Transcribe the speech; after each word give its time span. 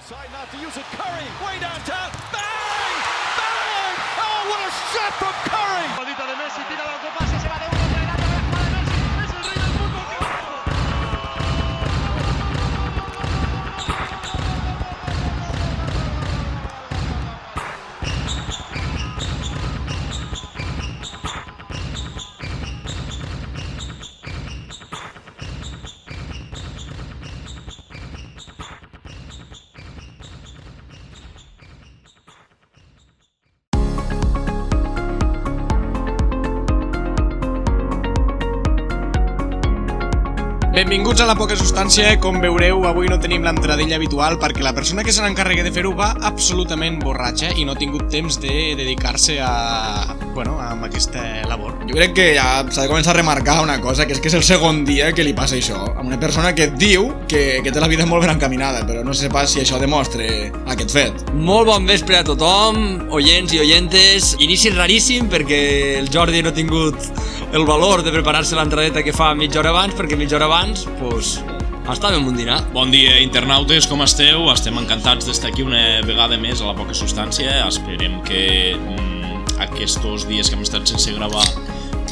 Decide 0.00 0.32
not 0.32 0.50
to 0.50 0.56
use 0.56 0.76
it. 0.78 0.84
Curry, 0.96 1.28
way 1.44 1.60
downtown. 1.60 2.08
Bang! 2.32 2.94
Bang! 3.36 3.94
Oh, 4.16 4.48
what 4.48 4.60
a 4.64 4.72
shot 4.96 5.12
from 5.20 5.34
Curry! 5.44 5.70
Benvinguts 40.80 41.20
a 41.20 41.26
la 41.28 41.34
poca 41.36 41.52
substància. 41.60 42.14
Com 42.24 42.38
veureu, 42.40 42.86
avui 42.88 43.10
no 43.10 43.18
tenim 43.20 43.42
l'entradilla 43.44 43.98
habitual 43.98 44.38
perquè 44.40 44.62
la 44.64 44.70
persona 44.72 45.02
que 45.04 45.12
se 45.12 45.20
n'encarregui 45.20 45.60
de 45.66 45.72
fer-ho 45.74 45.90
va 45.92 46.06
absolutament 46.24 46.96
borratxa 47.02 47.50
i 47.52 47.66
no 47.68 47.74
ha 47.74 47.76
tingut 47.76 48.06
temps 48.08 48.38
de 48.40 48.54
dedicar-se 48.78 49.36
a... 49.44 50.16
bueno, 50.32 50.54
a 50.56 50.70
aquesta 50.86 51.20
labor. 51.50 51.74
Jo 51.84 51.98
crec 51.98 52.14
que 52.16 52.26
ja 52.38 52.46
s'ha 52.70 52.86
de 52.86 52.88
començar 52.88 53.12
a 53.12 53.18
remarcar 53.18 53.58
una 53.60 53.76
cosa, 53.84 54.06
que 54.08 54.16
és 54.16 54.22
que 54.24 54.32
és 54.32 54.38
el 54.38 54.46
segon 54.46 54.80
dia 54.88 55.10
que 55.12 55.26
li 55.26 55.34
passa 55.36 55.58
això, 55.58 55.82
a 55.90 56.00
una 56.00 56.16
persona 56.22 56.54
que 56.56 56.70
diu 56.72 57.10
que, 57.28 57.60
que 57.60 57.74
té 57.74 57.84
la 57.84 57.90
vida 57.92 58.08
molt 58.08 58.24
ben 58.24 58.32
encaminada, 58.32 58.80
però 58.88 59.04
no 59.04 59.12
sé 59.12 59.28
pas 59.28 59.52
si 59.52 59.60
això 59.60 59.76
demostra 59.82 60.24
aquest 60.72 60.96
fet. 60.96 61.26
Molt 61.34 61.68
bon 61.68 61.84
vespre 61.92 62.22
a 62.22 62.24
tothom, 62.24 62.80
oients 63.12 63.52
i 63.52 63.60
oyentes. 63.66 64.32
Inici 64.40 64.72
raríssim 64.72 65.28
perquè 65.28 65.60
el 66.00 66.08
Jordi 66.08 66.40
no 66.40 66.54
ha 66.54 66.56
tingut 66.56 67.12
el 67.52 67.64
valor 67.66 68.02
de 68.02 68.12
preparar-se 68.14 68.54
l'entradeta 68.54 69.02
que 69.02 69.14
fa 69.14 69.32
mitja 69.34 69.58
hora 69.60 69.72
abans, 69.74 69.96
perquè 69.98 70.18
mitja 70.18 70.38
hora 70.38 70.46
abans, 70.46 70.84
pues, 71.00 71.40
estàvem 71.90 72.28
un 72.30 72.36
dinar. 72.38 72.60
Bon 72.74 72.92
dia, 72.92 73.16
internautes, 73.24 73.88
com 73.90 74.04
esteu? 74.06 74.46
Estem 74.52 74.78
encantats 74.78 75.26
d'estar 75.26 75.50
aquí 75.50 75.66
una 75.66 76.00
vegada 76.06 76.38
més 76.38 76.62
a 76.62 76.70
la 76.70 76.76
poca 76.78 76.94
substància. 76.94 77.64
Esperem 77.66 78.20
que 78.26 78.44
mm, 78.78 79.58
aquests 79.66 80.28
dies 80.30 80.48
que 80.48 80.58
hem 80.58 80.62
estat 80.66 80.86
sense 80.86 81.16
gravar 81.18 81.46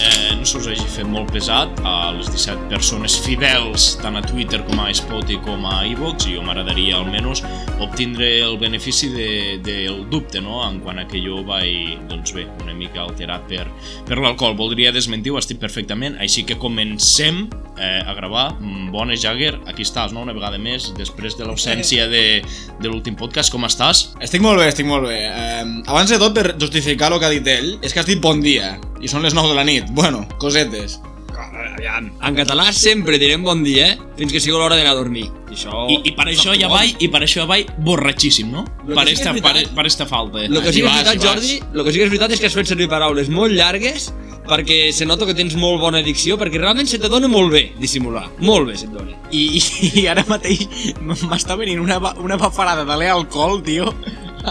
eh, 0.04 0.36
no 0.38 0.46
se 0.46 0.58
us 0.60 0.68
hagi 0.70 0.86
fet 0.92 1.08
molt 1.08 1.32
pesat 1.34 1.82
a 1.86 2.12
les 2.16 2.30
17 2.32 2.68
persones 2.70 3.18
fidels 3.24 3.90
tant 4.02 4.18
a 4.18 4.22
Twitter 4.24 4.60
com 4.68 4.84
a 4.84 4.90
Spotify 4.94 5.40
com 5.44 5.66
a 5.68 5.80
iVox 5.90 6.28
i 6.28 6.36
jo 6.36 6.44
m'agradaria 6.46 6.98
almenys 6.98 7.42
obtindre 7.82 8.28
el 8.44 8.58
benefici 8.60 9.10
de, 9.14 9.30
del 9.64 10.04
dubte 10.12 10.42
no? 10.44 10.60
en 10.66 10.80
quant 10.84 11.00
a 11.02 11.06
que 11.08 11.22
jo 11.24 11.42
vaig 11.46 11.98
doncs 12.10 12.34
bé, 12.36 12.46
una 12.62 12.76
mica 12.76 13.02
alterat 13.06 13.48
per, 13.50 13.66
per 14.08 14.20
l'alcohol 14.20 14.56
voldria 14.58 14.92
desmentir-ho, 14.94 15.38
estic 15.40 15.60
perfectament 15.62 16.18
així 16.22 16.44
que 16.48 16.58
comencem 16.60 17.46
eh, 17.78 18.02
a 18.04 18.14
gravar 18.18 18.48
Mm, 18.60 18.90
Bones 18.90 19.22
Jagger, 19.22 19.58
aquí 19.66 19.82
estàs 19.82 20.12
no? 20.12 20.22
una 20.24 20.34
vegada 20.34 20.58
més 20.58 20.90
després 20.98 21.36
de 21.38 21.46
l'ausència 21.46 22.08
de, 22.10 22.42
de 22.80 22.90
l'últim 22.90 23.16
podcast, 23.18 23.52
com 23.54 23.66
estàs? 23.68 24.08
Estic 24.24 24.42
molt 24.44 24.60
bé, 24.60 24.68
estic 24.72 24.88
molt 24.88 25.08
bé. 25.08 25.18
Eh, 25.28 25.64
abans 25.86 26.10
de 26.10 26.18
tot, 26.20 26.34
per 26.36 26.56
justificar 26.60 27.12
el 27.12 27.20
que 27.20 27.28
ha 27.28 27.34
dit 27.34 27.50
ell, 27.52 27.74
és 27.82 27.94
que 27.94 28.02
has 28.02 28.08
dit 28.08 28.20
bon 28.22 28.42
dia, 28.44 28.76
i 29.00 29.10
són 29.10 29.24
les 29.26 29.36
9 29.36 29.52
de 29.52 29.58
la 29.58 29.64
nit. 29.68 29.88
Bueno, 29.94 30.26
cosetes. 30.42 30.98
Aviam. 31.38 32.08
En 32.24 32.36
català 32.36 32.68
sempre 32.74 33.18
direm 33.20 33.44
bon 33.46 33.62
dia, 33.62 33.92
eh? 33.92 33.98
fins 34.18 34.32
que 34.34 34.40
sigui 34.42 34.56
l'hora 34.56 34.76
d'anar 34.78 34.96
a 34.96 34.98
dormir. 34.98 35.28
I 35.48 35.54
això... 35.54 35.84
I, 35.90 36.00
i 36.10 36.14
per 36.16 36.26
això 36.32 36.54
ja 36.58 36.70
vaig, 36.72 36.96
i 37.04 37.08
per 37.12 37.22
això 37.24 37.44
ja 37.44 37.48
vaig 37.50 37.70
borratxíssim, 37.86 38.50
no? 38.52 38.64
Per 38.86 39.04
sí 39.06 39.12
que 39.12 39.16
esta, 39.16 39.34
és 39.36 39.44
per, 39.44 39.54
per 39.76 39.86
esta 39.86 40.06
falta. 40.10 40.46
Lo 40.50 40.62
que 40.64 40.72
sí 40.74 40.82
que 40.82 40.90
és 40.90 41.04
veritat. 41.06 41.22
Jordi, 41.22 41.60
lo 41.72 41.86
que 41.86 41.94
sí 41.94 42.00
que 42.00 42.08
és 42.08 42.12
veritat 42.12 42.34
és 42.34 42.42
que 42.42 42.50
has 42.50 42.58
fet 42.58 42.72
servir 42.72 42.90
paraules 42.90 43.30
molt 43.32 43.54
llargues 43.54 44.10
perquè 44.48 44.78
se 44.96 45.04
nota 45.04 45.26
que 45.28 45.36
tens 45.36 45.54
molt 45.60 45.80
bona 45.82 46.00
dicció, 46.04 46.38
perquè 46.40 46.60
realment 46.60 46.88
se 46.88 46.98
te 47.00 47.10
dona 47.12 47.28
molt 47.30 47.52
bé 47.52 47.64
dissimular. 47.78 48.24
Molt 48.40 48.70
bé 48.70 48.78
se 48.80 48.88
et 48.88 48.94
dona. 48.96 49.12
I, 49.30 49.60
i 50.00 50.06
ara 50.08 50.24
mateix 50.28 50.64
m'està 51.04 51.58
venint 51.60 51.84
una, 51.84 52.00
una 52.24 52.40
bafarada 52.40 52.86
d'aler 52.88 53.12
alcohol, 53.12 53.60
tio. 53.64 53.92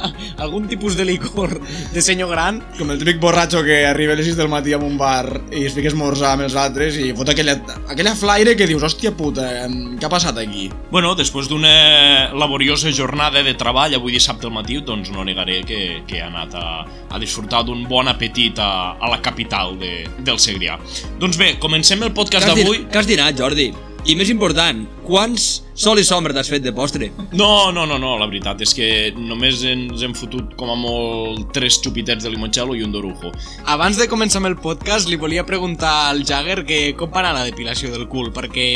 Algun 0.44 0.68
tipus 0.70 0.98
de 0.98 1.06
licor 1.08 1.58
de 1.94 2.02
senyor 2.02 2.30
gran. 2.34 2.62
Com 2.78 2.92
el 2.94 3.00
típic 3.02 3.20
borratxo 3.22 3.64
que 3.66 3.84
arriba 3.88 4.14
a 4.14 4.20
les 4.20 4.30
6 4.30 4.38
del 4.40 4.50
matí 4.52 4.74
a 4.74 4.80
un 4.82 4.98
bar 5.00 5.42
i 5.52 5.66
es 5.68 5.76
fica 5.76 5.90
a 5.90 5.94
esmorzar 5.94 6.34
amb 6.36 6.48
els 6.48 6.58
altres 6.60 6.98
i 7.02 7.12
fot 7.18 7.32
aquella, 7.34 7.58
aquella 7.88 8.16
flaire 8.18 8.56
que 8.58 8.68
dius, 8.70 8.84
hòstia 8.88 9.14
puta, 9.18 9.48
què 9.68 10.08
ha 10.08 10.12
passat 10.12 10.40
aquí? 10.42 10.68
Bueno, 10.92 11.14
després 11.18 11.50
d'una 11.52 12.34
laboriosa 12.38 12.92
jornada 12.96 13.44
de 13.46 13.56
treball 13.60 13.98
avui 13.98 14.16
dissabte 14.16 14.48
al 14.48 14.56
matí, 14.56 14.80
doncs 14.86 15.12
no 15.14 15.26
negaré 15.28 15.62
que, 15.68 15.82
que 16.08 16.20
he 16.20 16.24
anat 16.26 16.56
a, 16.58 16.68
a 17.10 17.20
disfrutar 17.22 17.64
d'un 17.68 17.86
bon 17.90 18.08
apetit 18.12 18.60
a, 18.60 18.98
a 19.00 19.12
la 19.12 19.22
capital 19.24 19.78
de, 19.80 20.06
del 20.20 20.40
Segrià. 20.42 20.78
Doncs 21.20 21.40
bé, 21.40 21.56
comencem 21.64 22.04
el 22.06 22.14
podcast 22.16 22.48
d'avui. 22.50 22.86
què 22.92 23.02
has 23.02 23.10
dinat, 23.10 23.38
Jordi? 23.38 23.72
I 24.08 24.14
més 24.16 24.30
important, 24.32 24.86
quants 25.04 25.46
sol 25.76 26.00
i 26.00 26.04
sombra 26.08 26.32
t'has 26.32 26.48
fet 26.48 26.64
de 26.64 26.72
postre? 26.72 27.10
No, 27.36 27.74
no, 27.76 27.84
no, 27.84 27.98
no, 28.00 28.14
la 28.16 28.30
veritat 28.30 28.62
és 28.64 28.72
que 28.72 28.88
només 29.20 29.66
ens 29.68 30.00
hem 30.06 30.14
fotut 30.16 30.54
com 30.56 30.72
a 30.72 30.78
molt 30.80 31.50
tres 31.52 31.82
xupitets 31.84 32.24
de 32.24 32.32
limoncello 32.32 32.78
i 32.78 32.86
un 32.86 32.96
d'orujo. 32.96 33.34
Abans 33.68 34.00
de 34.00 34.08
començar 34.08 34.40
amb 34.40 34.48
el 34.54 34.56
podcast, 34.64 35.12
li 35.12 35.20
volia 35.20 35.44
preguntar 35.44 35.92
al 36.14 36.24
Jagger 36.24 36.62
que 36.70 36.80
com 36.96 37.12
va 37.12 37.26
anar 37.26 37.34
la 37.42 37.50
depilació 37.50 37.92
del 37.92 38.08
cul, 38.08 38.32
perquè, 38.32 38.70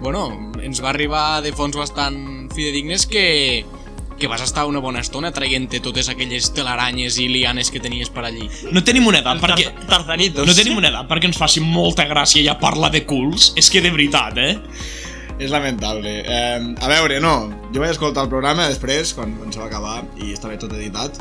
bueno, 0.00 0.24
ens 0.64 0.80
va 0.80 0.94
arribar 0.94 1.42
de 1.44 1.52
fons 1.52 1.76
bastant 1.76 2.48
fidedignes 2.56 3.04
que 3.04 3.26
que 4.18 4.28
vas 4.30 4.42
estar 4.44 4.66
una 4.68 4.82
bona 4.84 5.00
estona 5.04 5.32
traient-te 5.34 5.80
totes 5.84 6.10
aquelles 6.12 6.50
telaranyes 6.56 7.18
i 7.22 7.28
lianes 7.32 7.72
que 7.72 7.80
tenies 7.80 8.10
per 8.12 8.26
allí. 8.28 8.48
No 8.74 8.82
tenim 8.84 9.06
una 9.08 9.22
edat 9.22 9.42
perquè... 9.42 9.70
Tarzanitos. 9.88 10.46
No 10.48 10.56
tenim 10.58 10.78
una 10.80 10.92
edat 10.92 11.08
perquè 11.10 11.30
ens 11.30 11.40
faci 11.40 11.62
molta 11.64 12.08
gràcia 12.10 12.44
ja 12.44 12.58
parlar 12.60 12.92
de 12.94 13.04
culs. 13.08 13.52
És 13.58 13.70
que 13.72 13.82
de 13.84 13.94
veritat, 13.94 14.38
eh? 14.42 14.56
És 15.38 15.52
lamentable. 15.54 16.18
Eh, 16.26 16.74
a 16.82 16.88
veure, 16.90 17.20
no, 17.22 17.34
jo 17.70 17.82
vaig 17.82 17.94
escoltar 17.94 18.26
el 18.26 18.32
programa 18.32 18.66
després, 18.66 19.14
quan, 19.14 19.36
quan 19.38 19.54
se 19.54 19.62
va 19.62 19.68
acabar, 19.70 20.00
i 20.18 20.32
estava 20.34 20.58
tot 20.58 20.74
editat, 20.74 21.20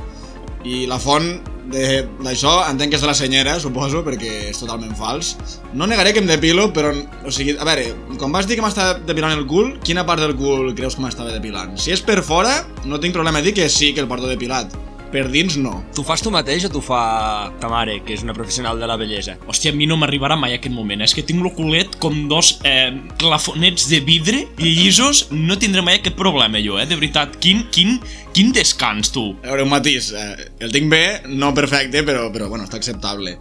i 0.68 0.86
la 0.90 1.00
font 1.00 1.38
d'això 1.68 2.54
entenc 2.70 2.94
que 2.94 2.98
és 2.98 3.04
de 3.04 3.10
la 3.10 3.16
senyera, 3.18 3.58
suposo, 3.60 4.04
perquè 4.06 4.52
és 4.52 4.60
totalment 4.60 4.94
fals. 5.00 5.34
No 5.76 5.88
negaré 5.90 6.14
que 6.16 6.24
em 6.24 6.30
depilo, 6.30 6.70
però, 6.76 6.94
o 7.28 7.34
sigui, 7.34 7.58
a 7.60 7.68
veure, 7.68 7.90
quan 8.20 8.36
vas 8.36 8.48
dir 8.48 8.58
que 8.60 8.66
m'estava 8.66 8.98
depilant 9.08 9.36
el 9.36 9.48
cul, 9.50 9.74
quina 9.84 10.06
part 10.08 10.24
del 10.24 10.36
cul 10.40 10.74
creus 10.78 10.96
que 10.96 11.04
m'estava 11.04 11.36
depilant? 11.36 11.76
Si 11.80 11.92
és 11.96 12.04
per 12.04 12.22
fora, 12.24 12.62
no 12.86 13.02
tinc 13.04 13.16
problema 13.16 13.44
a 13.44 13.46
dir 13.46 13.56
que 13.58 13.68
sí 13.70 13.94
que 13.94 14.04
el 14.04 14.12
porto 14.12 14.32
depilat. 14.32 14.76
Per 15.12 15.24
dins, 15.32 15.56
no. 15.56 15.72
Tu 15.96 16.04
fas 16.04 16.20
tu 16.22 16.32
mateix 16.34 16.66
o 16.68 16.70
tu 16.70 16.82
fa 16.84 17.50
ta 17.62 17.70
mare, 17.72 18.02
que 18.04 18.12
és 18.14 18.24
una 18.26 18.34
professional 18.36 18.80
de 18.80 18.88
la 18.90 18.98
bellesa? 19.00 19.38
Hòstia, 19.48 19.72
a 19.72 19.78
mi 19.78 19.88
no 19.88 19.96
m'arribarà 19.96 20.36
mai 20.36 20.58
aquest 20.58 20.74
moment. 20.76 21.00
eh? 21.02 21.08
És 21.08 21.16
que 21.16 21.24
tinc 21.24 21.44
el 21.46 21.54
culet 21.56 21.96
com 22.04 22.28
dos 22.28 22.58
eh, 22.68 22.92
clafonets 23.18 23.88
de 23.88 24.02
vidre 24.04 24.44
i 24.60 24.74
llisos. 24.82 25.28
No 25.32 25.56
tindré 25.58 25.82
mai 25.82 26.02
aquest 26.02 26.18
problema, 26.20 26.60
jo, 26.60 26.76
eh? 26.80 26.86
De 26.86 26.96
veritat, 27.00 27.38
quin, 27.40 27.64
quin, 27.72 28.02
quin 28.36 28.52
descans, 28.52 29.12
tu. 29.16 29.30
A 29.44 29.54
veure, 29.54 29.64
un 29.64 29.72
matís, 29.72 30.12
eh, 30.12 30.50
el 30.60 30.76
tinc 30.76 30.92
bé, 30.92 31.06
no 31.28 31.54
perfecte, 31.56 32.04
però, 32.04 32.28
però 32.34 32.50
bueno, 32.52 32.68
està 32.68 32.76
acceptable. 32.76 33.38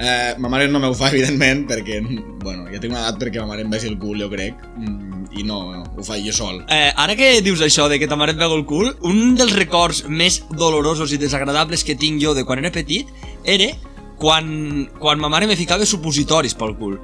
Eh, 0.00 0.34
ma 0.38 0.48
mare 0.48 0.66
no 0.66 0.80
me 0.80 0.88
ho 0.88 0.94
fa, 0.96 1.10
evidentment, 1.12 1.66
perquè, 1.68 1.98
bueno, 2.40 2.64
ja 2.72 2.78
tinc 2.80 2.94
una 2.94 3.02
edat 3.02 3.18
perquè 3.20 3.42
ma 3.42 3.50
mare 3.50 3.66
em 3.66 3.72
besi 3.72 3.90
el 3.90 3.98
cul, 4.00 4.16
jo 4.22 4.30
crec, 4.32 4.56
mm, 4.78 5.26
i 5.36 5.44
no, 5.44 5.58
no, 5.74 5.82
ho 5.92 6.04
faig 6.06 6.24
jo 6.24 6.32
sol. 6.32 6.62
Eh, 6.72 6.88
ara 6.96 7.16
que 7.18 7.28
dius 7.44 7.60
això 7.66 7.84
de 7.92 7.98
que 8.00 8.08
ta 8.08 8.16
mare 8.16 8.32
et 8.32 8.40
veu 8.40 8.54
el 8.56 8.64
cul, 8.64 8.94
un 9.04 9.34
dels 9.36 9.52
records 9.58 10.06
més 10.08 10.40
dolorosos 10.56 11.12
i 11.12 11.20
desagradables 11.20 11.84
que 11.84 11.98
tinc 12.00 12.22
jo 12.22 12.32
de 12.32 12.46
quan 12.48 12.64
era 12.64 12.72
petit 12.72 13.12
era 13.44 13.68
quan, 14.20 14.88
quan 15.00 15.20
ma 15.20 15.28
mare 15.32 15.48
me 15.50 15.58
ficava 15.60 15.84
supositoris 15.84 16.56
pel 16.56 16.72
cul. 16.80 16.96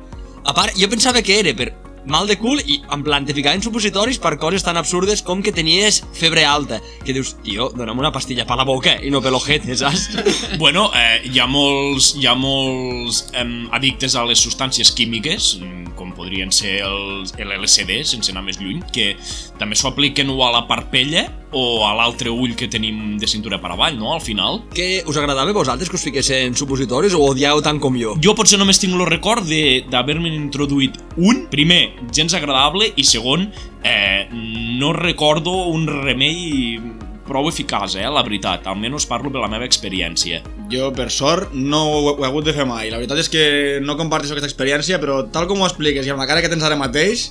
A 0.46 0.54
part, 0.56 0.72
jo 0.80 0.88
pensava 0.88 1.20
que 1.20 1.36
era 1.42 1.52
per 1.58 1.74
mal 2.06 2.26
de 2.26 2.36
cul 2.38 2.60
i 2.64 2.80
en 2.92 3.02
plan 3.06 3.26
te 3.26 3.34
ficaven 3.36 3.62
supositoris 3.64 4.18
per 4.22 4.36
coses 4.40 4.64
tan 4.64 4.78
absurdes 4.78 5.22
com 5.26 5.42
que 5.42 5.54
tenies 5.54 6.02
febre 6.16 6.44
alta 6.46 6.80
que 7.04 7.14
dius, 7.14 7.34
tio, 7.44 7.68
dona'm 7.74 7.98
una 7.98 8.12
pastilla 8.14 8.46
per 8.46 8.58
la 8.58 8.66
boca 8.66 8.96
i 9.02 9.10
no 9.10 9.22
per 9.22 9.32
l'ojete, 9.34 9.76
saps? 9.78 10.08
Bueno, 10.62 10.88
eh, 10.96 11.20
hi 11.28 11.40
ha 11.42 11.46
molts, 11.50 12.14
hi 12.16 12.26
ha 12.26 12.34
molts 12.38 13.26
eh, 13.36 13.44
addictes 13.76 14.16
a 14.16 14.24
les 14.26 14.40
substàncies 14.42 14.92
químiques, 14.96 15.56
mm, 15.60 15.96
com 15.98 16.14
podrien 16.16 16.52
ser 16.54 16.78
els, 16.86 17.34
l'LSD, 17.38 18.00
sense 18.08 18.32
anar 18.32 18.44
més 18.46 18.60
lluny, 18.62 18.80
que 18.94 19.12
també 19.60 19.78
s'ho 19.78 19.90
apliquen 19.92 20.30
o 20.32 20.38
a 20.46 20.52
la 20.54 20.64
parpella 20.70 21.26
o 21.56 21.86
a 21.88 21.94
l'altre 21.96 22.28
ull 22.32 22.52
que 22.58 22.68
tenim 22.68 23.16
de 23.20 23.26
cintura 23.30 23.56
per 23.62 23.72
avall, 23.72 23.96
no?, 23.98 24.12
al 24.14 24.20
final. 24.20 24.60
que 24.76 25.02
us 25.08 25.16
agradava 25.16 25.50
a 25.50 25.56
vosaltres 25.56 25.88
que 25.88 25.96
us 25.96 26.04
fiquessin 26.04 26.54
supositoris 26.58 27.14
o 27.16 27.22
odieu 27.30 27.62
tant 27.64 27.80
com 27.80 27.96
jo? 27.96 28.14
Jo 28.22 28.34
potser 28.36 28.58
només 28.60 28.78
tinc 28.82 28.92
el 28.94 29.06
record 29.08 29.46
de- 29.48 29.84
d'haver-me 29.90 30.28
introduït 30.34 30.98
un, 31.16 31.46
primer, 31.50 31.94
gens 32.12 32.34
agradable, 32.36 32.92
i 32.96 33.04
segon, 33.04 33.48
eh, 33.82 34.28
no 34.32 34.92
recordo 34.92 35.52
un 35.72 35.86
remei 35.88 36.78
prou 37.26 37.48
eficaç, 37.50 37.96
eh, 37.98 38.06
la 38.06 38.22
veritat. 38.22 38.66
Almenys 38.70 39.06
parlo 39.10 39.32
per 39.34 39.40
la 39.42 39.48
meva 39.50 39.66
experiència. 39.66 40.42
Jo, 40.70 40.92
per 40.94 41.08
sort, 41.10 41.52
no 41.54 41.80
ho, 41.90 42.14
ho 42.14 42.22
he 42.22 42.28
hagut 42.28 42.44
de 42.46 42.52
fer 42.54 42.66
mai. 42.68 42.90
La 42.90 43.00
veritat 43.00 43.18
és 43.18 43.28
que 43.32 43.44
no 43.82 43.96
comparteixo 43.98 44.36
aquesta 44.36 44.46
experiència, 44.46 45.00
però 45.02 45.24
tal 45.34 45.48
com 45.50 45.60
ho 45.60 45.66
expliques 45.66 46.06
i 46.06 46.12
amb 46.14 46.22
la 46.22 46.28
cara 46.30 46.42
que 46.44 46.48
tens 46.52 46.62
ara 46.62 46.78
mateix, 46.78 47.30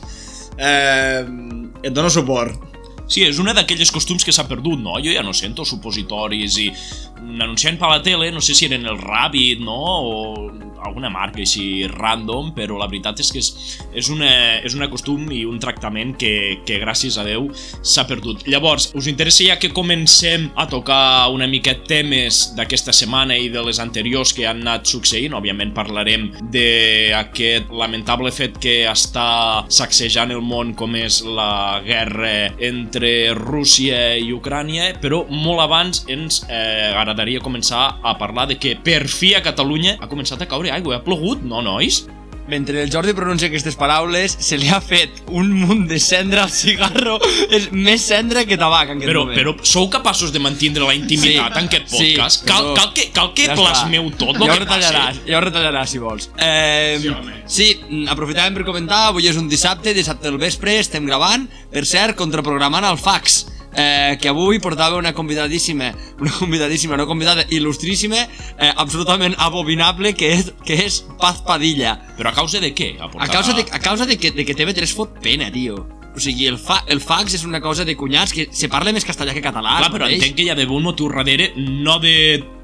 eh, 0.58 1.24
et 1.84 1.94
dono 1.94 2.10
suport. 2.10 2.75
Sí, 3.08 3.22
és 3.22 3.38
una 3.42 3.54
d'aquelles 3.54 3.92
costums 3.94 4.26
que 4.26 4.34
s'ha 4.34 4.48
perdut, 4.50 4.80
no? 4.82 4.98
Jo 5.04 5.14
ja 5.14 5.24
no 5.26 5.34
sento 5.38 5.66
supositoris 5.68 6.58
i 6.64 6.70
anunciant 7.36 7.80
per 7.82 7.92
la 7.92 8.02
tele, 8.06 8.32
no 8.32 8.44
sé 8.44 8.56
si 8.56 8.70
eren 8.70 8.86
el 8.90 9.02
Rabbit, 9.02 9.64
no? 9.66 9.82
O 9.82 10.66
alguna 10.86 11.10
marca 11.10 11.42
així 11.42 11.88
random, 11.90 12.52
però 12.56 12.78
la 12.80 12.88
veritat 12.90 13.20
és 13.24 13.32
que 13.34 13.42
és, 13.42 13.50
és, 13.98 14.10
una, 14.14 14.32
és 14.66 14.76
una 14.78 14.88
costum 14.92 15.26
i 15.34 15.44
un 15.48 15.60
tractament 15.62 16.14
que, 16.20 16.62
que 16.68 16.80
gràcies 16.82 17.18
a 17.18 17.26
Déu 17.26 17.50
s'ha 17.56 18.06
perdut. 18.10 18.46
Llavors, 18.50 18.92
us 18.98 19.10
interessa 19.12 19.48
ja 19.48 19.58
que 19.62 19.74
comencem 19.76 20.48
a 20.56 20.68
tocar 20.70 21.32
una 21.34 21.50
mica 21.50 21.76
temes 21.88 22.56
d'aquesta 22.58 22.94
setmana 22.96 23.38
i 23.40 23.50
de 23.54 23.64
les 23.66 23.82
anteriors 23.84 24.34
que 24.36 24.48
han 24.48 24.62
anat 24.64 24.90
succeint? 24.90 25.36
Òbviament 25.36 25.74
parlarem 25.76 26.30
d'aquest 26.54 27.74
lamentable 27.74 28.32
fet 28.36 28.60
que 28.62 28.78
està 28.90 29.66
sacsejant 29.74 30.34
el 30.36 30.44
món 30.46 30.76
com 30.78 30.96
és 31.00 31.22
la 31.26 31.82
guerra 31.86 32.52
entre 32.64 33.34
Rússia 33.38 34.16
i 34.22 34.32
Ucrània, 34.36 34.94
però 35.02 35.24
molt 35.30 35.64
abans 35.66 36.04
ens 36.12 36.44
eh, 36.48 36.92
agradaria 37.16 37.40
començar 37.40 37.96
a 38.04 38.18
parlar 38.20 38.48
de 38.52 38.60
que 38.60 38.76
per 38.76 39.08
fi 39.08 39.34
a 39.36 39.42
Catalunya 39.46 39.96
ha 40.02 40.12
començat 40.12 40.42
a 40.44 40.50
caure 40.52 40.72
aigua. 40.76 41.00
Ha 41.00 41.04
plogut, 41.06 41.42
no, 41.48 41.62
nois? 41.64 42.04
Mentre 42.46 42.84
el 42.84 42.92
Jordi 42.94 43.16
pronuncia 43.18 43.48
aquestes 43.50 43.74
paraules, 43.74 44.36
se 44.38 44.60
li 44.62 44.68
ha 44.70 44.78
fet 44.80 45.24
un 45.34 45.48
munt 45.50 45.88
de 45.90 45.98
cendra 45.98 46.44
al 46.44 46.52
cigarro. 46.54 47.16
És 47.50 47.72
més 47.74 48.04
cendra 48.06 48.44
que 48.46 48.54
tabac 48.62 48.92
en 48.92 49.00
aquest 49.00 49.10
Però, 49.10 49.24
moment. 49.24 49.40
però 49.40 49.56
sou 49.66 49.88
capaços 49.90 50.30
de 50.36 50.38
mantindre 50.44 50.86
la 50.86 50.94
intimitat 50.94 51.56
Sí. 51.56 51.60
en 51.64 51.66
aquest 51.72 51.88
Sí, 51.90 52.12
podcast? 52.12 52.46
cal, 52.46 52.68
però- 52.68 52.76
cal 52.76 52.94
que, 52.94 53.08
cal 53.16 53.32
que 53.34 53.48
Ja 53.48 53.56
plasmeu 53.58 54.06
està. 54.12 54.18
tot 54.20 54.36
ja 54.38 54.44
el 54.44 54.50
ho 54.52 54.54
que 54.54 54.60
retallaràs, 54.66 55.08
passi. 55.16 55.26
ja 55.32 55.38
ho 55.40 55.42
retallaràs 55.42 55.88
si 55.88 55.98
vols. 55.98 56.30
Eh, 56.38 57.00
Sí, 57.02 57.08
home. 57.08 57.34
sí, 57.48 57.80
mm, 57.90 58.08
aprofitàvem 58.14 58.54
per 58.54 58.66
comentar, 58.66 59.08
avui 59.08 59.26
és 59.28 59.38
un 59.38 59.50
dissabte, 59.50 59.96
dissabte 59.96 60.30
del 60.30 60.38
vespre, 60.38 60.78
estem 60.78 61.04
gravant, 61.08 61.50
per 61.72 61.84
cert, 61.86 62.16
contraprogramant 62.16 62.86
el 62.86 63.00
fax. 63.00 63.48
Eh, 63.76 64.16
que 64.22 64.30
avui 64.32 64.62
portava 64.64 64.96
una 64.96 65.12
convidadíssima, 65.14 65.90
una 66.24 66.32
convidadíssima, 66.32 66.96
no 66.96 67.08
convidada, 67.10 67.44
il·lustríssima, 67.52 68.22
eh, 68.56 68.72
absolutament 68.72 69.36
abominable, 69.38 70.14
que 70.16 70.32
és, 70.38 70.54
que 70.64 70.80
és 70.86 71.02
Paz 71.20 71.42
Padilla. 71.44 71.98
Però 72.16 72.32
a 72.32 72.36
causa 72.38 72.64
de 72.64 72.72
què? 72.72 72.94
A 72.96 73.10
portat 73.12 73.36
causa, 73.36 73.58
de, 73.58 73.68
a 73.68 73.84
causa 73.84 74.08
de, 74.08 74.18
que, 74.18 74.32
de 74.32 74.48
que 74.48 74.56
TV3 74.56 74.96
fot 74.96 75.20
pena, 75.20 75.52
tio. 75.52 75.84
O 76.16 76.22
sigui, 76.24 76.48
el, 76.48 76.56
fa, 76.56 76.80
el 76.88 77.02
fax 77.04 77.36
és 77.36 77.44
una 77.44 77.60
cosa 77.60 77.84
de 77.84 77.98
cunyats 78.00 78.32
que 78.32 78.48
se 78.56 78.70
parla 78.72 78.94
més 78.96 79.04
castellà 79.04 79.36
que 79.36 79.44
català. 79.44 79.82
Clar, 79.82 79.92
però 79.92 80.08
entenc 80.08 80.38
que 80.38 80.46
hi 80.46 80.52
ha 80.54 80.56
d'haver 80.56 80.78
un 80.78 80.88
motiu 80.88 81.12
darrere 81.12 81.52
no 81.60 82.00
de, 82.00 82.16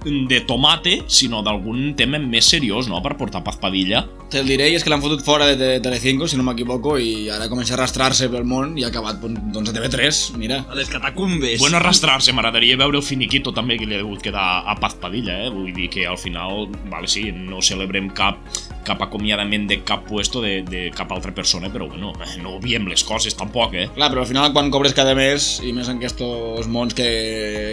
de 0.06 0.42
tomate, 0.48 1.02
sinó 1.08 1.42
d'algun 1.46 1.94
tema 1.98 2.20
més 2.22 2.50
seriós, 2.50 2.90
no?, 2.90 3.02
per 3.06 3.16
portar 3.20 3.44
Paz 3.46 3.60
Padilla. 3.62 4.04
Te'l 4.32 4.48
diré, 4.48 4.70
i 4.72 4.78
és 4.78 4.84
que 4.86 4.92
l'han 4.92 5.04
fotut 5.04 5.24
fora 5.26 5.50
de, 5.50 5.58
de 5.60 5.70
Telecinco, 5.84 6.28
si 6.30 6.40
no 6.40 6.46
m'equivoco, 6.48 6.96
i 6.98 7.28
ara 7.34 7.50
comença 7.52 7.76
a 7.76 7.78
arrastrar-se 7.78 8.30
pel 8.32 8.48
món 8.48 8.78
i 8.80 8.86
ha 8.86 8.92
acabat 8.92 9.20
doncs, 9.22 9.70
a 9.70 9.76
TV3, 9.76 10.22
mira. 10.40 10.62
A 10.72 10.78
les 10.80 10.90
catacumbes. 10.90 11.60
Bueno, 11.60 11.82
arrastrar-se, 11.82 12.34
m'agradaria 12.34 12.80
veure 12.80 13.02
el 13.02 13.06
finiquito 13.06 13.54
també 13.54 13.78
que 13.78 13.90
li 13.90 13.98
ha 13.98 14.04
degut 14.04 14.24
quedar 14.24 14.48
a 14.66 14.78
Paz 14.80 14.96
Padilla, 15.02 15.36
eh? 15.46 15.52
Vull 15.52 15.74
dir 15.76 15.90
que 15.92 16.08
al 16.08 16.20
final, 16.22 16.70
vale, 16.90 17.12
sí, 17.12 17.28
no 17.36 17.62
celebrem 17.66 18.10
cap 18.16 18.40
cap 18.86 19.02
acomiadament 19.06 19.68
de 19.70 19.82
cap 19.86 20.06
puesto 20.08 20.42
de, 20.42 20.62
de 20.66 20.90
cap 20.96 21.12
altra 21.14 21.34
persona, 21.36 21.70
però 21.72 21.88
bueno, 21.90 22.14
no 22.42 22.56
obviem 22.58 22.88
les 22.90 23.04
coses 23.06 23.36
tampoc, 23.38 23.76
eh? 23.78 23.88
Clar, 23.96 24.10
però 24.14 24.24
al 24.24 24.30
final 24.30 24.52
quan 24.56 24.72
cobres 24.74 24.96
cada 24.98 25.14
mes, 25.18 25.54
i 25.66 25.74
més 25.76 25.90
en 25.92 26.00
aquests 26.02 26.70
mons 26.72 26.96
que, 26.98 27.10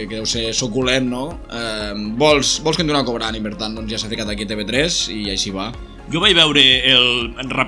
que 0.09 0.19
deu 0.19 0.27
ser 0.29 0.49
suculent, 0.57 1.09
no? 1.09 1.23
Eh, 1.49 1.93
vols, 2.19 2.57
vols 2.63 2.79
continuar 2.79 3.05
cobrant 3.07 3.37
i 3.37 3.41
per 3.43 3.55
tant 3.59 3.77
doncs, 3.77 3.91
ja 3.91 3.99
s'ha 4.01 4.11
ficat 4.11 4.29
aquí 4.29 4.45
a 4.45 4.51
TV3 4.51 4.99
i 5.15 5.23
així 5.33 5.55
va. 5.55 5.71
Jo 6.09 6.21
vaig 6.23 6.33
veure 6.33 6.61
el... 6.89 7.09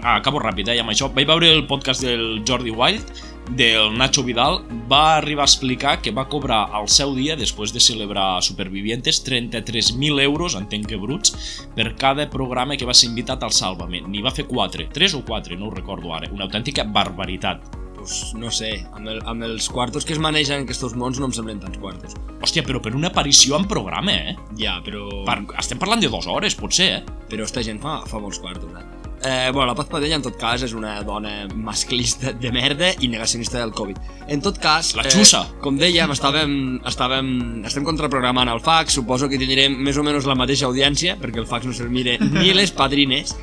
Acabo 0.02 0.42
ràpid, 0.42 0.72
eh, 0.74 0.80
amb 0.82 0.90
això. 0.90 1.12
Vaig 1.14 1.28
veure 1.30 1.52
el 1.54 1.68
podcast 1.70 2.02
del 2.02 2.42
Jordi 2.48 2.74
Wild, 2.74 3.12
del 3.56 3.92
Nacho 3.98 4.24
Vidal, 4.26 4.62
va 4.90 5.18
arribar 5.18 5.46
a 5.46 5.50
explicar 5.50 6.00
que 6.02 6.14
va 6.16 6.28
cobrar 6.30 6.64
al 6.74 6.90
seu 6.90 7.14
dia, 7.14 7.36
després 7.38 7.74
de 7.74 7.84
celebrar 7.84 8.42
Supervivientes, 8.42 9.22
33.000 9.28 10.24
euros, 10.26 10.56
entenc 10.58 10.90
que 10.90 10.98
bruts, 10.98 11.36
per 11.76 11.92
cada 12.02 12.26
programa 12.34 12.78
que 12.78 12.88
va 12.88 12.98
ser 12.98 13.12
invitat 13.12 13.44
al 13.46 13.54
Sálvame. 13.54 14.02
N'hi 14.08 14.26
va 14.26 14.34
fer 14.34 14.48
4, 14.50 14.90
3 14.90 15.20
o 15.20 15.22
4, 15.28 15.60
no 15.60 15.70
ho 15.70 15.76
recordo 15.76 16.16
ara. 16.16 16.32
Una 16.34 16.50
autèntica 16.50 16.88
barbaritat. 16.88 17.78
Pues, 18.02 18.34
no 18.34 18.50
sé, 18.50 18.72
amb, 18.98 19.06
el, 19.12 19.20
amb 19.30 19.46
els 19.46 19.68
quartos 19.70 20.08
que 20.08 20.16
es 20.16 20.22
manegen 20.22 20.64
en 20.64 20.66
aquests 20.66 20.96
mons 20.98 21.20
no 21.22 21.28
em 21.30 21.36
semblen 21.38 21.60
tants 21.62 21.78
quartos. 21.78 22.16
Hòstia, 22.42 22.64
però 22.66 22.82
per 22.82 22.96
una 22.98 23.12
aparició 23.12 23.60
en 23.60 23.68
programa, 23.70 24.16
eh? 24.16 24.34
Ja, 24.58 24.80
però... 24.82 25.06
Per, 25.28 25.38
estem 25.62 25.78
parlant 25.78 26.02
de 26.02 26.10
dues 26.10 26.26
hores, 26.26 26.58
potser, 26.58 26.88
eh? 26.98 27.20
Però 27.30 27.46
esta 27.46 27.62
gent 27.62 27.78
fa, 27.84 28.00
fa 28.10 28.18
molts 28.24 28.42
quartos, 28.42 28.74
eh? 28.74 29.02
Eh, 29.22 29.52
bueno, 29.54 29.68
la 29.68 29.76
Paz 29.78 29.86
Padella, 29.86 30.18
en 30.18 30.24
tot 30.26 30.34
cas, 30.42 30.64
és 30.66 30.74
una 30.74 30.96
dona 31.06 31.46
masclista 31.54 32.32
de 32.34 32.50
merda 32.50 32.90
i 33.06 33.10
negacionista 33.12 33.60
del 33.60 33.70
Covid. 33.78 34.00
En 34.34 34.42
tot 34.42 34.58
cas... 34.58 34.96
La 34.98 35.06
xussa. 35.06 35.44
Eh, 35.46 35.60
com 35.62 35.78
dèiem, 35.78 36.10
estàvem, 36.16 36.56
estàvem, 36.90 37.30
estem 37.70 37.86
contraprogramant 37.86 38.50
el 38.50 38.64
fax, 38.66 38.98
suposo 38.98 39.30
que 39.30 39.38
tindrem 39.38 39.78
més 39.78 40.02
o 40.02 40.08
menys 40.08 40.26
la 40.26 40.40
mateixa 40.40 40.66
audiència, 40.72 41.20
perquè 41.22 41.38
el 41.44 41.46
fax 41.46 41.70
no 41.70 41.78
se'l 41.78 41.94
mire 41.94 42.18
ni 42.18 42.50
les 42.58 42.74
padrines. 42.74 43.38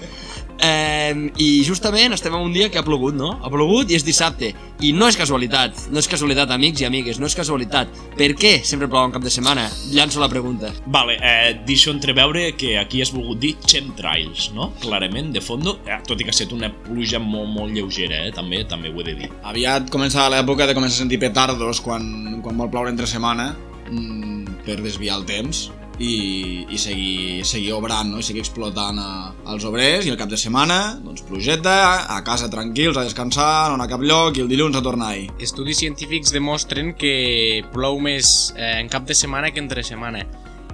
Eh, 0.58 1.30
I 1.38 1.48
justament 1.66 2.14
estem 2.16 2.34
en 2.34 2.42
un 2.42 2.52
dia 2.52 2.68
que 2.70 2.80
ha 2.80 2.84
plogut, 2.86 3.14
no? 3.14 3.36
Ha 3.42 3.50
plogut 3.52 3.90
i 3.90 3.96
és 3.98 4.04
dissabte. 4.06 4.50
I 4.82 4.92
no 4.94 5.08
és 5.10 5.16
casualitat, 5.18 5.88
no 5.90 6.02
és 6.02 6.08
casualitat, 6.10 6.50
amics 6.54 6.82
i 6.82 6.86
amigues, 6.86 7.18
no 7.18 7.26
és 7.30 7.36
casualitat. 7.38 7.90
Per 8.18 8.30
què 8.38 8.58
sempre 8.66 8.88
plou 8.90 9.06
en 9.06 9.14
cap 9.14 9.24
de 9.24 9.32
setmana? 9.32 9.68
Llanço 9.94 10.22
la 10.22 10.30
pregunta. 10.30 10.72
Vale, 10.86 11.18
eh, 11.22 11.54
deixo 11.66 11.90
entreveure 11.94 12.52
que 12.58 12.76
aquí 12.78 13.02
has 13.02 13.12
volgut 13.14 13.40
dir 13.42 13.54
chemtrails, 13.66 14.50
no? 14.54 14.72
Clarament, 14.82 15.32
de 15.34 15.40
fondo, 15.40 15.78
eh, 15.86 16.00
tot 16.06 16.20
i 16.20 16.26
que 16.26 16.30
ha 16.32 16.36
estat 16.36 16.52
una 16.52 16.70
pluja 16.70 17.18
molt, 17.22 17.50
molt 17.54 17.74
lleugera, 17.74 18.26
eh? 18.26 18.32
també 18.34 18.64
també 18.64 18.90
ho 18.90 19.00
he 19.00 19.04
de 19.04 19.14
dir. 19.22 19.32
Aviat 19.42 19.90
començava 19.90 20.30
l'època 20.36 20.66
de 20.66 20.74
començar 20.74 20.98
a 20.98 21.04
sentir 21.04 21.18
petardos 21.22 21.80
quan, 21.80 22.40
quan 22.42 22.56
vol 22.58 22.70
ploure 22.70 22.90
entre 22.90 23.06
setmana 23.06 23.54
mm, 23.90 24.62
per 24.66 24.80
desviar 24.82 25.18
el 25.20 25.26
temps 25.28 25.68
i, 25.98 26.66
i 26.70 26.78
seguir, 26.78 27.44
seguir 27.44 27.72
obrant 27.74 28.12
no? 28.12 28.20
i 28.22 28.26
seguir 28.26 28.42
explotant 28.44 28.98
a, 29.02 29.08
als 29.50 29.66
obrers 29.68 30.06
i 30.06 30.12
el 30.12 30.18
cap 30.20 30.30
de 30.30 30.38
setmana, 30.40 30.98
doncs 31.02 31.24
plogeta, 31.26 32.06
a 32.14 32.20
casa 32.26 32.50
tranquils, 32.50 32.96
a 32.96 33.06
descansar, 33.06 33.68
no 33.68 33.78
anar 33.78 33.88
a 33.88 33.92
cap 33.92 34.04
lloc 34.04 34.38
i 34.38 34.44
el 34.44 34.50
dilluns 34.50 34.78
a 34.78 34.84
tornar-hi. 34.84 35.28
Estudis 35.42 35.82
científics 35.82 36.32
demostren 36.34 36.94
que 36.98 37.64
plou 37.74 37.98
més 38.02 38.52
eh, 38.56 38.78
en 38.78 38.90
cap 38.92 39.08
de 39.08 39.16
setmana 39.18 39.50
que 39.50 39.62
entre 39.62 39.84
setmana. 39.86 40.24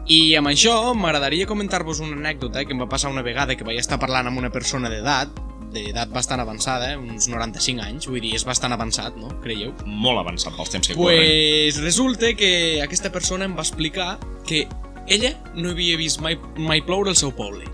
I 0.05 0.35
amb 0.37 0.51
això 0.51 0.93
m'agradaria 0.93 1.49
comentar-vos 1.49 2.03
una 2.05 2.19
anècdota 2.19 2.67
que 2.69 2.77
em 2.77 2.85
va 2.85 2.91
passar 2.91 3.13
una 3.13 3.25
vegada 3.25 3.57
que 3.57 3.65
vaig 3.65 3.81
estar 3.81 3.97
parlant 4.01 4.29
amb 4.29 4.43
una 4.43 4.53
persona 4.53 4.93
d'edat, 4.93 5.33
d'edat 5.75 6.13
bastant 6.13 6.43
avançada, 6.45 6.93
eh, 6.93 7.01
uns 7.01 7.31
95 7.33 7.83
anys, 7.83 8.09
vull 8.13 8.21
dir, 8.21 8.35
és 8.37 8.45
bastant 8.47 8.77
avançat, 8.77 9.17
no? 9.17 9.33
Creieu? 9.43 9.73
Molt 9.89 10.21
avançat 10.21 10.55
pels 10.59 10.77
temps 10.77 10.91
que 10.91 10.99
corren. 10.99 11.25
Pues 11.25 11.81
resulta 11.83 12.35
que 12.37 12.83
aquesta 12.85 13.11
persona 13.11 13.49
em 13.49 13.57
va 13.57 13.65
explicar 13.65 14.19
que 14.47 14.67
ella 15.07 15.35
no 15.55 15.71
havia 15.71 15.97
vist 16.01 16.21
mai, 16.25 16.39
mai 16.57 16.83
ploure 16.85 17.13
al 17.13 17.19
seu 17.19 17.33
poble. 17.37 17.67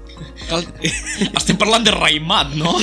Cal... 0.49 0.65
Estem 1.41 1.59
parlant 1.61 1.85
de 1.87 1.93
Raimat, 1.95 2.55
no? 2.59 2.75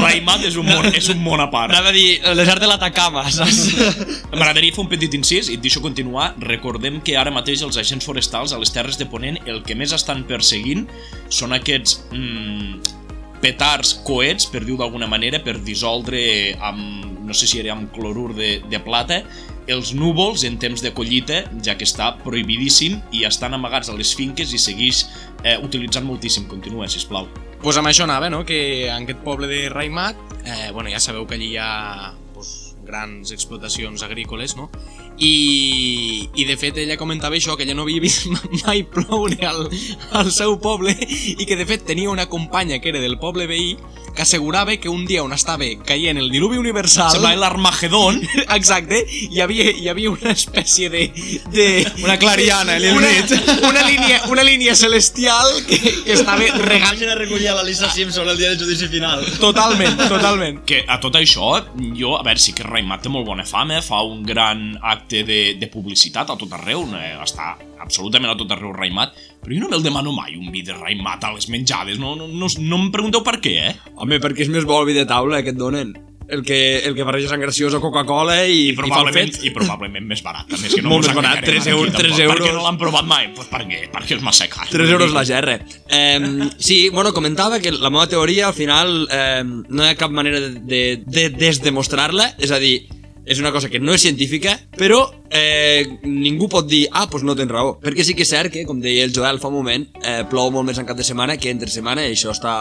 Raimat 0.00 0.46
és 0.48 0.58
un 0.60 0.68
món, 0.68 0.88
és 0.94 1.10
un 1.12 1.22
món 1.24 1.42
a 1.42 1.48
part. 1.52 1.74
Anava 1.74 1.90
a 1.90 1.96
dir, 1.96 2.20
el 2.24 2.38
desert 2.38 2.62
de 2.62 2.70
l'Atacama, 2.70 3.26
saps? 3.34 3.64
M'agradaria 4.38 4.74
fer 4.74 4.84
un 4.84 4.92
petit 4.92 5.16
incís 5.18 5.50
i 5.50 5.58
et 5.58 5.64
deixo 5.64 5.82
continuar. 5.84 6.32
Recordem 6.42 7.00
que 7.04 7.16
ara 7.18 7.34
mateix 7.34 7.64
els 7.66 7.78
agents 7.82 8.06
forestals 8.06 8.54
a 8.54 8.60
les 8.62 8.72
Terres 8.74 9.00
de 9.00 9.08
Ponent 9.10 9.40
el 9.46 9.62
que 9.66 9.76
més 9.78 9.94
estan 9.96 10.24
perseguint 10.28 10.86
són 11.32 11.56
aquests 11.56 11.98
mm, 12.14 13.02
petards 13.42 13.96
coets, 14.06 14.48
per 14.50 14.62
dir-ho 14.64 14.78
d'alguna 14.80 15.08
manera, 15.10 15.42
per 15.44 15.58
dissoldre 15.64 16.54
amb, 16.56 17.20
no 17.26 17.36
sé 17.36 17.50
si 17.50 17.60
era 17.60 17.74
amb 17.74 17.90
clorur 17.94 18.32
de, 18.36 18.56
de 18.70 18.80
plata, 18.82 19.22
els 19.66 19.92
núvols 19.94 20.44
en 20.46 20.58
temps 20.62 20.82
de 20.82 20.92
collita, 20.94 21.42
ja 21.64 21.74
que 21.78 21.86
està 21.86 22.12
prohibidíssim 22.22 23.00
i 23.16 23.24
estan 23.26 23.56
amagats 23.56 23.90
a 23.90 23.96
les 23.98 24.12
finques 24.16 24.52
i 24.54 24.60
segueix 24.62 25.04
eh, 25.42 25.56
utilitzant 25.58 26.06
moltíssim. 26.06 26.46
Continua, 26.50 26.88
sisplau. 26.88 27.28
pues 27.62 27.76
amb 27.80 27.88
això 27.88 28.04
anava, 28.04 28.30
no? 28.30 28.44
Que 28.46 28.86
en 28.86 29.02
aquest 29.02 29.24
poble 29.24 29.48
de 29.50 29.68
Raimat, 29.72 30.16
eh, 30.44 30.70
bueno, 30.72 30.90
ja 30.90 31.00
sabeu 31.00 31.26
que 31.26 31.34
allí 31.34 31.54
hi 31.54 31.58
ha 31.58 32.14
pues, 32.34 32.76
grans 32.86 33.32
explotacions 33.32 34.02
agrícoles, 34.06 34.56
no? 34.56 34.70
I, 35.18 36.28
I 36.36 36.44
de 36.44 36.56
fet 36.60 36.76
ella 36.82 36.98
comentava 37.00 37.36
això, 37.38 37.56
que 37.56 37.64
ella 37.64 37.76
no 37.76 37.86
havia 37.86 38.02
vist 38.04 38.26
mai 38.66 38.82
ploure 38.84 39.38
al, 39.48 39.68
al 40.12 40.32
seu 40.32 40.58
poble 40.60 40.92
i 40.92 41.46
que 41.46 41.56
de 41.56 41.68
fet 41.68 41.86
tenia 41.88 42.10
una 42.12 42.28
companya 42.28 42.80
que 42.80 42.92
era 42.92 43.00
del 43.00 43.18
poble 43.18 43.46
veí 43.48 43.76
que 44.16 44.22
assegurava 44.22 44.76
que 44.78 44.88
un 44.88 45.04
dia 45.04 45.22
on 45.22 45.34
estava 45.36 45.66
caient 45.84 46.16
el 46.16 46.30
diluvi 46.32 46.56
universal... 46.56 47.12
Sembla 47.12 47.34
l'Armagedon. 47.36 48.22
Exacte, 48.56 49.02
hi 49.04 49.42
havia, 49.44 49.68
hi 49.76 49.90
havia 49.92 50.10
una 50.10 50.32
espècie 50.32 50.88
de... 50.90 51.04
de 51.52 51.66
Una 52.02 52.16
clariana, 52.18 52.78
li 52.80 52.90
una, 52.96 53.12
dit. 53.12 53.34
una, 53.60 53.84
línia, 53.84 54.22
una 54.32 54.42
línia 54.42 54.74
celestial 54.74 55.52
que, 55.68 55.78
que 55.78 56.16
estava 56.16 56.48
regant 56.64 56.96
Imagina 56.96 57.14
recollir 57.20 57.50
a 57.52 57.58
la 57.60 57.66
Lisa 57.68 57.90
Simpson 57.92 58.28
el 58.32 58.40
dia 58.40 58.54
del 58.54 58.58
judici 58.64 58.88
final. 58.88 59.22
totalment, 59.38 60.00
totalment. 60.08 60.62
que 60.64 60.80
a 60.88 60.96
tot 60.98 61.20
això, 61.20 61.52
jo, 61.76 62.16
a 62.16 62.24
veure, 62.24 62.40
sí 62.40 62.56
que 62.56 62.64
Raimat 62.64 63.04
té 63.04 63.12
molt 63.12 63.28
bona 63.28 63.44
fama, 63.44 63.82
fa 63.84 64.00
un 64.00 64.24
gran 64.24 64.70
acte 64.80 65.05
de, 65.08 65.54
de 65.60 65.68
publicitat 65.72 66.30
a 66.30 66.36
tot 66.36 66.52
arreu, 66.56 66.82
eh, 66.98 67.14
està 67.22 67.54
absolutament 67.82 68.32
a 68.32 68.36
tot 68.38 68.50
arreu 68.56 68.72
Raimat, 68.74 69.14
però 69.42 69.54
jo 69.54 69.60
no 69.62 69.70
me'l 69.70 69.84
demano 69.84 70.12
mai 70.12 70.34
un 70.36 70.50
vi 70.50 70.62
de 70.66 70.74
Raimat 70.74 71.24
a 71.24 71.32
les 71.36 71.48
menjades, 71.52 71.98
no, 72.02 72.16
no, 72.16 72.26
no, 72.26 72.48
no 72.58 72.76
em 72.82 72.90
pregunteu 72.90 73.22
per 73.22 73.38
què, 73.40 73.54
eh? 73.70 73.76
Home, 73.96 74.18
perquè 74.20 74.42
és 74.46 74.52
més 74.52 74.66
bo 74.66 74.80
el 74.82 74.90
vi 74.90 74.98
de 74.98 75.06
taula 75.06 75.42
que 75.42 75.54
et 75.54 75.60
donen. 75.60 75.94
el 76.28 76.42
que, 76.42 76.80
el 76.82 76.96
que 76.96 77.04
barreja 77.06 77.28
sang 77.30 77.38
graciosa 77.38 77.78
Coca-Cola 77.78 78.40
i, 78.50 78.50
I 78.50 78.70
i 78.72 78.74
probablement, 78.74 79.28
fet. 79.30 79.44
i 79.46 79.52
probablement 79.54 80.08
més 80.10 80.24
barat, 80.26 80.48
també. 80.50 80.66
És 80.66 80.74
que 80.74 80.82
no 80.82 80.88
Molt 80.90 81.06
més 81.06 81.14
barat, 81.14 81.36
enganyarem 81.38 81.44
3 81.46 81.60
aquí 81.60 81.70
euros, 81.70 81.92
tampoc. 81.92 82.02
3 82.02 82.16
Per 82.16 82.24
què 82.26 82.32
euros. 82.48 82.56
no 82.56 82.64
l'han 82.64 82.78
provat 82.80 83.06
mai? 83.06 83.28
Pues 83.36 83.46
per 83.46 83.60
què? 83.68 83.78
Perquè 83.92 84.16
és 84.16 84.24
massa 84.26 84.48
car. 84.50 84.66
3 84.72 84.90
euros 84.90 85.14
la 85.14 85.22
gerra. 85.24 85.54
Eh, 85.86 86.48
sí, 86.58 86.88
bueno, 86.88 87.12
comentava 87.14 87.60
que 87.62 87.70
la 87.70 87.90
meva 87.94 88.08
teoria 88.10 88.48
al 88.48 88.54
final 88.58 89.06
eh, 89.06 89.44
no 89.46 89.84
hi 89.84 89.92
ha 89.92 89.94
cap 89.94 90.10
manera 90.10 90.40
de, 90.40 90.50
de, 90.66 90.82
de 91.06 91.28
desdemostrar-la, 91.30 92.32
és 92.42 92.50
a 92.50 92.58
dir, 92.58 92.88
és 93.26 93.40
una 93.42 93.50
cosa 93.52 93.68
que 93.68 93.80
no 93.82 93.92
és 93.92 94.04
científica, 94.06 94.54
però 94.78 95.00
eh, 95.34 95.82
ningú 96.06 96.48
pot 96.48 96.68
dir, 96.70 96.84
ah, 96.92 97.08
doncs 97.10 97.26
no 97.26 97.34
tens 97.36 97.50
raó. 97.50 97.74
Perquè 97.82 98.06
sí 98.06 98.14
que 98.14 98.22
és 98.22 98.30
cert 98.30 98.54
que, 98.54 98.62
com 98.68 98.78
deia 98.80 99.04
el 99.04 99.14
Joel 99.14 99.42
fa 99.42 99.50
un 99.50 99.58
moment, 99.58 99.88
eh, 100.02 100.22
plou 100.30 100.52
molt 100.54 100.70
més 100.70 100.78
en 100.78 100.86
cap 100.86 100.96
de 100.96 101.06
setmana 101.06 101.36
que 101.36 101.50
entre 101.50 101.68
setmana, 101.72 102.06
i 102.06 102.14
això 102.14 102.30
està 102.32 102.54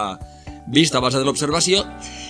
vist 0.68 0.96
a 0.96 1.02
base 1.04 1.20
de 1.22 1.26
l'observació, 1.28 1.84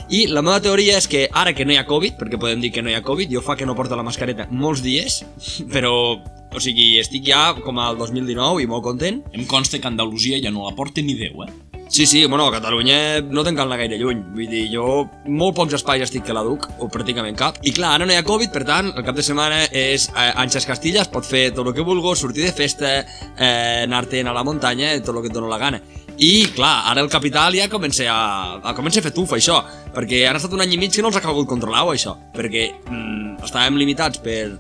i 0.10 0.26
la 0.30 0.44
meva 0.46 0.62
teoria 0.62 1.00
és 1.00 1.08
que 1.10 1.26
ara 1.34 1.56
que 1.58 1.66
no 1.66 1.74
hi 1.74 1.80
ha 1.82 1.88
Covid, 1.90 2.18
perquè 2.20 2.40
podem 2.42 2.62
dir 2.62 2.72
que 2.76 2.84
no 2.86 2.92
hi 2.92 2.98
ha 2.98 3.04
Covid, 3.06 3.32
jo 3.32 3.42
fa 3.42 3.56
que 3.58 3.66
no 3.66 3.76
porto 3.76 3.98
la 3.98 4.06
mascareta 4.06 4.48
molts 4.52 4.84
dies, 4.86 5.24
però, 5.74 5.94
o 6.20 6.62
sigui, 6.62 6.96
estic 7.02 7.26
ja 7.30 7.54
com 7.62 7.80
al 7.82 7.98
2019 8.02 8.64
i 8.64 8.70
molt 8.70 8.86
content, 8.86 9.24
Em 9.34 9.48
consta 9.50 9.80
que 9.80 9.88
Andalusia 9.88 10.40
ja 10.42 10.52
no 10.52 10.68
la 10.68 10.76
porta 10.76 11.02
ni 11.02 11.16
Déu, 11.18 11.44
eh? 11.44 11.54
Sí, 11.88 12.06
sí, 12.08 12.26
bueno, 12.26 12.48
a 12.48 12.52
Catalunya 12.52 13.22
no 13.22 13.44
te'n 13.46 13.56
cal 13.56 13.70
anar 13.70 13.78
gaire 13.78 14.00
lluny. 14.00 14.24
Vull 14.34 14.50
dir, 14.50 14.64
jo 14.74 15.06
molt 15.30 15.56
pocs 15.56 15.76
espais 15.78 16.02
estic 16.02 16.26
que 16.26 16.34
la 16.34 16.42
duc, 16.44 16.66
o 16.82 16.90
pràcticament 16.92 17.38
cap. 17.38 17.60
I 17.62 17.72
clar, 17.78 17.94
ara 17.96 18.08
no 18.08 18.14
hi 18.14 18.18
ha 18.18 18.26
Covid, 18.26 18.52
per 18.52 18.64
tant, 18.66 18.90
el 18.98 19.06
cap 19.06 19.16
de 19.16 19.24
setmana 19.26 19.62
és 19.70 20.08
eh, 20.10 20.32
Anxes 20.42 20.66
Castillas, 20.66 21.12
pot 21.14 21.28
fer 21.28 21.52
tot 21.54 21.70
el 21.70 21.76
que 21.78 21.86
vulgui, 21.86 22.16
sortir 22.18 22.48
de 22.48 22.56
festa, 22.58 22.96
eh, 23.38 23.86
anar-te'n 23.86 24.28
a 24.28 24.34
la 24.34 24.44
muntanya, 24.44 24.96
tot 25.06 25.14
el 25.14 25.22
que 25.24 25.32
et 25.32 25.38
dona 25.38 25.52
la 25.52 25.62
gana. 25.62 25.82
I, 26.16 26.48
clar, 26.56 26.86
ara 26.92 27.02
el 27.04 27.10
capital 27.12 27.58
ja 27.58 27.68
comença 27.68 28.06
a, 28.08 28.20
a, 28.64 28.74
comença 28.76 29.02
a 29.02 29.04
fer 29.04 29.12
tuf, 29.16 29.34
això, 29.36 29.58
perquè 29.96 30.22
han 30.30 30.40
estat 30.40 30.54
un 30.56 30.64
any 30.64 30.78
i 30.78 30.80
mig 30.80 30.94
que 30.96 31.04
no 31.04 31.12
els 31.12 31.18
ha 31.20 31.24
calgut 31.24 31.50
controlar 31.50 31.84
això, 31.92 32.16
perquè 32.36 32.70
mm, 32.88 33.42
estàvem 33.44 33.76
limitats 33.82 34.22
per, 34.24 34.56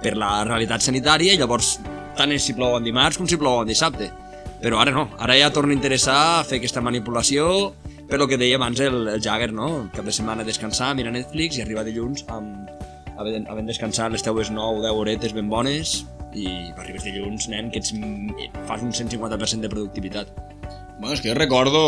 per 0.00 0.14
la 0.16 0.40
realitat 0.48 0.86
sanitària 0.86 1.36
i 1.36 1.40
llavors 1.40 1.76
tant 2.16 2.32
és 2.32 2.48
si 2.48 2.56
plou 2.56 2.78
en 2.78 2.86
dimarts 2.86 3.20
com 3.20 3.28
si 3.28 3.36
plou 3.36 3.60
en 3.60 3.68
dissabte. 3.68 4.08
Però 4.62 4.80
ara 4.80 4.94
no, 4.94 5.10
ara 5.20 5.36
ja 5.36 5.52
torna 5.52 5.74
a 5.74 5.76
interessar 5.76 6.44
fer 6.48 6.62
aquesta 6.62 6.80
manipulació 6.80 7.74
per 8.08 8.16
lo 8.22 8.28
que 8.30 8.38
deia 8.40 8.56
abans 8.56 8.80
el, 8.80 9.02
el 9.12 9.20
Jagger, 9.20 9.52
no? 9.52 9.90
Cap 9.92 10.06
de 10.08 10.14
setmana 10.16 10.46
descansar, 10.48 10.94
mirar 10.96 11.12
Netflix 11.12 11.58
i 11.58 11.64
arribar 11.66 11.84
dilluns 11.84 12.24
amb, 12.32 12.70
havent, 13.20 13.48
havent 13.52 13.68
descansat 13.68 14.14
les 14.14 14.24
teues 14.24 14.48
9 14.48 14.80
o 14.80 14.84
10 14.84 15.00
horetes 15.02 15.36
ben 15.36 15.52
bones 15.52 15.98
i 16.36 16.48
arribes 16.76 17.04
dilluns, 17.04 17.48
nen, 17.52 17.70
que 17.72 17.80
ets, 17.80 17.92
fas 18.68 18.84
un 18.84 18.92
150% 18.92 19.64
de 19.64 19.72
productivitat. 19.72 20.32
Bueno, 20.98 21.12
és 21.12 21.20
que 21.20 21.28
jo 21.30 21.36
recordo... 21.36 21.80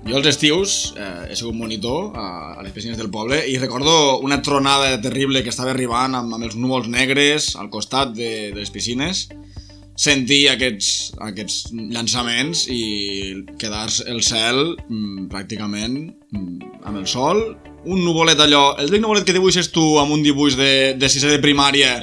Jo 0.00 0.16
els 0.16 0.26
estius 0.30 0.94
eh, 0.96 1.28
he 1.28 1.36
sigut 1.36 1.54
monitor 1.58 2.14
a, 2.16 2.54
a 2.56 2.62
les 2.64 2.72
piscines 2.72 2.96
del 2.96 3.10
poble 3.12 3.36
i 3.50 3.58
recordo 3.60 4.18
una 4.24 4.40
tronada 4.40 4.94
terrible 5.02 5.42
que 5.44 5.52
estava 5.52 5.74
arribant 5.74 6.16
amb, 6.16 6.32
amb 6.34 6.46
els 6.46 6.56
núvols 6.56 6.88
negres 6.88 7.50
al 7.60 7.68
costat 7.70 8.14
de, 8.16 8.30
de 8.54 8.62
les 8.62 8.72
piscines. 8.72 9.26
Sentir 10.00 10.46
aquests, 10.54 11.10
aquests 11.20 11.74
llançaments 11.74 12.64
i 12.72 13.44
quedar 13.60 13.84
el 14.08 14.22
cel 14.24 14.62
mm, 14.88 15.26
pràcticament 15.34 15.98
mm, 16.32 16.72
amb 16.88 17.02
el 17.02 17.10
sol 17.10 17.44
un 17.84 18.02
nuvolet 18.04 18.40
allò, 18.40 18.74
el 18.78 18.90
típic 18.90 19.02
nuvolet 19.04 19.24
que 19.24 19.34
dibuixes 19.34 19.70
tu 19.72 19.82
amb 20.00 20.12
un 20.12 20.22
dibuix 20.24 20.56
de, 20.58 20.70
de 21.00 21.08
sisè 21.08 21.30
de 21.32 21.38
primària 21.40 21.94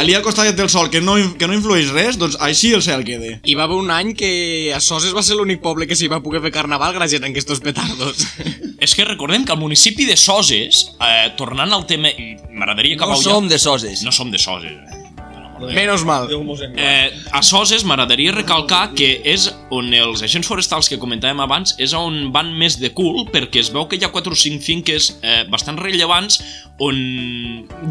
allí 0.00 0.16
al 0.16 0.24
costat 0.24 0.52
del 0.56 0.68
sol 0.72 0.90
que 0.92 1.00
no, 1.00 1.16
que 1.38 1.48
no 1.48 1.56
influeix 1.56 1.92
res, 1.94 2.18
doncs 2.20 2.36
així 2.44 2.74
el 2.76 2.84
cel 2.84 3.04
queda 3.06 3.38
Hi 3.44 3.54
va 3.56 3.64
haver 3.64 3.78
un 3.80 3.92
any 3.94 4.12
que 4.18 4.72
a 4.74 4.80
Soses 4.84 5.14
va 5.16 5.22
ser 5.24 5.38
l'únic 5.38 5.62
poble 5.64 5.88
que 5.88 5.96
s'hi 5.96 6.10
va 6.12 6.20
poder 6.24 6.42
fer 6.44 6.52
carnaval 6.54 6.92
gràcies 6.96 7.22
a 7.22 7.30
aquests 7.30 7.62
petardos. 7.64 8.26
És 8.84 8.92
que 8.96 9.06
recordem 9.08 9.46
que 9.46 9.54
al 9.54 9.60
municipi 9.60 10.04
de 10.08 10.16
Soses, 10.20 10.84
eh, 11.00 11.30
tornant 11.38 11.72
al 11.72 11.86
tema... 11.88 12.10
i 12.12 12.34
M'agradaria 12.54 12.98
que 12.98 13.08
No 13.08 13.16
som 13.18 13.48
de 13.48 13.58
Soses. 13.58 14.04
No 14.04 14.12
som 14.12 14.30
de 14.30 14.38
Soses. 14.38 15.03
Eh. 15.62 15.74
Menos 15.74 16.04
mal. 16.04 16.28
Eh, 16.30 17.10
a 17.32 17.42
Soses 17.42 17.84
m'agradaria 17.84 18.34
recalcar 18.34 18.92
que 18.96 19.20
és 19.24 19.48
on 19.74 19.92
els 19.94 20.22
agents 20.26 20.48
forestals 20.48 20.88
que 20.90 20.98
comentàvem 21.00 21.40
abans 21.44 21.74
és 21.82 21.94
on 21.96 22.30
van 22.34 22.52
més 22.58 22.78
de 22.80 22.90
cul 22.94 23.24
perquè 23.32 23.62
es 23.62 23.70
veu 23.74 23.88
que 23.88 23.98
hi 23.98 24.06
ha 24.06 24.12
4 24.14 24.34
o 24.34 24.38
5 24.38 24.62
finques 24.64 25.10
eh, 25.22 25.42
bastant 25.50 25.78
rellevants 25.80 26.40
on 26.82 26.96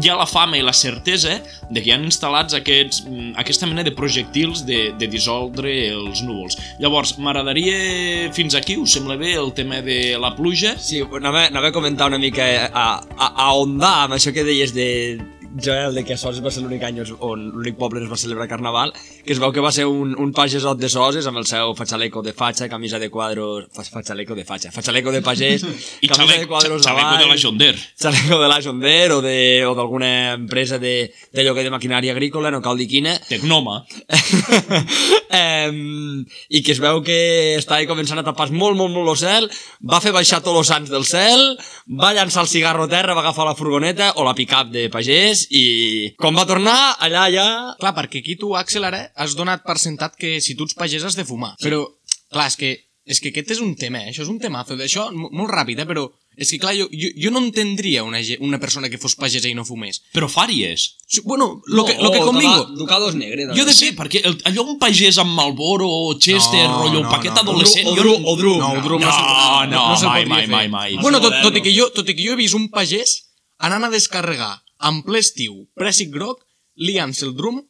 hi 0.00 0.10
ha 0.10 0.16
la 0.18 0.26
fama 0.28 0.58
i 0.58 0.64
la 0.64 0.74
certesa 0.76 1.38
de 1.70 1.80
que 1.80 1.88
hi 1.88 1.94
han 1.94 2.04
instal·lats 2.04 2.56
aquests, 2.58 3.04
mm, 3.08 3.32
aquesta 3.40 3.68
mena 3.70 3.84
de 3.86 3.94
projectils 3.96 4.64
de, 4.68 4.92
de 4.98 5.08
dissoldre 5.08 5.72
els 5.88 6.20
núvols. 6.26 6.58
Llavors, 6.82 7.16
m'agradaria 7.18 8.32
fins 8.36 8.56
aquí, 8.58 8.76
us 8.80 8.92
sembla 8.96 9.16
bé 9.20 9.34
el 9.40 9.52
tema 9.56 9.80
de 9.84 10.18
la 10.20 10.34
pluja? 10.36 10.74
Sí, 10.78 11.00
anava, 11.00 11.46
anava 11.48 11.72
a 11.72 11.76
comentar 11.76 12.10
una 12.12 12.20
mica, 12.20 12.44
a, 12.68 12.86
a, 13.00 13.30
a 13.46 13.52
ondar 13.56 13.94
amb 14.04 14.18
això 14.18 14.34
que 14.34 14.44
deies 14.44 14.74
de 14.76 14.88
Joel, 15.56 15.94
de 15.94 16.02
que 16.04 16.14
a 16.14 16.18
Soses 16.18 16.42
va 16.42 16.50
ser 16.50 16.62
l'únic 16.64 16.82
any 16.82 16.96
on 17.22 17.42
l'únic 17.54 17.76
poble 17.78 18.00
on 18.00 18.06
es 18.06 18.10
va 18.10 18.16
celebrar 18.18 18.48
Carnaval, 18.50 18.90
que 19.24 19.32
es 19.32 19.38
veu 19.38 19.52
que 19.54 19.62
va 19.62 19.70
ser 19.72 19.84
un, 19.86 20.14
un 20.18 20.32
pagesot 20.34 20.78
de 20.80 20.88
Soses 20.90 21.28
amb 21.30 21.38
el 21.38 21.46
seu 21.46 21.74
fatxaleco 21.78 22.22
de 22.26 22.32
fatxa, 22.34 22.66
camisa 22.68 22.98
de 22.98 23.10
quadros... 23.10 23.68
fa- 23.72 23.84
Fatxaleco 23.94 24.34
de 24.34 24.42
fatxa, 24.44 24.72
fatxaleco 24.74 25.12
de 25.14 25.20
pagès, 25.22 25.62
I 26.02 26.08
camisa 26.10 26.26
xaleco, 26.26 26.40
de 26.40 26.48
quadros 26.50 26.82
xaleco 26.82 27.18
de 27.22 27.26
la 27.30 27.36
Jonder. 27.38 27.74
xaleco 27.78 28.40
de 28.42 28.48
la 28.50 28.58
Jonder 28.64 29.12
o 29.12 29.20
de- 29.22 29.64
o 29.68 29.74
d'alguna 29.78 30.10
empresa 30.34 30.78
de, 30.82 31.12
de 31.32 31.44
lloguer 31.46 31.62
de 31.68 31.70
maquinària 31.76 32.12
agrícola, 32.16 32.50
no 32.50 32.60
cal 32.64 32.76
dir 32.80 32.88
quina, 32.90 33.14
Tecnoma. 33.28 33.84
um, 35.30 36.24
i 36.50 36.62
que 36.66 36.72
es 36.74 36.80
veu 36.82 37.00
que 37.06 37.54
estava 37.60 37.86
començant 37.88 38.18
a 38.20 38.26
tapar 38.26 38.50
molt, 38.50 38.76
molt, 38.78 38.92
molt 38.94 39.14
el 39.14 39.20
cel, 39.20 39.48
va 39.86 40.00
fer 40.02 40.12
baixar 40.14 40.42
tots 40.42 40.58
els 40.64 40.70
sants 40.72 40.90
del 40.92 41.06
cel, 41.08 41.46
va 42.00 42.12
llançar 42.16 42.42
el 42.44 42.50
cigarro 42.50 42.88
a 42.88 42.90
terra, 42.90 43.14
va 43.14 43.22
agafar 43.24 43.46
la 43.48 43.54
furgoneta 43.58 44.12
o 44.18 44.26
la 44.26 44.34
pick-up 44.34 44.70
de 44.74 44.88
pagès 44.92 45.43
i 45.50 46.14
quan 46.20 46.36
va 46.36 46.46
tornar, 46.48 46.76
allà 47.04 47.26
ja... 47.34 47.46
Clar, 47.80 47.94
perquè 47.98 48.22
aquí 48.24 48.36
tu, 48.40 48.54
Axel, 48.56 48.84
ara 48.88 49.04
has 49.16 49.36
donat 49.38 49.64
per 49.66 49.78
sentat 49.82 50.16
que 50.16 50.38
si 50.44 50.54
tu 50.58 50.64
ets 50.68 50.74
pagès 50.78 51.04
has 51.04 51.16
de 51.18 51.24
fumar. 51.28 51.54
Però, 51.62 51.84
clar, 52.32 52.48
és 52.52 52.56
que, 52.60 52.72
és 53.04 53.20
que 53.20 53.32
aquest 53.34 53.50
és 53.56 53.60
un 53.64 53.74
tema, 53.76 54.00
eh? 54.04 54.12
això 54.12 54.24
és 54.24 54.30
un 54.32 54.38
temazo. 54.40 54.76
D'això, 54.80 55.10
mo- 55.12 55.28
molt 55.32 55.50
ràpid, 55.52 55.80
eh? 55.82 55.86
però 55.88 56.06
és 56.34 56.48
que, 56.50 56.58
clar, 56.58 56.72
jo, 56.74 56.88
jo, 56.90 57.08
jo 57.20 57.30
no 57.30 57.38
entendria 57.44 58.02
una, 58.02 58.18
una 58.42 58.58
persona 58.58 58.88
que 58.90 58.98
fos 58.98 59.12
pagesa 59.14 59.46
i 59.46 59.54
no 59.54 59.62
fumés. 59.68 60.00
Però 60.16 60.26
fàries. 60.26 60.88
Sí, 61.06 61.20
Bueno, 61.22 61.60
lo 61.66 61.84
que, 61.86 61.94
lo 62.00 62.10
que 62.10 62.18
conmigo. 62.24 62.64
Ducados 62.74 63.14
negre. 63.14 63.44
Jo 63.54 63.62
de 63.68 63.74
ser, 63.76 63.92
perquè 63.94 64.24
el, 64.26 64.34
allò 64.50 64.64
un 64.66 64.80
pagès 64.82 65.20
amb 65.22 65.30
Malboro 65.36 65.86
o 65.86 66.16
Chester, 66.18 66.64
No, 66.66 66.80
rotllo, 66.82 67.04
no, 67.04 67.10
paquet 67.12 67.30
no. 67.36 67.44
adolescent... 67.44 67.86
O 67.86 67.94
Dru, 67.94 68.16
no- 68.18 68.32
o 68.32 68.36
Dru. 68.40 68.56
No, 68.58 68.72
o 68.72 68.82
Dru 68.82 68.98
No, 68.98 69.12
se'l- 69.14 69.70
no, 69.70 69.84
se'l 70.00 70.10
mai, 70.10 70.24
podria 70.24 70.34
mai, 70.34 70.42
fer. 70.42 70.50
mai, 70.56 70.68
mai. 70.74 70.96
Bueno, 71.04 71.20
tot, 71.22 71.38
tot, 71.44 71.60
i 71.60 71.62
que 71.62 71.76
jo, 71.76 71.86
tot 71.94 72.08
i 72.10 72.16
que 72.18 72.26
jo 72.26 72.34
he 72.34 72.40
vist 72.40 72.58
un 72.58 72.66
pagès 72.72 73.14
anant 73.62 73.86
a 73.86 73.92
descarregar 73.94 74.56
en 74.88 75.02
ple 75.06 75.20
estiu, 75.24 75.64
prèssic 75.78 76.10
groc, 76.14 76.44
liant-se 76.76 77.26
el 77.28 77.34
drum 77.38 77.62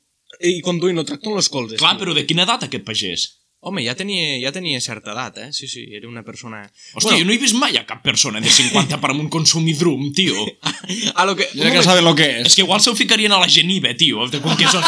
i 0.43 0.59
conduint 0.67 0.99
el 0.99 1.07
tractor 1.07 1.33
en 1.35 1.39
les 1.41 1.49
colzes. 1.53 1.79
Clar, 1.81 1.97
però 2.01 2.15
de 2.17 2.25
quina 2.27 2.43
edat 2.47 2.67
aquest 2.67 2.85
pagès? 2.87 3.27
Home, 3.65 3.81
ja 3.81 3.95
tenia, 3.97 4.35
ja 4.43 4.51
tenia 4.53 4.77
certa 4.85 5.15
edat, 5.15 5.39
eh? 5.41 5.47
Sí, 5.57 5.65
sí, 5.71 5.87
era 5.97 6.05
una 6.09 6.21
persona... 6.23 6.59
Hòstia, 6.99 7.17
jo 7.17 7.25
no 7.25 7.33
he 7.33 7.39
vist 7.41 7.57
mai 7.57 7.79
a 7.81 7.87
cap 7.89 8.03
persona 8.05 8.43
de 8.45 8.51
50 8.53 8.99
per 9.01 9.11
amunt 9.15 9.31
consumir 9.33 9.73
drum, 9.79 10.11
tio. 10.13 10.37
A 11.21 11.25
lo 11.25 11.33
que... 11.39 11.47
Ja 11.57 11.71
que 11.73 11.81
saben 11.87 12.05
lo 12.05 12.13
que 12.19 12.27
és. 12.43 12.51
És 12.51 12.59
que 12.59 12.61
igual 12.67 12.83
se'l 12.85 12.99
ficarien 12.99 13.33
a 13.33 13.39
la 13.41 13.49
genive, 13.49 13.95
tio. 13.97 14.27
Com 14.45 14.59
que 14.61 14.69
són, 14.69 14.85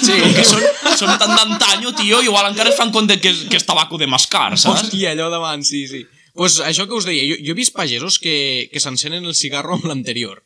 sí. 0.00 0.16
com 0.22 0.32
que 0.38 0.46
són, 0.48 0.64
són 0.96 1.12
tan 1.20 1.34
d'antanyo, 1.36 1.92
tio, 2.00 2.22
igual 2.24 2.48
encara 2.48 2.72
es 2.72 2.78
fan 2.80 2.94
compte 2.96 3.18
que, 3.20 3.28
és- 3.34 3.44
que 3.50 3.60
és 3.60 3.68
tabaco 3.68 4.00
de 4.00 4.08
mascar, 4.08 4.54
saps? 4.56 4.86
Hòstia, 4.86 5.12
allò 5.12 5.28
davant, 5.34 5.60
sí, 5.68 5.84
sí. 5.90 6.06
Pues 6.32 6.56
això 6.64 6.88
que 6.88 6.96
us 6.96 7.04
deia, 7.04 7.28
jo, 7.28 7.36
jo 7.44 7.52
he 7.52 7.60
vist 7.60 7.76
pagesos 7.76 8.16
que, 8.18 8.70
que 8.72 8.80
s'encenen 8.80 9.28
el 9.28 9.36
cigarro 9.36 9.76
amb 9.76 9.84
l'anterior. 9.90 10.40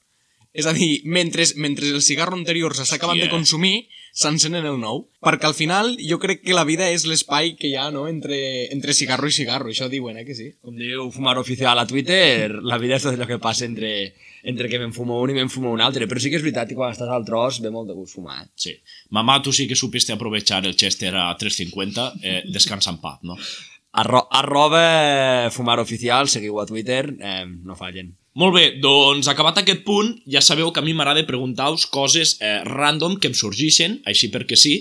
És 0.59 0.67
a 0.67 0.75
dir, 0.75 1.05
mentre, 1.07 1.47
mentre 1.57 1.87
el 1.87 2.03
cigarro 2.03 2.35
anterior 2.35 2.75
s'està 2.75 2.99
acabant 2.99 3.21
de 3.21 3.29
Hòstia. 3.29 3.37
consumir, 3.37 3.87
s'encenen 4.19 4.67
el 4.67 4.81
nou. 4.83 5.05
Perquè 5.23 5.47
al 5.47 5.55
final 5.55 5.93
jo 6.03 6.19
crec 6.19 6.43
que 6.43 6.57
la 6.57 6.65
vida 6.67 6.89
és 6.91 7.05
l'espai 7.07 7.53
que 7.59 7.71
hi 7.71 7.77
ha, 7.79 7.89
no?, 7.95 8.09
entre, 8.11 8.39
entre 8.75 8.97
cigarro 8.97 9.31
i 9.31 9.37
cigarro. 9.37 9.71
Això 9.71 9.87
diuen, 9.93 10.19
eh, 10.19 10.27
que 10.27 10.35
sí? 10.35 10.49
Com 10.65 10.75
diu 10.79 11.07
Fumar 11.15 11.37
Oficial 11.39 11.79
a 11.79 11.87
Twitter, 11.87 12.51
la 12.59 12.81
vida 12.83 12.99
és 12.99 13.07
tot 13.07 13.15
allò 13.15 13.29
que 13.31 13.39
passa 13.43 13.69
entre, 13.69 13.93
entre 14.43 14.71
que 14.73 14.83
me'n 14.83 14.95
fumo 14.97 15.21
un 15.23 15.31
i 15.31 15.39
me'n 15.39 15.53
fumo 15.53 15.71
un 15.71 15.85
altre. 15.85 16.11
Però 16.11 16.19
sí 16.19 16.33
que 16.33 16.41
és 16.41 16.47
veritat 16.47 16.73
que 16.73 16.79
quan 16.79 16.95
estàs 16.95 17.15
al 17.15 17.27
tros 17.29 17.63
ve 17.63 17.71
molt 17.71 17.93
de 17.93 17.99
gust 17.99 18.19
fumar, 18.19 18.43
eh? 18.43 18.51
Sí. 18.59 18.75
Mamà, 19.15 19.39
tu 19.45 19.55
sí 19.55 19.69
que 19.71 19.79
supiste 19.79 20.15
aprovechar 20.15 20.65
el 20.67 20.75
Chester 20.75 21.15
a 21.15 21.31
3.50, 21.39 22.13
eh, 22.23 22.41
descansa 22.51 22.91
en 22.91 23.03
paz, 23.05 23.23
no? 23.23 23.39
Arro 23.99 24.27
arroba 24.31 25.51
Fumar 25.51 25.79
Oficial, 25.81 26.29
seguiu 26.29 26.59
a 26.61 26.67
Twitter, 26.67 27.17
eh, 27.19 27.47
no 27.47 27.75
fallen. 27.79 28.17
Molt 28.39 28.55
bé, 28.55 28.67
doncs 28.79 29.27
acabat 29.27 29.57
aquest 29.59 29.81
punt, 29.83 30.13
ja 30.31 30.39
sabeu 30.45 30.69
que 30.71 30.79
a 30.79 30.85
mi 30.87 30.93
m'agrada 30.95 31.25
preguntar-vos 31.27 31.89
coses 31.91 32.37
eh, 32.39 32.61
random 32.69 33.17
que 33.19 33.33
em 33.33 33.35
sorgixen, 33.35 33.97
així 34.07 34.29
perquè 34.31 34.55
sí. 34.55 34.77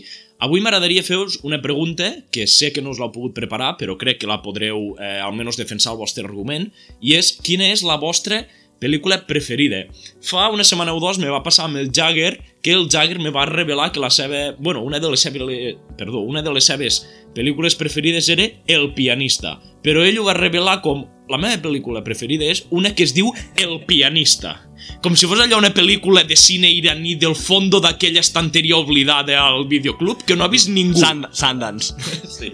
Avui 0.46 0.62
m'agradaria 0.62 1.02
fer-vos 1.02 1.40
una 1.42 1.58
pregunta 1.64 2.12
que 2.30 2.46
sé 2.46 2.70
que 2.70 2.84
no 2.86 2.94
us 2.94 3.02
l'heu 3.02 3.10
pogut 3.16 3.34
preparar, 3.34 3.72
però 3.80 3.96
crec 3.98 4.22
que 4.22 4.30
la 4.30 4.44
podreu 4.44 4.92
eh, 5.02 5.18
almenys 5.26 5.58
defensar 5.58 5.96
el 5.96 6.02
vostre 6.04 6.28
argument, 6.28 6.70
i 7.02 7.18
és 7.18 7.34
quina 7.42 7.72
és 7.74 7.82
la 7.82 7.98
vostra 7.98 8.44
pel·lícula 8.78 9.24
preferida. 9.26 9.88
Fa 10.22 10.52
una 10.54 10.62
setmana 10.62 10.94
o 10.94 11.02
dos 11.02 11.18
me 11.18 11.34
va 11.34 11.42
passar 11.42 11.66
amb 11.66 11.82
el 11.82 11.90
Jagger 11.90 12.36
que 12.62 12.78
el 12.78 12.86
Jagger 12.94 13.18
me 13.18 13.34
va 13.34 13.50
revelar 13.50 13.90
que 13.90 14.06
la 14.06 14.14
seva... 14.14 14.52
Bueno, 14.60 14.86
una 14.86 15.02
de 15.02 15.10
les 15.10 15.26
seves... 15.26 15.78
Perdó, 15.98 16.22
una 16.22 16.46
de 16.46 16.54
les 16.54 16.70
seves 16.70 17.08
pel·lícules 17.34 17.74
preferides 17.74 18.30
era 18.30 18.52
El 18.70 18.92
pianista. 18.94 19.58
Però 19.82 20.06
ell 20.06 20.22
ho 20.22 20.30
va 20.30 20.38
revelar 20.38 20.84
com 20.86 21.08
la 21.30 21.40
meva 21.42 21.60
pel·lícula 21.64 22.04
preferida 22.06 22.48
és 22.48 22.64
una 22.72 22.94
que 22.96 23.06
es 23.08 23.14
diu 23.16 23.32
El 23.60 23.82
pianista. 23.88 24.56
Com 25.04 25.18
si 25.20 25.28
fos 25.28 25.42
allò 25.44 25.60
una 25.60 25.74
pel·lícula 25.76 26.24
de 26.28 26.38
cine 26.40 26.70
iraní 26.72 27.16
del 27.20 27.36
fondo 27.36 27.82
d'aquella 27.84 28.24
estanteria 28.24 28.78
oblidada 28.78 29.40
al 29.44 29.68
videoclub 29.68 30.24
que 30.24 30.38
no 30.38 30.46
ha 30.46 30.52
vist 30.54 30.72
ningú. 30.72 31.00
Sand 31.00 31.32
Sundance. 31.34 31.94
Sí. 32.38 32.52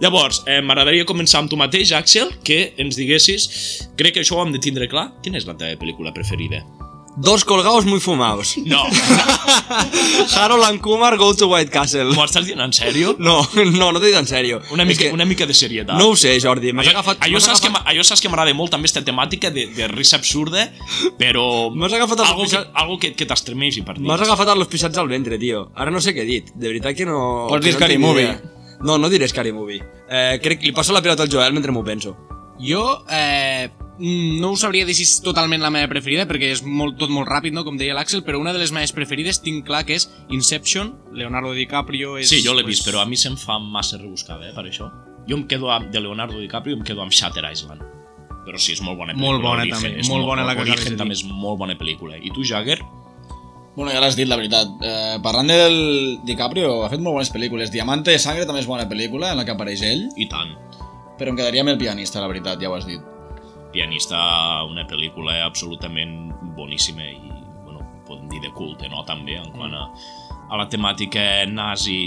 Llavors, 0.00 0.44
eh, 0.46 0.60
m'agradaria 0.62 1.04
començar 1.04 1.42
amb 1.42 1.50
tu 1.50 1.58
mateix, 1.58 1.90
Axel, 1.92 2.30
que 2.46 2.72
ens 2.78 2.96
diguessis, 2.96 3.48
crec 3.98 4.14
que 4.16 4.22
això 4.22 4.38
ho 4.38 4.44
hem 4.46 4.54
de 4.54 4.62
tindre 4.62 4.88
clar, 4.88 5.10
quina 5.24 5.36
és 5.40 5.48
la 5.48 5.58
teva 5.58 5.76
pel·lícula 5.80 6.14
preferida? 6.14 6.62
Dos 7.20 7.44
colgados 7.44 7.84
muy 7.84 7.98
fumados. 8.00 8.56
No, 8.64 8.84
Harold 10.36 10.64
and 10.64 10.80
Kumar 10.80 11.16
go 11.16 11.34
to 11.34 11.48
White 11.48 11.70
Castle. 11.70 12.04
m'ho 12.14 12.24
estàs 12.24 12.44
dient 12.46 12.60
en 12.62 12.72
sèrio? 12.72 13.14
No, 13.18 13.40
no, 13.54 13.88
no 13.92 13.98
t'ho 13.98 14.04
dic 14.06 14.14
en 14.18 14.26
sèrio. 14.28 14.60
Una 14.70 14.84
mica, 14.86 15.04
que 15.06 15.12
una 15.12 15.24
mica 15.26 15.46
de 15.46 15.54
serietat. 15.54 15.96
No 15.98 16.10
ho 16.12 16.16
sé, 16.16 16.36
Jordi. 16.40 16.72
M'has 16.72 16.88
agafat... 16.92 17.18
allò, 17.26 17.40
saps 17.40 17.60
que, 17.60 17.68
agafat- 17.68 17.84
m'a- 17.84 17.90
allò 17.92 18.04
saps 18.06 18.22
que 18.22 18.30
m'agrada 18.30 18.54
molt 18.54 18.70
també 18.74 18.86
esta 18.90 19.02
temàtica 19.04 19.50
de, 19.50 19.66
de 19.74 19.88
risa 19.90 20.16
absurda, 20.20 20.68
però 21.18 21.70
M'has 21.74 21.92
agafat 21.98 22.22
algo, 22.26 22.46
que, 22.46 22.62
algo 22.84 22.98
que, 23.02 23.12
que 23.18 23.26
t'estremeixi 23.26 23.82
per 23.82 23.96
dins. 23.98 24.06
M'has 24.08 24.22
agafat 24.28 24.54
els 24.54 24.70
pixats 24.70 24.98
al 25.02 25.10
ventre, 25.10 25.38
tio. 25.42 25.66
Ara 25.74 25.90
no 25.90 26.00
sé 26.04 26.14
què 26.14 26.22
he 26.22 26.28
dit. 26.28 26.54
De 26.54 26.68
veritat 26.70 26.94
que 26.98 27.06
no... 27.08 27.48
Pots 27.50 27.64
que 27.64 27.72
dir 27.72 27.74
no 27.74 27.80
Scary 27.82 27.98
Movie. 27.98 28.28
idea. 28.30 28.78
No, 28.86 28.94
no 29.02 29.08
diré 29.10 29.26
Scary 29.26 29.50
Movie. 29.52 29.82
Eh, 30.08 30.38
crec 30.42 30.60
que 30.62 30.70
li 30.70 30.72
passo 30.76 30.94
la 30.94 31.02
pilota 31.02 31.24
al 31.26 31.32
Joel 31.32 31.52
mentre 31.52 31.72
m'ho 31.74 31.82
penso. 31.82 32.14
Jo 32.58 32.82
eh, 33.10 33.68
no 33.98 34.52
us 34.52 34.62
sabria 34.62 34.86
dir 34.86 34.94
si 34.94 35.04
és 35.06 35.18
totalment 35.22 35.62
la 35.62 35.70
meva 35.74 35.90
preferida, 35.90 36.26
perquè 36.30 36.52
és 36.54 36.62
molt, 36.62 36.96
tot 37.00 37.10
molt 37.10 37.28
ràpid, 37.30 37.54
no? 37.54 37.64
com 37.66 37.78
deia 37.78 37.96
l'Àxel, 37.96 38.22
però 38.26 38.40
una 38.40 38.54
de 38.54 38.62
les 38.62 38.72
meves 38.74 38.94
preferides 38.94 39.42
tinc 39.42 39.66
clar 39.66 39.84
que 39.86 39.98
és 39.98 40.08
Inception, 40.34 40.94
Leonardo 41.18 41.52
DiCaprio 41.56 42.16
és... 42.18 42.30
Sí, 42.30 42.42
jo 42.44 42.54
l'he 42.54 42.66
vist, 42.66 42.84
pues, 42.84 42.90
però 42.90 43.02
a 43.02 43.08
mi 43.08 43.18
se'm 43.18 43.38
fa 43.38 43.58
massa 43.58 43.98
rebuscada, 43.98 44.48
eh, 44.48 44.54
per 44.56 44.66
això. 44.68 44.90
Jo 45.28 45.38
em 45.38 45.46
quedo 45.50 45.72
amb, 45.74 45.90
de 45.92 46.02
Leonardo 46.02 46.38
DiCaprio 46.40 46.78
em 46.78 46.84
quedo 46.86 47.02
amb 47.04 47.14
Shutter 47.14 47.44
Island. 47.50 47.82
Però 48.46 48.60
sí, 48.62 48.72
és 48.78 48.80
molt 48.80 48.96
bona 48.96 49.12
pel·lícula. 49.12 49.34
Molt 49.34 49.44
bona, 49.44 49.66
Origen, 49.66 49.82
també, 49.82 49.98
és 50.00 50.08
molt 50.08 50.24
bona 50.24 50.46
la 50.46 50.54
que 50.54 50.64
acabes 50.64 50.86
de 50.86 50.94
dir. 50.94 51.00
també 51.00 51.18
és 51.18 51.24
molt 51.28 51.58
bona 51.60 51.76
pel·lícula. 51.76 52.16
I 52.22 52.32
tu, 52.32 52.46
Jagger? 52.48 52.78
Bueno, 53.76 53.92
ja 53.92 54.00
l'has 54.00 54.16
dit, 54.16 54.26
la 54.26 54.38
veritat. 54.40 54.70
Eh, 54.82 55.18
parlant 55.22 55.52
del 55.52 55.76
DiCaprio, 56.26 56.78
ha 56.86 56.88
fet 56.90 57.02
molt 57.02 57.18
bones 57.18 57.30
pel·lícules. 57.34 57.70
Diamante 57.74 58.14
de 58.14 58.22
Sangre 58.22 58.46
també 58.48 58.64
és 58.64 58.70
bona 58.70 58.88
pel·lícula, 58.88 59.34
en 59.34 59.42
la 59.42 59.44
que 59.44 59.52
apareix 59.52 59.84
ell, 59.86 60.08
I 60.16 60.26
tant. 60.32 60.56
Però 61.18 61.32
em 61.32 61.38
quedaria 61.38 61.64
amb 61.64 61.74
el 61.74 61.80
pianista, 61.80 62.22
la 62.22 62.30
veritat, 62.30 62.60
ja 62.62 62.70
ho 62.70 62.76
has 62.78 62.86
dit. 62.88 63.02
Pianista, 63.74 64.18
una 64.68 64.86
pel·lícula 64.88 65.42
absolutament 65.44 66.32
boníssima 66.56 67.04
i, 67.04 67.32
bueno, 67.66 67.82
podem 68.08 68.30
dir 68.32 68.40
de 68.44 68.52
culte, 68.56 68.88
no?, 68.88 69.04
també, 69.08 69.36
en 69.36 69.50
quant 69.52 69.74
a, 69.76 69.84
a 70.48 70.60
la 70.60 70.68
temàtica 70.70 71.44
nazi 71.50 71.98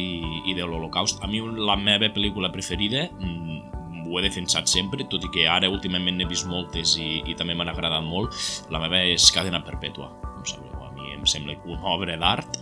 i 0.47 0.55
de 0.57 0.65
l'Holocaust. 0.65 1.21
A 1.21 1.29
mi 1.29 1.43
la 1.43 1.77
meva 1.77 2.09
pel·lícula 2.13 2.49
preferida, 2.53 3.05
mm, 3.19 4.07
ho 4.07 4.19
he 4.19 4.25
defensat 4.25 4.67
sempre, 4.67 5.05
tot 5.11 5.23
i 5.27 5.31
que 5.31 5.45
ara 5.47 5.69
últimament 5.71 6.17
n'he 6.17 6.27
vist 6.27 6.49
moltes 6.49 6.97
i, 6.99 7.21
i 7.29 7.37
també 7.37 7.55
m'han 7.55 7.71
agradat 7.71 8.03
molt, 8.03 8.35
la 8.73 8.81
meva 8.83 9.03
és 9.07 9.29
Cadena 9.31 9.61
Perpètua, 9.63 10.09
em 10.33 10.47
sembla, 10.49 10.87
a 10.87 10.91
mi 10.97 11.13
em 11.15 11.27
sembla 11.29 11.55
una 11.69 11.93
obra 11.93 12.17
d'art 12.19 12.57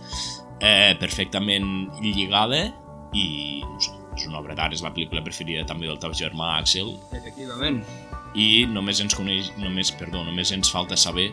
eh, 0.60 0.94
perfectament 1.00 1.88
lligada 2.04 2.68
i, 3.16 3.26
no 3.64 3.80
sé, 3.82 3.99
és 4.20 4.28
una 4.28 4.38
obra 4.40 4.54
d'art, 4.54 4.72
és 4.76 4.82
la 4.84 4.92
pel·lícula 4.94 5.22
preferida 5.24 5.64
també 5.66 5.86
del 5.88 5.98
teu 5.98 6.12
germà 6.16 6.58
Axel, 6.60 6.94
Efectivament. 7.16 7.82
i 8.34 8.66
només 8.70 9.00
ens 9.00 9.14
coneix, 9.16 9.50
només, 9.58 9.90
perdó, 9.92 10.22
només 10.24 10.52
ens 10.52 10.70
falta 10.70 10.96
saber 10.96 11.32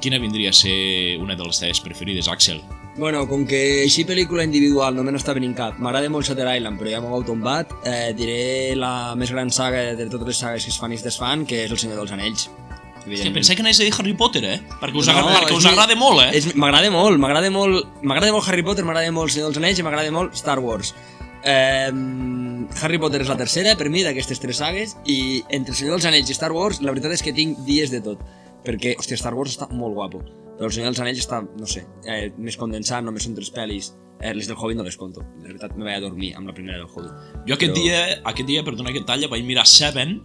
quina 0.00 0.18
vindria 0.22 0.50
a 0.50 0.52
ser 0.54 1.16
una 1.18 1.34
de 1.34 1.42
les 1.44 1.58
teves 1.58 1.80
preferides, 1.80 2.28
Axel. 2.28 2.60
Bueno, 2.98 3.24
com 3.30 3.44
que 3.46 3.82
així 3.84 4.04
pel·lícula 4.06 4.42
individual 4.46 4.94
no 4.94 5.02
me 5.06 5.12
n'està 5.14 5.32
venint 5.34 5.54
cap, 5.58 5.76
m'agrada 5.78 6.08
molt 6.10 6.26
Shutter 6.26 6.46
Island, 6.56 6.78
però 6.80 6.90
ja 6.90 7.00
m'ho 7.02 7.12
heu 7.14 7.24
tombat, 7.26 7.70
eh, 7.86 8.12
diré 8.14 8.74
la 8.76 9.14
més 9.18 9.30
gran 9.30 9.50
saga 9.50 9.94
de 9.98 10.06
totes 10.10 10.26
les 10.26 10.36
sagues 10.44 10.64
que 10.66 10.70
es 10.70 10.78
fan 10.78 10.92
i 10.92 10.96
es 10.98 11.04
desfan, 11.06 11.44
que 11.46 11.64
és 11.64 11.70
El 11.70 11.78
Senyor 11.78 11.98
dels 12.02 12.12
Anells. 12.12 12.48
Hòstia, 13.08 13.32
pensava 13.32 13.54
que 13.56 13.62
anaves 13.62 13.78
a 13.80 13.84
dir 13.86 13.92
Harry 13.98 14.12
Potter, 14.14 14.42
eh? 14.44 14.56
Perquè 14.82 14.98
us, 15.00 15.06
No, 15.06 15.12
agrada, 15.14 15.38
perquè 15.46 15.56
us 15.56 15.64
mi- 15.64 15.70
agrada 15.70 15.94
molt, 15.96 16.20
eh? 16.26 16.30
És- 16.36 16.54
M'agrada 16.54 16.90
molt, 16.90 17.16
m'agrada 17.18 17.50
molt, 17.50 17.86
m'agrada 18.02 18.32
molt 18.32 18.48
Harry 18.48 18.62
Potter, 18.62 18.84
m'agrada 18.84 19.10
molt 19.12 19.30
Senyor 19.32 19.48
dels 19.48 19.56
Anells 19.62 19.78
i 19.78 19.82
m'agrada 19.86 20.10
molt 20.12 20.34
Star 20.36 20.58
Wars. 20.58 20.92
Eh, 21.44 21.90
Harry 22.82 22.98
Potter 22.98 23.20
és 23.22 23.28
la 23.30 23.36
tercera 23.38 23.76
per 23.78 23.88
mi 23.92 24.02
d'aquestes 24.06 24.40
tres 24.42 24.58
sagues 24.58 24.96
i 25.06 25.42
entre 25.54 25.72
El 25.74 25.78
Senyor 25.78 25.96
dels 25.96 26.08
Anells 26.10 26.30
i 26.32 26.36
Star 26.36 26.50
Wars 26.52 26.80
la 26.82 26.90
veritat 26.90 27.14
és 27.14 27.22
que 27.22 27.32
tinc 27.36 27.60
dies 27.66 27.92
de 27.94 28.00
tot 28.04 28.22
perquè, 28.66 28.96
hòstia, 28.98 29.16
Star 29.20 29.34
Wars 29.38 29.54
està 29.54 29.68
molt 29.70 29.94
guapo 29.94 30.20
però 30.58 30.66
El 30.66 30.74
Senyor 30.74 30.90
dels 30.90 31.00
Anells 31.04 31.22
està, 31.22 31.38
no 31.46 31.66
sé, 31.70 31.84
eh, 32.04 32.32
més 32.36 32.58
condensat, 32.58 33.04
només 33.06 33.22
són 33.22 33.36
tres 33.38 33.52
pel·lis 33.54 33.92
eh, 34.20 34.32
les 34.34 34.48
del 34.50 34.56
Hobbit 34.58 34.80
no 34.80 34.82
les 34.86 34.96
conto, 34.98 35.22
la 35.38 35.46
veritat 35.52 35.76
me 35.78 35.86
vaig 35.86 36.00
a 36.00 36.06
dormir 36.08 36.32
amb 36.34 36.50
la 36.50 36.54
primera 36.56 36.80
del 36.80 36.88
Hobbit. 36.90 37.12
Jo 37.46 37.54
aquest 37.54 37.70
però- 37.70 37.84
dia, 37.84 38.00
aquest 38.26 38.48
dia, 38.48 38.64
perdona 38.66 38.92
que 38.92 39.04
talla, 39.06 39.30
vaig 39.30 39.44
mirar 39.46 39.64
Seven 39.70 40.18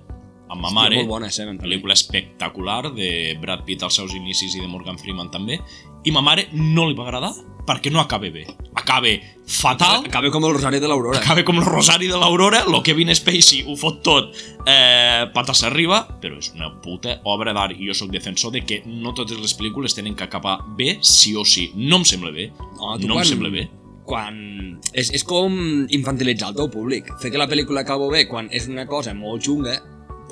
amb 0.54 0.62
ma 0.62 0.70
mare. 0.72 0.96
molt 1.02 1.10
bona, 1.10 1.30
també. 1.34 1.58
Pel·lícula 1.66 1.94
espectacular 1.98 2.94
de 2.94 3.38
Brad 3.42 3.66
Pitt 3.66 3.84
als 3.84 3.96
seus 4.00 4.14
inicis 4.14 4.56
i 4.56 4.62
de 4.62 4.68
Morgan 4.70 4.98
Freeman 5.02 5.32
també. 5.34 5.60
I 6.06 6.12
ma 6.12 6.22
mare 6.22 6.48
no 6.54 6.86
li 6.88 6.96
va 6.96 7.06
agradar 7.08 7.34
perquè 7.64 7.90
no 7.92 8.02
acaba 8.02 8.28
bé. 8.30 8.44
Acaba 8.76 9.08
fatal, 9.48 10.04
acaba 10.06 10.30
com 10.32 10.44
el 10.44 10.52
Rosari 10.54 10.80
de 10.84 10.88
l'Aurora 10.88 11.20
acaba 11.22 11.44
com 11.48 11.58
el 11.62 11.66
Rosari 11.66 12.08
de 12.12 12.18
l'Aurora, 12.20 12.66
lo 12.68 12.82
Kevin 12.84 13.14
Spacey 13.16 13.64
ho 13.68 13.76
fot 13.80 14.02
tot 14.04 14.34
eh, 14.68 15.24
patas 15.34 15.64
arriba, 15.64 16.02
però 16.22 16.38
és 16.42 16.52
una 16.56 16.70
puta 16.84 17.22
obra 17.24 17.54
d'art 17.56 17.80
i 17.80 17.88
jo 17.88 17.96
sóc 17.96 18.12
defensor 18.12 18.52
de 18.52 18.66
que 18.68 18.82
no 18.86 19.14
totes 19.16 19.40
les 19.40 19.56
pel·lícules 19.56 19.96
tenen 19.96 20.16
que 20.16 20.26
acabar 20.28 20.58
bé 20.78 20.98
sí 21.02 21.36
o 21.40 21.46
sí. 21.46 21.70
No 21.76 22.02
em 22.02 22.06
sembla 22.06 22.32
bé. 22.36 22.50
No, 22.76 22.98
no 22.98 23.16
quan- 23.16 23.24
em 23.24 23.32
sembla 23.32 23.50
bé. 23.54 23.70
quan... 24.04 24.82
És, 24.92 25.14
és 25.16 25.24
com 25.24 25.54
infantilitzar 25.90 26.50
el 26.52 26.56
teu 26.58 26.68
públic. 26.70 27.08
Fer 27.22 27.32
que 27.32 27.40
la 27.40 27.48
pel·lícula 27.48 27.86
acaba 27.86 28.10
bé 28.12 28.26
quan 28.28 28.50
és 28.52 28.68
una 28.68 28.84
cosa 28.86 29.14
molt 29.16 29.42
xunga, 29.46 29.78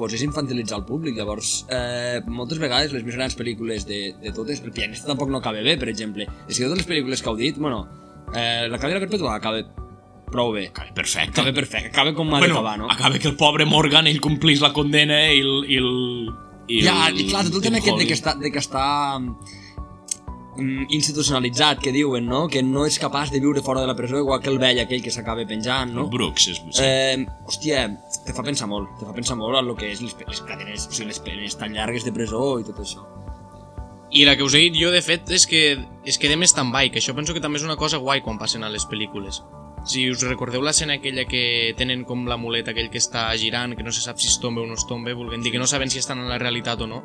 doncs 0.01 0.17
és 0.17 0.25
infantilitzar 0.25 0.79
el 0.81 0.85
públic. 0.87 1.17
Llavors, 1.17 1.53
eh, 1.69 2.21
moltes 2.27 2.61
vegades 2.61 2.95
les 2.95 3.05
més 3.07 3.17
grans 3.19 3.37
pel·lícules 3.37 3.85
de, 3.89 4.01
de 4.21 4.33
totes, 4.35 4.63
el 4.65 4.73
pianista 4.75 5.11
tampoc 5.11 5.31
no 5.31 5.41
acaba 5.41 5.61
bé, 5.65 5.77
per 5.81 5.89
exemple. 5.93 6.27
És 6.47 6.57
que 6.57 6.65
totes 6.65 6.83
les 6.83 6.89
pel·lícules 6.89 7.21
que 7.21 7.31
heu 7.31 7.39
dit, 7.39 7.61
bueno, 7.61 7.85
eh, 8.33 8.67
la 8.71 8.81
cadena 8.81 9.01
perpètua 9.03 9.37
acaba 9.37 9.63
prou 10.31 10.53
bé. 10.55 10.67
Acaba 10.71 10.93
perfecte. 10.95 11.35
Acaba 11.35 11.53
perfecte, 11.53 11.91
acaba 11.91 12.13
com 12.15 12.33
ha 12.33 12.39
bueno, 12.39 12.55
d'acabar, 12.55 12.77
no? 12.79 12.89
acaba 12.89 13.19
que 13.19 13.27
el 13.27 13.35
pobre 13.35 13.65
Morgan 13.65 14.07
ell 14.07 14.21
complís 14.23 14.63
la 14.63 14.73
condena 14.73 15.19
i 15.29 15.43
el... 15.43 15.53
I 15.67 15.81
el 15.81 15.91
i 16.71 16.83
Ja, 16.85 17.09
i 17.11 17.25
clar, 17.27 17.43
tot 17.49 17.57
el 17.59 17.65
tema 17.65 17.81
aquest 17.81 17.97
de 17.99 18.05
que 18.07 18.15
està, 18.15 18.35
de 18.39 18.51
que 18.53 18.61
està 18.61 18.85
institucionalitzat, 20.57 21.79
que 21.79 21.93
diuen, 21.95 22.25
no? 22.27 22.47
Que 22.51 22.61
no 22.63 22.83
és 22.85 22.99
capaç 22.99 23.31
de 23.31 23.39
viure 23.39 23.63
fora 23.63 23.81
de 23.81 23.87
la 23.87 23.95
presó, 23.95 24.19
igual 24.19 24.41
que 24.43 24.49
el 24.51 24.59
vell 24.59 24.81
aquell 24.83 25.03
que 25.03 25.13
s'acaba 25.13 25.45
penjant, 25.47 25.93
no? 25.95 26.07
Brooks, 26.11 26.47
és, 26.51 26.59
sí. 26.75 26.83
Eh, 26.83 27.23
hòstia, 27.47 27.85
te 28.25 28.35
fa 28.35 28.43
pensar 28.43 28.67
molt, 28.67 28.91
te 28.99 29.07
fa 29.07 29.15
pensar 29.15 29.37
molt 29.39 29.61
en 29.61 29.71
el 29.71 29.79
que 29.79 29.91
és 29.93 30.03
les, 30.03 30.15
les 30.27 30.43
cadenes, 30.47 30.89
o 30.89 30.91
sigui, 30.91 31.09
les 31.13 31.21
penes 31.23 31.57
tan 31.57 31.73
llargues 31.77 32.05
de 32.07 32.13
presó 32.15 32.59
i 32.59 32.67
tot 32.67 32.83
això. 32.83 33.05
I 34.11 34.25
la 34.27 34.35
que 34.35 34.43
us 34.43 34.57
he 34.57 34.65
dit 34.65 34.75
jo, 34.75 34.91
de 34.91 34.99
fet, 34.99 35.29
és 35.31 35.47
que 35.47 35.63
es 36.03 36.19
quedem 36.19 36.43
stand-by, 36.43 36.91
que 36.91 36.99
això 36.99 37.15
penso 37.15 37.33
que 37.33 37.43
també 37.43 37.61
és 37.61 37.67
una 37.67 37.79
cosa 37.79 38.01
guai 38.03 38.19
quan 38.19 38.39
passen 38.41 38.67
a 38.67 38.69
les 38.69 38.83
pel·lícules. 38.91 39.39
Si 39.87 40.03
us 40.11 40.21
recordeu 40.27 40.61
l'escena 40.61 40.99
aquella 40.99 41.23
que 41.25 41.71
tenen 41.79 42.03
com 42.05 42.27
l'amulet 42.27 42.67
aquell 42.69 42.91
que 42.91 42.99
està 43.01 43.29
girant, 43.39 43.71
que 43.73 43.87
no 43.87 43.93
se 43.95 44.03
sap 44.03 44.19
si 44.19 44.27
es 44.29 44.37
tomba 44.43 44.61
o 44.61 44.67
no 44.67 44.75
es 44.75 44.83
tomba, 44.85 45.15
volguem 45.15 45.41
dir 45.41 45.55
que 45.55 45.63
no 45.63 45.65
saben 45.65 45.89
si 45.89 45.97
estan 46.03 46.19
en 46.19 46.29
la 46.29 46.37
realitat 46.37 46.83
o 46.83 46.89
no, 46.91 46.99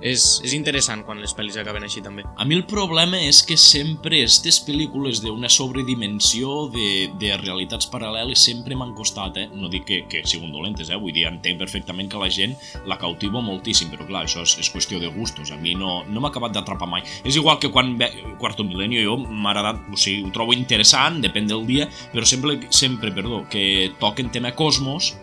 és, 0.00 0.26
és 0.46 0.54
interessant 0.54 1.04
quan 1.06 1.20
les 1.22 1.34
pel·lis 1.34 1.58
acaben 1.58 1.84
així 1.86 2.02
també. 2.04 2.24
A 2.36 2.46
mi 2.46 2.58
el 2.58 2.66
problema 2.70 3.20
és 3.24 3.42
que 3.46 3.58
sempre 3.58 4.22
aquestes 4.28 4.58
pel·lícules 4.66 5.22
d'una 5.24 5.48
sobredimensió 5.48 6.68
de, 6.74 7.08
de 7.20 7.30
realitats 7.40 7.88
paral·leles 7.90 8.42
sempre 8.44 8.76
m'han 8.76 8.94
costat, 8.98 9.38
eh? 9.40 9.46
No 9.56 9.70
dic 9.72 9.86
que, 9.88 9.98
que 10.10 10.22
siguin 10.28 10.52
dolentes, 10.52 10.90
eh? 10.90 10.98
Vull 11.00 11.14
dir, 11.16 11.24
entenc 11.30 11.60
perfectament 11.62 12.10
que 12.12 12.20
la 12.20 12.28
gent 12.32 12.56
la 12.88 12.98
cautiva 13.00 13.42
moltíssim, 13.44 13.90
però 13.92 14.06
clar, 14.08 14.26
això 14.26 14.44
és, 14.44 14.56
és 14.60 14.70
qüestió 14.74 15.00
de 15.00 15.10
gustos. 15.14 15.52
A 15.54 15.58
mi 15.60 15.74
no, 15.78 16.02
no 16.08 16.22
m'ha 16.22 16.32
acabat 16.32 16.54
d'atrapar 16.56 16.90
mai. 16.90 17.06
És 17.24 17.38
igual 17.40 17.60
que 17.62 17.72
quan 17.72 17.94
ve 17.98 18.10
Quarto 18.38 18.66
Milenio 18.66 19.04
jo 19.04 19.16
m'ha 19.24 19.54
agradat, 19.54 19.80
o 19.92 19.98
sigui, 19.98 20.26
ho 20.26 20.34
trobo 20.34 20.56
interessant, 20.56 21.22
depèn 21.24 21.48
del 21.50 21.64
dia, 21.68 21.88
però 22.12 22.26
sempre, 22.28 22.58
sempre 22.74 23.14
perdó, 23.14 23.44
que 23.50 23.94
toquen 24.02 24.32
tema 24.34 24.52
cosmos, 24.58 25.14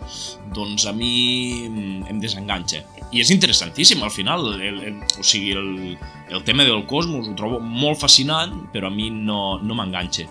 doncs 0.56 0.86
a 0.88 0.94
mi 0.96 1.68
mm, 1.68 2.08
em 2.12 2.22
desenganxa. 2.24 2.82
I 3.12 3.22
és 3.22 3.30
interessantíssim, 3.36 4.02
al 4.04 4.12
final, 4.12 4.48
el, 4.58 4.80
el, 4.90 4.96
o 5.20 5.24
sigui, 5.24 5.52
el, 5.56 5.98
el 6.32 6.44
tema 6.48 6.66
del 6.68 6.86
cosmos 6.90 7.28
ho 7.30 7.36
trobo 7.38 7.60
molt 7.62 8.00
fascinant, 8.02 8.56
però 8.74 8.90
a 8.90 8.96
mi 8.96 9.12
no, 9.12 9.60
no 9.62 9.78
m'enganxa. 9.78 10.26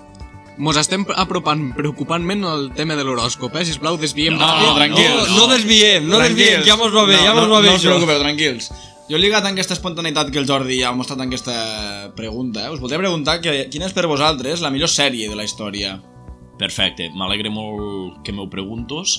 Mos 0.56 0.76
estem 0.78 1.02
apropant 1.18 1.72
preocupantment 1.74 2.44
al 2.46 2.68
tema 2.78 2.94
de 2.94 3.02
l'horòscop, 3.02 3.56
eh? 3.58 3.64
Sisplau, 3.66 3.96
desviem 3.98 4.36
No, 4.38 4.46
no, 4.60 4.72
tranquils. 4.76 5.30
No, 5.32 5.40
no 5.40 5.48
desviem, 5.50 6.04
no 6.06 6.20
Tranquils. 6.20 6.38
desviem, 6.38 6.66
ja 6.68 6.76
mos 6.78 6.92
va 6.94 7.02
bé, 7.08 7.16
no, 7.18 7.24
ja 7.26 7.32
mos 7.34 7.48
no, 7.48 7.54
va 7.56 7.62
bé 7.64 7.72
no 7.72 7.74
us 7.74 7.80
això. 7.82 7.90
preocupeu, 7.96 8.20
tranquils. 8.22 8.68
Jo 9.10 9.18
lligat 9.20 9.44
amb 9.44 9.58
aquesta 9.58 9.74
espontaneïtat 9.76 10.30
que 10.32 10.38
el 10.40 10.46
Jordi 10.48 10.78
ha 10.86 10.92
mostrat 10.96 11.18
en 11.20 11.26
aquesta 11.26 11.56
pregunta, 12.16 12.62
eh, 12.68 12.70
us 12.72 12.80
voldria 12.80 13.02
preguntar 13.02 13.40
que, 13.42 13.66
quina 13.72 13.90
és 13.90 13.92
per 13.92 14.06
vosaltres 14.08 14.62
la 14.64 14.70
millor 14.72 14.88
sèrie 14.88 15.26
de 15.28 15.36
la 15.36 15.44
història? 15.44 15.98
Perfecte, 16.56 17.10
m'alegre 17.18 17.50
molt 17.50 18.22
que 18.24 18.32
m'ho 18.32 18.46
preguntos 18.48 19.18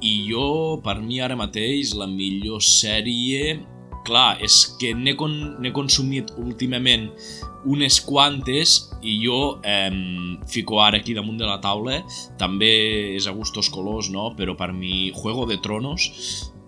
i 0.00 0.14
jo, 0.28 0.78
per 0.84 0.98
mi 1.02 1.20
ara 1.20 1.36
mateix, 1.38 1.94
la 1.98 2.06
millor 2.10 2.62
sèrie 2.64 3.58
clar, 4.08 4.38
és 4.44 4.62
que 4.80 4.94
n'he 4.96 5.14
con 5.18 5.34
consumit 5.76 6.32
últimament 6.40 7.10
unes 7.68 7.98
quantes 8.06 8.78
i 9.02 9.18
jo 9.20 9.58
eh, 9.66 9.90
fico 10.48 10.78
ara 10.80 11.00
aquí 11.02 11.14
damunt 11.14 11.40
de 11.40 11.48
la 11.48 11.58
taula 11.60 11.98
també 12.40 12.70
és 13.16 13.26
a 13.26 13.34
gustos 13.36 13.68
colors, 13.74 14.08
no? 14.14 14.30
però 14.38 14.56
per 14.56 14.72
mi 14.72 15.10
Juego 15.14 15.44
de 15.50 15.58
Tronos 15.60 16.08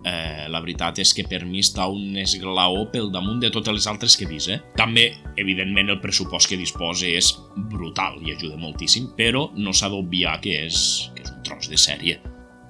eh, 0.05 0.47
la 0.51 0.61
veritat 0.61 0.99
és 1.01 1.13
que 1.15 1.25
per 1.29 1.43
mi 1.45 1.63
està 1.63 1.87
un 1.89 2.17
esglaó 2.21 2.85
pel 2.93 3.11
damunt 3.13 3.41
de 3.41 3.51
totes 3.53 3.79
les 3.79 3.87
altres 3.89 4.17
que 4.17 4.27
he 4.27 4.31
vist, 4.31 4.51
eh? 4.51 4.59
També, 4.77 5.11
evidentment, 5.41 5.93
el 5.93 6.01
pressupost 6.03 6.51
que 6.51 6.59
disposa 6.59 7.07
és 7.09 7.33
brutal 7.71 8.19
i 8.25 8.35
ajuda 8.35 8.59
moltíssim, 8.61 9.11
però 9.17 9.49
no 9.57 9.73
s'ha 9.73 9.91
d'obviar 9.93 10.39
que, 10.43 10.61
és, 10.67 10.83
que 11.15 11.25
és 11.25 11.33
un 11.33 11.41
tros 11.47 11.71
de 11.71 11.79
sèrie. 11.79 12.19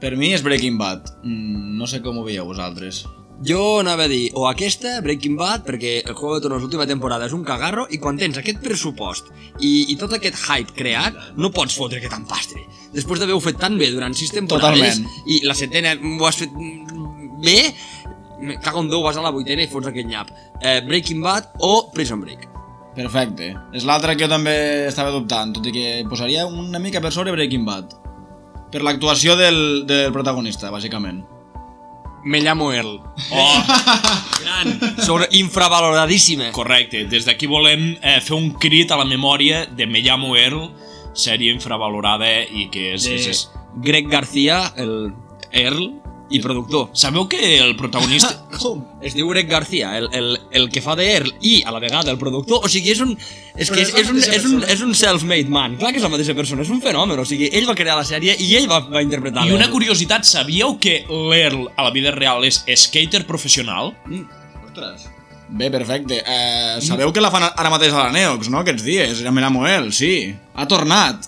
Per 0.02 0.16
mi 0.18 0.32
és 0.34 0.42
Breaking 0.42 0.80
Bad. 0.82 1.12
Mm, 1.22 1.76
no 1.78 1.88
sé 1.88 2.02
com 2.02 2.18
ho 2.18 2.24
veieu 2.26 2.48
vosaltres. 2.50 3.04
Jo 3.46 3.80
anava 3.82 4.06
a 4.06 4.10
dir, 4.10 4.30
o 4.38 4.46
aquesta, 4.50 5.00
Breaking 5.02 5.38
Bad, 5.38 5.64
perquè 5.66 5.94
el 6.04 6.14
Juego 6.14 6.36
de 6.36 6.44
Tronos 6.46 6.62
l'última 6.62 6.86
temporada 6.90 7.26
és 7.26 7.34
un 7.34 7.46
cagarro, 7.46 7.88
i 7.90 7.98
quan 8.02 8.18
tens 8.18 8.38
aquest 8.38 8.62
pressupost 8.62 9.32
i, 9.60 9.94
i 9.94 9.96
tot 9.98 10.14
aquest 10.14 10.38
hype 10.44 10.76
creat, 10.78 11.18
no 11.38 11.50
pots 11.54 11.78
fotre 11.78 12.02
que 12.02 12.10
tant 12.10 12.28
pastre. 12.30 12.62
Després 12.94 13.22
d'haver-ho 13.22 13.42
fet 13.42 13.58
tan 13.62 13.80
bé 13.82 13.90
durant 13.94 14.14
sis 14.18 14.34
temporades, 14.34 15.02
Totalment. 15.02 15.26
i 15.26 15.42
la 15.48 15.58
setena 15.58 15.96
ho 15.98 16.30
has 16.30 16.42
fet 16.44 16.54
mm, 16.54 17.42
bé, 17.42 17.58
me 18.42 18.58
cago 18.62 18.82
en 18.82 18.90
Déu, 18.90 19.02
vas 19.06 19.18
a 19.18 19.26
la 19.26 19.34
vuitena 19.34 19.66
i 19.66 19.70
fots 19.70 19.90
aquell 19.90 20.10
nyap. 20.10 20.30
Eh, 20.62 20.80
Breaking 20.86 21.22
Bad 21.26 21.62
o 21.66 21.92
Prison 21.94 22.22
Break. 22.22 22.46
Perfecte. 22.98 23.54
És 23.74 23.86
l'altra 23.88 24.14
que 24.18 24.26
jo 24.26 24.30
també 24.30 24.54
estava 24.90 25.14
dubtant, 25.14 25.54
tot 25.56 25.66
i 25.66 25.74
que 25.74 25.90
posaria 26.10 26.46
una 26.46 26.82
mica 26.82 27.02
per 27.02 27.14
sobre 27.14 27.34
Breaking 27.38 27.66
Bad. 27.66 28.01
Per 28.72 28.82
l'actuació 28.86 29.36
del, 29.36 29.86
del 29.88 30.12
protagonista, 30.16 30.72
bàsicament. 30.72 31.24
Me 32.24 32.40
llamo 32.42 32.72
Earl. 32.74 33.00
Oh, 33.32 33.64
Sobre 35.02 35.28
infravaloradíssima. 35.32 36.52
correcte. 36.52 37.06
Des 37.10 37.26
d'aquí 37.26 37.48
volem 37.48 37.96
eh, 38.02 38.20
fer 38.22 38.36
un 38.36 38.52
crit 38.60 38.92
a 38.92 38.98
la 39.00 39.06
memòria 39.06 39.66
de 39.66 39.88
Me 39.88 40.02
llamo 40.04 40.36
Earl, 40.36 40.70
sèrie 41.14 41.54
infravalorada 41.54 42.28
i 42.44 42.68
que 42.72 42.94
és... 42.96 43.08
De 43.08 43.16
és, 43.16 43.28
és... 43.32 43.50
Greg 43.82 44.10
García, 44.12 44.74
el 44.76 45.14
Earl 45.52 46.02
i 46.32 46.42
productor. 46.44 46.90
Sabeu 46.98 47.28
que 47.32 47.60
el 47.60 47.76
protagonista... 47.80 48.34
Com? 48.62 48.84
Es 49.02 49.16
diu 49.18 49.30
Greg 49.32 49.48
García, 49.50 49.96
el, 49.98 50.10
el, 50.14 50.36
el 50.52 50.68
que 50.70 50.84
fa 50.84 50.96
de 50.96 51.08
Earl 51.14 51.32
i 51.42 51.62
a 51.66 51.72
la 51.74 51.80
vegada 51.82 52.12
el 52.12 52.20
productor. 52.22 52.62
O 52.66 52.70
sigui, 52.72 52.92
és 52.94 53.02
un, 53.04 53.16
és 53.56 53.72
que 53.72 53.82
és, 53.82 53.94
és 53.98 54.12
un, 54.12 54.20
és 54.22 54.46
un, 54.50 54.58
és 54.76 54.84
un 54.86 54.92
self-made 54.98 55.50
man. 55.52 55.78
Clar 55.82 55.94
que 55.96 56.02
és 56.02 56.06
la 56.06 56.12
mateixa 56.14 56.36
persona, 56.38 56.66
és 56.66 56.74
un 56.74 56.84
fenomen. 56.84 57.20
O 57.22 57.26
sigui, 57.28 57.50
ell 57.58 57.70
va 57.70 57.78
crear 57.78 57.98
la 58.00 58.06
sèrie 58.08 58.36
i 58.38 58.52
ell 58.60 58.70
va, 58.72 58.84
va 58.92 59.02
interpretar 59.06 59.48
I 59.50 59.56
una 59.56 59.72
curiositat, 59.74 60.28
sabíeu 60.30 60.78
que 60.82 61.02
l'Earl 61.10 61.72
a 61.76 61.88
la 61.88 61.96
vida 61.96 62.14
real 62.16 62.46
és 62.46 62.62
skater 62.86 63.26
professional? 63.30 63.96
Ostres. 64.68 65.10
Bé, 65.52 65.68
perfecte. 65.70 66.22
Eh, 66.26 66.78
sabeu 66.82 67.12
que 67.12 67.20
la 67.20 67.32
fan 67.32 67.44
ara 67.50 67.70
mateix 67.74 67.92
a 67.92 68.06
la 68.06 68.14
Neox, 68.16 68.48
no?, 68.50 68.62
aquests 68.62 68.86
dies. 68.88 69.20
Ja 69.26 69.34
me 69.36 69.44
l'amo 69.44 69.66
ell, 69.68 69.90
sí. 69.92 70.32
Ha 70.56 70.68
tornat. 70.70 71.28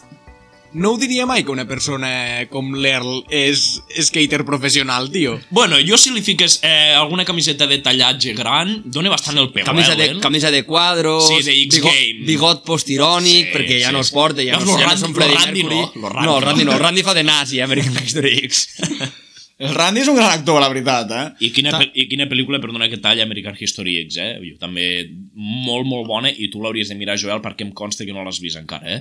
No 0.73 0.91
ho 0.93 0.97
diria 0.97 1.25
mai 1.29 1.43
que 1.45 1.51
una 1.53 1.67
persona 1.69 2.47
com 2.49 2.71
l'Earl 2.73 3.23
és 3.29 3.81
skater 4.07 4.41
professional, 4.45 5.11
tio. 5.13 5.35
Bueno, 5.53 5.77
jo 5.85 5.97
si 6.01 6.09
li 6.15 6.23
fiques 6.25 6.59
eh, 6.65 6.93
alguna 6.97 7.25
camiseta 7.25 7.67
de 7.69 7.77
tallatge 7.85 8.33
gran, 8.33 8.79
dona 8.85 9.11
bastant 9.13 9.37
el 9.37 9.51
pèl, 9.53 9.67
Camisa 9.67 9.93
eh, 9.93 9.99
de, 10.01 10.19
camisa 10.23 10.49
de 10.51 10.63
quadros, 10.65 11.27
Sí, 11.29 11.41
de 11.45 11.53
bigot, 11.69 12.25
bigot 12.25 12.63
postirònic, 12.65 13.51
Sí, 13.51 13.53
perquè 13.53 13.81
ja 13.83 13.91
sí, 13.91 13.97
no 13.97 14.01
es 14.01 14.09
porta, 14.11 14.41
ja 14.41 14.57
No, 14.57 14.65
no, 14.65 14.77
ja 14.79 14.87
no 14.87 14.91
Randy- 14.93 15.05
són 15.05 15.13
Freddie 15.17 15.37
Randy 15.37 15.63
Mercury. 15.63 16.01
no, 16.01 16.01
lo 16.01 16.09
Randy 16.09 16.25
no, 16.27 16.37
el 16.37 16.43
Randy 16.47 16.63
no. 16.65 16.71
no, 16.71 16.77
el 16.77 16.83
Randy 16.87 17.03
fa 17.03 17.13
de 17.13 17.23
nazi, 17.23 17.59
eh, 17.59 17.63
American 17.63 17.93
History 18.03 18.37
X. 18.43 18.67
El 19.63 19.75
Randy 19.77 20.01
és 20.03 20.09
un 20.11 20.17
gran 20.17 20.33
actor, 20.33 20.59
la 20.59 20.69
veritat, 20.71 21.11
eh? 21.15 21.23
I 21.47 21.51
quina, 21.55 21.71
pe 21.79 21.87
I 21.95 22.07
quina 22.11 22.27
pel·lícula, 22.31 22.59
perdona 22.63 22.89
que 22.91 22.99
talla, 23.03 23.23
American 23.23 23.55
History 23.59 23.95
X, 24.03 24.17
eh? 24.19 24.31
Jo 24.43 24.57
també 24.59 24.87
molt, 25.33 25.87
molt 25.87 26.07
bona 26.09 26.31
i 26.31 26.49
tu 26.51 26.63
l'hauries 26.63 26.91
de 26.91 26.97
mirar, 26.99 27.15
Joel, 27.21 27.41
perquè 27.43 27.63
em 27.67 27.71
consta 27.77 28.07
que 28.07 28.15
no 28.15 28.25
l'has 28.25 28.41
vist 28.43 28.59
encara, 28.59 28.97
eh? 28.97 28.99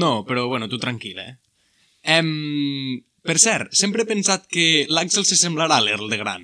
No, 0.00 0.18
però 0.28 0.46
bueno, 0.50 0.68
tu 0.68 0.80
tranquil, 0.82 1.22
eh? 1.24 1.36
Em... 2.18 3.00
Per 3.24 3.38
cert, 3.40 3.72
sempre 3.72 4.04
he 4.04 4.08
pensat 4.08 4.44
que 4.52 4.84
l'Àxel 4.92 5.24
se 5.24 5.38
semblarà 5.40 5.78
a 5.80 5.84
l'Earl 5.84 6.10
de 6.12 6.18
gran. 6.20 6.42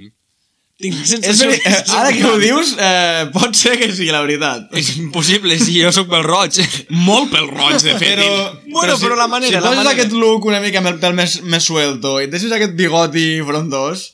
Tinc 0.81 0.95
la 0.97 1.03
És 1.05 1.11
sensació 1.13 1.49
que 1.51 1.71
se 1.71 1.97
Ara 1.99 2.13
que 2.17 2.25
ho 2.25 2.39
dius, 2.41 2.71
eh, 2.81 3.27
pot 3.35 3.55
ser 3.59 3.75
que 3.79 3.91
sigui 3.93 4.11
la 4.15 4.23
veritat. 4.25 4.71
És 4.81 4.95
impossible, 4.97 5.59
si 5.61 5.75
jo 5.83 5.91
sóc 5.93 6.09
pel 6.09 6.25
roig. 6.25 6.57
Molt 6.91 7.29
pel 7.35 7.51
roig, 7.51 7.77
de 7.85 7.99
fet. 8.01 8.17
Però, 8.19 8.31
Bueno, 8.73 8.97
però 9.03 9.17
la 9.19 9.27
manera, 9.29 9.51
si 9.51 9.55
la 9.59 9.61
poses 9.67 9.77
manera. 9.85 9.93
aquest 9.99 10.13
look 10.17 10.47
una 10.49 10.61
mica 10.65 10.79
amb 10.81 10.89
el 10.95 10.99
pèl 11.03 11.13
més, 11.19 11.41
més 11.43 11.65
suelto 11.69 12.17
i 12.21 12.25
et 12.25 12.31
deixes 12.33 12.53
aquest 12.57 12.73
bigoti 12.79 13.27
frondós, 13.45 14.13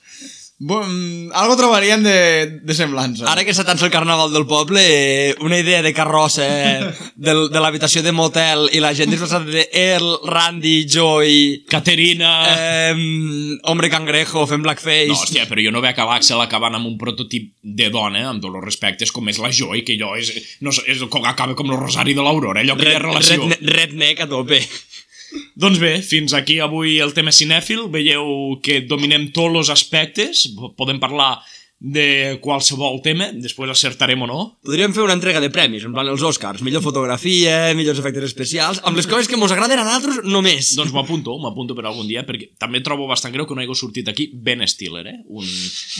bo, 0.58 0.80
mm, 0.80 1.32
algo 1.36 1.56
trobaríem 1.56 2.02
de, 2.02 2.60
de 2.64 2.74
semblança. 2.74 3.26
Ara 3.28 3.44
que 3.44 3.52
s'atança 3.52 3.84
el 3.84 3.92
carnaval 3.92 4.32
del 4.32 4.46
poble, 4.48 4.80
eh, 4.80 5.34
una 5.44 5.58
idea 5.60 5.82
de 5.84 5.92
carrossa 5.92 6.46
eh, 6.46 6.94
del, 7.14 7.50
de 7.52 7.60
l'habitació 7.60 8.00
de 8.02 8.14
motel 8.16 8.70
i 8.72 8.80
la 8.80 8.94
gent 8.96 9.12
disfressada 9.12 9.44
de 9.44 9.66
Earl, 9.72 10.16
Randy, 10.24 10.86
Joey, 10.88 11.64
Caterina... 11.68 12.32
eh, 12.56 12.94
Hombre 13.68 13.90
Cangrejo, 13.90 14.46
fent 14.48 14.64
blackface... 14.64 15.10
No, 15.12 15.20
hòstia, 15.20 15.46
però 15.50 15.60
jo 15.64 15.72
no 15.74 15.82
veig 15.84 15.98
a 16.00 16.08
l'Axel 16.08 16.40
acabant 16.40 16.76
amb 16.78 16.88
un 16.88 16.96
prototip 17.00 17.52
de 17.60 17.90
dona, 17.92 18.24
amb 18.30 18.40
tots 18.40 18.56
els 18.56 18.64
respectes, 18.64 19.12
com 19.12 19.28
és 19.28 19.40
la 19.42 19.52
Joy, 19.52 19.84
que 19.86 19.98
jo 20.00 20.14
és, 20.16 20.32
no 20.64 20.72
és, 20.72 21.02
com 21.12 21.24
acaba 21.28 21.56
com 21.58 21.72
el 21.72 21.80
Rosari 21.80 22.16
de 22.16 22.24
l'Aurora, 22.24 22.62
allò 22.64 22.78
que 22.78 22.88
hi 22.88 22.96
ha 22.96 23.02
relació. 23.02 23.50
Redneck 23.60 24.24
a 24.24 24.30
tope. 24.30 24.62
Doncs 25.56 25.80
bé, 25.80 25.94
fins 26.04 26.34
aquí 26.36 26.58
avui 26.60 26.98
el 27.04 27.14
tema 27.16 27.32
cinèfil. 27.34 27.86
Veieu 27.92 28.58
que 28.64 28.82
dominem 28.84 29.30
tots 29.36 29.62
els 29.62 29.72
aspectes. 29.72 30.46
Podem 30.76 31.00
parlar 31.02 31.38
de 31.78 32.38
qualsevol 32.40 33.02
tema, 33.04 33.28
després 33.36 33.70
acertarem 33.70 34.22
o 34.24 34.28
no. 34.28 34.38
Podríem 34.64 34.94
fer 34.96 35.04
una 35.04 35.16
entrega 35.16 35.42
de 35.44 35.50
premis, 35.52 35.84
en 35.84 35.92
plan 35.92 36.08
els 36.08 36.24
Oscars, 36.24 36.62
millor 36.64 36.80
fotografia, 36.84 37.74
millors 37.76 38.00
efectes 38.00 38.30
especials, 38.30 38.80
amb 38.88 38.96
les 38.96 39.08
coses 39.10 39.28
que 39.28 39.36
mos 39.36 39.52
agraden 39.52 39.82
a 39.82 39.84
nosaltres 39.84 40.22
només. 40.24 40.72
Doncs 40.78 40.94
m'apunto, 40.96 41.36
m'apunto 41.42 41.76
per 41.76 41.84
algun 41.84 42.08
dia, 42.08 42.24
perquè 42.26 42.48
també 42.58 42.80
trobo 42.84 43.08
bastant 43.10 43.34
greu 43.34 43.44
que 43.46 43.56
no 43.56 43.64
hagi 43.64 43.76
sortit 43.76 44.08
aquí 44.08 44.30
Ben 44.32 44.64
Stiller, 44.66 45.04
eh? 45.10 45.18
Un, 45.28 45.44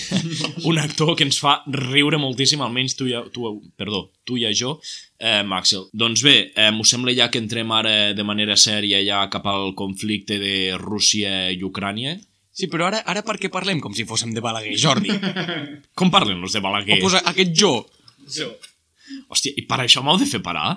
un 0.72 0.80
actor 0.80 1.12
que 1.16 1.28
ens 1.28 1.40
fa 1.42 1.58
riure 1.68 2.20
moltíssim, 2.22 2.64
almenys 2.64 2.96
tu 2.96 3.10
i, 3.10 3.16
tu, 3.34 3.50
perdó, 3.76 4.06
tu 4.24 4.40
i 4.40 4.48
jo, 4.56 4.78
eh, 5.20 5.42
Maxel. 5.44 5.90
Doncs 5.92 6.24
bé, 6.24 6.36
eh, 6.56 6.70
m'ho 6.72 6.88
sembla 6.88 7.12
ja 7.16 7.28
que 7.30 7.42
entrem 7.42 7.70
ara 7.72 8.14
de 8.16 8.24
manera 8.24 8.56
sèria 8.56 9.02
ja 9.04 9.26
cap 9.28 9.44
al 9.46 9.74
conflicte 9.76 10.40
de 10.40 10.56
Rússia 10.80 11.50
i 11.52 11.60
Ucrània. 11.60 12.16
Sí, 12.56 12.70
però 12.72 12.86
ara, 12.88 13.02
ara 13.04 13.20
per 13.26 13.36
què 13.40 13.50
parlem 13.52 13.82
com 13.84 13.92
si 13.92 14.06
fóssim 14.08 14.32
de 14.32 14.40
Balaguer, 14.44 14.78
Jordi? 14.80 15.12
Com 15.98 16.08
parlen 16.12 16.40
els 16.40 16.56
de 16.56 16.62
Balaguer? 16.64 16.96
O 16.96 17.04
posa 17.04 17.20
aquest 17.28 17.52
jo. 17.52 17.72
Hòstia, 19.28 19.52
i 19.60 19.66
per 19.68 19.82
això 19.84 20.00
m'heu 20.04 20.16
de 20.22 20.28
fer 20.30 20.40
parar? 20.44 20.70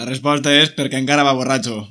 La 0.00 0.06
resposta 0.08 0.52
és 0.54 0.72
perquè 0.76 0.96
encara 1.02 1.26
va 1.26 1.36
borratxo. 1.36 1.82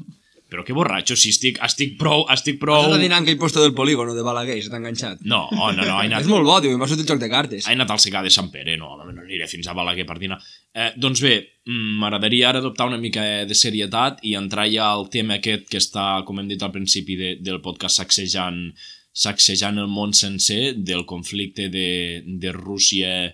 Però 0.49 0.63
que 0.65 0.73
borratxo, 0.73 1.13
si 1.13 1.29
estic, 1.29 1.59
estic 1.61 1.91
prou, 1.99 2.23
estic 2.33 2.57
prou... 2.57 2.87
Has 2.87 2.95
de 2.95 3.03
dinar 3.03 3.19
en 3.21 3.27
aquell 3.27 3.37
posto 3.37 3.61
del 3.61 3.75
polígono 3.77 4.15
de 4.17 4.23
Balaguer, 4.25 4.55
se 4.65 4.71
t'ha 4.73 4.79
enganxat. 4.81 5.21
No, 5.21 5.43
no, 5.53 5.67
no, 5.77 5.83
he 5.85 6.07
anat, 6.07 6.21
És 6.25 6.29
molt 6.31 6.47
bo, 6.47 6.55
tio, 6.63 6.73
m'ha 6.79 6.87
sortit 6.89 7.05
el 7.05 7.11
joc 7.13 7.21
de 7.21 7.29
cartes. 7.29 7.67
he 7.69 7.75
anat 7.77 7.93
al 7.93 8.01
Segar 8.01 8.23
de 8.25 8.31
Sant 8.33 8.49
Pere, 8.49 8.73
no, 8.81 8.95
no 8.97 9.11
aniré 9.13 9.45
fins 9.51 9.69
a 9.69 9.75
Balaguer 9.77 10.07
per 10.09 10.17
dinar. 10.17 10.39
Eh, 10.73 10.89
doncs 10.97 11.21
bé, 11.21 11.35
mm, 11.69 11.99
m'agradaria 12.01 12.49
ara 12.49 12.63
adoptar 12.63 12.89
una 12.89 12.97
mica 12.97 13.27
de 13.45 13.57
serietat 13.61 14.25
i 14.25 14.33
entrar 14.39 14.65
ja 14.73 14.89
al 14.89 15.05
tema 15.13 15.37
aquest 15.37 15.69
que 15.69 15.77
està, 15.83 16.07
com 16.25 16.41
hem 16.41 16.49
dit 16.49 16.65
al 16.65 16.73
principi 16.73 17.19
de, 17.19 17.35
del 17.45 17.61
podcast, 17.61 18.01
sacsejant, 18.01 18.71
sacsejant 19.13 19.79
el 19.81 19.89
món 19.91 20.13
sencer 20.13 20.75
del 20.75 21.05
conflicte 21.05 21.69
de, 21.73 22.21
de 22.25 22.53
Rússia 22.55 23.33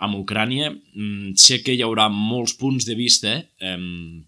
amb 0.00 0.16
Ucrània. 0.16 0.70
Mm, 0.72 1.36
sé 1.36 1.60
que 1.62 1.76
hi 1.76 1.84
haurà 1.84 2.08
molts 2.12 2.56
punts 2.58 2.86
de 2.88 2.96
vista, 2.96 3.36
eh, 3.60 3.76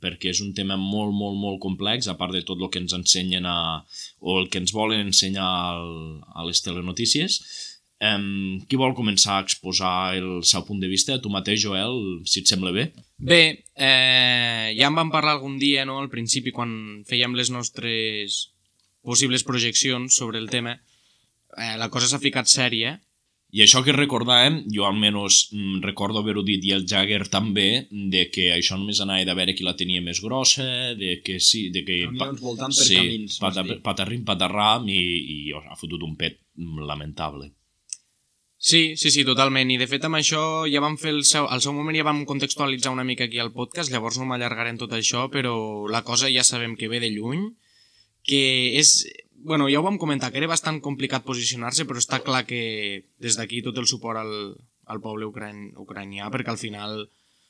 perquè 0.04 0.30
és 0.34 0.42
un 0.44 0.52
tema 0.54 0.76
molt, 0.76 1.14
molt, 1.16 1.38
molt 1.40 1.60
complex, 1.64 2.08
a 2.08 2.18
part 2.20 2.36
de 2.36 2.44
tot 2.44 2.60
el 2.60 2.70
que 2.70 2.82
ens 2.82 2.92
ensenyen 2.96 3.48
a, 3.48 3.58
o 4.20 4.38
el 4.42 4.50
que 4.52 4.60
ens 4.60 4.74
volen 4.76 5.08
ensenyar 5.08 5.48
al, 5.72 5.92
a 6.36 6.44
les 6.48 6.62
telenotícies. 6.64 7.40
Um, 8.02 8.58
qui 8.66 8.74
vol 8.74 8.96
començar 8.98 9.36
a 9.38 9.42
exposar 9.44 10.16
el 10.18 10.40
seu 10.42 10.64
punt 10.66 10.80
de 10.82 10.88
vista? 10.90 11.20
Tu 11.22 11.30
mateix, 11.30 11.60
Joel, 11.62 12.24
si 12.26 12.42
et 12.42 12.50
sembla 12.50 12.72
bé. 12.74 12.88
Bé, 13.22 13.42
eh, 13.78 14.74
ja 14.74 14.88
en 14.88 14.96
vam 14.98 15.12
parlar 15.14 15.36
algun 15.36 15.54
dia, 15.60 15.86
no?, 15.86 16.00
al 16.02 16.10
principi, 16.10 16.50
quan 16.50 17.04
fèiem 17.06 17.38
les 17.38 17.52
nostres 17.54 18.51
possibles 19.02 19.44
projeccions 19.44 20.14
sobre 20.14 20.38
el 20.38 20.50
tema. 20.50 20.78
Eh, 21.56 21.76
la 21.78 21.90
cosa 21.92 22.08
s'ha 22.08 22.22
ficat 22.22 22.50
sèria. 22.50 22.96
I 23.52 23.60
això 23.66 23.82
que 23.84 23.92
recordàvem, 23.92 24.62
jo 24.72 24.86
almenys 24.88 25.42
mm, 25.52 25.82
recordo 25.84 26.22
haver-ho 26.22 26.40
dit 26.46 26.62
i 26.64 26.70
el 26.72 26.86
Jagger 26.88 27.26
també, 27.28 27.84
de 27.90 28.22
que 28.32 28.46
això 28.54 28.78
només 28.80 29.02
anava 29.04 29.26
de 29.28 29.34
veure 29.36 29.52
qui 29.52 29.66
la 29.66 29.76
tenia 29.76 30.00
més 30.00 30.22
grossa, 30.24 30.64
de 30.96 31.18
que 31.24 31.36
sí, 31.36 31.66
de 31.74 31.82
que... 31.84 31.98
Camions 32.06 32.40
voltant 32.40 32.72
per 32.72 32.86
camins, 32.88 33.36
pata, 33.42 33.66
patarrim, 33.84 34.22
patarram, 34.24 34.88
i, 34.88 35.02
i 35.34 35.36
ha 35.52 35.76
fotut 35.76 36.06
un 36.06 36.16
pet 36.16 36.40
lamentable. 36.88 37.50
Sí, 38.56 38.96
sí, 38.96 39.10
sí, 39.10 39.24
totalment. 39.26 39.72
I 39.74 39.76
de 39.76 39.88
fet 39.90 40.04
amb 40.06 40.16
això 40.20 40.40
ja 40.70 40.80
vam 40.80 40.94
fer 40.96 41.10
el 41.10 41.24
seu... 41.28 41.48
Al 41.50 41.60
seu 41.60 41.74
moment 41.76 41.96
ja 41.98 42.06
vam 42.06 42.20
contextualitzar 42.24 42.92
una 42.94 43.04
mica 43.04 43.26
aquí 43.26 43.40
al 43.42 43.50
podcast, 43.52 43.90
llavors 43.92 44.16
no 44.20 44.28
m'allargaré 44.30 44.70
en 44.70 44.78
tot 44.80 44.94
això, 44.96 45.26
però 45.34 45.54
la 45.90 46.04
cosa 46.06 46.30
ja 46.30 46.44
sabem 46.46 46.76
que 46.78 46.88
ve 46.88 47.02
de 47.02 47.10
lluny, 47.10 47.50
que 48.26 48.42
és... 48.78 49.02
Bueno, 49.42 49.66
ja 49.66 49.80
ho 49.80 49.82
vam 49.82 49.98
comentar, 49.98 50.30
que 50.30 50.38
era 50.38 50.50
bastant 50.50 50.78
complicat 50.84 51.24
posicionar-se, 51.26 51.82
però 51.88 51.98
està 51.98 52.20
clar 52.22 52.44
que 52.46 52.62
des 53.18 53.34
d'aquí 53.34 53.58
tot 53.66 53.80
el 53.82 53.88
suport 53.90 54.20
al, 54.20 54.34
al 54.86 55.02
poble 55.02 55.26
ucran 55.26 55.72
ucranià, 55.82 56.28
perquè 56.30 56.52
al 56.52 56.60
final, 56.60 57.08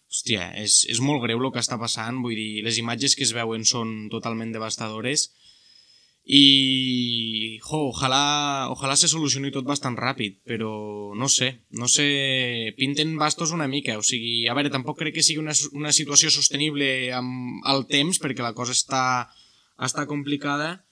hòstia, 0.09 0.49
és, 0.57 0.83
és 0.89 1.03
molt 1.05 1.21
greu 1.27 1.43
el 1.43 1.53
que 1.53 1.61
està 1.61 1.77
passant, 1.81 2.23
vull 2.25 2.39
dir, 2.39 2.65
les 2.65 2.81
imatges 2.81 3.17
que 3.19 3.27
es 3.29 3.35
veuen 3.37 3.69
són 3.69 4.09
totalment 4.13 4.57
devastadores 4.57 5.29
i 6.23 7.59
jo, 7.59 7.89
ojalà, 7.91 8.69
ojalà 8.71 8.95
se 8.97 9.11
solucioni 9.11 9.51
tot 9.51 9.67
bastant 9.67 9.97
ràpid, 9.99 10.39
però 10.47 10.71
no 11.19 11.29
sé, 11.29 11.51
no 11.75 11.89
sé, 11.91 12.07
pinten 12.79 13.17
bastos 13.19 13.51
una 13.51 13.67
mica, 13.67 13.97
o 13.99 14.07
sigui, 14.07 14.47
a 14.47 14.55
veure, 14.55 14.71
tampoc 14.71 15.01
crec 15.01 15.19
que 15.19 15.27
sigui 15.27 15.43
una, 15.43 15.55
una 15.75 15.93
situació 15.93 16.31
sostenible 16.31 17.11
amb 17.17 17.67
el 17.75 17.89
temps, 17.91 18.23
perquè 18.23 18.45
la 18.45 18.55
cosa 18.55 18.77
està, 18.77 19.03
està 19.81 20.07
complicada, 20.11 20.83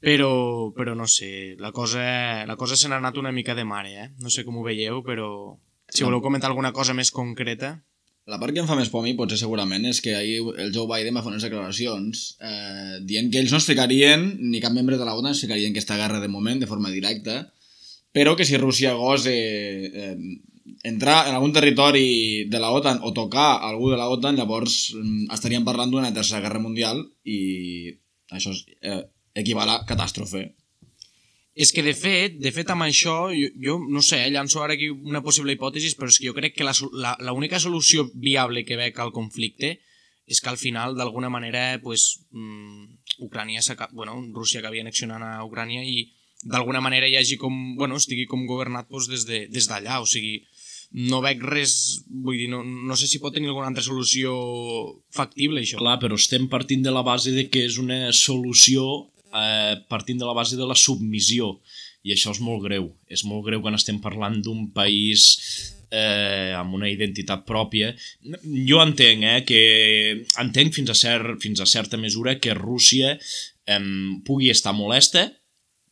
però, 0.00 0.72
però 0.76 0.94
no 0.96 1.06
sé, 1.06 1.56
la 1.60 1.72
cosa, 1.76 2.46
la 2.48 2.56
cosa 2.56 2.76
se 2.76 2.88
n'ha 2.88 2.98
anat 3.02 3.18
una 3.20 3.32
mica 3.32 3.54
de 3.54 3.66
mare, 3.68 3.92
eh? 4.04 4.08
No 4.18 4.32
sé 4.32 4.46
com 4.46 4.56
ho 4.56 4.64
veieu, 4.64 5.02
però 5.04 5.28
si 5.90 6.06
voleu 6.06 6.22
comentar 6.24 6.50
alguna 6.50 6.72
cosa 6.72 6.96
més 6.96 7.12
concreta... 7.12 7.78
La 8.30 8.38
part 8.38 8.54
que 8.54 8.60
em 8.62 8.68
fa 8.68 8.76
més 8.78 8.90
por 8.92 9.02
a 9.02 9.04
mi, 9.04 9.16
potser 9.18 9.38
segurament, 9.40 9.82
és 9.90 9.98
que 10.04 10.12
ahir 10.14 10.36
el 10.62 10.68
Joe 10.74 10.86
Biden 10.86 11.16
va 11.16 11.22
fer 11.24 11.32
unes 11.32 11.42
declaracions 11.42 12.20
eh, 12.46 13.00
dient 13.02 13.30
que 13.32 13.40
ells 13.40 13.50
no 13.50 13.58
es 13.58 13.66
ficarien, 13.66 14.26
ni 14.52 14.60
cap 14.62 14.76
membre 14.76 14.98
de 15.00 15.08
la 15.08 15.16
OTAN 15.18 15.34
es 15.34 15.40
ficaria 15.42 15.66
en 15.66 15.74
aquesta 15.74 15.96
guerra 15.98 16.20
de 16.22 16.28
moment 16.30 16.60
de 16.60 16.68
forma 16.70 16.92
directa, 16.94 17.40
però 18.14 18.36
que 18.38 18.46
si 18.46 18.60
Rússia 18.60 18.92
gosa 18.94 19.32
eh, 19.34 20.14
entrar 20.84 21.28
en 21.28 21.34
algun 21.36 21.52
territori 21.52 22.46
de 22.50 22.60
la 22.62 22.70
OTAN 22.74 23.00
o 23.02 23.12
tocar 23.16 23.60
algú 23.66 23.90
de 23.90 23.98
la 24.00 24.08
OTAN, 24.08 24.36
llavors 24.36 24.92
mm, 24.94 25.30
estaríem 25.34 25.66
parlant 25.66 25.90
d'una 25.90 26.12
tercera 26.14 26.42
guerra 26.44 26.62
mundial 26.62 27.02
i 27.24 27.92
això 28.30 28.54
és, 28.54 28.64
eh, 28.82 29.02
equival 29.34 29.70
a 29.70 29.82
catàstrofe. 29.86 30.48
És 31.54 31.72
que, 31.74 31.82
de 31.82 31.92
fet, 31.98 32.38
de 32.40 32.52
fet 32.54 32.70
amb 32.70 32.86
això, 32.86 33.16
jo, 33.34 33.50
jo 33.60 33.76
no 33.90 34.02
sé, 34.06 34.22
eh, 34.24 34.30
llanço 34.30 34.62
ara 34.62 34.76
aquí 34.78 34.88
una 34.88 35.22
possible 35.22 35.52
hipòtesi, 35.52 35.92
però 35.98 36.08
és 36.08 36.18
que 36.18 36.28
jo 36.30 36.34
crec 36.36 36.54
que 36.56 36.64
la, 36.64 36.74
la, 36.92 37.16
la 37.20 37.34
única 37.36 37.58
solució 37.60 38.06
viable 38.14 38.64
que 38.64 38.78
veig 38.78 38.98
al 38.98 39.12
conflicte 39.12 39.78
és 40.30 40.38
que 40.38 40.48
al 40.48 40.60
final, 40.60 40.94
d'alguna 40.94 41.28
manera, 41.28 41.80
pues, 41.82 42.22
mm, 42.30 43.00
Ucrània, 43.26 43.60
bueno, 43.92 44.14
Rússia 44.32 44.60
acabi 44.60 44.80
annexionant 44.80 45.24
a 45.26 45.42
Ucrània 45.44 45.82
i 45.82 46.06
d'alguna 46.44 46.80
manera 46.80 47.08
hi 47.08 47.16
hagi 47.18 47.36
com, 47.36 47.74
bueno, 47.76 47.96
estigui 47.96 48.26
com 48.30 48.46
governat 48.46 48.88
pues, 48.88 49.08
des 49.10 49.26
d'allà, 49.26 49.48
de, 49.50 49.58
des 49.58 49.68
o 50.00 50.06
sigui, 50.06 50.46
no 50.90 51.20
veig 51.22 51.42
res, 51.46 51.72
vull 52.10 52.38
dir, 52.40 52.48
no, 52.50 52.64
no 52.64 52.96
sé 52.98 53.06
si 53.06 53.20
pot 53.22 53.34
tenir 53.34 53.50
alguna 53.52 53.68
altra 53.70 53.84
solució 53.84 54.32
factible, 55.14 55.62
això. 55.62 55.78
Clar, 55.78 55.98
però 56.02 56.18
estem 56.18 56.48
partint 56.50 56.82
de 56.82 56.94
la 56.94 57.04
base 57.06 57.34
de 57.34 57.46
que 57.52 57.62
és 57.68 57.78
una 57.78 58.08
solució 58.16 58.86
eh, 59.30 59.76
partint 59.90 60.18
de 60.18 60.26
la 60.26 60.34
base 60.34 60.58
de 60.58 60.66
la 60.66 60.78
submissió 60.78 61.54
i 62.02 62.14
això 62.14 62.34
és 62.34 62.40
molt 62.42 62.64
greu. 62.64 62.90
És 63.06 63.22
molt 63.28 63.44
greu 63.46 63.62
quan 63.62 63.76
estem 63.78 64.00
parlant 64.02 64.40
d'un 64.42 64.66
país 64.74 65.28
eh, 65.90 66.56
amb 66.56 66.74
una 66.78 66.90
identitat 66.90 67.44
pròpia. 67.46 67.92
Jo 68.66 68.80
entenc, 68.82 69.26
eh, 69.26 69.44
que 69.46 69.62
entenc 70.42 70.74
fins 70.74 70.90
a, 70.90 70.98
cert, 70.98 71.36
fins 71.42 71.60
a 71.60 71.68
certa 71.68 72.00
mesura 72.00 72.38
que 72.40 72.56
Rússia 72.56 73.14
eh, 73.14 73.80
pugui 74.26 74.50
estar 74.50 74.74
molesta, 74.74 75.28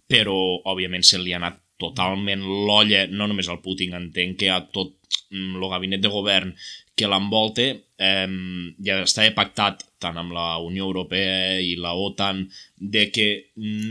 però 0.09 0.39
òbviament 0.65 1.05
se 1.05 1.21
li 1.21 1.35
ha 1.37 1.43
anat 1.43 1.61
totalment 1.79 2.43
l'olla, 2.45 3.07
no 3.11 3.29
només 3.31 3.49
al 3.49 3.63
Putin, 3.65 3.95
entenc 3.99 4.39
que 4.43 4.51
a 4.51 4.61
tot 4.75 4.95
el 5.31 5.39
mm, 5.39 5.69
gabinet 5.71 6.03
de 6.03 6.11
govern 6.13 6.55
que 6.99 7.09
l'envolta 7.11 7.69
eh, 7.71 8.29
ja 8.85 8.97
està 9.05 9.27
pactat 9.37 9.85
tant 10.03 10.19
amb 10.19 10.35
la 10.35 10.49
Unió 10.63 10.89
Europea 10.89 11.59
i 11.63 11.77
la 11.79 11.95
OTAN 11.95 12.45
de 12.79 13.09
que 13.15 13.29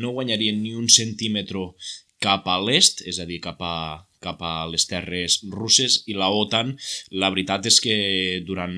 no 0.02 0.14
guanyarien 0.18 0.60
ni 0.62 0.74
un 0.76 0.90
centímetre 0.92 1.70
cap 2.24 2.48
a 2.50 2.58
l'est, 2.64 3.04
és 3.08 3.20
a 3.20 3.28
dir, 3.30 3.40
cap 3.44 3.62
a, 3.62 4.07
cap 4.24 4.42
a 4.42 4.66
les 4.70 4.88
terres 4.90 5.40
russes 5.52 6.02
i 6.10 6.16
la 6.18 6.30
OTAN, 6.34 6.74
la 7.12 7.30
veritat 7.34 7.68
és 7.70 7.80
que 7.84 7.98
durant... 8.48 8.74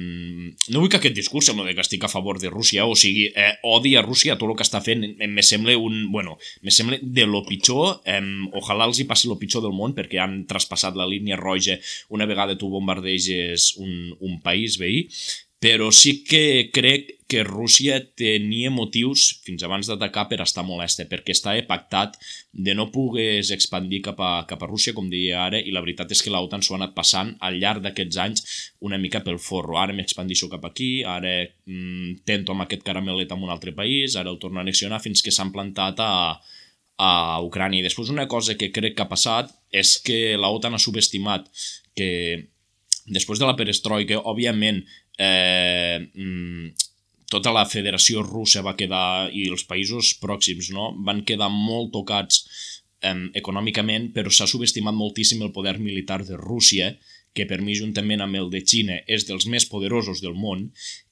No 0.69 0.81
vull 0.81 0.91
que 0.91 0.99
aquest 0.99 1.17
discurs 1.17 1.49
sembla 1.49 1.73
que 1.73 1.85
estic 1.85 2.05
a 2.05 2.11
favor 2.11 2.39
de 2.41 2.51
Rússia, 2.51 2.85
o 2.85 2.95
sigui, 2.99 3.29
eh, 3.33 3.53
odi 3.67 3.95
a 3.95 4.03
Rússia 4.05 4.37
tot 4.39 4.49
el 4.51 4.57
que 4.59 4.67
està 4.67 4.83
fent, 4.83 5.05
me 5.19 5.45
sembla 5.45 5.77
un... 5.79 6.07
Bueno, 6.11 6.37
me 6.65 6.73
sembla 6.75 6.99
de 7.01 7.27
lo 7.29 7.43
pitjor, 7.47 8.01
eh, 8.05 8.21
ojalà 8.59 8.89
els 8.89 8.99
hi 8.99 9.07
passi 9.09 9.29
lo 9.29 9.39
pitjor 9.39 9.63
del 9.65 9.75
món 9.75 9.95
perquè 9.97 10.21
han 10.23 10.43
traspassat 10.49 10.97
la 10.99 11.07
línia 11.09 11.39
roja 11.39 11.77
una 12.09 12.27
vegada 12.29 12.57
tu 12.57 12.69
bombardeges 12.71 13.73
un, 13.79 14.15
un 14.19 14.39
país 14.43 14.77
veí, 14.81 15.07
però 15.59 15.91
sí 15.91 16.21
que 16.23 16.69
crec 16.73 17.19
que 17.29 17.43
Rússia 17.43 17.99
tenia 18.17 18.71
motius 18.73 19.35
fins 19.45 19.61
abans 19.61 19.85
d'atacar 19.85 20.23
per 20.31 20.39
estar 20.41 20.63
molesta, 20.65 21.05
perquè 21.05 21.35
estava 21.35 21.61
pactat 21.67 22.15
de 22.51 22.73
no 22.73 22.87
pogués 22.89 23.51
expandir 23.53 23.99
cap 24.07 24.21
a, 24.23 24.31
cap 24.49 24.63
a 24.63 24.69
Rússia, 24.69 24.95
com 24.97 25.11
deia 25.11 25.43
ara, 25.43 25.59
i 25.59 25.69
la 25.75 25.83
veritat 25.83 26.09
és 26.15 26.23
que 26.25 26.31
l'OTAN 26.33 26.63
s'ho 26.65 26.73
ha 26.73 26.79
anat 26.79 26.95
passant 26.95 27.35
al 27.45 27.59
llarg 27.61 27.83
d'aquests 27.85 28.17
anys 28.23 28.45
una 28.87 28.97
mica 28.97 29.21
pel 29.21 29.37
forro. 29.37 29.77
Ara 29.77 29.93
m'expandixo 29.93 30.49
cap 30.49 30.65
aquí, 30.65 31.03
ara 31.05 31.35
mm, 31.45 32.23
tento 32.25 32.55
amb 32.55 32.65
aquest 32.65 32.87
caramelet 32.87 33.35
amb 33.35 33.45
un 33.45 33.53
altre 33.53 33.75
país, 33.77 34.15
ara 34.15 34.33
el 34.33 34.39
torno 34.41 34.57
a 34.57 34.65
annexionar 34.65 35.01
fins 35.03 35.21
que 35.21 35.33
s'han 35.35 35.53
plantat 35.53 36.01
a, 36.01 36.13
a 36.97 37.11
Ucrània. 37.45 37.83
I 37.83 37.89
després 37.91 38.09
una 38.09 38.25
cosa 38.31 38.57
que 38.57 38.71
crec 38.73 38.97
que 38.97 39.05
ha 39.05 39.11
passat 39.11 39.53
és 39.69 39.99
que 40.01 40.33
l'OTAN 40.39 40.79
ha 40.79 40.81
subestimat 40.81 41.45
que 41.93 42.09
després 43.09 43.37
de 43.37 43.45
la 43.45 43.57
perestroika, 43.59 44.17
òbviament, 44.31 44.81
eh, 45.19 45.99
mm, 45.99 46.87
tota 47.29 47.53
la 47.53 47.65
federació 47.69 48.23
russa 48.25 48.63
va 48.65 48.75
quedar, 48.79 49.29
i 49.35 49.49
els 49.51 49.65
països 49.69 50.15
pròxims, 50.23 50.71
no?, 50.73 50.93
van 51.05 51.21
quedar 51.27 51.51
molt 51.53 51.91
tocats 51.93 52.41
eh, 53.03 53.13
econòmicament, 53.41 54.09
però 54.15 54.31
s'ha 54.33 54.49
subestimat 54.49 54.95
moltíssim 54.95 55.43
el 55.45 55.53
poder 55.53 55.77
militar 55.79 56.23
de 56.25 56.39
Rússia, 56.39 56.93
que 57.35 57.45
per 57.45 57.59
mi, 57.61 57.75
juntament 57.77 58.23
amb 58.25 58.39
el 58.39 58.49
de 58.49 58.63
Xina, 58.65 59.03
és 59.05 59.27
dels 59.27 59.45
més 59.51 59.67
poderosos 59.69 60.23
del 60.23 60.33
món, 60.33 60.69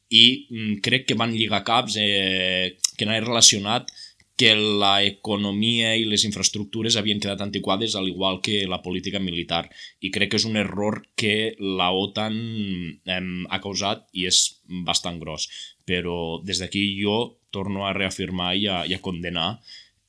i 0.09 0.25
mm, 0.49 0.79
crec 0.83 1.05
que 1.09 1.19
van 1.19 1.35
lligar 1.35 1.65
caps 1.67 1.99
eh, 1.99 2.77
que 2.97 3.05
n'ha 3.05 3.19
relacionat 3.21 3.91
que 4.37 4.51
la 4.55 5.01
economia 5.01 5.95
i 5.97 6.05
les 6.05 6.23
infraestructures 6.27 6.95
havien 6.99 7.19
quedat 7.19 7.41
antiquades 7.41 7.95
al 7.97 8.07
igual 8.07 8.37
que 8.45 8.67
la 8.69 8.83
política 8.85 9.19
militar 9.19 9.63
i 9.99 10.11
crec 10.13 10.31
que 10.31 10.39
és 10.41 10.45
un 10.45 10.59
error 10.61 11.01
que 11.17 11.55
la 11.57 11.89
OTAN 11.89 12.37
eh, 12.37 13.17
ha 13.49 13.59
causat 13.63 14.05
i 14.13 14.27
és 14.29 14.43
bastant 14.85 15.17
gros 15.23 15.49
però 15.89 16.37
des 16.45 16.61
d'aquí 16.61 16.85
jo 17.01 17.39
torno 17.49 17.87
a 17.87 17.95
reafirmar 17.97 18.53
i 18.55 18.67
a, 18.69 18.83
i 18.85 18.93
a 18.93 19.01
condenar 19.01 19.57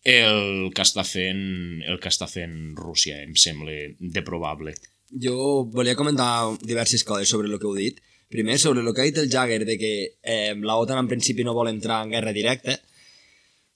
el 0.04 0.70
que 0.74 0.84
està 0.84 1.04
fent 1.04 1.80
el 1.88 1.98
que 2.00 2.12
està 2.12 2.28
fent 2.30 2.76
Rússia, 2.78 3.22
em 3.24 3.34
sembla 3.36 3.74
de 3.98 4.22
probable. 4.24 4.74
Jo 5.08 5.64
volia 5.72 5.96
comentar 5.96 6.54
diverses 6.62 7.04
coses 7.04 7.28
sobre 7.28 7.48
el 7.48 7.58
que 7.58 7.66
heu 7.66 7.74
dit. 7.76 8.00
Primer, 8.28 8.58
sobre 8.60 8.82
el 8.84 8.92
que 8.92 9.00
ha 9.00 9.08
dit 9.08 9.18
el 9.18 9.30
Jagger 9.32 9.64
de 9.64 9.78
que 9.80 9.92
eh, 10.20 10.54
la 10.60 10.76
OTAN 10.76 11.00
en 11.00 11.08
principi 11.08 11.44
no 11.44 11.56
vol 11.56 11.70
entrar 11.72 12.02
en 12.04 12.12
guerra 12.12 12.34
directa, 12.36 12.76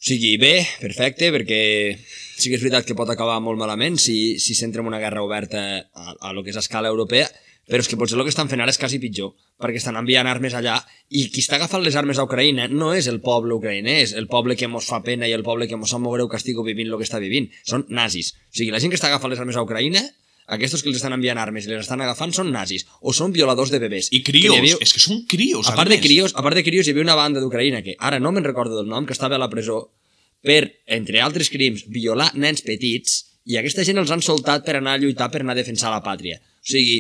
o 0.03 0.05
sigui, 0.05 0.33
bé, 0.35 0.65
perfecte, 0.83 1.29
perquè 1.31 1.59
sí 1.95 2.51
que 2.51 2.57
és 2.59 2.62
veritat 2.65 2.88
que 2.88 2.97
pot 2.99 3.11
acabar 3.12 3.37
molt 3.38 3.61
malament 3.61 3.95
si 4.03 4.41
si 4.43 4.57
s'entra 4.59 4.83
en 4.83 4.88
una 4.91 4.99
guerra 4.99 5.23
oberta 5.23 5.61
a, 5.79 6.15
a 6.19 6.33
lo 6.35 6.43
que 6.43 6.51
és 6.51 6.59
a 6.59 6.65
escala 6.65 6.91
europea, 6.91 7.29
però 7.71 7.79
és 7.79 7.87
que 7.87 7.95
potser 8.01 8.19
el 8.19 8.25
que 8.27 8.33
estan 8.35 8.51
fent 8.51 8.59
ara 8.65 8.75
és 8.75 8.81
quasi 8.83 8.99
pitjor, 8.99 9.31
perquè 9.62 9.79
estan 9.79 10.01
enviant 10.01 10.27
armes 10.27 10.57
allà 10.59 10.81
i 11.07 11.29
qui 11.31 11.45
està 11.45 11.55
agafant 11.55 11.85
les 11.87 11.95
armes 11.95 12.19
a 12.19 12.27
Ucraïna 12.27 12.67
no 12.73 12.91
és 12.99 13.07
el 13.07 13.21
poble 13.23 13.55
ucraïnès, 13.55 14.17
el 14.19 14.27
poble 14.27 14.59
que 14.59 14.67
mos 14.67 14.91
fa 14.91 14.99
pena 15.07 15.31
i 15.31 15.37
el 15.37 15.47
poble 15.47 15.71
que 15.71 15.79
mos 15.79 15.95
sap 15.95 16.03
molt 16.03 16.19
greu 16.19 16.33
que 16.33 16.43
estigui 16.43 16.67
vivint 16.67 16.91
el 16.91 16.99
que 16.99 17.07
està 17.07 17.23
vivint, 17.23 17.47
són 17.62 17.87
nazis. 17.87 18.35
O 18.51 18.59
sigui, 18.59 18.75
la 18.75 18.83
gent 18.83 18.91
que 18.91 18.99
està 18.99 19.07
agafant 19.07 19.31
les 19.31 19.38
armes 19.38 19.55
a 19.55 19.62
Ucraïna 19.62 20.03
aquests 20.46 20.83
que 20.83 20.90
els 20.90 20.98
estan 20.98 21.14
enviant 21.16 21.38
armes 21.38 21.66
i 21.66 21.70
les 21.70 21.85
estan 21.85 22.00
agafant 22.02 22.33
són 22.35 22.52
nazis 22.52 22.87
o 23.00 23.14
són 23.14 23.33
violadors 23.33 23.70
de 23.70 23.81
bebès. 23.83 24.11
I 24.12 24.22
crios, 24.26 24.57
havia... 24.59 24.78
és 24.83 24.92
que 24.92 25.02
són 25.02 25.24
crios, 25.31 25.68
a, 25.68 25.74
a 25.74 25.78
part 25.78 25.92
de 25.92 26.00
crios, 26.02 26.35
a 26.35 26.42
part 26.44 26.59
de 26.59 26.64
crios 26.66 26.87
hi 26.87 26.94
havia 26.94 27.07
una 27.07 27.18
banda 27.18 27.42
d'Ucraïna 27.42 27.83
que 27.87 27.96
ara 27.98 28.20
no 28.20 28.33
me'n 28.33 28.46
recordo 28.46 28.78
del 28.78 28.90
nom, 28.90 29.07
que 29.07 29.16
estava 29.16 29.38
a 29.38 29.42
la 29.42 29.50
presó 29.52 29.85
per, 30.42 30.62
entre 30.87 31.22
altres 31.22 31.50
crims, 31.52 31.87
violar 31.88 32.33
nens 32.35 32.64
petits 32.66 33.22
i 33.46 33.59
aquesta 33.59 33.87
gent 33.87 33.98
els 34.02 34.11
han 34.14 34.22
soltat 34.22 34.66
per 34.66 34.76
anar 34.78 34.96
a 34.96 35.02
lluitar 35.02 35.31
per 35.33 35.42
anar 35.42 35.57
a 35.57 35.61
defensar 35.61 35.90
la 35.90 36.02
pàtria. 36.05 36.38
O 36.38 36.68
sigui, 36.74 36.98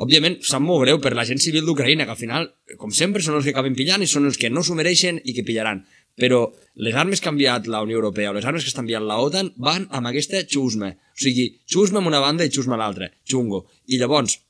òbviament, 0.00 0.38
sap 0.46 0.62
molt 0.64 0.84
greu 0.86 1.00
per 1.02 1.12
la 1.16 1.26
gent 1.28 1.40
civil 1.42 1.66
d'Ucraïna, 1.66 2.06
que 2.06 2.14
al 2.14 2.20
final, 2.20 2.48
com 2.80 2.92
sempre, 2.94 3.22
són 3.24 3.36
els 3.38 3.48
que 3.48 3.52
acaben 3.52 3.76
pillant 3.76 4.04
i 4.04 4.08
són 4.08 4.28
els 4.30 4.38
que 4.40 4.52
no 4.52 4.64
s'ho 4.64 4.76
mereixen 4.78 5.20
i 5.24 5.34
que 5.36 5.44
pillaran 5.44 5.82
però 6.18 6.42
les 6.82 6.96
armes 6.98 7.22
que 7.22 7.30
ha 7.30 7.34
enviat 7.34 7.68
la 7.70 7.82
Unió 7.86 7.98
Europea 8.00 8.32
o 8.32 8.36
les 8.36 8.46
armes 8.46 8.64
que 8.64 8.72
està 8.72 8.82
enviant 8.82 9.06
la 9.06 9.20
OTAN 9.22 9.52
van 9.56 9.86
amb 9.94 10.10
aquesta 10.10 10.42
xusma. 10.46 10.92
O 10.94 11.22
sigui, 11.22 11.48
xusma 11.70 12.02
amb 12.02 12.10
una 12.10 12.22
banda 12.22 12.46
i 12.46 12.52
xusma 12.54 12.76
a 12.76 12.82
l'altra. 12.82 13.10
Xungo. 13.28 13.64
I 13.86 13.98
llavors, 14.02 14.40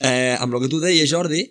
eh, 0.00 0.36
amb 0.38 0.54
el 0.54 0.64
que 0.64 0.72
tu 0.72 0.80
deies, 0.82 1.10
Jordi, 1.10 1.44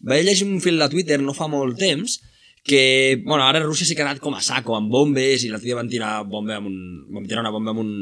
vaig 0.00 0.24
llegir 0.24 0.46
un 0.46 0.60
fil 0.60 0.80
a 0.80 0.90
Twitter 0.92 1.20
no 1.20 1.34
fa 1.34 1.48
molt 1.50 1.78
temps 1.80 2.20
que, 2.68 3.22
bueno, 3.24 3.42
ara 3.46 3.62
Rússia 3.64 3.86
s'ha 3.88 3.96
quedat 3.96 4.20
com 4.20 4.34
a 4.36 4.42
saco, 4.44 4.74
amb 4.76 4.90
bombes, 4.92 5.44
i 5.44 5.48
l'altre 5.48 5.70
dia 5.70 5.78
van 5.78 5.88
tirar, 5.88 6.10
bomba 6.28 6.58
amb 6.58 6.68
un, 6.68 6.76
van 7.16 7.24
tirar 7.26 7.40
una 7.40 7.52
bomba 7.54 7.72
amb 7.72 7.80
un, 7.80 7.92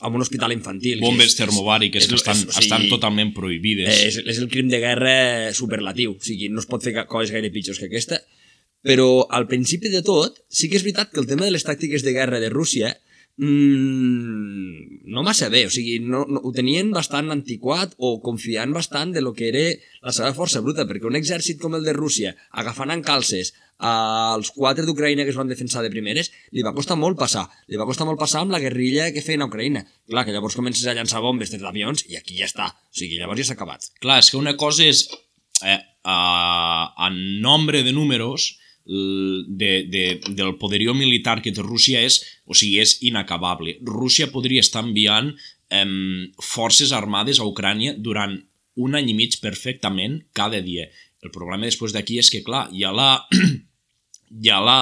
amb 0.00 0.18
un 0.18 0.24
hospital 0.24 0.52
infantil. 0.52 0.98
Bombes 1.04 1.30
és, 1.30 1.36
termobàriques 1.38 2.02
és, 2.02 2.10
que 2.10 2.18
estan, 2.18 2.40
és, 2.40 2.48
o 2.48 2.56
sigui, 2.56 2.64
estan 2.66 2.88
totalment 2.90 3.30
prohibides. 3.36 4.02
És, 4.08 4.18
és 4.24 4.40
el 4.42 4.50
crim 4.50 4.72
de 4.72 4.82
guerra 4.82 5.14
superlatiu, 5.56 6.16
o 6.16 6.26
sigui, 6.26 6.50
no 6.50 6.64
es 6.64 6.68
pot 6.68 6.84
fer 6.84 6.96
coses 7.06 7.32
gaire 7.36 7.52
pitjors 7.54 7.78
que 7.78 7.86
aquesta, 7.88 8.18
però 8.86 9.26
al 9.34 9.48
principi 9.50 9.90
de 9.90 10.04
tot, 10.06 10.38
sí 10.48 10.70
que 10.70 10.78
és 10.78 10.86
veritat 10.86 11.10
que 11.10 11.20
el 11.22 11.26
tema 11.26 11.46
de 11.48 11.52
les 11.56 11.66
tàctiques 11.66 12.06
de 12.06 12.14
guerra 12.14 12.38
de 12.38 12.52
Rússia 12.52 12.92
mm, 13.42 15.10
no 15.10 15.24
massa 15.26 15.48
bé, 15.50 15.64
o 15.66 15.72
sigui, 15.74 15.98
no, 16.00 16.22
no, 16.30 16.40
ho 16.46 16.52
tenien 16.54 16.92
bastant 16.94 17.32
antiquat 17.34 17.96
o 17.98 18.16
confiant 18.22 18.72
bastant 18.76 19.12
de 19.14 19.24
lo 19.24 19.34
que 19.34 19.48
era 19.50 19.64
la 20.06 20.14
seva 20.14 20.32
força 20.36 20.62
bruta, 20.62 20.86
perquè 20.86 21.08
un 21.10 21.18
exèrcit 21.18 21.58
com 21.62 21.74
el 21.74 21.86
de 21.86 21.96
Rússia, 21.96 22.36
agafant 22.62 22.94
en 22.94 23.02
calces 23.06 23.52
als 23.76 24.50
quatre 24.56 24.86
d'Ucraïna 24.86 25.26
que 25.26 25.34
es 25.34 25.38
van 25.38 25.50
defensar 25.50 25.82
de 25.84 25.90
primeres, 25.92 26.30
li 26.54 26.64
va 26.64 26.72
costar 26.72 26.96
molt 26.96 27.18
passar. 27.20 27.44
Li 27.68 27.76
va 27.76 27.84
costar 27.84 28.06
molt 28.08 28.20
passar 28.20 28.40
amb 28.40 28.54
la 28.54 28.60
guerrilla 28.62 29.10
que 29.12 29.24
feien 29.24 29.44
a 29.44 29.50
Ucraïna. 29.50 29.82
Clar, 30.08 30.24
que 30.24 30.32
llavors 30.32 30.56
comences 30.56 30.86
a 30.86 30.94
llançar 30.96 31.20
bombes 31.20 31.52
des 31.52 31.60
d'avions 31.60 32.06
i 32.08 32.16
aquí 32.16 32.38
ja 32.38 32.48
està. 32.48 32.70
O 32.72 32.96
sigui, 32.96 33.18
llavors 33.20 33.42
ja 33.42 33.50
s'ha 33.50 33.58
acabat. 33.58 33.90
Clar, 34.00 34.22
és 34.22 34.30
que 34.32 34.40
una 34.40 34.56
cosa 34.56 34.86
és 34.86 35.04
eh, 35.60 35.76
a, 36.08 36.16
en 37.08 37.20
nombre 37.44 37.82
de 37.84 37.92
números 37.92 38.54
de, 38.86 39.72
de, 39.90 40.04
del 40.28 40.54
poderio 40.60 40.94
militar 40.94 41.40
que 41.42 41.52
té 41.52 41.64
Rússia 41.64 42.02
és, 42.06 42.20
o 42.46 42.54
sigui, 42.54 42.78
és 42.82 42.96
inacabable. 43.06 43.76
Rússia 43.86 44.30
podria 44.30 44.62
estar 44.62 44.84
enviant 44.86 45.32
em, 45.74 46.32
forces 46.42 46.92
armades 46.94 47.40
a 47.40 47.48
Ucrània 47.48 47.96
durant 47.98 48.38
un 48.76 48.94
any 48.94 49.10
i 49.10 49.16
mig 49.18 49.38
perfectament 49.42 50.20
cada 50.36 50.60
dia. 50.62 50.86
El 51.24 51.32
problema 51.34 51.66
després 51.66 51.94
d'aquí 51.96 52.20
és 52.22 52.30
que, 52.30 52.44
clar, 52.46 52.66
hi 52.70 52.84
ha 52.86 52.92
la, 52.94 53.10
hi 54.42 54.52
ha 54.52 54.60
la, 54.62 54.80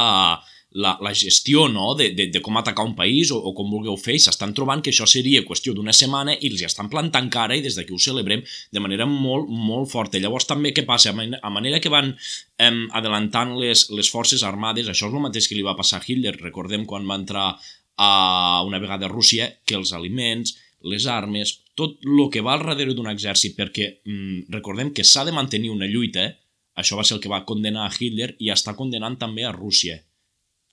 la, 0.75 0.97
la 1.01 1.13
gestió 1.15 1.69
no? 1.69 1.95
de, 1.95 2.11
de, 2.11 2.27
de 2.35 2.41
com 2.43 2.57
atacar 2.59 2.85
un 2.85 2.97
país 2.99 3.31
o, 3.31 3.39
o 3.39 3.53
com 3.55 3.71
vulgueu 3.71 3.95
fer 4.01 4.17
i 4.19 4.23
s'estan 4.23 4.55
trobant 4.57 4.83
que 4.83 4.91
això 4.91 5.07
seria 5.07 5.45
qüestió 5.47 5.75
d'una 5.75 5.95
setmana 5.95 6.35
i 6.35 6.51
els 6.51 6.63
hi 6.63 6.67
estan 6.67 6.91
plantant 6.91 7.31
cara 7.31 7.55
i 7.55 7.63
des 7.63 7.79
d'aquí 7.79 7.95
ho 7.95 8.01
celebrem 8.03 8.43
de 8.75 8.83
manera 8.83 9.07
molt, 9.07 9.47
molt 9.49 9.93
forta. 9.93 10.19
Llavors 10.19 10.49
també 10.51 10.75
què 10.75 10.83
passa? 10.89 11.13
A 11.13 11.17
manera, 11.17 11.39
a 11.43 11.53
manera 11.55 11.81
que 11.81 11.93
van 11.95 12.11
em, 12.59 12.83
adelantant 12.91 13.55
les, 13.61 13.87
les 13.95 14.11
forces 14.11 14.43
armades, 14.43 14.91
això 14.91 15.07
és 15.07 15.15
el 15.15 15.23
mateix 15.23 15.47
que 15.49 15.59
li 15.59 15.67
va 15.67 15.77
passar 15.79 16.01
a 16.01 16.07
Hitler, 16.07 16.35
recordem 16.41 16.87
quan 16.91 17.07
va 17.07 17.21
entrar 17.23 17.53
a 17.97 18.63
una 18.67 18.81
vegada 18.83 19.07
a 19.07 19.13
Rússia, 19.13 19.53
que 19.65 19.77
els 19.79 19.93
aliments, 19.95 20.57
les 20.83 21.07
armes, 21.07 21.61
tot 21.79 22.03
el 22.03 22.25
que 22.35 22.43
va 22.43 22.57
al 22.59 22.67
darrere 22.67 22.97
d'un 22.99 23.13
exèrcit, 23.13 23.55
perquè 23.57 23.87
mm, 24.03 24.51
recordem 24.57 24.91
que 24.91 25.07
s'ha 25.07 25.23
de 25.25 25.33
mantenir 25.33 25.71
una 25.71 25.87
lluita, 25.87 26.27
això 26.75 26.99
va 26.99 27.07
ser 27.07 27.17
el 27.17 27.23
que 27.23 27.31
va 27.31 27.45
condenar 27.47 27.87
a 27.87 27.95
Hitler 27.95 28.33
i 28.43 28.51
està 28.51 28.75
condenant 28.75 29.17
també 29.23 29.47
a 29.47 29.55
Rússia. 29.55 30.01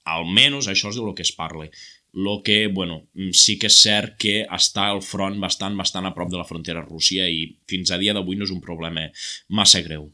Almenys 0.09 0.69
això 0.71 0.89
és 0.89 0.97
de 0.97 1.05
lo 1.05 1.13
que 1.15 1.25
es 1.25 1.33
parla. 1.35 1.67
Lo 2.13 2.41
que, 2.43 2.67
bueno, 2.67 3.07
mm, 3.13 3.31
sí 3.31 3.57
que 3.57 3.69
és 3.71 3.77
cert 3.79 4.17
que 4.19 4.41
està 4.51 4.89
al 4.91 5.01
front 5.05 5.39
bastant, 5.39 5.77
bastant 5.77 6.05
a 6.05 6.13
prop 6.15 6.31
de 6.31 6.39
la 6.39 6.47
frontera 6.47 6.83
Rússia 6.83 7.27
i 7.29 7.45
fins 7.69 7.91
a 7.91 7.99
dia 8.01 8.13
d'avui 8.13 8.35
no 8.35 8.43
és 8.43 8.51
un 8.51 8.61
problema 8.63 9.07
massa 9.47 9.81
greu. 9.85 10.09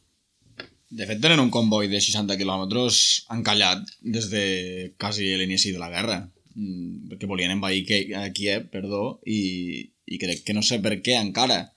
De 0.89 1.05
fet, 1.07 1.19
tenen 1.19 1.41
un 1.41 1.49
comboi 1.51 1.89
de 1.91 1.99
60 1.99 2.37
quilòmetres 2.39 2.99
encallat 3.33 3.81
des 4.01 4.29
de 4.31 4.43
quasi 4.99 5.33
l'inici 5.35 5.73
de 5.73 5.81
la 5.81 5.89
guerra. 5.91 6.21
Mm, 6.55 7.09
Perquè 7.09 7.27
volien 7.27 7.51
envair 7.51 7.83
a 8.15 8.29
Kiev, 8.31 8.69
perdó, 8.71 9.19
i, 9.25 9.89
i 10.05 10.21
crec 10.21 10.45
que 10.45 10.55
no 10.55 10.63
sé 10.63 10.79
per 10.79 10.99
què 11.01 11.17
encara. 11.19 11.73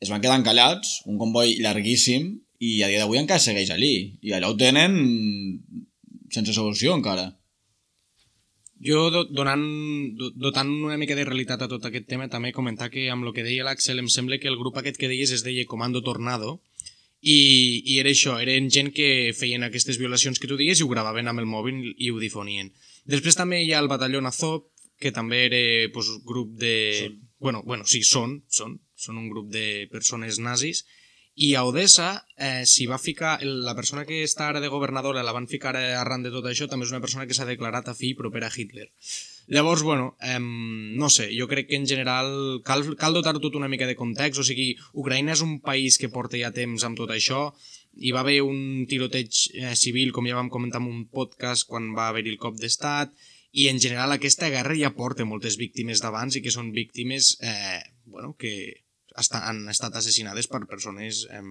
Es 0.00 0.12
van 0.12 0.20
quedar 0.20 0.36
encallats, 0.38 1.00
un 1.08 1.18
comboi 1.18 1.56
llarguíssim, 1.64 2.34
i 2.60 2.82
a 2.82 2.88
dia 2.88 3.02
d'avui 3.02 3.18
encara 3.20 3.42
segueix 3.42 3.72
allí. 3.72 4.18
I 4.22 4.36
allà 4.36 4.48
ho 4.52 4.56
tenen 4.56 4.96
sense 6.34 6.54
solució 6.56 6.94
encara. 6.96 7.30
Jo, 8.78 9.06
do- 9.10 9.24
donant, 9.32 9.62
do- 10.20 10.32
dotant 10.36 10.68
una 10.84 10.98
mica 11.00 11.14
de 11.16 11.24
realitat 11.24 11.62
a 11.64 11.68
tot 11.68 11.86
aquest 11.88 12.06
tema, 12.10 12.28
també 12.28 12.52
comentar 12.52 12.90
que 12.92 13.06
amb 13.10 13.24
el 13.24 13.32
que 13.32 13.44
deia 13.46 13.64
l'Àxel 13.64 14.02
em 14.02 14.08
sembla 14.12 14.36
que 14.38 14.48
el 14.52 14.58
grup 14.60 14.76
aquest 14.76 14.98
que 15.00 15.08
deies 15.08 15.32
es 15.32 15.44
deia 15.46 15.64
Comando 15.64 16.02
Tornado 16.04 16.58
i, 17.22 17.80
i 17.88 17.96
era 18.02 18.12
això, 18.12 18.36
eren 18.42 18.68
gent 18.70 18.92
que 18.92 19.32
feien 19.32 19.64
aquestes 19.64 19.96
violacions 19.98 20.38
que 20.38 20.46
tu 20.50 20.58
digues 20.60 20.80
i 20.80 20.84
ho 20.84 20.90
gravaven 20.92 21.26
amb 21.32 21.40
el 21.40 21.48
mòbil 21.48 21.94
i 21.96 22.10
ho 22.12 22.20
difonien. 22.20 22.68
Després 23.08 23.38
també 23.40 23.62
hi 23.64 23.72
ha 23.72 23.80
el 23.80 23.88
batalló 23.88 24.20
Azov, 24.28 24.66
que 25.00 25.12
també 25.12 25.46
era 25.46 25.62
pues, 25.92 26.12
grup 26.24 26.52
de... 26.60 27.16
Bueno, 27.38 27.62
bueno, 27.64 27.84
sí, 27.88 28.02
són, 28.02 28.42
són, 28.48 28.78
són 28.96 29.16
un 29.18 29.28
grup 29.32 29.48
de 29.52 29.88
persones 29.92 30.38
nazis 30.38 30.84
i 31.36 31.52
a 31.54 31.66
Odessa 31.68 32.24
eh, 32.40 32.64
s'hi 32.64 32.86
va 32.88 32.96
ficar, 32.96 33.36
la 33.44 33.74
persona 33.76 34.06
que 34.08 34.22
està 34.24 34.46
ara 34.48 34.60
de 34.64 34.70
governadora 34.72 35.24
la 35.26 35.34
van 35.36 35.48
ficar 35.50 35.74
arran 35.76 36.24
de 36.24 36.32
tot 36.32 36.48
això, 36.48 36.64
també 36.68 36.88
és 36.88 36.94
una 36.94 37.02
persona 37.04 37.26
que 37.28 37.36
s'ha 37.36 37.44
declarat 37.48 37.90
a 37.92 37.94
fi 37.94 38.14
propera 38.16 38.48
a 38.48 38.54
Hitler. 38.54 38.88
Llavors, 39.52 39.84
bueno, 39.84 40.16
eh, 40.24 40.40
no 40.40 41.10
sé, 41.12 41.28
jo 41.36 41.46
crec 41.46 41.68
que 41.68 41.76
en 41.76 41.86
general 41.86 42.62
cal, 42.64 42.88
cal 42.96 43.14
dotar 43.14 43.36
tot 43.36 43.54
una 43.54 43.68
mica 43.68 43.86
de 43.86 43.98
context, 44.00 44.40
o 44.40 44.46
sigui, 44.48 44.72
Ucraïna 44.96 45.36
és 45.36 45.44
un 45.44 45.60
país 45.60 46.00
que 46.00 46.08
porta 46.08 46.40
ja 46.40 46.54
temps 46.56 46.88
amb 46.88 46.96
tot 46.96 47.12
això, 47.12 47.50
hi 48.00 48.16
va 48.16 48.24
haver 48.24 48.40
un 48.42 48.86
tiroteig 48.88 49.44
eh, 49.60 49.76
civil, 49.76 50.16
com 50.16 50.24
ja 50.24 50.40
vam 50.40 50.48
comentar 50.48 50.80
en 50.80 50.88
un 50.88 51.04
podcast, 51.12 51.68
quan 51.68 51.92
va 51.92 52.08
haver-hi 52.08 52.32
el 52.32 52.40
cop 52.40 52.56
d'estat, 52.56 53.12
i 53.52 53.68
en 53.68 53.78
general 53.80 54.12
aquesta 54.12 54.48
guerra 54.52 54.76
ja 54.76 54.94
porta 54.96 55.28
moltes 55.28 55.60
víctimes 55.60 56.00
d'abans 56.00 56.36
i 56.36 56.42
que 56.44 56.52
són 56.52 56.72
víctimes 56.72 57.36
eh, 57.40 57.80
bueno, 58.04 58.34
que 58.40 58.85
esta, 59.18 59.42
han 59.48 59.64
estat 59.72 59.96
assassinades 59.96 60.48
per 60.50 60.66
persones 60.68 61.24
eh, 61.30 61.42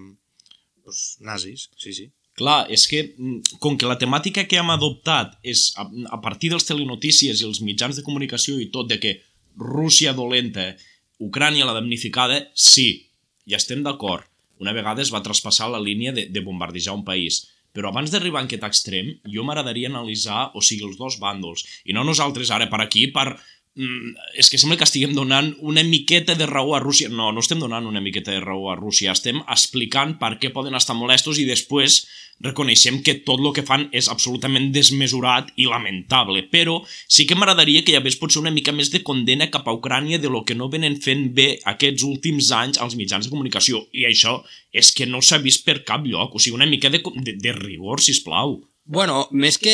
pues, 0.84 1.16
nazis, 1.20 1.70
sí, 1.76 1.92
sí. 1.92 2.10
Clar, 2.36 2.66
és 2.68 2.84
que 2.90 3.00
mm, 3.16 3.56
com 3.64 3.78
que 3.80 3.88
la 3.88 3.96
temàtica 4.00 4.44
que 4.44 4.58
hem 4.60 4.70
adoptat 4.74 5.38
és 5.42 5.70
a, 5.80 5.86
a 6.12 6.20
partir 6.20 6.50
dels 6.52 6.68
telenotícies 6.68 7.40
i 7.40 7.48
els 7.48 7.62
mitjans 7.64 7.96
de 7.96 8.04
comunicació 8.04 8.58
i 8.60 8.68
tot 8.74 8.90
de 8.90 9.00
que 9.00 9.16
Rússia 9.56 10.12
dolenta, 10.12 10.74
Ucrània 11.16 11.64
la 11.64 11.72
damnificada, 11.72 12.42
sí, 12.52 13.08
ja 13.48 13.56
estem 13.56 13.80
d'acord. 13.86 14.28
Una 14.60 14.74
vegada 14.76 15.00
es 15.00 15.12
va 15.12 15.22
traspassar 15.24 15.70
la 15.72 15.80
línia 15.80 16.12
de, 16.12 16.26
de 16.28 16.42
bombardejar 16.44 16.96
un 16.96 17.06
país. 17.08 17.46
Però 17.76 17.88
abans 17.88 18.12
d'arribar 18.12 18.42
a 18.42 18.48
aquest 18.48 18.64
extrem, 18.68 19.08
jo 19.32 19.44
m'agradaria 19.44 19.88
analitzar, 19.88 20.50
o 20.56 20.62
sigui, 20.64 20.84
els 20.88 21.00
dos 21.00 21.16
bàndols. 21.20 21.64
I 21.88 21.96
no 21.96 22.04
nosaltres 22.04 22.52
ara 22.52 22.68
per 22.72 22.82
aquí, 22.84 23.08
per... 23.12 23.30
Mm, 23.76 24.14
és 24.40 24.48
que 24.48 24.56
sembla 24.56 24.78
que 24.80 24.86
estiguem 24.88 25.12
donant 25.12 25.50
una 25.60 25.82
miqueta 25.84 26.34
de 26.34 26.46
raó 26.48 26.74
a 26.74 26.80
Rússia. 26.80 27.10
No, 27.12 27.28
no 27.32 27.42
estem 27.44 27.60
donant 27.60 27.84
una 27.84 28.00
miqueta 28.00 28.32
de 28.32 28.40
raó 28.40 28.70
a 28.72 28.76
Rússia. 28.76 29.12
Estem 29.12 29.42
explicant 29.52 30.14
per 30.20 30.38
què 30.40 30.48
poden 30.54 30.78
estar 30.78 30.96
molestos 30.96 31.36
i 31.42 31.44
després 31.44 32.06
reconeixem 32.40 33.02
que 33.04 33.14
tot 33.26 33.40
el 33.40 33.52
que 33.56 33.64
fan 33.68 33.86
és 33.96 34.08
absolutament 34.12 34.70
desmesurat 34.72 35.48
i 35.56 35.68
lamentable, 35.68 36.42
però 36.52 36.78
sí 37.08 37.24
que 37.28 37.36
m'agradaria 37.36 37.82
que 37.84 37.94
hi 37.94 37.98
hagués 38.00 38.18
potser 38.20 38.42
una 38.42 38.52
mica 38.52 38.74
més 38.76 38.92
de 38.92 39.02
condena 39.04 39.48
cap 39.52 39.68
a 39.68 39.74
Ucrània 39.76 40.20
de 40.20 40.32
lo 40.32 40.42
que 40.44 40.56
no 40.56 40.68
venen 40.72 41.00
fent 41.00 41.30
bé 41.36 41.48
aquests 41.72 42.04
últims 42.04 42.52
anys 42.52 42.80
als 42.80 42.96
mitjans 43.00 43.28
de 43.28 43.32
comunicació, 43.32 43.86
i 43.92 44.04
això 44.08 44.38
és 44.72 44.92
que 44.92 45.08
no 45.08 45.22
s'ha 45.24 45.40
vist 45.40 45.64
per 45.64 45.82
cap 45.88 46.04
lloc, 46.04 46.36
o 46.36 46.40
sigui, 46.40 46.56
una 46.56 46.68
mica 46.68 46.92
de, 46.92 47.00
de, 47.00 47.38
de 47.40 47.56
rigor, 47.56 48.04
si 48.04 48.16
plau. 48.24 48.58
Bueno, 48.86 49.26
més 49.34 49.56
que 49.58 49.72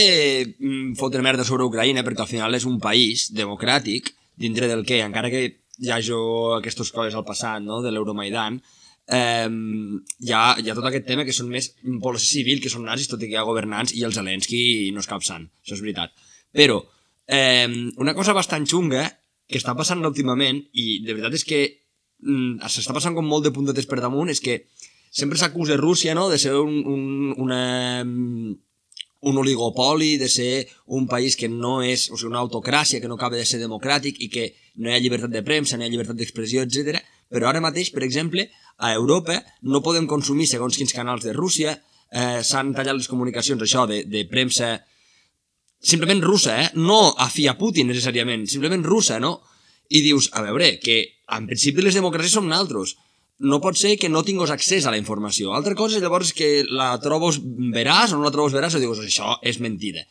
mm, 0.56 0.94
fotre 0.96 1.20
merda 1.20 1.44
sobre 1.44 1.66
Ucraïna, 1.68 2.00
perquè 2.04 2.24
al 2.24 2.30
final 2.30 2.56
és 2.56 2.64
un 2.64 2.78
país 2.80 3.26
democràtic, 3.36 4.08
dintre 4.40 4.70
del 4.70 4.86
que, 4.88 5.02
encara 5.04 5.28
que 5.28 5.42
hi 5.82 5.90
hagi 5.92 6.16
aquestes 6.56 6.92
coses 6.96 7.14
al 7.14 7.26
passat, 7.28 7.60
no?, 7.60 7.82
de 7.84 7.92
l'Euromaidan, 7.92 8.56
eh, 9.12 9.50
hi, 9.50 10.32
ha, 10.32 10.40
hi 10.56 10.72
ha 10.72 10.76
tot 10.78 10.88
aquest 10.88 11.04
tema 11.10 11.26
que 11.28 11.36
són 11.36 11.52
més 11.52 11.74
població 12.00 12.38
civil, 12.38 12.64
que 12.64 12.72
són 12.72 12.88
nazis, 12.88 13.10
tot 13.12 13.20
i 13.20 13.28
que 13.28 13.36
hi 13.36 13.40
ha 13.42 13.44
governants, 13.44 13.92
i 13.92 14.06
el 14.08 14.16
Zelensky 14.16 14.62
no 14.96 15.04
és 15.04 15.10
cap 15.10 15.20
això 15.20 15.76
és 15.76 15.84
veritat. 15.84 16.16
Però, 16.56 16.80
eh, 17.28 17.68
una 18.00 18.16
cosa 18.16 18.32
bastant 18.32 18.64
xunga 18.64 19.04
que 19.44 19.60
està 19.60 19.76
passant 19.76 20.00
últimament, 20.08 20.64
i 20.72 21.02
de 21.04 21.12
veritat 21.12 21.36
és 21.36 21.44
que 21.44 21.62
mm, 22.24 22.64
s'està 22.64 22.96
passant 22.96 23.12
com 23.12 23.28
molt 23.28 23.44
de 23.44 23.52
puntetes 23.52 23.84
per 23.84 24.00
damunt, 24.00 24.32
és 24.32 24.40
que 24.40 24.62
sempre 25.12 25.36
s'acusa 25.36 25.76
Rússia, 25.76 26.16
no?, 26.16 26.30
de 26.32 26.40
ser 26.40 26.56
un, 26.56 26.80
un, 26.88 27.34
una, 27.36 27.64
un 29.22 29.38
oligopoli, 29.38 30.16
de 30.18 30.28
ser 30.28 30.66
un 30.86 31.06
país 31.06 31.36
que 31.38 31.48
no 31.48 31.80
és, 31.82 32.08
o 32.10 32.16
sigui, 32.18 32.32
una 32.32 32.42
autocràcia, 32.42 32.98
que 33.00 33.08
no 33.10 33.14
acaba 33.14 33.38
de 33.38 33.46
ser 33.46 33.60
democràtic 33.62 34.18
i 34.18 34.28
que 34.28 34.48
no 34.82 34.90
hi 34.90 34.96
ha 34.96 35.02
llibertat 35.02 35.30
de 35.30 35.44
premsa, 35.46 35.78
no 35.78 35.84
hi 35.84 35.90
ha 35.90 35.92
llibertat 35.92 36.18
d'expressió, 36.18 36.64
etc. 36.66 36.98
Però 37.30 37.46
ara 37.48 37.62
mateix, 37.62 37.92
per 37.94 38.02
exemple, 38.02 38.48
a 38.82 38.90
Europa 38.98 39.38
no 39.62 39.82
podem 39.86 40.08
consumir 40.10 40.48
segons 40.50 40.76
quins 40.76 40.94
canals 40.96 41.22
de 41.22 41.36
Rússia, 41.36 41.76
eh, 42.10 42.42
s'han 42.42 42.74
tallat 42.74 42.98
les 42.98 43.08
comunicacions, 43.08 43.62
això, 43.62 43.86
de, 43.86 44.02
de 44.10 44.24
premsa 44.26 44.74
simplement 45.82 46.22
russa, 46.22 46.58
eh? 46.62 46.68
No 46.74 47.14
a 47.18 47.30
fi 47.30 47.46
a 47.46 47.54
Putin, 47.58 47.90
necessàriament, 47.90 48.48
simplement 48.50 48.82
russa, 48.86 49.20
no? 49.22 49.36
I 49.90 50.02
dius, 50.02 50.30
a 50.34 50.42
veure, 50.42 50.78
que 50.82 50.98
en 51.30 51.46
principi 51.46 51.82
les 51.82 51.98
democràcies 51.98 52.34
som 52.38 52.50
naltros, 52.50 52.96
no 53.42 53.58
pot 53.60 53.76
ser 53.78 53.96
que 53.98 54.08
no 54.08 54.22
tinguis 54.22 54.52
accés 54.54 54.86
a 54.86 54.92
la 54.94 55.00
informació. 55.00 55.52
Altra 55.52 55.74
cosa 55.78 56.00
llavors 56.00 56.32
que 56.36 56.62
la 56.70 56.94
trobos 57.02 57.40
veràs 57.42 58.14
o 58.14 58.18
no 58.18 58.26
la 58.26 58.34
trobos 58.34 58.54
veràs 58.54 58.76
o 58.78 58.82
dius, 58.82 59.02
això 59.02 59.36
és 59.42 59.58
mentida. 59.60 60.06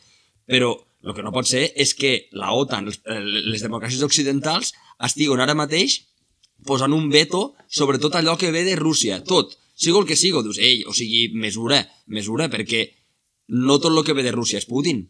Però 0.48 0.74
el 1.02 1.16
que 1.16 1.24
no 1.24 1.32
pot 1.34 1.48
ser 1.48 1.64
és 1.80 1.94
que 1.98 2.28
la 2.38 2.52
OTAN, 2.54 2.90
les 2.90 3.64
democràcies 3.64 4.04
occidentals, 4.04 4.74
estiguen 5.02 5.40
ara 5.42 5.56
mateix 5.58 6.02
posant 6.66 6.92
un 6.94 7.08
veto 7.10 7.54
sobre 7.66 7.98
tot 7.98 8.14
allò 8.14 8.36
que 8.38 8.52
ve 8.54 8.62
de 8.68 8.76
Rússia. 8.78 9.22
Tot. 9.24 9.56
Sigo 9.74 10.02
el 10.02 10.06
que 10.06 10.16
sigo. 10.16 10.44
Dius, 10.44 10.60
ei, 10.62 10.84
o 10.86 10.92
sigui, 10.94 11.30
mesura, 11.34 11.80
mesura, 12.06 12.46
perquè 12.52 12.84
no 13.48 13.80
tot 13.80 13.90
el 13.90 14.04
que 14.06 14.14
ve 14.14 14.22
de 14.22 14.34
Rússia 14.36 14.60
és 14.60 14.68
Putin. 14.68 15.06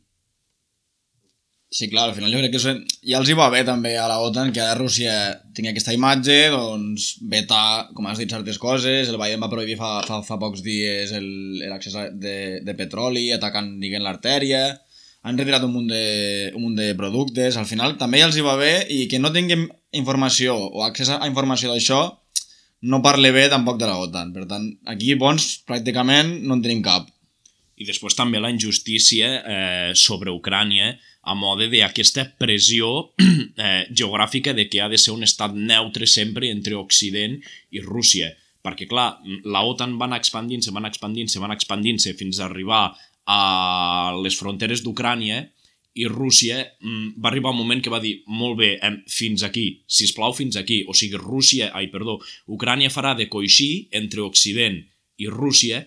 Sí, 1.72 1.88
clar, 1.88 2.10
al 2.10 2.14
final 2.14 2.34
jo 2.34 2.40
crec 2.42 2.52
que 2.52 2.60
ja 2.60 3.16
els 3.18 3.30
hi 3.32 3.34
va 3.38 3.46
bé 3.48 3.62
també 3.64 3.94
a 3.96 4.04
la 4.10 4.18
OTAN 4.20 4.50
que 4.52 4.60
ara 4.60 4.76
Rússia 4.76 5.12
tingui 5.56 5.70
aquesta 5.70 5.94
imatge, 5.96 6.36
doncs 6.52 7.06
vetar, 7.32 7.88
com 7.96 8.10
has 8.10 8.20
dit, 8.20 8.28
certes 8.28 8.58
coses, 8.60 9.08
el 9.08 9.16
Biden 9.16 9.40
va 9.40 9.48
prohibir 9.48 9.78
fa, 9.80 9.94
fa, 10.04 10.18
fa 10.26 10.36
pocs 10.42 10.60
dies 10.66 11.14
l'accés 11.16 11.96
de, 12.12 12.34
de 12.60 12.74
petroli, 12.76 13.30
atacant, 13.32 13.70
diguem, 13.80 14.04
l'artèria, 14.04 14.66
han 15.24 15.40
retirat 15.40 15.64
un 15.64 15.72
munt, 15.72 15.88
de, 15.88 16.50
un 16.52 16.66
munt 16.66 16.76
de 16.76 16.90
productes, 16.98 17.56
al 17.56 17.70
final 17.70 17.96
també 17.96 18.20
els 18.26 18.36
hi 18.36 18.44
va 18.44 18.58
bé 18.60 18.74
i 18.92 19.06
que 19.08 19.22
no 19.22 19.32
tinguem 19.32 19.64
informació 19.96 20.58
o 20.58 20.84
accés 20.84 21.08
a 21.14 21.22
informació 21.30 21.72
d'això 21.72 22.02
no 22.82 23.00
parle 23.00 23.30
bé 23.32 23.46
tampoc 23.48 23.78
de 23.78 23.88
la 23.88 23.96
OTAN. 24.02 24.32
Per 24.34 24.44
tant, 24.50 24.68
aquí 24.90 25.14
bons 25.16 25.62
pràcticament 25.68 26.40
no 26.42 26.58
en 26.58 26.64
tenim 26.64 26.82
cap. 26.84 27.08
I 27.82 27.86
després 27.88 28.14
també 28.14 28.38
la 28.38 28.52
injustícia 28.52 29.30
eh, 29.42 29.90
sobre 29.98 30.30
Ucrània 30.30 30.92
a 31.22 31.34
mode 31.38 31.68
d'aquesta 31.70 32.28
pressió 32.38 32.90
eh, 33.22 33.86
geogràfica 33.90 34.54
de 34.54 34.68
que 34.70 34.82
ha 34.82 34.90
de 34.90 34.98
ser 34.98 35.14
un 35.14 35.26
estat 35.26 35.54
neutre 35.54 36.06
sempre 36.06 36.50
entre 36.50 36.78
Occident 36.78 37.38
i 37.74 37.82
Rússia. 37.82 38.30
Perquè, 38.62 38.86
clar, 38.86 39.16
la 39.50 39.64
OTAN 39.66 39.96
va 39.98 40.06
anar 40.06 40.20
expandint-se, 40.22 40.70
va 40.70 40.78
anar 40.78 40.92
expandint-se, 40.92 41.40
va 41.42 41.48
anar 41.48 41.58
expandint-se 41.58 42.14
fins 42.18 42.38
a 42.38 42.46
arribar 42.46 42.84
a 43.26 43.40
les 44.22 44.38
fronteres 44.38 44.82
d'Ucrània 44.82 45.42
i 45.98 46.06
Rússia 46.08 46.62
mm, 46.80 47.18
va 47.22 47.30
arribar 47.30 47.52
un 47.52 47.60
moment 47.60 47.82
que 47.82 47.90
va 47.92 48.00
dir 48.00 48.14
molt 48.26 48.56
bé, 48.62 48.76
em, 48.86 49.00
fins 49.10 49.42
aquí, 49.46 49.66
si 49.86 50.08
plau 50.16 50.32
fins 50.34 50.56
aquí, 50.56 50.82
o 50.88 50.94
sigui, 50.96 51.18
Rússia, 51.20 51.72
ai, 51.76 51.90
perdó, 51.92 52.18
Ucrània 52.48 52.90
farà 52.90 53.16
de 53.18 53.28
coixí 53.28 53.88
entre 53.92 54.24
Occident 54.24 54.78
i 55.18 55.28
Rússia 55.28 55.82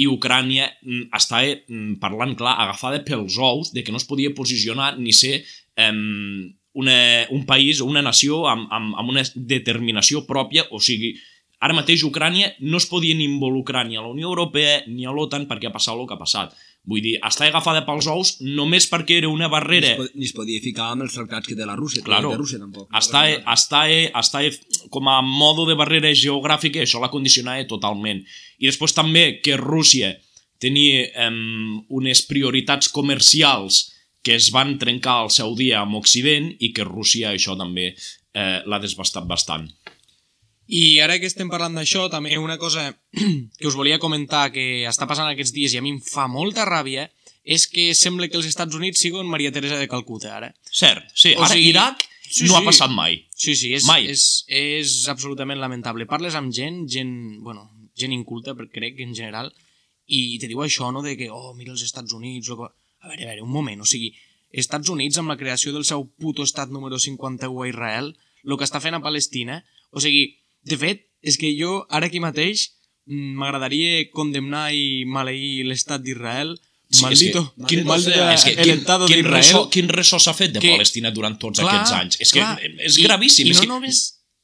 i 0.00 0.06
Ucrània 0.08 0.70
mm, 0.82 1.10
estava 1.16 1.50
mm, 1.52 1.98
parlant 2.02 2.36
clar, 2.38 2.56
agafada 2.64 3.02
pels 3.06 3.36
ous 3.36 3.74
de 3.74 3.84
que 3.84 3.92
no 3.92 4.00
es 4.00 4.08
podia 4.08 4.32
posicionar 4.36 4.94
ni 4.98 5.12
ser 5.16 5.42
em, 5.76 6.54
una, 6.72 7.26
un 7.30 7.44
país 7.46 7.80
o 7.80 7.88
una 7.90 8.02
nació 8.02 8.46
amb, 8.48 8.70
amb, 8.72 8.96
amb 8.98 9.12
una 9.12 9.24
determinació 9.34 10.24
pròpia, 10.28 10.66
o 10.70 10.80
sigui, 10.80 11.14
ara 11.60 11.76
mateix 11.76 12.04
Ucrània 12.06 12.54
no 12.64 12.80
es 12.80 12.88
podia 12.88 13.16
ni 13.16 13.26
involucrar 13.28 13.84
ni 13.88 13.98
a 13.98 14.04
la 14.04 14.12
Unió 14.12 14.30
Europea 14.30 14.80
ni 14.88 15.04
a 15.04 15.14
l'OTAN 15.14 15.48
perquè 15.50 15.68
ha 15.68 15.74
passat 15.74 15.98
el 15.98 16.06
que 16.08 16.16
ha 16.16 16.22
passat. 16.22 16.54
Vull 16.88 17.02
dir, 17.04 17.18
està 17.26 17.44
agafada 17.46 17.82
pels 17.84 18.06
ous 18.08 18.30
només 18.40 18.86
perquè 18.88 19.18
era 19.20 19.28
una 19.28 19.50
barrera... 19.52 19.92
Ni 19.98 20.06
es, 20.06 20.14
ni 20.16 20.28
es 20.30 20.32
podia 20.36 20.62
ficar 20.64 20.88
amb 20.94 21.04
els 21.04 21.14
tractats 21.14 21.50
que 21.50 21.56
té 21.58 21.66
la 21.68 21.76
Rússia. 21.76 22.02
Claro, 22.06 22.30
no 22.30 22.38
té 22.38 22.40
Rússia 22.40 22.60
tampoc. 22.62 22.88
està, 22.96 23.26
està, 23.52 23.82
està 24.22 24.42
com 24.94 25.10
a 25.12 25.20
modo 25.26 25.66
de 25.68 25.76
barrera 25.78 26.12
geogràfica, 26.16 26.80
això 26.82 27.02
la 27.02 27.12
condicionava 27.12 27.68
totalment. 27.68 28.24
I 28.58 28.70
després 28.70 28.96
també 28.96 29.26
que 29.44 29.60
Rússia 29.60 30.14
tenia 30.60 31.28
um, 31.28 31.82
unes 32.00 32.24
prioritats 32.28 32.88
comercials 32.92 33.90
que 34.24 34.34
es 34.36 34.50
van 34.52 34.74
trencar 34.80 35.20
al 35.22 35.30
seu 35.32 35.54
dia 35.56 35.80
amb 35.80 35.96
Occident 36.00 36.50
i 36.60 36.72
que 36.76 36.84
Rússia 36.84 37.32
això 37.32 37.56
també 37.56 37.92
eh, 37.92 38.58
l'ha 38.66 38.80
desbastat 38.82 39.28
bastant. 39.28 39.68
I 40.70 41.00
ara 41.02 41.16
que 41.18 41.26
estem 41.26 41.48
parlant 41.50 41.74
d'això, 41.74 42.04
també 42.12 42.36
una 42.38 42.58
cosa 42.58 42.92
que 43.58 43.66
us 43.66 43.74
volia 43.78 43.98
comentar 43.98 44.50
que 44.54 44.84
està 44.86 45.08
passant 45.10 45.26
aquests 45.26 45.54
dies 45.56 45.74
i 45.74 45.80
a 45.80 45.82
mi 45.82 45.96
em 45.96 45.98
fa 46.04 46.28
molta 46.30 46.66
ràbia 46.68 47.08
és 47.42 47.66
que 47.66 47.88
sembla 47.98 48.28
que 48.30 48.38
els 48.38 48.46
Estats 48.46 48.76
Units 48.78 49.00
siguin 49.02 49.26
Maria 49.26 49.50
Teresa 49.50 49.80
de 49.80 49.88
Calcuta, 49.90 50.36
ara. 50.36 50.52
Cert, 50.70 51.08
sí. 51.14 51.34
O 51.34 51.42
Ara 51.42 51.56
sigui, 51.56 51.72
Iraq 51.72 52.04
sí, 52.28 52.46
no 52.46 52.54
ha 52.54 52.62
sí. 52.62 52.68
passat 52.68 52.94
mai. 52.94 53.18
Sí, 53.34 53.56
sí, 53.58 53.72
és, 53.74 53.88
Mai. 53.88 54.06
és, 54.12 54.44
és 54.46 54.94
absolutament 55.10 55.58
lamentable. 55.58 56.06
Parles 56.06 56.36
amb 56.38 56.54
gent, 56.54 56.84
gent, 56.92 57.12
bueno, 57.42 57.66
gent 57.98 58.14
inculta, 58.14 58.54
crec, 58.70 59.00
en 59.02 59.16
general, 59.16 59.50
i 60.06 60.38
te 60.38 60.50
diu 60.50 60.62
això, 60.62 60.92
no?, 60.94 61.02
de 61.02 61.16
que, 61.18 61.30
oh, 61.32 61.54
mira 61.58 61.74
els 61.74 61.82
Estats 61.86 62.14
Units... 62.14 62.52
Que... 62.52 62.70
A 63.00 63.08
veure, 63.08 63.24
a 63.24 63.30
veure, 63.32 63.42
un 63.42 63.50
moment, 63.50 63.80
o 63.80 63.88
sigui, 63.88 64.12
Estats 64.52 64.90
Units, 64.92 65.18
amb 65.18 65.32
la 65.32 65.38
creació 65.40 65.72
del 65.72 65.86
seu 65.88 66.04
puto 66.20 66.44
estat 66.44 66.70
número 66.74 66.98
51 67.00 67.48
a 67.64 67.68
Israel, 67.70 68.12
el 68.44 68.56
que 68.58 68.66
està 68.66 68.80
fent 68.82 68.98
a 68.98 69.02
Palestina, 69.02 69.62
o 69.90 70.02
sigui, 70.02 70.39
de 70.64 70.76
fet, 70.80 71.06
és 71.22 71.36
que 71.38 71.52
jo, 71.58 71.86
ara 71.90 72.06
aquí 72.06 72.20
mateix, 72.20 72.70
mm, 73.06 73.36
m'agradaria 73.40 74.04
condemnar 74.12 74.72
i 74.74 75.04
maleir 75.06 75.64
l'estat 75.68 76.02
d'Israel, 76.02 76.56
Sí, 76.90 77.04
maldito, 77.04 77.38
és 77.38 77.62
que, 77.62 77.66
quin, 77.70 77.84
maldito 77.86 78.24
és 78.32 78.42
que, 78.42 78.54
quin, 78.56 78.64
quin, 78.82 79.06
d'Israel. 79.06 79.26
ressò, 79.30 79.60
quin 79.70 79.88
ressò 79.88 80.18
s'ha 80.18 80.32
fet 80.34 80.52
de 80.56 80.58
que- 80.58 80.72
Palestina 80.74 81.12
durant 81.14 81.36
tots 81.38 81.60
Clar, 81.60 81.70
aquests 81.76 81.92
anys? 81.94 82.16
És 82.20 82.32
que 82.32 82.40
clar. 82.40 82.58
és 82.82 82.98
I- 82.98 83.02
gravíssim. 83.04 83.46
I, 83.46 83.50
és 83.50 83.56
no 83.58 83.62
que... 83.62 83.68
només... 83.68 84.00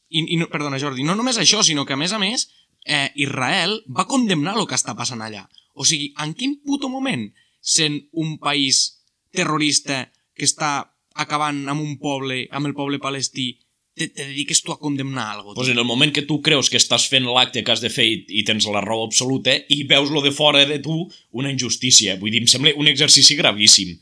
I, 0.08 0.22
i 0.30 0.36
no, 0.38 0.46
perdona, 0.46 0.78
Jordi, 0.78 1.02
no 1.02 1.16
només 1.18 1.38
això, 1.42 1.64
sinó 1.66 1.82
que, 1.84 1.94
a 1.94 1.96
més 1.98 2.12
a 2.14 2.20
més, 2.22 2.44
eh, 2.86 3.10
Israel 3.16 3.82
va 3.90 4.06
condemnar 4.06 4.54
el 4.60 4.68
que 4.70 4.76
està 4.78 4.94
passant 4.94 5.20
allà. 5.26 5.48
O 5.74 5.84
sigui, 5.84 6.12
en 6.22 6.34
quin 6.38 6.60
puto 6.62 6.88
moment, 6.88 7.32
sent 7.60 7.98
un 8.12 8.38
país 8.38 9.02
terrorista 9.32 10.12
que 10.36 10.44
està 10.46 10.92
acabant 11.18 11.64
amb 11.68 11.82
un 11.82 11.98
poble, 11.98 12.46
amb 12.52 12.66
el 12.70 12.74
poble 12.78 13.00
palestí, 13.02 13.56
te, 13.97 14.09
te 14.09 14.26
dediques 14.28 14.61
tu 14.62 14.72
a 14.72 14.78
condemnar 14.78 15.32
algo? 15.32 15.55
Pues 15.55 15.68
en 15.68 15.78
el 15.78 15.84
moment 15.84 16.12
que 16.12 16.22
tu 16.22 16.42
creus 16.44 16.68
que 16.70 16.76
estàs 16.76 17.09
fent 17.09 17.24
l'acte 17.24 17.64
que 17.64 17.72
has 17.72 17.80
de 17.80 17.90
fer 17.90 18.05
i, 18.05 18.18
i 18.40 18.44
tens 18.44 18.68
la 18.68 18.84
raó 18.84 19.07
absoluta 19.07 19.57
i 19.72 19.82
veus 19.88 20.12
lo 20.12 20.20
de 20.22 20.34
fora 20.36 20.66
de 20.68 20.78
tu 20.84 20.99
una 21.32 21.51
injustícia. 21.51 22.18
Vull 22.20 22.34
dir, 22.34 22.44
em 22.44 22.51
sembla 22.51 22.74
un 22.76 22.92
exercici 22.92 23.38
gravíssim. 23.40 23.97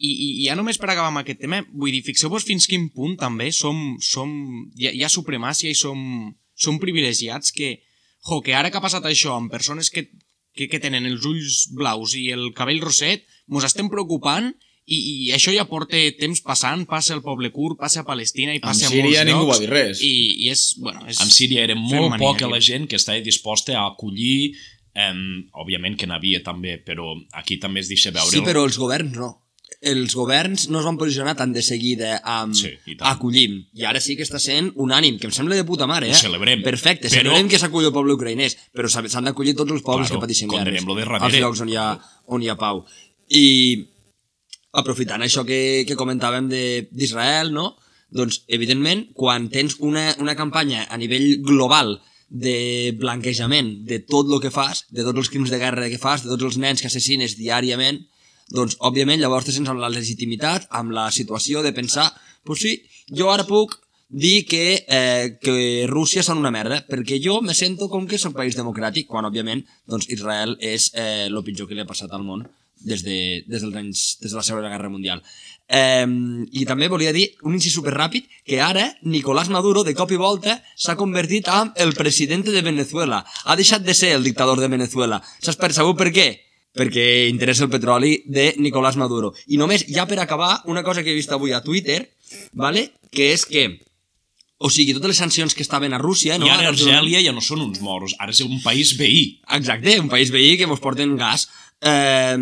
I, 0.00 0.10
i, 0.10 0.28
i 0.42 0.46
ja 0.46 0.56
només 0.56 0.78
per 0.80 0.90
acabar 0.92 1.08
amb 1.08 1.22
aquest 1.22 1.40
tema, 1.40 1.62
vull 1.72 1.92
dir, 1.92 2.04
fixeu-vos 2.04 2.44
fins 2.48 2.68
quin 2.68 2.88
punt 2.92 3.16
també 3.20 3.50
som, 3.52 3.96
som 4.04 4.30
hi, 4.76 4.90
ha, 4.90 4.92
hi 4.92 5.04
ha 5.04 5.12
supremàcia 5.12 5.72
i 5.72 5.76
som, 5.76 6.30
som 6.56 6.80
privilegiats 6.80 7.52
que, 7.56 7.78
jo, 8.28 8.42
que 8.44 8.56
ara 8.56 8.70
que 8.70 8.80
ha 8.80 8.84
passat 8.84 9.08
això 9.08 9.36
amb 9.36 9.52
persones 9.52 9.88
que, 9.92 10.06
que, 10.56 10.68
que 10.68 10.80
tenen 10.80 11.08
els 11.08 11.24
ulls 11.28 11.66
blaus 11.76 12.16
i 12.16 12.28
el 12.36 12.52
cabell 12.56 12.80
roset, 12.84 13.24
mos 13.48 13.64
estem 13.64 13.88
preocupant 13.92 14.52
i, 14.90 14.98
i 15.28 15.30
això 15.36 15.52
ja 15.54 15.64
porta 15.70 15.98
temps 16.18 16.40
passant, 16.42 16.82
passa 16.90 17.14
al 17.14 17.22
poble 17.22 17.52
kurd, 17.54 17.78
passa 17.78 18.02
a 18.02 18.06
Palestina 18.08 18.52
i 18.56 18.60
passa 18.60 18.88
a 18.88 18.90
Síria 18.90 19.22
molts 19.22 19.30
ningú 19.30 19.44
llocs. 19.46 19.52
va 19.54 19.60
dir 19.62 19.70
res. 19.70 20.02
I, 20.02 20.12
i 20.46 20.50
és, 20.50 20.64
bueno, 20.82 21.06
és... 21.06 21.20
En 21.22 21.30
Síria 21.30 21.62
era 21.68 21.76
molt 21.78 22.10
mania, 22.16 22.24
poca 22.26 22.48
la 22.50 22.58
gent 22.60 22.88
que 22.90 22.98
estava 23.00 23.22
disposta 23.24 23.78
a 23.78 23.86
acollir 23.94 24.52
Um, 24.90 25.44
òbviament 25.54 25.94
que 25.96 26.04
n'havia 26.10 26.40
també, 26.42 26.72
però 26.82 27.12
aquí 27.38 27.60
també 27.62 27.78
es 27.78 27.86
deixa 27.88 28.10
veure... 28.10 28.26
Sí, 28.34 28.40
però 28.42 28.64
els 28.66 28.74
governs 28.76 29.14
no. 29.14 29.28
Els 29.86 30.16
governs 30.18 30.64
no 30.68 30.80
es 30.80 30.84
van 30.84 30.98
posicionar 30.98 31.36
tan 31.38 31.52
de 31.54 31.62
seguida 31.62 32.16
amb 32.26 32.56
Sí, 32.58 32.72
i 32.90 32.96
acollim. 33.06 33.54
I 33.78 33.86
ara 33.86 34.02
sí 34.02 34.16
que 34.18 34.26
està 34.26 34.40
sent 34.42 34.72
unànim, 34.74 35.14
que 35.22 35.28
em 35.30 35.32
sembla 35.32 35.54
de 35.54 35.64
puta 35.64 35.86
mare, 35.86 36.10
eh? 36.10 36.16
Ho 36.18 36.18
celebrem. 36.18 36.64
Perfecte, 36.66 37.06
Però- 37.06 37.20
celebrem 37.22 37.48
que 37.48 37.62
s'aculli 37.62 37.86
el 37.86 37.94
poble 37.94 38.18
ucraïnès, 38.18 38.58
però 38.74 38.90
s'ha- 38.90 39.06
s'han 39.08 39.30
d'acollir 39.30 39.54
tots 39.54 39.70
els 39.70 39.86
pobles 39.86 40.08
Claro, 40.10 40.18
que 40.18 40.26
pateixen 40.26 40.50
condenem-lo 40.50 40.98
de 40.98 41.04
guerres. 41.04 41.22
darrere. 41.22 41.38
Als 41.38 41.46
llocs 41.46 41.62
on 41.62 41.70
hi 41.70 41.78
ha, 41.78 41.86
on 42.26 42.42
hi 42.42 42.50
ha 42.50 42.58
pau. 42.58 42.82
I 43.30 43.46
aprofitant 44.72 45.22
això 45.24 45.44
que, 45.46 45.84
que 45.86 45.98
comentàvem 45.98 46.48
d'Israel, 46.50 47.50
no? 47.54 47.74
Doncs, 48.10 48.42
evidentment, 48.50 49.06
quan 49.14 49.48
tens 49.50 49.76
una, 49.78 50.10
una 50.22 50.36
campanya 50.38 50.86
a 50.90 50.98
nivell 50.98 51.42
global 51.46 51.98
de 52.30 52.94
blanquejament 52.98 53.84
de 53.86 54.00
tot 54.06 54.30
el 54.30 54.40
que 54.42 54.52
fas, 54.54 54.84
de 54.90 55.04
tots 55.06 55.24
els 55.24 55.30
crims 55.30 55.50
de 55.50 55.58
guerra 55.58 55.90
que 55.90 55.98
fas, 55.98 56.24
de 56.24 56.30
tots 56.32 56.46
els 56.46 56.58
nens 56.62 56.82
que 56.82 56.90
assassines 56.90 57.36
diàriament, 57.38 58.00
doncs, 58.50 58.76
òbviament, 58.86 59.20
llavors 59.22 59.46
te 59.46 59.54
sents 59.54 59.70
amb 59.70 59.82
la 59.82 59.90
legitimitat, 59.90 60.66
amb 60.74 60.94
la 60.94 61.10
situació 61.14 61.62
de 61.62 61.74
pensar, 61.74 62.10
pues 62.46 62.62
sí, 62.66 62.76
jo 63.14 63.30
ara 63.30 63.46
puc 63.46 63.76
dir 64.10 64.44
que, 64.46 64.82
eh, 64.90 65.38
que 65.42 65.86
Rússia 65.90 66.22
són 66.26 66.42
una 66.42 66.50
merda, 66.50 66.80
perquè 66.86 67.20
jo 67.22 67.38
me 67.42 67.54
sento 67.54 67.86
com 67.90 68.08
que 68.10 68.18
és 68.18 68.26
un 68.26 68.34
país 68.34 68.58
democràtic, 68.58 69.06
quan, 69.06 69.26
òbviament, 69.26 69.62
doncs, 69.86 70.10
Israel 70.10 70.56
és 70.58 70.90
eh, 70.94 71.28
el 71.30 71.42
pitjor 71.46 71.70
que 71.70 71.78
li 71.78 71.86
ha 71.86 71.90
passat 71.90 72.10
al 72.14 72.26
món 72.26 72.42
des 72.80 73.04
de, 73.04 73.44
des 73.46 73.62
dels 73.62 73.76
anys, 73.76 74.18
des 74.20 74.32
de 74.32 74.36
la 74.38 74.44
Segona 74.46 74.70
Guerra 74.72 74.90
Mundial. 74.92 75.22
Eh, 75.68 76.06
I 76.50 76.66
també 76.66 76.88
volia 76.90 77.12
dir 77.14 77.28
un 77.46 77.54
incís 77.54 77.76
superràpid 77.76 78.26
que 78.46 78.60
ara 78.60 78.88
Nicolás 79.02 79.50
Maduro 79.52 79.84
de 79.86 79.94
cop 79.94 80.10
i 80.10 80.18
volta 80.20 80.58
s'ha 80.74 80.96
convertit 80.98 81.48
en 81.48 81.74
el 81.76 81.94
president 81.94 82.46
de 82.48 82.62
Venezuela. 82.66 83.24
Ha 83.44 83.56
deixat 83.56 83.84
de 83.86 83.94
ser 83.94 84.14
el 84.16 84.24
dictador 84.26 84.60
de 84.60 84.70
Venezuela. 84.72 85.20
Saps 85.38 85.60
per 85.60 85.72
sabut 85.76 85.98
per 86.00 86.10
què? 86.14 86.30
Perquè 86.74 87.28
interessa 87.28 87.66
el 87.66 87.70
petroli 87.70 88.16
de 88.26 88.54
Nicolás 88.58 88.96
Maduro. 88.96 89.34
I 89.50 89.58
només, 89.58 89.86
ja 89.90 90.06
per 90.06 90.20
acabar, 90.22 90.60
una 90.70 90.84
cosa 90.86 91.02
que 91.02 91.10
he 91.10 91.18
vist 91.18 91.32
avui 91.34 91.52
a 91.52 91.62
Twitter, 91.62 92.04
vale? 92.54 92.92
que 93.10 93.32
és 93.34 93.44
que 93.46 93.80
o 94.60 94.68
sigui, 94.68 94.92
totes 94.92 95.14
les 95.14 95.20
sancions 95.22 95.54
que 95.56 95.64
estaven 95.64 95.94
a 95.96 95.98
Rússia... 95.98 96.36
No? 96.36 96.44
I 96.44 96.50
ara 96.52 96.68
Argèlia 96.68 97.22
ja 97.24 97.32
no 97.32 97.40
són 97.40 97.62
uns 97.64 97.80
moros, 97.80 98.12
ara 98.20 98.34
és 98.34 98.42
un 98.44 98.58
país 98.60 98.92
veí. 98.98 99.40
Exacte, 99.56 99.94
un 100.02 100.10
país 100.12 100.28
veí 100.34 100.58
que 100.60 100.68
mos 100.68 100.82
porten 100.84 101.14
gas. 101.16 101.46
Eh, 101.80 102.36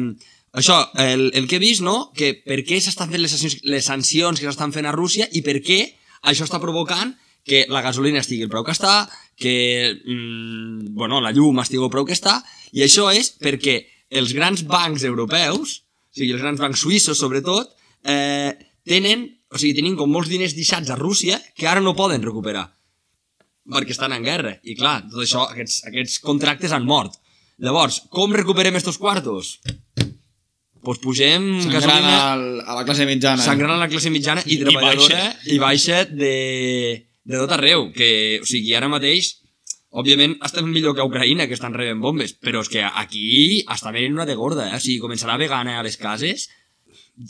això, 0.59 0.79
el, 0.99 1.29
el 1.35 1.47
que 1.49 1.59
he 1.59 1.63
vist, 1.63 1.85
no?, 1.87 2.11
que 2.17 2.33
per 2.47 2.63
què 2.67 2.81
s'estan 2.83 3.11
fent 3.13 3.23
les 3.23 3.35
sancions, 3.35 3.63
les 3.69 3.87
sancions 3.87 4.41
que 4.41 4.49
s'estan 4.49 4.75
fent 4.75 4.89
a 4.89 4.95
Rússia 4.95 5.29
i 5.33 5.45
per 5.47 5.59
què 5.65 5.81
això 6.29 6.47
està 6.49 6.61
provocant 6.63 7.15
que 7.49 7.65
la 7.73 7.83
gasolina 7.85 8.21
estigui 8.21 8.45
el 8.45 8.53
preu 8.53 8.65
que 8.67 8.75
està, 8.75 9.09
que 9.39 9.55
mm, 9.95 10.95
bueno, 10.99 11.23
la 11.25 11.33
llum 11.33 11.63
estigui 11.63 11.85
el 11.87 11.93
preu 11.93 12.07
que 12.09 12.17
està, 12.17 12.41
i 12.77 12.85
això 12.85 13.09
és 13.15 13.31
perquè 13.41 13.81
els 14.19 14.35
grans 14.37 14.65
bancs 14.69 15.05
europeus, 15.09 15.79
o 16.11 16.19
sigui, 16.19 16.33
els 16.35 16.43
grans 16.43 16.61
bancs 16.61 16.83
suïssos 16.83 17.21
sobretot, 17.21 17.71
eh, 18.05 18.53
tenen, 18.89 19.29
o 19.53 19.61
sigui, 19.61 19.77
tenen 19.79 19.97
com 19.97 20.11
molts 20.13 20.33
diners 20.33 20.57
deixats 20.57 20.91
a 20.91 20.99
Rússia 20.99 21.39
que 21.55 21.69
ara 21.69 21.85
no 21.85 21.97
poden 21.97 22.25
recuperar 22.25 22.67
perquè 23.69 23.93
estan 23.93 24.15
en 24.17 24.25
guerra. 24.25 24.55
I 24.65 24.77
clar, 24.79 25.03
tot 25.11 25.23
això, 25.25 25.45
aquests, 25.53 25.83
aquests 25.91 26.19
contractes 26.25 26.73
han 26.73 26.87
mort. 26.89 27.19
Llavors, 27.59 28.03
com 28.15 28.33
recuperem 28.35 28.77
estos 28.79 28.99
quartos? 28.99 29.59
Pues 30.85 31.01
pugem 31.03 31.59
Sangrant 31.61 31.83
gasolina 31.83 32.19
al, 32.33 32.45
a 32.63 32.77
la 32.79 32.85
classe 32.87 33.05
mitjana. 33.09 33.43
sangrant 33.43 33.75
a 33.75 33.81
la 33.81 33.89
classe 33.91 34.13
mitjana 34.15 34.45
i 34.47 34.55
I 34.55 34.61
treballadora 34.63 35.19
baixa. 35.19 35.51
i 35.51 35.59
baixa 35.59 36.05
de, 36.07 36.37
de 37.27 37.41
tot 37.43 37.53
arreu. 37.59 37.89
Que, 37.93 38.39
o 38.41 38.47
sigui, 38.47 38.77
ara 38.79 38.89
mateix, 38.89 39.33
òbviament, 39.91 40.37
estem 40.47 40.71
millor 40.71 40.95
que 40.95 41.03
a 41.03 41.09
Ucraïna, 41.09 41.49
que 41.51 41.59
estan 41.59 41.75
rebent 41.75 42.01
bombes, 42.01 42.37
però 42.39 42.63
és 42.63 42.71
que 42.71 42.85
aquí 42.87 43.65
està 43.67 43.91
venint 43.93 44.15
una 44.15 44.29
de 44.29 44.39
gorda, 44.39 44.71
eh? 44.71 44.79
O 44.79 44.81
sigui, 44.85 45.03
començarà 45.03 45.37
vegana 45.41 45.81
a 45.81 45.85
les 45.85 45.99
cases, 45.99 46.47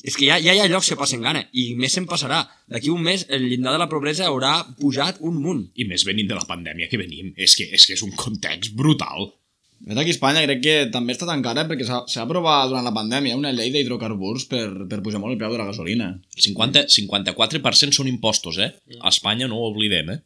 és 0.04 0.14
que 0.14 0.28
ja, 0.28 0.36
ja 0.44 0.52
hi 0.52 0.60
ha 0.60 0.68
llocs 0.68 0.92
que 0.92 1.00
passen 1.00 1.24
gana, 1.24 1.46
i 1.56 1.72
més 1.80 1.96
se'n 1.96 2.06
passarà. 2.06 2.42
D'aquí 2.68 2.92
un 2.92 3.00
mes 3.02 3.24
el 3.32 3.48
llindar 3.48 3.72
de 3.72 3.80
la 3.80 3.88
pobresa 3.88 4.28
haurà 4.28 4.58
pujat 4.76 5.24
un 5.24 5.40
munt. 5.40 5.64
I 5.80 5.88
més 5.88 6.04
venint 6.04 6.28
de 6.28 6.36
la 6.36 6.44
pandèmia 6.46 6.92
que 6.92 7.00
venim. 7.00 7.32
És 7.34 7.56
que 7.56 7.64
és, 7.72 7.88
que 7.88 7.96
és 7.96 8.04
un 8.04 8.12
context 8.12 8.76
brutal. 8.76 9.32
De 9.80 9.92
fet, 9.94 10.00
aquí 10.02 10.10
a 10.10 10.16
Espanya 10.16 10.42
crec 10.44 10.60
que 10.64 10.76
també 10.92 11.14
està 11.14 11.26
tan 11.28 11.42
cara 11.44 11.62
perquè 11.68 11.86
s'ha 11.86 12.22
aprovat 12.24 12.68
durant 12.72 12.84
la 12.84 12.92
pandèmia 12.96 13.36
una 13.38 13.52
llei 13.54 13.70
d'hidrocarburs 13.74 14.48
per, 14.50 14.64
per 14.90 14.98
pujar 15.04 15.20
molt 15.22 15.36
el 15.36 15.38
preu 15.40 15.54
de 15.54 15.60
la 15.60 15.68
gasolina. 15.70 16.08
50, 16.36 16.86
54% 16.96 17.94
són 17.96 18.10
impostos, 18.10 18.58
eh? 18.58 18.72
A 19.00 19.12
Espanya 19.14 19.46
no 19.48 19.60
ho 19.60 19.70
oblidem, 19.70 20.10
eh? 20.16 20.18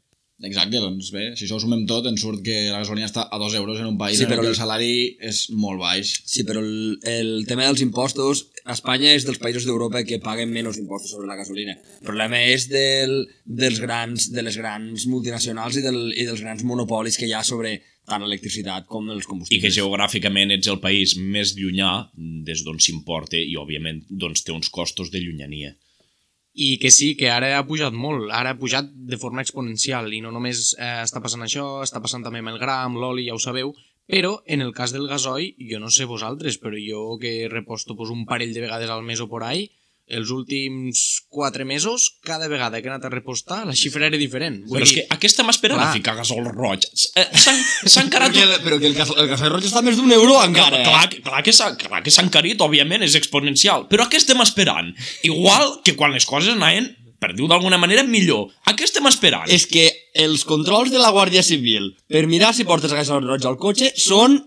Exacte, 0.42 0.80
doncs 0.82 1.12
bé, 1.14 1.28
si 1.38 1.44
això 1.44 1.54
ho 1.54 1.62
sumem 1.62 1.84
tot, 1.86 2.06
ens 2.10 2.18
surt 2.24 2.40
que 2.42 2.56
la 2.72 2.80
gasolina 2.80 3.06
està 3.06 3.28
a 3.30 3.38
2 3.38 3.54
euros 3.60 3.78
en 3.78 3.86
un 3.92 3.98
país 4.00 4.18
Sí, 4.18 4.24
en 4.24 4.30
però 4.32 4.40
què 4.42 4.48
el- 4.48 4.54
el 4.56 4.58
salari 4.58 4.96
és 5.22 5.44
molt 5.54 5.78
baix. 5.78 6.16
Sí, 6.26 6.42
però 6.48 6.58
el, 6.64 6.96
el 7.06 7.30
tema 7.46 7.68
dels 7.68 7.84
impostos, 7.84 8.48
Espanya 8.66 9.12
és 9.14 9.22
dels 9.28 9.38
països 9.38 9.68
d'Europa 9.68 10.02
que 10.08 10.18
paguen 10.18 10.50
menys 10.50 10.80
impostos 10.82 11.12
sobre 11.14 11.28
la 11.30 11.36
gasolina. 11.38 11.76
El 12.00 12.08
problema 12.08 12.40
és 12.42 12.66
del, 12.72 13.14
dels 13.46 13.78
grans, 13.84 14.32
de 14.34 14.42
les 14.42 14.58
grans 14.58 15.06
multinacionals 15.06 15.78
i, 15.78 15.84
del, 15.86 16.00
i 16.16 16.26
dels 16.26 16.42
grans 16.42 16.64
monopolis 16.66 17.20
que 17.20 17.28
hi 17.30 17.36
ha 17.38 17.44
sobre 17.46 17.76
tant 18.12 18.24
l'electricitat 18.24 18.88
com 18.90 19.08
els 19.10 19.24
I 19.24 19.30
combustibles. 19.30 19.62
que 19.64 19.76
geogràficament 19.80 20.52
ets 20.58 20.68
el 20.72 20.80
país 20.84 21.16
més 21.16 21.56
llunyà 21.58 21.92
des 22.46 22.64
d'on 22.66 22.78
s'importa 22.78 23.40
i, 23.40 23.56
òbviament, 23.56 24.04
doncs 24.08 24.44
té 24.44 24.52
uns 24.52 24.70
costos 24.70 25.10
de 25.10 25.24
llunyania. 25.24 25.72
I 26.52 26.76
que 26.76 26.90
sí, 26.92 27.14
que 27.16 27.30
ara 27.32 27.54
ha 27.56 27.64
pujat 27.64 27.94
molt, 27.96 28.28
ara 28.28 28.52
ha 28.52 28.58
pujat 28.60 28.90
de 28.92 29.16
forma 29.16 29.40
exponencial 29.40 30.12
i 30.12 30.20
no 30.20 30.30
només 30.34 30.74
eh, 30.76 30.98
està 31.00 31.22
passant 31.24 31.40
això, 31.46 31.80
està 31.80 32.02
passant 32.04 32.26
també 32.26 32.42
amb 32.44 32.52
el 32.52 32.60
gra, 32.60 32.82
amb 32.84 33.00
l'oli, 33.00 33.24
ja 33.30 33.36
ho 33.38 33.40
sabeu, 33.40 33.72
però 34.06 34.34
en 34.44 34.60
el 34.60 34.74
cas 34.76 34.92
del 34.92 35.08
gasoil, 35.08 35.54
jo 35.70 35.80
no 35.80 35.88
sé 35.88 36.04
vosaltres, 36.04 36.58
però 36.60 36.76
jo 36.76 37.16
que 37.22 37.48
reposto 37.48 37.96
pues, 37.96 38.12
un 38.12 38.26
parell 38.28 38.52
de 38.52 38.66
vegades 38.66 38.90
al 38.92 39.06
mes 39.06 39.24
o 39.24 39.28
por 39.32 39.46
ahí, 39.48 39.70
els 40.06 40.30
últims 40.34 41.22
4 41.30 41.64
mesos, 41.64 42.18
cada 42.26 42.48
vegada 42.48 42.80
que 42.82 42.88
he 42.88 42.92
anat 42.92 43.06
a 43.06 43.10
repostar, 43.12 43.62
la 43.66 43.74
xifra 43.78 44.06
era 44.08 44.18
diferent. 44.20 44.60
Vull 44.66 44.80
Però 44.80 44.86
és 44.88 44.92
dir, 44.92 45.02
que 45.02 45.14
a 45.14 45.18
què 45.20 45.30
estem 45.30 45.48
esperant 45.52 45.80
clar. 45.80 45.90
a 45.90 45.96
ficar 45.96 46.16
gasol 46.18 46.48
roig? 46.50 46.84
Eh, 47.16 47.26
S'han 47.32 47.60
s'ha 47.86 48.04
encarat... 48.06 48.34
Però 48.34 48.48
que, 48.50 48.62
però 48.66 48.80
que 48.82 48.90
el, 48.90 48.96
gas, 48.98 49.12
el 49.16 49.30
gasoil 49.30 49.54
roig 49.54 49.68
està 49.68 49.82
més 49.86 49.96
d'un 49.96 50.12
euro 50.12 50.36
encara, 50.42 50.82
eh? 50.82 50.88
Clar, 50.88 51.22
clar 51.28 51.44
que 51.46 51.54
s'ha 51.56 51.70
clar 51.80 52.02
que 52.04 52.12
s'ha 52.12 52.26
encarit, 52.26 52.60
òbviament, 52.60 53.06
és 53.06 53.16
exponencial. 53.18 53.86
Però 53.92 54.04
a 54.04 54.10
què 54.12 54.20
estem 54.20 54.42
esperant? 54.44 54.92
Igual 55.28 55.78
que 55.86 55.96
quan 55.96 56.12
les 56.12 56.26
coses 56.28 56.52
anaven, 56.56 56.90
per 57.22 57.32
dir-ho 57.36 57.46
d'alguna 57.48 57.78
manera, 57.78 58.02
millor. 58.02 58.50
A 58.66 58.74
què 58.74 58.84
estem 58.88 59.06
esperant? 59.06 59.46
És 59.54 59.68
que 59.70 59.86
els 60.18 60.42
controls 60.44 60.90
de 60.90 60.98
la 61.00 61.12
Guàrdia 61.14 61.44
Civil 61.46 61.92
per 62.10 62.26
mirar 62.26 62.50
si 62.52 62.66
portes 62.68 62.92
gasoil 62.92 63.24
roig 63.28 63.46
al 63.46 63.56
cotxe 63.62 63.92
són 63.96 64.40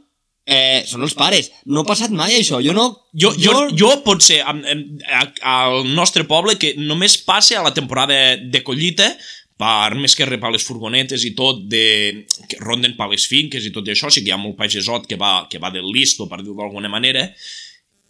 eh, 0.45 0.83
són 0.87 1.01
els 1.05 1.15
pares. 1.17 1.51
No 1.65 1.81
ha 1.81 1.87
passat 1.89 2.11
mai 2.13 2.35
això. 2.37 2.61
Jo 2.63 2.73
no... 2.77 2.85
Jo, 3.13 3.31
jo, 3.39 3.55
jo 3.73 3.89
potser 4.05 4.41
am- 4.45 4.61
am- 4.71 4.85
a- 5.09 5.31
al 5.55 5.87
nostre 5.95 6.25
poble 6.29 6.57
que 6.61 6.73
només 6.77 7.17
passe 7.25 7.55
a 7.57 7.63
la 7.65 7.73
temporada 7.73 8.35
de 8.37 8.61
collita 8.63 9.09
per 9.57 9.95
més 9.95 10.11
que 10.19 10.25
repar 10.27 10.51
les 10.51 10.65
furgonetes 10.67 11.23
i 11.23 11.31
tot 11.33 11.61
de, 11.71 12.25
que 12.51 12.57
ronden 12.59 12.97
per 12.97 13.07
les 13.07 13.23
finques 13.31 13.63
i 13.63 13.71
tot 13.71 13.87
això, 13.87 14.09
o 14.09 14.11
sigui, 14.11 14.27
hi 14.27 14.33
ha 14.35 14.39
molt 14.41 14.57
pagesot 14.59 15.05
que 15.07 15.15
va, 15.15 15.45
que 15.47 15.61
va 15.63 15.71
del 15.71 15.87
listo, 15.95 16.27
per 16.27 16.41
dir-ho 16.41 16.57
d'alguna 16.59 16.91
manera, 16.91 17.29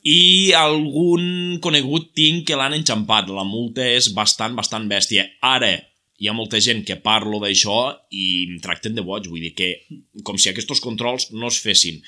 i 0.06 0.52
algun 0.58 1.60
conegut 1.62 2.12
tinc 2.18 2.48
que 2.50 2.58
l'han 2.58 2.74
enxampat. 2.78 3.30
La 3.34 3.46
multa 3.46 3.86
és 3.86 4.10
bastant, 4.18 4.58
bastant 4.58 4.90
bèstia. 4.90 5.28
Ara, 5.42 5.72
hi 6.20 6.30
ha 6.30 6.36
molta 6.36 6.62
gent 6.64 6.84
que 6.88 6.96
parlo 7.04 7.42
d'això 7.44 7.80
i 8.12 8.26
em 8.48 8.58
tracten 8.64 8.96
de 8.96 9.04
boig, 9.04 9.28
vull 9.32 9.44
dir 9.44 9.54
que 9.58 9.70
com 10.24 10.40
si 10.40 10.50
aquests 10.52 10.84
controls 10.84 11.30
no 11.36 11.52
es 11.52 11.60
fessin. 11.64 12.00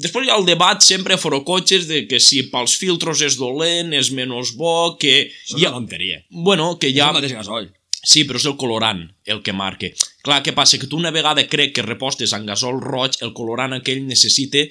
Després 0.00 0.26
hi 0.26 0.30
ha 0.32 0.38
el 0.40 0.46
debat 0.48 0.80
sempre 0.80 1.16
a 1.16 1.20
forocotxes 1.20 1.84
de 1.90 2.06
que 2.08 2.20
si 2.24 2.44
pels 2.52 2.78
filtros 2.80 3.20
és 3.26 3.36
dolent, 3.36 3.92
és 3.92 4.08
menys 4.16 4.54
bo, 4.56 4.94
que... 5.00 5.26
Això 5.28 5.58
és 5.58 5.66
ha, 5.66 5.74
una 5.74 5.82
tonteria. 5.82 6.22
bueno, 6.30 6.70
que 6.80 6.88
hi 6.88 6.96
Ja... 6.96 7.10
ha... 7.10 7.10
És 7.10 7.16
el 7.16 7.20
mateix 7.20 7.36
gasoil. 7.42 7.68
Sí, 8.00 8.22
però 8.24 8.40
és 8.40 8.46
el 8.48 8.56
colorant 8.56 9.02
el 9.28 9.42
que 9.44 9.52
marca. 9.52 9.90
Clar, 10.24 10.38
què 10.46 10.54
passa? 10.56 10.78
Que 10.80 10.88
tu 10.88 10.96
una 10.96 11.12
vegada 11.12 11.44
crec 11.52 11.74
que 11.76 11.84
repostes 11.84 12.32
en 12.32 12.46
gasol 12.48 12.80
roig, 12.80 13.18
el 13.20 13.34
colorant 13.36 13.76
aquell 13.76 14.06
necessita... 14.06 14.64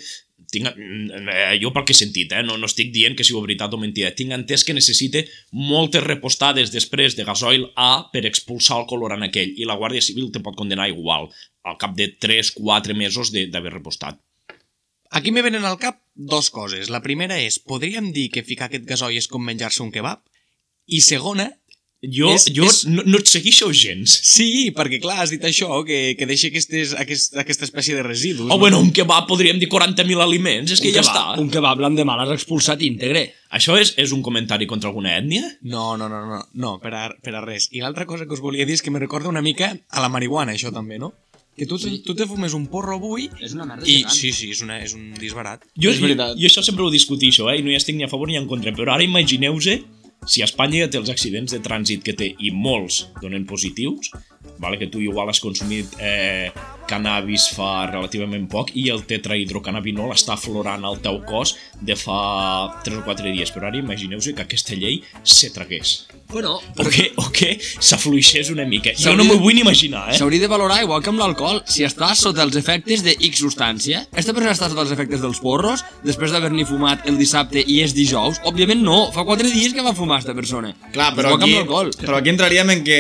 Tinc, 0.50 0.72
eh, 0.74 1.58
jo 1.62 1.70
pel 1.74 1.86
que 1.86 1.94
he 1.94 1.98
sentit, 1.98 2.32
eh? 2.34 2.42
no, 2.46 2.56
no 2.58 2.70
estic 2.70 2.90
dient 2.94 3.14
que 3.18 3.26
sigui 3.28 3.44
veritat 3.44 3.76
o 3.76 3.80
mentida, 3.82 4.10
tinc 4.18 4.34
entès 4.34 4.66
que 4.66 4.74
necessita 4.74 5.22
moltes 5.54 6.02
repostades 6.06 6.74
després 6.74 7.18
de 7.18 7.26
gasoil 7.28 7.68
A 7.78 8.10
per 8.14 8.26
expulsar 8.26 8.80
el 8.82 8.88
colorant 8.90 9.28
aquell 9.28 9.54
i 9.54 9.68
la 9.70 9.78
Guàrdia 9.78 10.02
Civil 10.02 10.32
te 10.34 10.42
pot 10.46 10.58
condenar 10.58 10.90
igual 10.90 11.30
al 11.70 11.78
cap 11.78 11.94
de 11.98 12.10
3-4 12.18 12.98
mesos 12.98 13.30
d'haver 13.34 13.76
repostat. 13.76 14.18
Aquí 15.10 15.32
me 15.32 15.42
venen 15.42 15.66
al 15.66 15.80
cap 15.82 16.02
dos 16.14 16.52
coses. 16.54 16.90
La 16.94 17.02
primera 17.02 17.40
és, 17.42 17.58
podríem 17.60 18.12
dir 18.14 18.30
que 18.34 18.46
ficar 18.46 18.68
aquest 18.70 18.86
gasoil 18.90 19.18
és 19.18 19.30
com 19.30 19.42
menjar-se 19.42 19.82
un 19.82 19.94
kebab? 19.94 20.22
I 20.86 21.02
segona, 21.06 21.50
Jo, 22.02 22.30
És- 22.34 22.46
jo 22.56 22.64
és- 22.64 22.86
No, 22.88 23.04
no 23.06 23.18
et 23.18 23.28
segueixo 23.28 23.74
gens. 23.74 24.08
sí, 24.24 24.72
perquè 24.72 25.02
clar, 25.02 25.18
has 25.20 25.32
dit 25.32 25.42
això, 25.44 25.84
que, 25.84 26.16
que 26.18 26.26
deixi 26.26 26.48
aquestes, 26.48 26.94
aquest, 26.96 27.36
aquesta 27.36 27.66
espècie 27.66 27.94
de 27.94 28.04
residus. 28.04 28.46
O 28.46 28.54
no? 28.56 28.58
bueno, 28.58 28.80
un 28.80 28.94
kebab 28.94 29.28
podríem 29.28 29.60
dir 29.60 29.68
40.000 29.68 30.22
aliments, 30.24 30.72
és 30.72 30.80
que 30.80 30.88
Un 30.90 30.94
ja 30.96 31.02
kebab- 31.02 31.36
està. 31.36 31.40
Un 31.42 31.50
kebab 31.50 31.80
l'endemà 31.84 32.16
l'has 32.16 32.32
expulsat 32.38 32.82
íntegre. 32.82 33.34
Això 33.52 33.76
és, 33.78 33.94
és 33.98 34.14
un 34.14 34.22
comentari 34.22 34.66
contra 34.66 34.88
alguna 34.88 35.18
ètnia? 35.18 35.44
No, 35.62 35.98
no, 35.98 36.08
no, 36.08 36.26
no, 36.26 36.40
no 36.54 36.80
per, 36.80 36.94
a, 36.94 37.10
per 37.22 37.36
a 37.36 37.42
res. 37.42 37.68
I 37.74 37.82
l'altra 37.82 38.06
cosa 38.06 38.26
que 38.26 38.34
us 38.34 38.40
volia 38.40 38.66
dir 38.66 38.76
és 38.80 38.82
que 38.82 38.92
me 38.92 39.00
recorda 39.00 39.28
una 39.28 39.42
mica 39.42 39.78
a 39.90 40.00
la 40.00 40.08
marihuana, 40.08 40.54
això 40.54 40.72
també, 40.72 41.00
no? 41.00 41.14
Que 41.58 41.66
tu, 41.66 41.78
sí. 41.78 42.02
tu 42.06 42.16
te 42.16 42.26
fumes 42.26 42.54
un 42.54 42.68
porro 42.68 42.96
avui 42.96 43.30
És 43.42 43.52
una 43.52 43.66
merda 43.66 43.84
i... 43.86 43.98
gegant. 43.98 44.14
Sí, 44.16 44.32
sí, 44.32 44.52
és, 44.52 44.62
una, 44.64 44.80
és 44.82 44.94
un 44.94 45.14
disbarat. 45.20 45.66
Jo, 45.76 45.90
És 45.92 46.00
veritat. 46.00 46.38
jo, 46.38 46.40
jo 46.40 46.48
això 46.48 46.64
sempre 46.64 46.86
ho 46.86 46.90
discutixo, 46.90 47.50
eh? 47.52 47.58
i 47.60 47.62
no 47.62 47.70
hi 47.70 47.76
estic 47.76 47.98
ni 47.98 48.04
a 48.06 48.08
favor 48.08 48.30
ni 48.30 48.38
en 48.38 48.48
contra, 48.48 48.72
però 48.72 48.94
ara 48.94 49.04
imagineu-se 49.04 49.82
si 50.26 50.42
a 50.44 50.48
Espanya 50.50 50.84
ja 50.84 50.90
té 50.92 51.00
els 51.00 51.12
accidents 51.14 51.54
de 51.56 51.62
trànsit 51.64 52.04
que 52.06 52.16
té 52.18 52.32
i 52.40 52.52
molts 52.56 53.06
donen 53.22 53.46
positius, 53.50 54.12
vale? 54.60 54.78
que 54.78 54.88
tu 54.88 55.02
igual 55.02 55.30
has 55.30 55.40
consumit 55.40 55.96
eh, 56.00 56.52
cannabis 56.90 57.50
fa 57.54 57.88
relativament 57.90 58.48
poc 58.50 58.74
i 58.78 58.88
el 58.94 59.04
tetrahidrocannabinol 59.10 60.14
està 60.16 60.36
aflorant 60.36 60.86
al 60.86 61.00
teu 61.04 61.22
cos 61.28 61.56
de 61.82 61.96
fa 62.00 62.20
3 62.86 63.02
o 63.02 63.04
4 63.06 63.34
dies, 63.34 63.52
però 63.54 63.70
ara 63.70 63.80
imagineu-se 63.80 64.34
que 64.36 64.46
aquesta 64.46 64.78
llei 64.78 65.04
se 65.24 65.52
tragués. 65.54 66.08
Bueno, 66.30 66.60
O 66.78 66.86
que, 66.86 67.12
o 67.18 67.32
que 67.34 67.58
s'afluixés 67.60 68.52
una 68.54 68.66
mica. 68.70 68.92
Jo 68.94 69.16
no 69.18 69.26
m'ho 69.26 69.40
vull 69.42 69.56
ni 69.58 69.64
imaginar, 69.64 70.12
eh? 70.12 70.18
S'hauria 70.18 70.44
de 70.44 70.50
valorar, 70.52 70.78
igual 70.84 71.02
que 71.02 71.10
amb 71.10 71.22
l'alcohol, 71.22 71.64
si 71.66 71.82
estàs 71.88 72.22
sota 72.22 72.44
els 72.46 72.58
efectes 72.60 73.02
de 73.06 73.16
X 73.18 73.42
substància. 73.42 74.04
Esta 74.14 74.36
persona 74.38 74.54
està 74.54 74.70
sota 74.70 74.84
els 74.86 74.94
efectes 74.94 75.24
dels 75.24 75.42
porros, 75.42 75.82
després 76.06 76.34
d'haver-n'hi 76.34 76.68
fumat 76.70 77.08
el 77.10 77.18
dissabte 77.18 77.64
i 77.66 77.80
és 77.82 77.96
dijous? 77.98 78.38
Òbviament 78.46 78.84
no, 78.86 79.00
fa 79.16 79.26
4 79.26 79.50
dies 79.50 79.74
que 79.74 79.86
va 79.86 79.96
fumar 79.98 80.20
esta 80.22 80.38
persona. 80.38 80.76
Clar, 80.94 81.16
però 81.18 81.34
aquí, 81.34 81.56
però 81.98 82.20
aquí 82.22 82.34
entraríem 82.36 82.76
en 82.78 82.86
que 82.86 83.00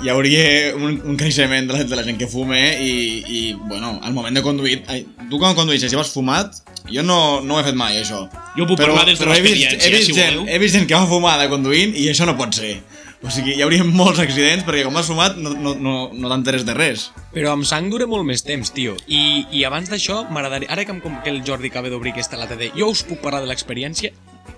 hi 0.00 0.12
hauria 0.12 0.46
un, 0.76 0.99
un 1.04 1.16
creixement 1.20 1.68
de 1.68 1.76
la, 1.76 1.84
de 1.84 1.96
la 1.98 2.04
gent 2.06 2.18
que 2.20 2.28
fume 2.30 2.60
i, 2.82 2.92
i, 3.26 3.40
bueno, 3.54 3.98
al 4.02 4.14
moment 4.16 4.36
de 4.36 4.42
conduir... 4.44 4.80
Ai, 4.90 5.04
tu 5.30 5.38
quan 5.40 5.56
conduïssis, 5.58 5.90
si 5.92 5.98
vas 5.98 6.12
fumat, 6.12 6.60
jo 6.90 7.04
no, 7.06 7.40
no 7.44 7.56
ho 7.56 7.60
he 7.60 7.66
fet 7.66 7.78
mai, 7.78 8.00
això. 8.00 8.24
Jo 8.56 8.66
puc 8.68 8.80
parlar 8.80 9.06
des 9.08 9.20
de 9.20 9.28
he 9.28 9.42
vist, 9.44 9.56
l'experiència, 9.56 9.88
he, 9.88 9.94
vist 9.94 10.10
si 10.10 10.16
gent, 10.16 10.40
he 10.48 10.58
vist 10.62 10.78
gent 10.78 10.88
que 10.90 10.96
va 10.96 11.06
fumada 11.10 11.48
conduint 11.52 11.94
i 11.96 12.08
això 12.10 12.28
no 12.28 12.36
pot 12.38 12.56
ser. 12.56 12.78
O 13.20 13.28
sigui, 13.28 13.52
hi 13.52 13.60
hauria 13.60 13.84
molts 13.84 14.20
accidents 14.22 14.64
perquè 14.64 14.86
com 14.86 14.96
has 14.96 15.08
fumat 15.10 15.36
no, 15.36 15.52
no, 15.52 15.74
no, 15.76 15.94
no 16.16 16.30
t'enteres 16.32 16.64
de 16.64 16.72
res. 16.76 17.10
Però 17.34 17.52
amb 17.52 17.68
sang 17.68 17.90
dura 17.92 18.08
molt 18.08 18.24
més 18.24 18.40
temps, 18.46 18.72
tio. 18.72 18.96
I, 19.06 19.44
i 19.52 19.64
abans 19.68 19.92
d'això, 19.92 20.22
m'agradaria... 20.32 20.70
Ara 20.72 20.86
que, 20.88 20.96
em, 20.96 21.02
com 21.04 21.18
que 21.20 21.32
el 21.32 21.42
Jordi 21.44 21.68
acaba 21.68 21.92
d'obrir 21.92 22.14
aquesta 22.14 22.40
lata 22.40 22.56
de... 22.56 22.70
Jo 22.78 22.88
us 22.94 23.04
puc 23.04 23.20
parlar 23.20 23.42
de 23.44 23.50
l'experiència. 23.52 24.14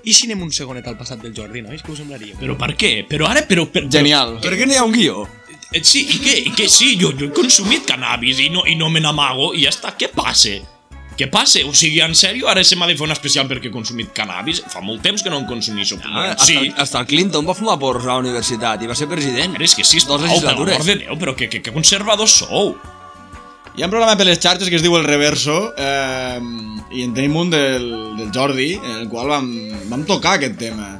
I 0.06 0.14
si 0.14 0.28
anem 0.28 0.46
un 0.46 0.54
segonet 0.54 0.86
al 0.86 0.96
passat 0.98 1.20
del 1.22 1.34
Jordi, 1.34 1.62
nois? 1.62 1.82
Què 1.82 1.90
us 1.90 2.00
semblaria? 2.04 2.38
Però 2.38 2.54
per 2.58 2.72
què? 2.78 2.92
Però 3.10 3.26
ara, 3.30 3.42
però... 3.50 3.66
però 3.70 3.90
Genial. 3.90 4.38
Per 4.42 4.54
què 4.54 4.66
no 4.66 4.76
hi 4.76 4.78
ha 4.78 4.86
un 4.86 4.94
guió? 4.94 5.26
Eh, 5.72 5.82
Sí, 5.84 6.04
i 6.04 6.20
què? 6.20 6.36
I 6.48 6.52
què? 6.56 6.68
Sí, 6.68 6.94
jo, 7.00 7.12
jo 7.16 7.30
he 7.30 7.34
consumit 7.34 7.86
cannabis 7.88 8.40
i 8.44 8.50
no, 8.52 8.66
i 8.68 8.76
no 8.76 8.90
me 8.92 9.00
n'amago 9.00 9.52
i 9.56 9.64
ja 9.64 9.72
està. 9.72 9.94
Què 9.98 10.10
passa? 10.12 10.58
Què 11.18 11.28
passa? 11.32 11.60
O 11.68 11.72
sigui, 11.76 12.00
en 12.04 12.14
sèrio, 12.16 12.48
ara 12.48 12.62
se 12.64 12.76
m'ha 12.78 12.88
de 12.88 12.96
fer 12.96 13.04
un 13.04 13.12
especial 13.12 13.48
perquè 13.50 13.68
he 13.68 13.74
consumit 13.74 14.12
cannabis? 14.16 14.62
Fa 14.72 14.80
molt 14.84 15.02
temps 15.04 15.22
que 15.22 15.32
no 15.32 15.42
en 15.42 15.46
consumeixo. 15.48 15.98
Ah, 16.08 16.32
sí. 16.38 16.56
hasta, 16.56 16.82
hasta 16.82 17.02
el 17.02 17.06
Clinton 17.10 17.48
va 17.48 17.56
fumar 17.58 17.76
porros 17.80 18.08
a 18.08 18.14
la 18.14 18.22
universitat 18.24 18.82
i 18.82 18.88
va 18.90 18.96
ser 18.98 19.08
president. 19.10 19.56
Ara 19.58 19.68
és 19.68 19.76
que 19.76 19.84
sí, 19.84 20.00
Dos 20.00 20.24
esclau, 20.24 20.40
per 20.40 20.56
l'amor 20.56 20.88
de 20.88 20.96
Déu, 21.04 21.20
però 21.20 21.36
que, 21.36 21.48
que, 21.52 21.60
que 21.64 21.74
conservadors 21.74 22.40
sou. 22.42 22.74
Hi 23.76 23.84
ha 23.84 23.88
un 23.88 23.92
programa 23.92 24.16
per 24.20 24.26
les 24.28 24.40
xarxes 24.40 24.68
que 24.68 24.76
es 24.76 24.84
diu 24.84 24.96
El 24.98 25.06
Reverso 25.08 25.72
eh, 25.80 26.40
i 26.92 27.06
en 27.06 27.14
tenim 27.16 27.38
un 27.40 27.52
del, 27.52 27.86
del 28.18 28.28
Jordi 28.34 28.74
en 28.76 28.98
el 29.04 29.08
qual 29.08 29.30
vam, 29.32 29.48
vam 29.88 30.04
tocar 30.08 30.36
aquest 30.36 30.58
tema 30.60 30.90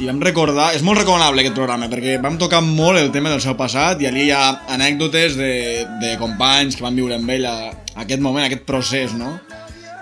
i 0.00 0.08
vam 0.08 0.22
recordar, 0.24 0.70
és 0.76 0.82
molt 0.86 1.02
recomanable 1.02 1.42
aquest 1.42 1.56
programa 1.58 1.88
perquè 1.92 2.16
vam 2.22 2.38
tocar 2.40 2.62
molt 2.64 3.00
el 3.00 3.10
tema 3.12 3.30
del 3.32 3.42
seu 3.44 3.56
passat 3.58 4.00
i 4.00 4.08
allí 4.08 4.28
hi 4.28 4.32
ha 4.32 4.44
anècdotes 4.72 5.36
de, 5.36 5.52
de 6.00 6.14
companys 6.20 6.78
que 6.78 6.86
van 6.86 6.96
viure 6.96 7.18
amb 7.18 7.34
ell 7.34 7.44
a, 7.48 7.56
a 7.70 8.04
aquest 8.06 8.24
moment, 8.24 8.46
a 8.46 8.48
aquest 8.48 8.64
procés, 8.68 9.12
no? 9.18 9.36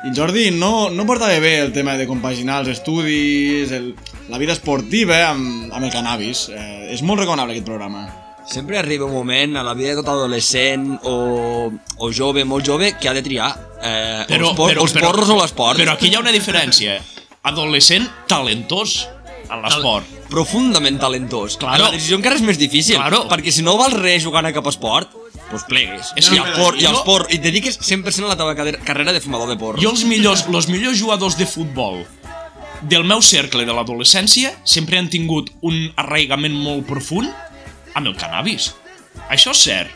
I 0.01 0.15
Jordi 0.17 0.47
no, 0.55 0.89
no 0.89 1.05
portava 1.05 1.37
bé 1.43 1.59
el 1.61 1.75
tema 1.77 1.99
de 2.01 2.07
compaginar 2.09 2.63
els 2.63 2.71
estudis, 2.79 3.73
el, 3.77 3.91
la 4.33 4.39
vida 4.41 4.55
esportiva 4.57 5.19
amb, 5.27 5.69
amb 5.75 5.85
el 5.85 5.93
cannabis. 5.93 6.47
Eh, 6.49 6.95
és 6.95 7.03
molt 7.05 7.21
recomanable 7.21 7.53
aquest 7.53 7.69
programa. 7.69 8.07
Sempre 8.49 8.79
arriba 8.81 9.05
un 9.05 9.13
moment 9.13 9.59
a 9.61 9.63
la 9.67 9.75
vida 9.77 9.93
de 9.93 10.01
tot 10.01 10.09
adolescent 10.15 10.87
o, 11.05 11.69
o 12.01 12.11
jove, 12.17 12.47
molt 12.49 12.65
jove, 12.65 12.95
que 12.97 13.11
ha 13.11 13.15
de 13.15 13.23
triar 13.23 13.51
eh, 13.77 14.25
Però, 14.25 14.49
els, 14.49 14.57
por, 14.57 14.73
però, 14.73 14.87
els 14.89 14.97
però, 14.97 15.11
porros 15.11 15.35
o 15.35 15.37
l'esport. 15.37 15.83
Però 15.83 15.99
aquí 15.99 16.09
hi 16.09 16.17
ha 16.17 16.25
una 16.25 16.33
diferència. 16.33 16.97
Adolescent 17.53 18.09
talentós. 18.29 19.03
En 19.53 19.63
l'esport. 19.63 20.07
profundament 20.31 20.99
talentós. 21.01 21.57
Claro. 21.59 21.85
La 21.85 21.91
decisió 21.91 22.17
encara 22.17 22.37
és 22.37 22.43
més 22.43 22.59
difícil, 22.59 22.97
Claro. 22.97 23.27
perquè 23.29 23.51
si 23.51 23.63
no 23.63 23.77
vals 23.77 23.95
res 23.99 24.23
jugant 24.23 24.47
a 24.47 24.53
cap 24.53 24.67
esport, 24.67 25.11
doncs 25.51 25.65
plegues. 25.69 26.13
És 26.17 26.27
I, 26.27 26.31
que- 26.31 26.37
el 26.37 26.53
por, 26.55 26.77
i, 26.79 26.85
els 26.85 26.99
jo- 26.99 27.05
por, 27.05 27.27
i 27.31 27.35
et 27.37 27.43
dediques 27.43 27.79
100% 27.81 28.25
a 28.25 28.29
la 28.29 28.37
teva 28.37 28.55
carrera- 28.55 28.79
carrera 28.85 29.13
de 29.13 29.21
fumador 29.21 29.49
de 29.49 29.57
porro. 29.57 29.81
Jo 29.83 29.91
els 29.91 30.05
millors, 30.05 30.47
els 30.49 30.69
millors 30.69 30.99
jugadors 30.99 31.37
de 31.37 31.47
futbol 31.47 32.07
del 32.83 33.05
meu 33.05 33.21
cercle 33.21 33.67
de 33.67 33.73
l'adolescència 33.73 34.55
sempre 34.65 34.97
han 34.99 35.11
tingut 35.11 35.51
un 35.61 35.93
arraigament 35.97 36.55
molt 36.55 36.87
profund 36.87 37.29
amb 37.95 38.07
el 38.07 38.17
cannabis. 38.17 38.75
Això 39.29 39.51
és 39.51 39.59
cert. 39.59 39.91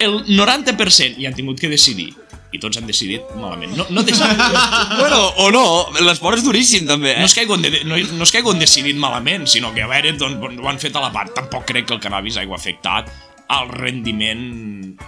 El 0.00 0.24
90% 0.26 1.18
hi 1.18 1.26
han 1.26 1.34
tingut 1.34 1.60
que 1.60 1.68
decidir 1.68 2.14
i 2.52 2.60
tots 2.60 2.78
han 2.78 2.86
decidit 2.88 3.32
malament. 3.40 3.74
No, 3.78 3.86
no, 3.90 4.04
decidir, 4.04 4.36
Bueno, 5.00 5.20
o 5.40 5.48
no, 5.54 5.64
l'esport 6.04 6.38
és 6.38 6.44
duríssim 6.44 6.86
també, 6.88 7.14
eh? 7.16 7.20
no, 7.22 7.28
és 7.28 7.36
que 7.36 7.46
hagin 7.46 7.64
de, 7.64 7.82
no, 7.88 7.98
no 8.18 8.26
és 8.26 8.32
que 8.32 8.42
hagin 8.42 8.60
decidit 8.60 8.98
malament, 9.00 9.48
sinó 9.48 9.72
que 9.74 9.84
a 9.84 9.90
veure, 9.90 10.14
doncs, 10.20 10.60
ho 10.60 10.68
han 10.68 10.80
fet 10.82 10.96
a 10.96 11.04
la 11.04 11.12
part. 11.14 11.32
Tampoc 11.36 11.66
crec 11.68 11.88
que 11.88 11.96
el 11.96 12.02
cannabis 12.04 12.38
hagi 12.40 12.52
afectat 12.52 13.10
al 13.52 13.68
rendiment 13.72 14.44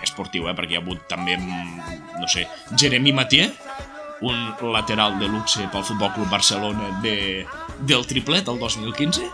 esportiu, 0.04 0.48
eh? 0.48 0.56
perquè 0.56 0.76
hi 0.76 0.80
ha 0.80 0.84
hagut 0.84 1.04
també, 1.08 1.36
mm, 1.36 2.00
no 2.20 2.28
sé, 2.28 2.46
Jeremy 2.80 3.14
Mathieu, 3.16 3.52
un 4.24 4.72
lateral 4.72 5.18
de 5.20 5.28
luxe 5.28 5.64
pel 5.72 5.84
Futbol 5.84 6.12
Club 6.14 6.30
Barcelona 6.32 6.90
de, 7.04 7.44
del 7.84 8.06
triplet 8.08 8.48
el 8.48 8.60
2015, 8.60 9.28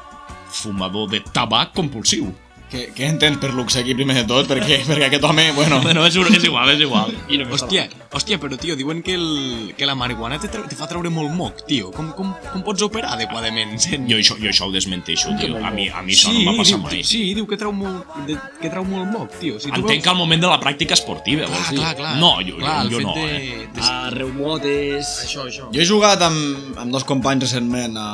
fumador 0.51 1.11
de 1.11 1.23
tabac 1.35 1.75
compulsiu. 1.77 2.31
Què, 2.71 2.85
què 2.95 3.09
entens 3.11 3.41
per 3.43 3.51
luxe 3.51 3.81
aquí 3.81 3.97
primer 3.99 4.15
de 4.21 4.25
tot? 4.31 4.47
Perquè, 4.47 4.81
perquè 4.89 5.09
aquest 5.09 5.25
home, 5.27 5.49
bueno... 5.57 5.81
Bueno, 5.83 6.05
és, 6.07 6.15
és 6.15 6.45
igual, 6.47 6.71
és 6.71 6.85
igual. 6.85 7.11
I 7.33 7.41
no 7.41 7.49
Hòstia, 7.51 7.89
hòstia, 8.15 8.39
però 8.39 8.55
tio, 8.61 8.77
diuen 8.79 9.01
que, 9.03 9.17
el, 9.19 9.73
que 9.77 9.89
la 9.89 9.97
marihuana 9.99 10.39
te, 10.39 10.47
te 10.49 10.79
fa 10.79 10.87
treure 10.91 11.11
molt 11.11 11.35
moc, 11.35 11.65
tio. 11.67 11.91
Com, 11.97 12.13
com, 12.15 12.31
com 12.53 12.63
pots 12.67 12.85
operar 12.87 13.17
adequadament? 13.17 13.75
Sent... 13.83 14.07
Jo 14.11 14.21
això, 14.21 14.37
jo 14.39 14.53
això 14.53 14.69
ho 14.69 14.75
desmenteixo, 14.75 15.35
tio. 15.41 15.59
A 15.59 15.73
mi, 15.75 15.89
a 15.91 16.05
mi 16.07 16.15
això 16.15 16.31
no 16.31 16.45
em 16.45 16.51
va 16.53 16.55
passar 16.61 16.79
diu, 16.79 16.85
mai. 16.87 17.03
Sí, 17.07 17.25
diu 17.35 17.49
que 17.51 17.59
treu 17.59 17.75
molt, 17.75 18.15
de, 18.29 18.39
que 18.63 18.71
treu 18.71 18.87
molt 18.87 19.11
moc, 19.11 19.35
tio. 19.43 19.59
Si 19.59 19.67
tu 19.69 19.75
Entenc 19.81 19.91
veus- 19.97 20.05
que 20.07 20.15
al 20.15 20.21
moment 20.23 20.47
de 20.47 20.53
la 20.53 20.61
pràctica 20.63 20.95
esportiva, 20.99 21.49
vols 21.51 21.67
Clar, 21.67 21.75
dir? 21.75 21.83
clar, 21.83 21.95
clar. 21.99 22.15
No, 22.23 22.33
jo, 22.47 22.57
clar, 22.63 22.77
jo, 22.87 23.01
jo 23.01 23.05
no, 23.09 23.17
fet 23.19 23.35
eh? 23.35 23.43
de, 23.43 23.67
de... 23.75 23.89
A 23.91 24.15
reumotes... 24.15 25.11
Això, 25.27 25.47
això. 25.51 25.69
Jo 25.75 25.83
he 25.83 25.87
jugat 25.89 26.23
amb, 26.27 26.79
amb 26.79 26.95
dos 26.95 27.05
companys 27.09 27.49
recentment 27.49 27.99
a, 27.99 28.09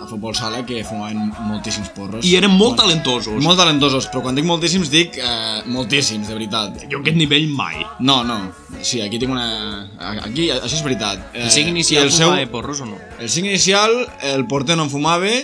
a 0.00 0.08
futbol 0.08 0.34
sala 0.36 0.64
que 0.66 0.82
fumaven 0.86 1.30
moltíssims 1.48 1.90
porros. 1.94 2.24
I 2.26 2.34
eren 2.40 2.52
molt 2.56 2.78
talentosos. 2.80 3.38
Molt 3.44 3.58
talentosos, 3.60 3.73
però 3.80 4.22
quan 4.24 4.36
dic 4.36 4.46
moltíssims 4.48 4.90
dic 4.92 5.18
eh, 5.18 5.62
moltíssims, 5.70 6.28
de 6.28 6.36
veritat. 6.36 6.84
Jo 6.90 7.00
aquest 7.00 7.18
nivell 7.18 7.48
mai. 7.48 7.82
No, 8.00 8.22
no. 8.26 8.38
Sí, 8.80 9.00
aquí 9.04 9.18
tinc 9.22 9.32
una... 9.32 9.88
Aquí, 10.24 10.50
això 10.52 10.74
és 10.76 10.84
veritat. 10.84 11.30
Eh, 11.32 11.44
El 11.46 11.52
cinc 11.54 11.70
inicial 11.72 12.08
el 12.08 12.12
seu, 12.14 12.30
fumava 12.30 12.50
porros 12.52 12.82
o 12.84 12.88
no? 12.88 12.98
El 13.18 13.30
cinc 13.32 13.50
inicial, 13.50 13.94
el 14.34 14.46
porter 14.50 14.76
no 14.76 14.86
en 14.88 14.92
fumava, 14.92 15.34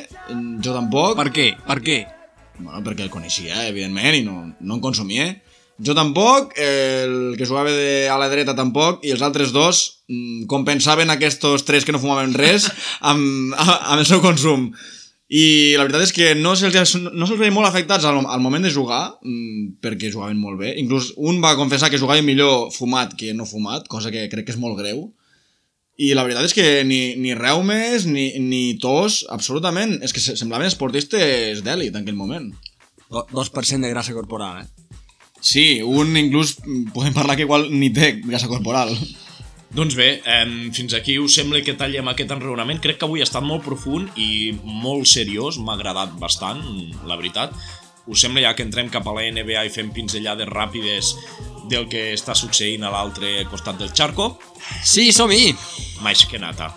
jo 0.63 0.75
tampoc. 0.77 1.17
Per 1.21 1.31
què? 1.35 1.53
Per 1.67 1.79
què? 1.85 2.01
Bueno, 2.61 2.83
perquè 2.85 3.07
el 3.07 3.13
coneixia, 3.13 3.67
evidentment, 3.69 4.19
i 4.19 4.25
no, 4.27 4.43
no 4.61 4.77
en 4.77 4.83
consumia. 4.85 5.31
Jo 5.81 5.95
tampoc, 5.97 6.53
el 6.61 7.37
que 7.39 7.47
jugava 7.49 7.73
de 7.73 8.09
a 8.13 8.19
la 8.21 8.29
dreta 8.29 8.53
tampoc, 8.57 9.01
i 9.07 9.15
els 9.15 9.23
altres 9.25 9.55
dos 9.57 10.03
mm, 10.13 10.45
compensaven 10.51 11.09
aquests 11.09 11.65
tres 11.65 11.87
que 11.89 11.95
no 11.97 12.03
fumaven 12.03 12.35
res 12.37 12.69
amb, 13.01 13.55
amb 13.57 13.99
el 14.03 14.07
seu 14.09 14.21
consum. 14.21 14.69
I 15.31 15.77
la 15.79 15.85
veritat 15.87 16.03
és 16.09 16.13
que 16.13 16.33
no 16.35 16.57
se'ls 16.59 16.97
no 17.15 17.27
se'ls 17.29 17.39
veia 17.39 17.55
molt 17.55 17.69
afectats 17.69 18.03
al, 18.09 18.17
al 18.27 18.41
moment 18.43 18.65
de 18.67 18.73
jugar, 18.75 19.13
mm, 19.23 19.77
perquè 19.83 20.11
jugaven 20.11 20.41
molt 20.43 20.59
bé. 20.59 20.73
Inclús 20.83 21.13
un 21.17 21.39
va 21.45 21.53
confessar 21.59 21.87
que 21.91 22.01
jugava 22.03 22.23
millor 22.27 22.73
fumat 22.75 23.15
que 23.15 23.31
no 23.35 23.47
fumat, 23.47 23.87
cosa 23.87 24.11
que 24.11 24.27
crec 24.33 24.49
que 24.49 24.57
és 24.57 24.59
molt 24.59 24.79
greu. 24.81 25.13
I 26.01 26.15
la 26.17 26.25
veritat 26.25 26.49
és 26.49 26.55
que 26.57 26.67
ni, 26.89 27.15
ni 27.21 27.35
reumes, 27.39 28.07
ni, 28.09 28.33
ni 28.43 28.75
tos, 28.83 29.21
absolutament. 29.31 29.99
És 30.03 30.13
que 30.17 30.21
se- 30.25 30.35
semblaven 30.41 30.67
esportistes 30.67 31.63
d'èlit 31.63 31.95
en 31.95 32.03
aquell 32.03 32.17
moment. 32.19 32.51
Do- 33.11 33.27
2% 33.31 33.87
de 33.87 33.91
grassa 33.93 34.15
corporal, 34.17 34.65
eh? 34.65 34.97
Sí, 35.41 35.81
un 35.85 36.11
inclús 36.19 36.57
mm, 36.65 36.91
podem 36.97 37.15
parlar 37.15 37.37
que 37.39 37.47
igual 37.47 37.69
ni 37.71 37.93
té 37.95 38.17
grasa 38.25 38.49
corporal. 38.51 38.91
Doncs 39.71 39.95
bé, 39.95 40.21
eh, 40.27 40.71
fins 40.75 40.95
aquí 40.99 41.17
us 41.23 41.37
sembla 41.39 41.63
que 41.63 41.77
tallem 41.79 42.09
aquest 42.11 42.33
enraonament. 42.35 42.81
Crec 42.83 42.99
que 42.99 43.07
avui 43.07 43.23
ha 43.23 43.29
estat 43.29 43.45
molt 43.47 43.63
profund 43.63 44.11
i 44.19 44.51
molt 44.63 45.07
seriós, 45.07 45.61
m'ha 45.63 45.77
agradat 45.79 46.17
bastant, 46.19 46.59
la 47.07 47.17
veritat. 47.17 47.55
Us 48.11 48.25
sembla 48.25 48.43
ja 48.43 48.55
que 48.59 48.67
entrem 48.67 48.91
cap 48.91 49.07
a 49.07 49.15
la 49.15 49.29
NBA 49.31 49.69
i 49.69 49.71
fem 49.71 49.93
pinzellades 49.95 50.49
ràpides 50.51 51.15
del 51.71 51.87
que 51.89 52.11
està 52.17 52.35
succeint 52.35 52.83
a 52.83 52.91
l'altre 52.91 53.45
costat 53.51 53.79
del 53.79 53.93
xarco? 53.95 54.33
Sí, 54.83 55.13
som-hi! 55.13 55.55
Mais 56.03 56.25
que 56.27 56.39
nata. 56.39 56.75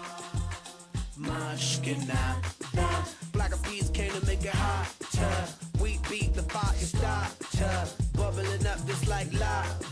Black 3.33 3.53
peas 3.63 3.89
came 3.89 4.11
to 4.11 4.25
make 4.27 4.45
it 4.45 4.53
hotter. 4.53 5.47
We 5.81 5.97
beat 6.09 6.35
the 6.35 6.43
fire 6.43 6.85
starter. 6.85 7.89
Bubbling 8.13 8.67
up 8.67 8.85
just 8.85 9.07
like 9.07 9.33
lava, 9.33 9.82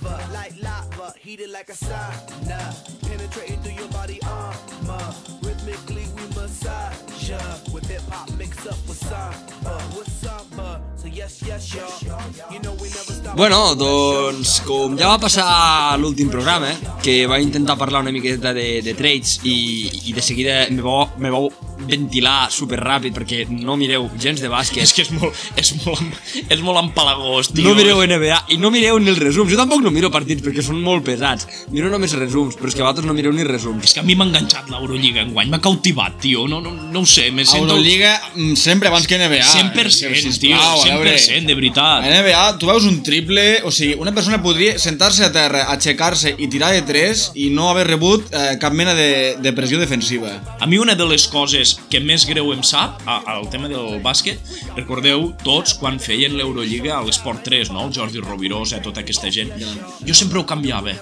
heated 1.32 1.50
like 1.50 1.70
a 1.70 1.78
sauna. 1.88 2.60
Penetrating 3.08 3.60
through 3.64 3.78
your 3.80 3.92
body 3.96 4.20
armor. 4.28 5.08
Rhythmically 5.46 6.06
we 6.16 6.24
massage 6.36 7.30
ya. 7.30 7.40
With 7.72 7.88
hip 7.88 8.04
hop 8.12 8.28
mixed 8.38 8.68
up 8.68 8.80
with 8.88 9.00
samba, 9.00 9.76
with 9.96 10.12
samba. 10.22 10.82
So 10.98 11.08
yes, 11.08 11.42
yes, 11.48 11.74
y'all. 11.74 11.88
You 12.52 12.60
know 12.60 12.74
we 12.84 12.92
never 12.92 13.16
stop. 13.16 13.38
Bueno, 13.38 13.76
doncs, 13.80 14.60
com 14.68 14.98
ja 15.00 15.08
va 15.14 15.22
passar 15.24 15.48
l'últim 16.04 16.30
programa, 16.30 16.74
que 17.02 17.24
va 17.32 17.40
intentar 17.40 17.78
parlar 17.80 18.04
una 18.04 18.12
miqueta 18.12 18.52
de, 18.54 18.82
de 18.84 18.94
trades 19.00 19.40
i, 19.48 19.58
i 20.12 20.18
de 20.18 20.22
seguida 20.22 20.66
me 20.70 20.84
vau, 20.84 21.08
me 21.18 21.32
vau 21.32 21.48
ventilar 21.88 22.50
super 22.54 22.80
ràpid 22.82 23.16
perquè 23.16 23.46
no 23.52 23.78
mireu 23.80 24.10
gens 24.22 24.42
de 24.42 24.50
bàsquet. 24.52 24.84
És 24.84 24.94
que 24.96 25.06
és 25.06 25.12
molt, 25.16 25.38
és 25.60 25.74
molt, 25.86 26.02
és 26.54 26.64
molt 26.64 26.82
empalagós, 26.82 27.52
tio. 27.52 27.68
No 27.68 27.76
mireu 27.78 28.02
NBA 28.02 28.40
i 28.56 28.60
no 28.62 28.72
mireu 28.74 29.00
ni 29.02 29.12
els 29.14 29.22
resums. 29.22 29.52
Jo 29.52 29.60
tampoc 29.60 29.84
no 29.86 29.94
miro 29.94 30.12
partits 30.14 30.44
perquè 30.46 30.64
són 30.66 30.82
molt 30.84 31.06
pesats. 31.08 31.48
Miro 31.74 31.92
només 31.92 32.16
resums, 32.18 32.58
però 32.60 32.72
és 32.72 32.78
que 32.78 32.84
vosaltres 32.84 33.08
no 33.08 33.16
mireu 33.18 33.34
ni 33.36 33.46
resums. 33.48 33.86
És 33.90 33.96
que 33.98 34.04
a 34.04 34.08
mi 34.08 34.16
m'ha 34.18 34.28
enganxat 34.30 34.72
l'Eurolliga 34.72 35.24
enguany, 35.26 35.52
m'ha 35.52 35.62
cautivat, 35.64 36.20
tio. 36.24 36.48
No, 36.52 36.62
no, 36.64 36.74
no 36.74 37.04
ho 37.04 37.10
sé, 37.10 37.30
me 37.32 37.46
sento... 37.46 37.72
Euroliga 37.72 38.14
mm, 38.36 38.56
sempre 38.60 38.92
abans 38.92 39.08
que 39.08 39.20
NBA. 39.20 39.46
100%, 39.48 40.08
eh, 40.08 40.22
tio, 40.22 40.22
sisplau, 40.26 40.82
a 40.82 40.98
veure. 40.98 41.16
100%, 41.18 41.50
de 41.50 41.58
veritat. 41.58 42.06
A 42.06 42.22
NBA, 42.22 42.44
tu 42.62 42.70
veus 42.70 42.88
un 42.90 43.02
triple, 43.06 43.46
o 43.68 43.72
sigui, 43.74 43.96
una 44.02 44.14
persona 44.16 44.42
podria 44.44 44.78
sentar-se 44.82 45.26
a 45.26 45.32
terra, 45.34 45.66
aixecar-se 45.74 46.36
i 46.38 46.50
tirar 46.52 46.72
de 46.76 46.84
3 46.88 47.26
i 47.42 47.50
no 47.56 47.70
haver 47.72 47.88
rebut 47.90 48.28
eh, 48.32 48.56
cap 48.62 48.76
mena 48.78 48.96
de, 48.98 49.38
de 49.42 49.54
pressió 49.58 49.80
defensiva. 49.82 50.34
A 50.60 50.70
mi 50.70 50.80
una 50.82 50.96
de 50.96 51.08
les 51.08 51.28
coses 51.32 51.71
que 51.90 52.00
més 52.04 52.26
greu 52.30 52.52
em 52.54 52.62
sap, 52.64 53.02
al 53.08 53.48
tema 53.52 53.68
del 53.72 54.00
bàsquet, 54.04 54.40
recordeu 54.76 55.32
tots 55.44 55.74
quan 55.80 56.00
feien 56.00 56.36
l'Eurolliga 56.38 56.98
a 56.98 57.02
l'Esport 57.06 57.44
3, 57.48 57.72
no? 57.72 57.88
El 57.88 57.94
Jordi 57.96 58.20
Rovirosa, 58.24 58.82
tota 58.82 59.02
aquesta 59.02 59.32
gent. 59.32 59.52
Jo 60.08 60.14
sempre 60.18 60.40
ho 60.40 60.46
canviava. 60.46 60.94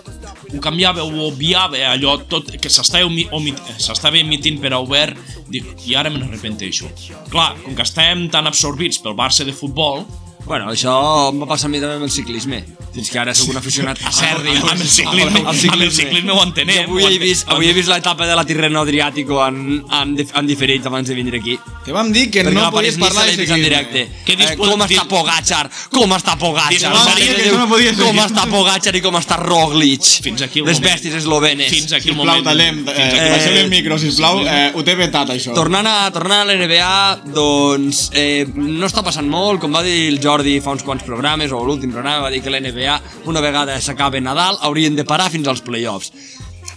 Ho 0.54 0.60
canviava, 0.64 1.04
ho 1.04 1.28
obviava, 1.28 1.78
allò 1.94 2.18
tot 2.30 2.50
que 2.58 2.70
s'estava 2.70 3.06
omi- 3.06 3.28
omit- 3.32 3.62
s'estava 3.78 4.18
emitint 4.18 4.60
per 4.62 4.74
a 4.74 4.80
obert, 4.80 5.18
dic, 5.50 5.66
i 5.88 5.96
ara 5.96 6.10
me 6.10 6.20
n'arrepenteixo. 6.20 6.90
Clar, 7.30 7.56
com 7.64 7.76
que 7.76 7.86
estem 7.86 8.28
tan 8.30 8.48
absorbits 8.48 8.98
pel 9.04 9.14
Barça 9.16 9.46
de 9.46 9.54
futbol, 9.54 10.06
Bueno, 10.50 10.72
això 10.74 11.30
em 11.30 11.38
va 11.44 11.46
passar 11.46 11.68
a 11.68 11.70
mi 11.70 11.78
també 11.78 12.00
amb 12.00 12.08
el 12.08 12.10
ciclisme. 12.12 12.64
Fins 12.90 13.12
que 13.14 13.20
ara 13.22 13.36
sóc 13.38 13.52
un 13.54 13.58
aficionat 13.60 14.00
a 14.04 14.10
Serri. 14.12 14.56
amb 14.58 14.72
el 14.74 14.80
ciclisme, 14.90 15.44
amb 15.46 15.82
el 15.84 15.92
ciclisme 15.94 16.32
ho 16.34 16.42
entenem. 16.42 16.88
Avui 16.90 17.04
ho 17.06 17.10
he 17.12 17.20
vist, 17.22 17.46
avui 17.54 17.70
he 17.70 17.74
vist 17.78 17.88
l'etapa 17.92 18.26
de 18.26 18.34
la 18.36 18.44
Tirreno 18.50 18.82
Adriàtico 18.82 19.38
en, 19.46 19.84
en, 19.86 20.16
en 20.18 20.48
diferit 20.50 20.86
abans 20.90 21.08
de 21.08 21.14
vindre 21.14 21.38
aquí. 21.38 21.54
Que 21.86 21.94
vam 21.94 22.10
dir 22.12 22.32
que 22.34 22.42
Perquè 22.44 22.54
no 22.56 22.72
podies 22.74 22.98
parlar 22.98 23.28
de 23.28 23.36
vist 23.36 23.44
en 23.44 23.46
ciclisme. 23.46 23.70
directe. 23.70 24.08
Què 24.26 24.38
Eh, 24.40 24.56
com 24.58 24.82
està 24.82 25.06
Pogacar? 25.08 25.70
Com 25.94 26.14
està 26.18 26.36
Pogacar? 26.40 26.74
Que 26.74 26.90
no. 26.90 27.68
Com 28.00 28.20
està 28.24 28.48
Pogacar 28.50 28.96
i 28.96 29.02
com 29.06 29.16
està 29.20 29.38
Roglic? 29.38 30.02
Fins 30.26 30.42
aquí 30.42 30.60
el 30.64 30.66
Les 30.66 30.80
moment. 30.80 30.94
bèsties 30.96 31.14
eslovenes. 31.22 31.70
Fins 31.70 31.94
aquí 31.94 32.10
el 32.10 32.16
Sisplau, 32.16 32.26
moment. 32.26 32.46
tallem, 32.50 32.76
Fins 32.86 32.98
eh, 32.98 33.04
aquí- 33.04 33.20
Eh, 33.20 33.30
baixem 33.36 33.54
el 33.58 33.70
micro, 33.70 34.00
sisplau, 34.00 34.42
eh, 34.48 34.72
ho 34.74 34.84
té 34.84 34.96
vetat, 34.96 35.30
això. 35.30 35.54
Tornant 35.54 35.86
a, 35.86 36.10
tornant 36.12 36.42
a 36.42 36.46
l'NBA, 36.46 37.22
doncs 37.36 38.10
eh, 38.14 38.48
no 38.56 38.88
està 38.88 39.04
passant 39.04 39.28
molt, 39.30 39.60
com 39.62 39.72
va 39.76 39.84
dir 39.84 40.08
el 40.08 40.20
Jordi 40.20 40.39
fa 40.64 40.74
uns 40.76 40.84
quants 40.84 41.04
programes, 41.04 41.52
o 41.52 41.64
l'últim 41.66 41.92
programa 41.92 42.26
va 42.26 42.32
dir 42.34 42.42
que 42.42 42.52
l'NBA, 42.52 43.00
una 43.28 43.42
vegada 43.42 43.80
s'acaba 43.82 44.20
Nadal, 44.20 44.58
haurien 44.62 44.96
de 44.96 45.06
parar 45.06 45.30
fins 45.30 45.48
als 45.48 45.62
playoffs. 45.62 46.12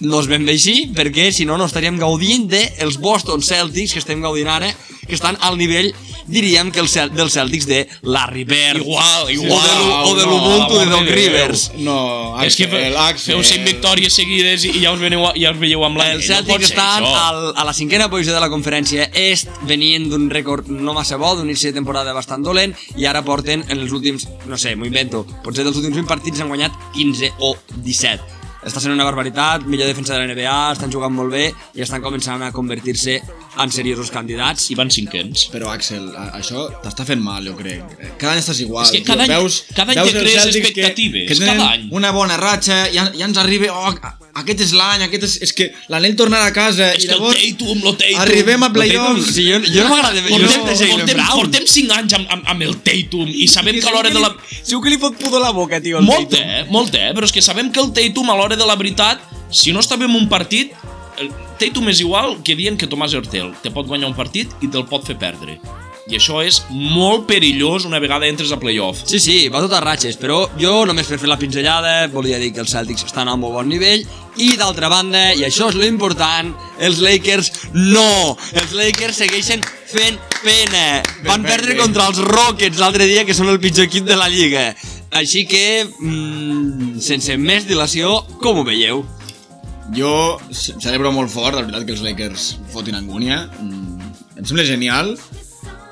No 0.02 0.18
és 0.20 0.26
ben 0.26 0.44
bé 0.44 0.56
així, 0.56 0.88
perquè 0.96 1.30
si 1.30 1.46
no, 1.46 1.56
no 1.56 1.68
estaríem 1.70 1.98
gaudint 2.00 2.48
dels 2.50 2.98
Boston 2.98 3.42
Celtics, 3.42 3.92
que 3.94 4.02
estem 4.02 4.20
gaudint 4.20 4.50
ara, 4.50 4.72
que 5.06 5.14
estan 5.14 5.38
al 5.40 5.58
nivell, 5.60 5.92
diríem 6.26 6.70
que 6.72 6.80
el 6.80 6.88
Cel 6.88 7.10
dels 7.14 7.32
Celtics 7.34 7.66
de 7.66 7.88
Larry 8.02 8.44
Bird. 8.44 8.80
Igual, 8.82 9.24
O 9.26 9.30
igual. 9.30 9.62
de, 9.62 10.10
o 10.10 10.14
de 10.16 10.24
no, 10.26 10.30
l'Ubuntu 10.30 10.78
de 10.78 10.84
Doc 10.86 10.94
amor 10.94 11.04
de 11.06 11.14
Rivers. 11.14 11.70
No, 11.78 12.42
És 12.42 12.56
que 12.56 12.64
Axel, 12.64 12.96
Axel. 12.96 13.34
feu 13.34 13.44
100 13.44 13.64
victòries 13.64 14.12
seguides 14.12 14.64
i 14.64 14.80
ja 14.82 14.92
us, 14.92 15.00
veniu, 15.00 15.24
ja 15.36 15.50
us 15.52 15.58
veieu 15.60 15.84
amb 15.84 15.98
la... 15.98 16.10
Els 16.12 16.26
Celtics 16.26 16.70
estan 16.70 17.04
al, 17.06 17.52
a 17.56 17.64
la 17.64 17.72
cinquena 17.72 18.08
posició 18.10 18.34
de 18.34 18.40
la 18.40 18.50
conferència 18.50 19.08
est, 19.12 19.48
venint 19.68 20.08
d'un 20.10 20.28
rècord 20.30 20.68
no 20.68 20.94
massa 20.94 21.16
bo, 21.16 21.34
d'un 21.36 21.48
inici 21.48 21.68
de 21.70 21.76
temporada 21.78 22.12
bastant 22.12 22.42
dolent, 22.42 22.74
i 22.96 23.06
ara 23.06 23.22
porten 23.22 23.64
en 23.68 23.78
els 23.78 23.92
últims, 23.92 24.28
no 24.46 24.58
sé, 24.58 24.74
m'ho 24.76 24.86
invento, 24.86 25.24
potser 25.44 25.64
dels 25.64 25.76
últims 25.76 25.96
20 25.96 26.08
partits 26.08 26.40
han 26.40 26.48
guanyat 26.52 26.72
15 26.94 27.32
o 27.40 27.56
17. 27.82 28.41
Està 28.64 28.80
sent 28.80 28.92
una 28.94 29.04
barbaritat, 29.04 29.64
millor 29.66 29.86
defensa 29.90 30.14
de 30.14 30.20
la 30.26 30.32
NBA, 30.32 30.56
estan 30.76 30.92
jugant 30.92 31.12
molt 31.14 31.32
bé 31.34 31.48
i 31.74 31.82
estan 31.82 32.02
començant 32.04 32.42
a 32.46 32.52
convertir-se 32.54 33.20
en 33.62 33.70
seriosos 33.74 34.10
candidats. 34.14 34.70
I 34.70 34.76
van 34.78 34.90
cinquens. 34.90 35.48
Però, 35.52 35.68
Axel, 35.74 36.08
això 36.32 36.68
t'està 36.84 37.04
fent 37.08 37.20
mal, 37.22 37.44
jo 37.44 37.56
crec. 37.58 37.82
Cada 38.18 38.32
any 38.36 38.40
estàs 38.40 38.60
igual. 38.64 38.86
És 38.86 38.92
que 38.94 39.02
cada 39.04 39.24
any- 39.24 39.28
cada 39.74 39.92
any 39.92 39.98
veus 40.00 40.12
te 40.12 40.18
crees 40.20 40.46
expectatives, 40.46 41.28
Que, 41.28 41.38
que 41.38 41.44
cada 41.46 41.70
any. 41.72 41.88
una 41.90 42.10
bona 42.12 42.36
ratxa, 42.36 42.86
ja, 42.94 43.10
ja 43.16 43.24
ens 43.26 43.38
arriba... 43.38 43.72
Oh, 43.72 43.90
a- 43.90 44.18
aquest 44.40 44.62
és 44.64 44.70
l'any, 44.72 45.02
aquest 45.04 45.24
és... 45.26 45.34
És 45.44 45.52
que 45.52 45.66
l'anell 45.92 46.14
tornarà 46.16 46.46
a 46.48 46.52
casa 46.56 46.92
És 46.94 47.04
i 47.04 47.08
que 47.08 47.12
el 47.12 47.20
llavors... 47.20 47.42
Tatum, 47.42 47.82
lo 47.84 47.92
Tatum... 48.00 48.20
Arribem 48.22 48.62
a 48.62 48.70
playoffs. 48.72 49.34
sí, 49.34 49.44
jo, 49.50 49.58
jo 49.66 49.82
no 49.84 49.90
m'agrada... 49.90 50.22
Portem, 50.28 50.62
portem, 50.94 51.20
portem 51.34 51.66
5 51.68 51.92
anys 51.98 52.14
amb, 52.16 52.30
amb, 52.32 52.46
amb 52.54 52.62
el 52.64 52.78
Tatum 52.86 53.28
i 53.28 53.46
sabem 53.52 53.76
que 53.82 53.90
a 53.90 53.92
l'hora 53.92 54.08
de 54.14 54.22
la... 54.22 54.30
Segur 54.62 54.80
que 54.86 54.94
li 54.94 54.98
fot 55.02 55.18
pudor 55.20 55.42
la 55.44 55.50
boca, 55.52 55.80
tio, 55.84 55.98
el 56.00 56.06
Molt, 56.08 56.30
Tatum. 56.32 56.48
eh? 56.48 56.64
Molt, 56.72 56.94
eh? 56.96 57.10
Però 57.12 57.28
és 57.28 57.34
que 57.36 57.42
sabem 57.44 57.68
que 57.74 57.82
el 57.84 57.92
Tatum 57.92 58.30
a 58.32 58.38
l'hora 58.40 58.51
de 58.56 58.66
la 58.68 58.76
veritat, 58.78 59.22
si 59.52 59.72
no 59.72 59.82
està 59.82 59.98
bé 60.00 60.08
en 60.08 60.16
un 60.16 60.28
partit, 60.30 60.72
el 61.20 61.30
Tatum 61.60 61.90
és 61.92 62.00
igual 62.02 62.38
que 62.44 62.56
dient 62.58 62.78
que 62.80 62.88
Tomàs 62.90 63.14
Hertel 63.14 63.52
te 63.62 63.70
pot 63.70 63.86
guanyar 63.86 64.10
un 64.10 64.18
partit 64.18 64.52
i 64.64 64.70
te'l 64.72 64.88
pot 64.88 65.04
fer 65.06 65.18
perdre. 65.20 65.58
I 66.10 66.16
això 66.18 66.40
és 66.42 66.56
molt 66.70 67.28
perillós 67.28 67.84
una 67.86 68.00
vegada 68.02 68.26
entres 68.26 68.50
a 68.50 68.58
playoff. 68.58 69.04
Sí, 69.06 69.20
sí, 69.22 69.36
va 69.52 69.60
tot 69.62 69.76
a 69.76 69.82
ratxes, 69.84 70.16
però 70.18 70.40
jo 70.58 70.80
només 70.88 71.06
per 71.06 71.20
fer 71.22 71.30
la 71.30 71.38
pinzellada 71.38 72.08
volia 72.10 72.40
dir 72.42 72.50
que 72.54 72.62
els 72.64 72.74
Celtics 72.74 73.06
estan 73.06 73.30
a 73.30 73.36
un 73.36 73.44
molt 73.44 73.54
bon 73.60 73.70
nivell 73.70 74.02
i 74.42 74.56
d'altra 74.58 74.90
banda, 74.90 75.28
i 75.36 75.44
això 75.46 75.68
és 75.70 75.78
lo 75.78 75.86
important, 75.86 76.50
els 76.82 76.98
Lakers 77.04 77.52
no! 77.76 78.34
Els 78.56 78.74
Lakers 78.74 79.22
segueixen 79.22 79.62
fent 79.92 80.18
pena. 80.42 81.02
Van 81.28 81.44
perdre 81.46 81.76
contra 81.78 82.08
els 82.10 82.18
Rockets 82.24 82.80
l'altre 82.82 83.06
dia, 83.06 83.26
que 83.28 83.36
són 83.36 83.52
el 83.52 83.60
pitjor 83.62 83.86
equip 83.86 84.08
de 84.08 84.18
la 84.18 84.30
lliga. 84.32 84.72
Així 85.12 85.44
que, 85.46 85.84
mm, 86.00 86.98
sense 87.04 87.36
més 87.36 87.66
dilació, 87.68 88.22
com 88.40 88.58
ho 88.58 88.64
veieu? 88.64 89.04
Jo 89.94 90.38
ce- 90.50 90.74
celebro 90.80 91.12
molt 91.12 91.28
fort, 91.30 91.54
la 91.54 91.62
veritat, 91.66 91.84
que 91.84 91.92
els 91.92 92.00
Lakers 92.02 92.46
fotin 92.72 92.94
angúnia. 92.96 93.42
Mm, 93.60 94.12
em 94.38 94.44
sembla 94.44 94.64
genial. 94.64 95.16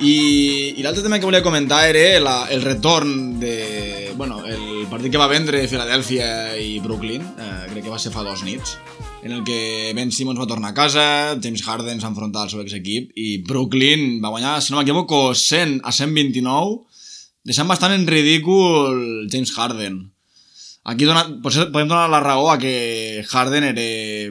I, 0.01 0.73
i 0.79 0.83
l'altre 0.83 1.03
tema 1.05 1.19
que 1.21 1.27
volia 1.29 1.43
comentar 1.45 1.83
era 1.91 2.19
la, 2.21 2.47
el 2.49 2.63
retorn 2.63 3.39
de... 3.39 4.15
Bueno, 4.17 4.39
el 4.47 4.87
partit 4.89 5.13
que 5.13 5.19
va 5.21 5.27
vendre 5.29 5.67
Filadèlfia 5.69 6.57
i 6.57 6.79
Brooklyn, 6.81 7.21
eh, 7.37 7.67
crec 7.71 7.85
que 7.85 7.91
va 7.93 7.99
ser 8.01 8.11
fa 8.13 8.23
dos 8.25 8.41
nits, 8.43 8.79
en 9.23 9.33
el 9.37 9.45
que 9.45 9.93
Ben 9.95 10.11
Simmons 10.11 10.41
va 10.41 10.47
tornar 10.49 10.71
a 10.73 10.75
casa, 10.75 11.37
James 11.43 11.61
Harden 11.67 12.01
s'ha 12.01 12.09
enfrontat 12.09 12.47
al 12.47 12.51
seu 12.55 12.63
exequip 12.65 13.13
i 13.21 13.43
Brooklyn 13.45 14.23
va 14.25 14.33
guanyar, 14.33 14.63
si 14.65 14.73
no 14.73 14.81
m'equivoco, 14.81 15.35
100 15.37 15.83
a 15.85 15.93
129, 15.93 16.81
deixant 17.47 17.69
bastant 17.71 17.95
en 17.95 18.07
ridícul 18.09 19.29
James 19.33 19.53
Harden. 19.57 20.01
Aquí 20.91 21.05
dona, 21.05 21.27
potser 21.45 21.67
podem 21.75 21.91
donar 21.91 22.09
la 22.09 22.23
raó 22.25 22.49
a 22.51 22.59
que 22.59 23.21
Harden 23.29 23.67
era 23.69 23.85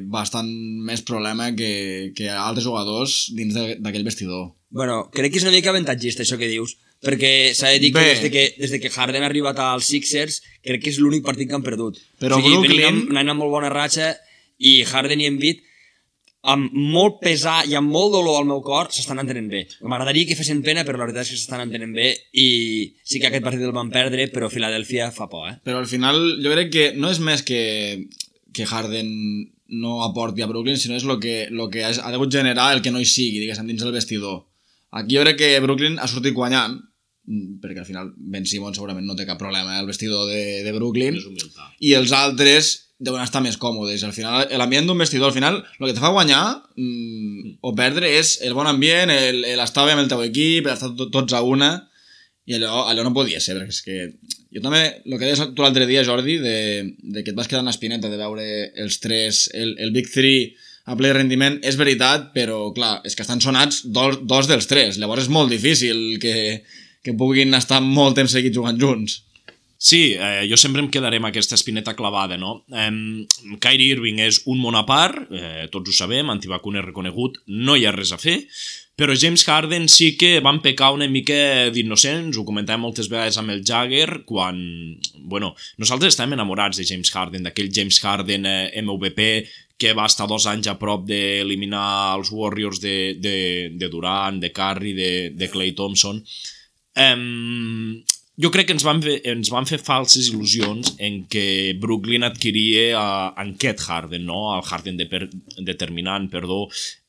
bastant 0.09 0.49
més 0.85 1.03
problema 1.05 1.51
que, 1.55 2.09
que 2.17 2.29
altres 2.33 2.65
jugadors 2.65 3.27
dins 3.37 3.53
d'aquell 3.53 4.05
vestidor. 4.07 4.49
Bueno, 4.73 5.03
crec 5.13 5.31
que 5.33 5.39
és 5.41 5.45
una 5.45 5.53
mica 5.53 5.69
avantatgista 5.69 6.25
això 6.25 6.37
que 6.41 6.49
dius, 6.49 6.75
perquè 7.05 7.53
s'ha 7.57 7.69
de 7.73 7.79
dir 7.81 7.93
que 7.93 8.01
Bé. 8.01 8.09
des 8.15 8.23
de 8.25 8.31
que, 8.33 8.43
des 8.57 8.73
de 8.73 8.79
que 8.81 8.89
Harden 8.89 9.23
ha 9.23 9.29
arribat 9.29 9.61
als 9.61 9.87
Sixers, 9.93 10.41
crec 10.65 10.83
que 10.83 10.91
és 10.93 10.99
l'únic 11.01 11.23
partit 11.25 11.47
que 11.49 11.55
han 11.57 11.65
perdut. 11.65 12.01
Però 12.21 12.37
o 12.37 12.41
sigui, 12.41 12.57
Brooklyn- 12.57 12.75
venien 12.75 12.97
amb, 12.97 13.13
anant 13.13 13.33
amb 13.35 13.45
molt 13.45 13.53
bona 13.53 13.69
ratxa 13.73 14.15
i 14.57 14.81
Harden 14.89 15.21
i 15.21 15.29
Embiid 15.29 15.61
amb 16.47 16.71
molt 16.71 17.19
pesar 17.19 17.65
i 17.67 17.75
amb 17.75 17.91
molt 17.91 18.13
dolor 18.15 18.39
al 18.39 18.47
meu 18.47 18.61
cor 18.63 18.87
s'estan 18.95 19.19
entenent 19.19 19.49
bé. 19.51 19.65
M'agradaria 19.83 20.29
que 20.29 20.37
fessin 20.39 20.61
pena, 20.63 20.85
però 20.87 20.99
la 20.99 21.09
veritat 21.09 21.27
és 21.27 21.33
que 21.33 21.39
s'estan 21.41 21.65
entenent 21.65 21.91
bé 21.95 22.13
i 22.31 22.47
sí 23.03 23.19
que 23.19 23.27
aquest 23.27 23.43
partit 23.43 23.65
el 23.67 23.75
van 23.75 23.91
perdre, 23.91 24.29
però 24.31 24.49
Filadèlfia 24.51 25.11
fa 25.15 25.27
por, 25.31 25.49
eh? 25.49 25.57
Però 25.67 25.81
al 25.81 25.89
final 25.91 26.19
jo 26.39 26.53
crec 26.55 26.71
que 26.71 26.89
no 26.95 27.11
és 27.11 27.19
més 27.19 27.43
que, 27.43 27.61
que 28.55 28.67
Harden 28.67 29.09
no 29.69 29.99
aporti 30.05 30.41
a 30.41 30.49
Brooklyn, 30.49 30.79
sinó 30.79 30.97
és 30.97 31.05
el 31.05 31.19
que, 31.21 31.47
lo 31.51 31.69
que 31.69 31.83
ha, 31.85 31.91
ha 31.91 32.13
degut 32.13 32.31
generar 32.33 32.71
el 32.73 32.81
que 32.81 32.93
no 32.93 33.01
hi 33.01 33.07
sigui, 33.09 33.43
diguéssim, 33.43 33.67
dins 33.69 33.83
del 33.83 33.93
vestidor. 33.93 34.45
Aquí 34.95 35.17
jo 35.17 35.25
crec 35.25 35.37
que 35.43 35.51
Brooklyn 35.61 35.99
ha 35.99 36.07
sortit 36.09 36.33
guanyant, 36.33 36.79
perquè 37.61 37.83
al 37.83 37.85
final 37.85 38.13
Ben 38.17 38.47
Simmons 38.49 38.79
segurament 38.79 39.05
no 39.05 39.13
té 39.17 39.27
cap 39.29 39.37
problema 39.37 39.77
al 39.77 39.85
vestidor 39.85 40.25
de, 40.31 40.63
de 40.65 40.73
Brooklyn, 40.73 41.19
i 41.85 41.93
els 41.99 42.15
altres 42.15 42.88
deuen 42.99 43.23
estar 43.23 43.39
més 43.41 43.55
còmodes. 43.57 44.03
Al 44.03 44.11
final, 44.15 44.47
l'ambient 44.59 44.87
d'un 44.89 44.99
vestidor, 44.99 45.29
al 45.31 45.35
final, 45.35 45.61
el 45.79 45.85
que 45.87 45.93
te 45.95 46.01
fa 46.03 46.11
guanyar 46.11 46.41
mm, 46.75 47.59
o 47.63 47.71
perdre 47.77 48.09
és 48.19 48.37
el 48.43 48.53
bon 48.57 48.67
ambient, 48.67 49.11
el, 49.13 49.45
el 49.47 49.61
estar 49.63 49.85
bé 49.87 49.93
amb 49.95 50.03
el 50.03 50.09
teu 50.11 50.23
equip, 50.25 50.67
estar 50.67 50.91
to- 50.99 51.09
tots 51.13 51.33
a 51.37 51.41
una, 51.45 51.71
i 52.49 52.55
allò, 52.57 52.87
allò 52.89 53.03
no 53.05 53.13
podia 53.13 53.39
ser, 53.39 53.55
perquè 53.59 53.75
és 53.75 53.83
que 53.85 53.97
jo 54.57 54.63
també, 54.63 54.81
el 55.05 55.15
que 55.19 55.27
deies 55.27 55.43
tu 55.55 55.61
l'altre 55.63 55.85
dia, 55.85 56.01
Jordi, 56.03 56.39
de, 56.41 56.55
de 57.13 57.23
que 57.23 57.31
et 57.31 57.37
vas 57.37 57.47
quedar 57.47 57.61
en 57.61 57.69
espineta 57.71 58.09
de 58.09 58.17
veure 58.17 58.47
els 58.83 58.97
tres, 59.03 59.45
el, 59.53 59.75
el 59.77 59.91
Big 59.95 60.09
3 60.11 60.65
a 60.89 60.95
ple 60.97 61.11
rendiment, 61.13 61.59
és 61.61 61.77
veritat, 61.77 62.31
però 62.33 62.71
clar, 62.73 62.95
és 63.05 63.13
que 63.15 63.21
estan 63.21 63.39
sonats 63.43 63.83
dos, 63.93 64.17
dos 64.25 64.49
dels 64.49 64.65
tres, 64.65 64.97
llavors 64.97 65.27
és 65.27 65.29
molt 65.29 65.53
difícil 65.53 66.17
que, 66.23 66.63
que 67.05 67.13
puguin 67.13 67.53
estar 67.53 67.77
molt 67.85 68.17
temps 68.17 68.33
seguits 68.33 68.57
jugant 68.57 68.79
junts. 68.81 69.19
Sí, 69.81 70.17
eh, 70.19 70.43
jo 70.51 70.57
sempre 70.59 70.81
em 70.83 70.89
quedaré 70.91 71.21
amb 71.21 71.29
aquesta 71.29 71.55
espineta 71.55 71.93
clavada, 71.95 72.35
no? 72.37 72.65
Eh, 72.67 72.91
Kyrie 73.63 73.95
Irving 73.95 74.19
és 74.25 74.41
un 74.51 74.59
món 74.59 74.75
a 74.75 74.83
part, 74.83 75.21
eh, 75.31 75.69
tots 75.71 75.87
ho 75.87 75.95
sabem, 75.95 76.27
antivacuner 76.29 76.83
reconegut, 76.83 77.39
no 77.47 77.77
hi 77.79 77.87
ha 77.87 77.93
res 77.95 78.11
a 78.11 78.19
fer, 78.19 78.41
però 78.99 79.15
James 79.15 79.45
Harden 79.47 79.87
sí 79.87 80.17
que 80.19 80.41
van 80.43 80.59
pecar 80.59 80.91
una 80.91 81.07
mica 81.07 81.69
d'innocents, 81.71 82.35
ho 82.35 82.43
comentàvem 82.43 82.83
moltes 82.83 83.07
vegades 83.07 83.39
amb 83.39 83.55
el 83.55 83.63
Jagger, 83.63 84.25
quan... 84.27 84.59
Bueno, 85.15 85.53
nosaltres 85.79 86.11
estàvem 86.11 86.35
enamorats 86.35 86.81
de 86.81 86.87
James 86.89 87.15
Harden, 87.15 87.47
d'aquell 87.47 87.71
James 87.71 88.03
Harden 88.03 88.51
eh, 88.51 88.83
MVP 88.83 89.31
que 89.79 89.95
va 89.95 90.09
estar 90.11 90.27
dos 90.27 90.43
anys 90.51 90.67
a 90.67 90.75
prop 90.75 91.07
d'eliminar 91.07 92.17
els 92.17 92.33
Warriors 92.35 92.81
de, 92.83 93.15
de, 93.15 93.37
de 93.79 93.87
Durant, 93.87 94.41
de 94.43 94.51
Curry, 94.51 94.91
de, 94.97 95.11
de 95.31 95.47
Clay 95.47 95.71
Thompson. 95.71 96.19
Um, 96.99 98.01
jo 98.39 98.47
crec 98.53 98.69
que 98.69 98.75
ens 98.77 98.85
van, 98.87 99.01
fer, 99.03 99.17
ens 99.27 99.49
van 99.51 99.67
fer 99.67 99.81
falses 99.83 100.29
il·lusions 100.31 100.93
en 101.03 101.23
que 101.31 101.73
Brooklyn 101.81 102.23
adquiria 102.23 102.85
uh, 102.95 103.33
en 103.41 103.51
aquest 103.57 103.83
Harden, 103.83 104.23
no? 104.29 104.45
el 104.55 104.63
Harden 104.63 104.95
de 104.99 105.09
per, 105.11 105.25
determinant, 105.67 106.29
perdó, 106.31 106.61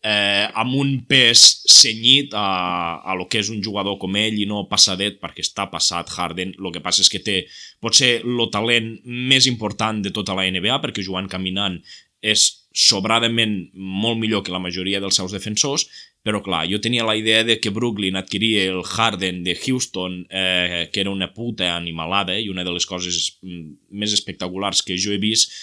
eh, 0.03 0.49
amb 0.59 0.75
un 0.81 0.97
pes 1.07 1.45
senyit 1.71 2.35
a, 2.35 2.99
a 3.07 3.15
lo 3.15 3.29
que 3.31 3.45
és 3.45 3.51
un 3.55 3.63
jugador 3.63 4.01
com 4.03 4.19
ell 4.19 4.41
i 4.43 4.49
no 4.51 4.65
passadet, 4.71 5.21
perquè 5.23 5.45
està 5.47 5.69
passat 5.71 6.11
Harden, 6.11 6.57
el 6.59 6.75
que 6.75 6.83
passa 6.83 7.05
és 7.05 7.13
que 7.13 7.23
té 7.23 7.45
potser 7.79 8.17
el 8.25 8.47
talent 8.51 8.97
més 9.07 9.47
important 9.47 10.03
de 10.03 10.11
tota 10.17 10.35
la 10.35 10.49
NBA, 10.51 10.81
perquè 10.83 11.07
jugant 11.07 11.31
caminant 11.31 11.79
és 12.21 12.47
sobradament 12.71 13.71
molt 13.75 14.21
millor 14.21 14.45
que 14.47 14.55
la 14.55 14.63
majoria 14.63 15.01
dels 15.03 15.19
seus 15.19 15.35
defensors, 15.35 15.89
però 16.23 16.43
clar, 16.45 16.67
jo 16.69 16.79
tenia 16.85 17.07
la 17.09 17.17
idea 17.17 17.43
de 17.49 17.57
que 17.61 17.73
Brooklyn 17.73 18.19
adquiria 18.21 18.67
el 18.69 18.83
Harden 18.85 19.43
de 19.45 19.57
Houston, 19.57 20.27
eh, 20.29 20.89
que 20.93 21.01
era 21.01 21.11
una 21.11 21.33
puta 21.33 21.75
animalada 21.77 22.37
i 22.39 22.51
una 22.53 22.65
de 22.65 22.75
les 22.77 22.87
coses 22.87 23.39
mm, 23.41 23.93
més 23.97 24.13
espectaculars 24.13 24.85
que 24.85 24.99
jo 25.01 25.15
he 25.15 25.21
vist, 25.23 25.55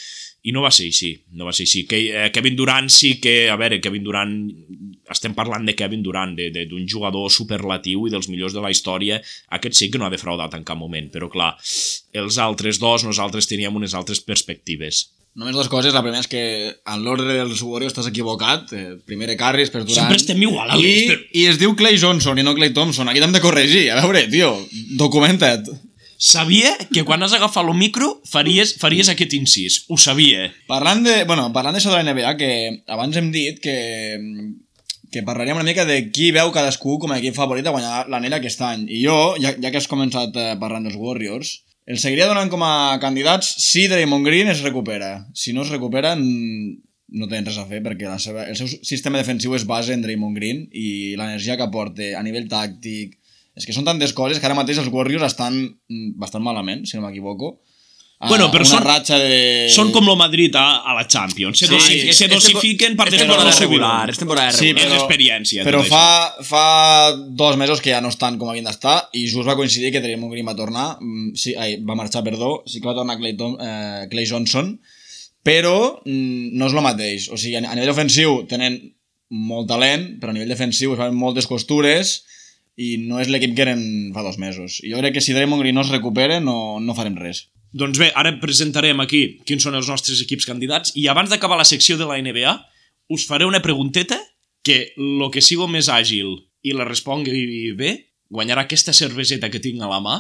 i 0.48 0.54
no 0.56 0.62
va 0.64 0.72
ser 0.72 0.88
així, 0.88 1.12
no 1.36 1.48
va 1.48 1.54
ser 1.54 1.66
així. 1.68 1.84
Que, 1.90 2.00
eh, 2.08 2.30
Kevin 2.34 2.56
Durant 2.56 2.88
sí 2.94 3.18
que, 3.22 3.50
a 3.52 3.58
veure, 3.60 3.82
Kevin 3.84 4.06
Durant, 4.06 4.34
estem 5.12 5.36
parlant 5.38 5.66
de 5.68 5.76
Kevin 5.78 6.06
Durant, 6.06 6.36
d'un 6.38 6.88
jugador 6.88 7.30
superlatiu 7.34 8.08
i 8.08 8.14
dels 8.14 8.30
millors 8.32 8.56
de 8.56 8.64
la 8.64 8.72
història, 8.74 9.20
aquest 9.58 9.78
sí 9.78 9.92
que 9.92 10.00
no 10.00 10.08
ha 10.08 10.14
defraudat 10.14 10.56
en 10.58 10.66
cap 10.68 10.80
moment, 10.80 11.12
però 11.14 11.30
clar, 11.30 11.54
els 12.18 12.40
altres 12.42 12.80
dos, 12.80 13.06
nosaltres 13.06 13.50
teníem 13.50 13.76
unes 13.76 13.94
altres 13.98 14.24
perspectives. 14.24 15.08
Només 15.38 15.54
dues 15.54 15.68
coses. 15.70 15.94
La 15.94 16.02
primera 16.02 16.24
és 16.24 16.30
que 16.32 16.42
en 16.74 17.04
l'ordre 17.06 17.30
dels 17.38 17.60
Warriors 17.62 17.94
estàs 17.94 18.08
equivocat. 18.10 18.72
Eh, 18.74 18.96
primer 19.06 19.30
Curry, 19.38 19.68
després 19.68 19.86
Durant. 19.86 20.00
Sempre 20.08 20.18
estem 20.18 20.42
igual, 20.42 20.72
I, 20.82 20.94
però- 21.12 21.28
I 21.38 21.44
es 21.52 21.60
diu 21.62 21.76
Clay 21.78 22.00
Johnson 22.02 22.40
i 22.42 22.44
no 22.46 22.56
Clay 22.58 22.74
Thompson. 22.74 23.08
Aquí 23.12 23.22
t'hem 23.22 23.36
de 23.36 23.42
corregir. 23.44 23.92
A 23.94 24.02
veure, 24.02 24.26
tio, 24.34 24.56
documenta't. 24.98 25.70
Sabia 26.18 26.72
que 26.92 27.04
quan 27.06 27.22
has 27.22 27.34
agafat 27.38 27.68
el 27.70 27.76
micro 27.78 28.08
faries, 28.26 28.72
faries 28.82 29.10
aquest 29.14 29.36
incís, 29.38 29.84
ho 29.88 29.98
sabia. 30.02 30.48
Parlant 30.66 31.04
de, 31.06 31.20
bueno, 31.30 31.52
parlant 31.54 31.78
d'això 31.78 31.92
de 31.94 32.00
la 32.02 32.08
NBA, 32.10 32.32
que 32.40 32.50
abans 32.90 33.20
hem 33.22 33.30
dit 33.32 33.60
que, 33.62 33.76
que 35.14 35.22
parlaríem 35.22 35.60
una 35.62 35.68
mica 35.68 35.86
de 35.86 36.00
qui 36.10 36.32
veu 36.34 36.50
cadascú 36.56 36.98
com 36.98 37.14
a 37.14 37.20
equip 37.22 37.38
favorit 37.38 37.68
a 37.70 37.76
guanyar 37.76 38.08
l'anell 38.10 38.34
aquest 38.40 38.66
any. 38.66 38.88
I 38.90 39.04
jo, 39.06 39.36
ja, 39.38 39.54
ja 39.62 39.70
que 39.70 39.78
has 39.78 39.88
començat 39.92 40.34
eh, 40.34 40.56
parlant 40.58 40.90
dels 40.90 40.98
Warriors, 40.98 41.60
el 41.88 42.00
seguiria 42.04 42.28
donant 42.28 42.50
com 42.52 42.64
a 42.68 43.00
candidats 43.00 43.48
si 43.64 43.86
Draymond 43.88 44.28
Green 44.28 44.52
es 44.52 44.60
recupera. 44.66 45.12
Si 45.34 45.54
no 45.56 45.64
es 45.64 45.72
recupera, 45.72 46.18
no 46.20 47.30
tenen 47.32 47.48
res 47.48 47.60
a 47.62 47.64
fer 47.70 47.80
perquè 47.86 48.10
la 48.10 48.20
seva, 48.20 48.44
el 48.52 48.58
seu 48.60 48.68
sistema 48.68 49.22
defensiu 49.22 49.56
es 49.56 49.64
basa 49.66 49.96
en 49.96 50.04
Draymond 50.04 50.36
Green 50.36 50.66
i 50.76 51.16
l'energia 51.16 51.56
que 51.56 51.66
aporta 51.68 52.12
a 52.20 52.26
nivell 52.28 52.52
tàctic... 52.52 53.16
És 53.58 53.66
que 53.66 53.74
són 53.74 53.88
tantes 53.88 54.12
coses 54.14 54.38
que 54.38 54.46
ara 54.46 54.54
mateix 54.54 54.78
els 54.78 54.92
Warriors 54.94 55.24
estan 55.26 55.56
mm, 55.58 56.12
bastant 56.22 56.44
malament, 56.46 56.84
si 56.86 56.94
no 56.94 57.02
m'equivoco. 57.02 57.56
A 58.20 58.30
Bueno, 58.32 58.48
però 58.50 58.66
són- 58.66 58.82
ratxa 58.82 59.20
de... 59.22 59.68
Són 59.70 59.92
com 59.94 60.08
lo 60.10 60.16
Madrid 60.18 60.56
a, 60.58 60.82
a 60.90 60.94
la 60.98 61.04
Champions, 61.06 61.60
se, 61.60 61.68
Sí, 61.68 61.74
dosi, 61.76 61.98
és- 62.10 62.18
se 62.18 62.26
és 62.26 62.32
dosifiquen 62.32 62.96
per 62.98 63.06
és 63.12 63.20
temporada 63.22 63.52
regular, 63.60 64.10
és 64.10 64.18
temporada 64.18 64.52
Sí, 64.56 64.72
regular. 64.72 64.86
És 64.88 64.90
però- 64.90 65.02
experiència, 65.04 65.64
Però 65.68 65.82
fa, 65.86 66.34
fa 66.42 66.64
dos 67.14 67.58
mesos 67.62 67.80
que 67.80 67.92
ja 67.94 68.00
no 68.02 68.10
estan 68.10 68.40
com 68.42 68.50
havien 68.50 68.66
d'estar 68.66 68.96
i 69.14 69.28
just 69.30 69.46
va 69.46 69.54
coincidir 69.56 69.92
que 69.94 70.02
Draymond 70.02 70.34
Green 70.34 70.48
va 70.50 70.56
tornar, 70.58 70.88
mm, 71.00 71.36
sí, 71.38 71.54
ai, 71.54 71.76
va 71.86 71.94
marxar, 72.00 72.24
perdó, 72.26 72.64
sí 72.66 72.82
que 72.82 72.88
va 72.90 72.96
tornar 72.98 73.20
Clay, 73.22 73.36
Tom, 73.38 73.54
eh, 73.62 74.08
Clay 74.10 74.26
Johnson, 74.26 74.80
però 75.46 76.02
mm, 76.04 76.58
no 76.58 76.66
és 76.72 76.74
el 76.74 76.82
mateix. 76.82 77.28
O 77.30 77.38
sigui, 77.38 77.54
a, 77.62 77.62
a 77.70 77.76
nivell 77.78 77.94
ofensiu 77.94 78.48
tenen 78.50 78.80
molt 79.30 79.68
talent, 79.70 80.08
però 80.18 80.34
a 80.34 80.34
nivell 80.34 80.50
defensiu 80.56 80.96
es 80.96 81.00
fan 81.04 81.14
moltes 81.14 81.46
costures 81.46 82.24
i 82.82 82.96
no 83.06 83.22
és 83.22 83.30
l'equip 83.30 83.54
que 83.54 83.62
eren 83.68 83.86
fa 84.16 84.26
dos 84.26 84.38
mesos. 84.42 84.80
I 84.82 84.90
jo 84.96 84.98
crec 85.06 85.14
que 85.20 85.22
si 85.22 85.34
Draymond 85.38 85.62
Green 85.62 85.76
no 85.78 85.86
es 85.86 85.94
recupera 85.94 86.40
no, 86.42 86.80
no 86.82 86.96
farem 86.98 87.16
res. 87.22 87.46
Doncs 87.74 88.00
bé, 88.00 88.12
ara 88.16 88.32
presentarem 88.42 89.00
aquí 89.04 89.40
quins 89.48 89.64
són 89.64 89.76
els 89.76 89.90
nostres 89.92 90.22
equips 90.24 90.48
candidats 90.48 90.94
i 90.96 91.08
abans 91.12 91.30
d'acabar 91.30 91.58
la 91.60 91.68
secció 91.68 91.98
de 92.00 92.08
la 92.08 92.20
NBA 92.22 92.54
us 93.14 93.28
faré 93.28 93.46
una 93.46 93.62
pregunteta 93.62 94.20
que 94.64 94.94
lo 94.98 95.32
que 95.32 95.44
sigo 95.44 95.68
més 95.72 95.90
àgil 95.92 96.36
i 96.64 96.74
la 96.76 96.88
respongui 96.88 97.74
bé 97.78 97.94
guanyarà 98.30 98.66
aquesta 98.66 98.92
cerveseta 98.96 99.50
que 99.52 99.62
tinc 99.64 99.80
a 99.82 99.88
la 99.88 100.02
mà, 100.04 100.18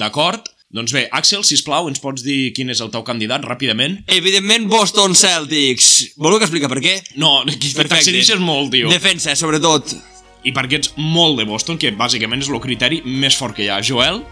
d'acord? 0.00 0.48
Doncs 0.70 0.94
bé, 0.94 1.02
Axel, 1.12 1.42
si 1.44 1.58
plau, 1.66 1.88
ens 1.90 2.00
pots 2.00 2.22
dir 2.22 2.52
quin 2.54 2.70
és 2.70 2.80
el 2.80 2.92
teu 2.94 3.02
candidat 3.04 3.42
ràpidament? 3.44 3.98
Evidentment, 4.14 4.68
Boston 4.70 5.16
Celtics. 5.18 6.14
Voleu 6.16 6.38
que 6.38 6.46
explica 6.46 6.70
per 6.70 6.78
què? 6.84 6.94
No, 7.20 7.40
t'excedixes 7.50 8.40
molt, 8.40 8.70
tio. 8.72 8.88
Defensa, 8.92 9.34
sobretot. 9.36 9.96
I 10.46 10.54
perquè 10.56 10.78
ets 10.78 10.94
molt 10.96 11.40
de 11.40 11.44
Boston, 11.48 11.76
que 11.76 11.90
bàsicament 11.92 12.40
és 12.40 12.48
el 12.48 12.62
criteri 12.62 13.02
més 13.04 13.36
fort 13.36 13.58
que 13.58 13.66
hi 13.66 13.72
ha. 13.72 13.80
Joel? 13.84 14.22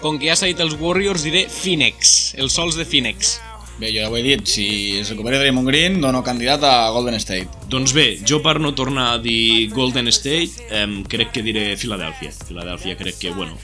Com 0.00 0.16
que 0.16 0.30
ja 0.30 0.34
s'ha 0.38 0.48
dit 0.48 0.60
els 0.64 0.78
Warriors, 0.80 1.26
diré 1.26 1.44
Phoenix, 1.52 2.32
els 2.40 2.54
sols 2.56 2.78
de 2.78 2.86
Phoenix. 2.88 3.34
Bé, 3.80 3.90
jo 3.92 4.00
ja 4.00 4.08
ho 4.08 4.16
he 4.16 4.22
dit, 4.24 4.44
si 4.48 4.64
es 4.96 5.10
recupera 5.12 5.38
Draymond 5.40 5.68
Green, 5.68 5.98
dono 6.00 6.22
candidat 6.24 6.64
a 6.64 6.90
Golden 6.92 7.16
State. 7.20 7.48
Doncs 7.72 7.92
bé, 7.96 8.06
jo 8.28 8.40
per 8.44 8.58
no 8.60 8.72
tornar 8.76 9.10
a 9.14 9.18
dir 9.20 9.68
Golden 9.72 10.08
State, 10.08 10.66
eh, 10.72 10.86
crec 11.08 11.32
que 11.32 11.44
diré 11.44 11.76
Filadèlfia. 11.80 12.32
Filadèlfia 12.48 12.96
crec 12.96 13.20
que, 13.20 13.32
bueno, 13.36 13.56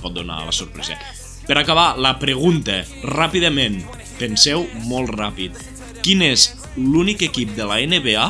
pot 0.00 0.14
donar 0.14 0.44
la 0.46 0.54
sorpresa. 0.54 0.98
Per 1.46 1.58
acabar, 1.58 1.96
la 1.98 2.16
pregunta, 2.22 2.84
ràpidament, 3.02 3.82
penseu 4.18 4.68
molt 4.86 5.10
ràpid. 5.10 5.58
Quin 6.02 6.22
és 6.22 6.52
l'únic 6.76 7.22
equip 7.26 7.56
de 7.58 7.66
la 7.66 7.80
NBA 7.82 8.28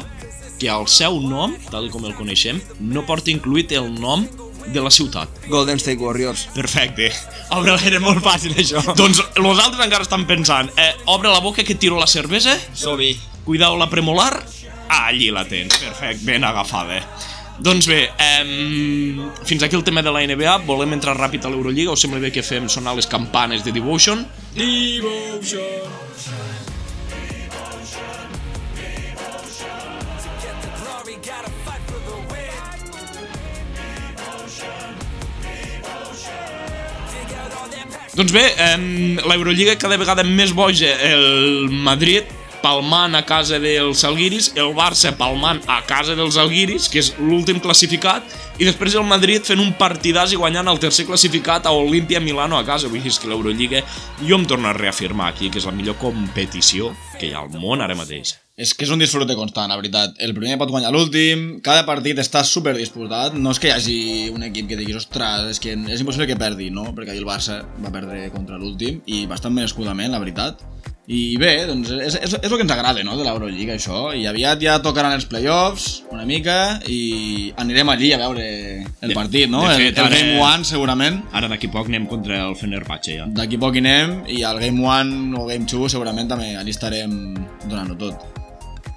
que 0.61 0.69
al 0.69 0.89
seu 0.89 1.21
nom, 1.21 1.53
tal 1.69 1.89
com 1.93 2.05
el 2.09 2.17
coneixem, 2.17 2.61
no 2.81 3.05
porta 3.09 3.33
incluït 3.33 3.73
el 3.77 3.93
nom 4.01 4.25
de 4.67 4.81
la 4.83 4.91
ciutat? 4.91 5.29
Golden 5.49 5.79
State 5.81 5.99
Warriors. 5.99 6.49
Perfecte. 6.55 7.11
Obre, 7.57 7.77
era 7.87 8.01
molt 8.01 8.23
fàcil, 8.25 8.55
això. 8.59 8.83
Doncs 9.01 9.23
los 9.41 9.59
altres 9.59 9.85
encara 9.87 10.07
estan 10.07 10.27
pensant, 10.29 10.71
eh, 10.77 10.93
obre 11.07 11.33
la 11.33 11.41
boca 11.41 11.65
que 11.65 11.75
tiro 11.75 11.99
la 11.99 12.07
cervesa, 12.07 12.57
Som-hi. 12.75 13.17
cuidao 13.45 13.77
la 13.79 13.89
premolar, 13.91 14.43
ah, 14.89 15.07
allí 15.07 15.31
la 15.31 15.45
tens, 15.49 15.77
perfecte, 15.79 16.25
ben 16.25 16.45
agafada. 16.45 17.01
Doncs 17.61 17.87
bé, 17.91 18.07
eh, 18.17 19.31
fins 19.45 19.63
aquí 19.63 19.77
el 19.77 19.85
tema 19.85 20.01
de 20.03 20.11
la 20.11 20.23
NBA, 20.25 20.59
volem 20.65 20.95
entrar 20.97 21.13
ràpid 21.19 21.45
a 21.45 21.51
l'Eurolliga, 21.53 21.93
us 21.93 22.01
sembla 22.01 22.21
bé 22.23 22.31
que 22.33 22.43
fem 22.43 22.69
sonar 22.73 22.95
les 22.97 23.07
campanes 23.07 23.65
de 23.67 23.73
Devotion? 23.77 24.25
Doncs 38.21 38.35
bé, 38.37 38.43
eh, 38.53 38.77
l'Eurolliga 39.25 39.79
cada 39.81 39.97
vegada 39.97 40.21
més 40.29 40.51
boja, 40.53 40.91
el 41.09 41.71
Madrid 41.73 42.29
palmant 42.61 43.15
a 43.17 43.23
casa 43.25 43.57
dels 43.63 44.03
Alguiris, 44.05 44.51
el 44.61 44.75
Barça 44.77 45.15
palmant 45.17 45.63
a 45.65 45.79
casa 45.89 46.13
dels 46.19 46.37
Alguiris, 46.37 46.91
que 46.93 47.01
és 47.01 47.15
l'últim 47.17 47.63
classificat, 47.65 48.21
i 48.61 48.69
després 48.69 48.99
el 49.01 49.09
Madrid 49.09 49.49
fent 49.49 49.65
un 49.65 49.73
partidàs 49.73 50.35
i 50.35 50.41
guanyant 50.43 50.69
el 50.69 50.83
tercer 50.83 51.07
classificat 51.09 51.65
a 51.65 51.73
Olimpia 51.73 52.21
Milano 52.21 52.61
a 52.61 52.67
casa. 52.69 52.93
Vull 52.93 53.01
dir 53.01 53.15
que 53.17 53.33
l'Eurolliga 53.33 53.81
jo 54.21 54.37
em 54.37 54.45
torno 54.45 54.69
a 54.69 54.77
reafirmar 54.77 55.33
aquí 55.33 55.49
que 55.49 55.57
és 55.57 55.65
la 55.65 55.73
millor 55.73 55.97
competició 55.97 56.93
que 57.17 57.31
hi 57.31 57.33
ha 57.33 57.41
al 57.47 57.57
món 57.57 57.81
ara 57.81 57.97
mateix. 57.97 58.37
És 58.61 58.75
que 58.77 58.85
és 58.85 58.91
un 58.93 59.01
disfrute 59.01 59.33
constant, 59.39 59.71
la 59.73 59.79
veritat. 59.81 60.19
El 60.21 60.35
primer 60.37 60.59
pot 60.61 60.69
guanyar 60.69 60.91
l'últim, 60.93 61.47
cada 61.65 61.87
partit 61.89 62.19
està 62.21 62.43
super 62.45 62.75
disputat, 62.77 63.33
no 63.41 63.55
és 63.55 63.61
que 63.63 63.71
hi 63.71 63.73
hagi 63.73 64.01
un 64.35 64.45
equip 64.51 64.69
que 64.69 64.77
diguis, 64.77 64.99
ostres, 65.01 65.47
és 65.55 65.61
que 65.65 65.73
és 65.73 66.03
impossible 66.05 66.27
que 66.29 66.37
perdi, 66.37 66.69
no? 66.75 66.91
Perquè 66.97 67.15
ahir 67.15 67.23
el 67.25 67.29
Barça 67.31 67.63
va 67.81 67.93
perdre 67.95 68.27
contra 68.35 68.59
l'últim 68.61 69.01
i 69.09 69.23
bastant 69.31 69.55
merescudament, 69.57 70.13
la 70.13 70.21
veritat. 70.21 70.61
I 71.11 71.35
bé, 71.41 71.65
doncs 71.67 71.89
és, 71.91 72.15
és, 72.21 72.35
és 72.37 72.45
el 72.53 72.55
que 72.55 72.63
ens 72.63 72.71
agrada, 72.71 73.01
no?, 73.03 73.17
de 73.19 73.25
l'Eurolliga, 73.27 73.75
això. 73.75 74.13
I 74.15 74.27
aviat 74.31 74.61
ja 74.63 74.77
tocaran 74.85 75.17
els 75.17 75.25
playoffs, 75.27 76.05
una 76.13 76.27
mica, 76.29 76.59
i 76.87 77.51
anirem 77.59 77.89
allí 77.91 78.13
a 78.15 78.21
veure 78.21 78.45
el 78.85 79.09
De- 79.09 79.17
partit, 79.17 79.49
no? 79.51 79.65
de 79.67 79.73
el, 79.73 79.81
fet, 79.87 79.99
el 79.99 80.05
ara- 80.07 80.21
Game 80.21 80.37
One, 80.39 80.69
segurament. 80.69 81.23
Ara 81.33 81.49
d'aquí 81.51 81.73
poc 81.73 81.89
anem 81.91 82.07
contra 82.13 82.45
el 82.45 82.55
Fenerbahce 82.61 83.17
ja. 83.23 83.27
D'aquí 83.41 83.59
poc 83.59 83.81
hi 83.81 83.83
anem, 83.83 84.21
i 84.29 84.45
al 84.47 84.61
Game 84.63 84.85
One 84.87 85.33
o 85.41 85.49
Game 85.49 85.67
2 85.67 85.97
segurament 85.97 86.29
també 86.31 86.53
allí 86.61 86.77
estarem 86.77 87.17
donant-ho 87.65 87.97
tot. 88.05 88.40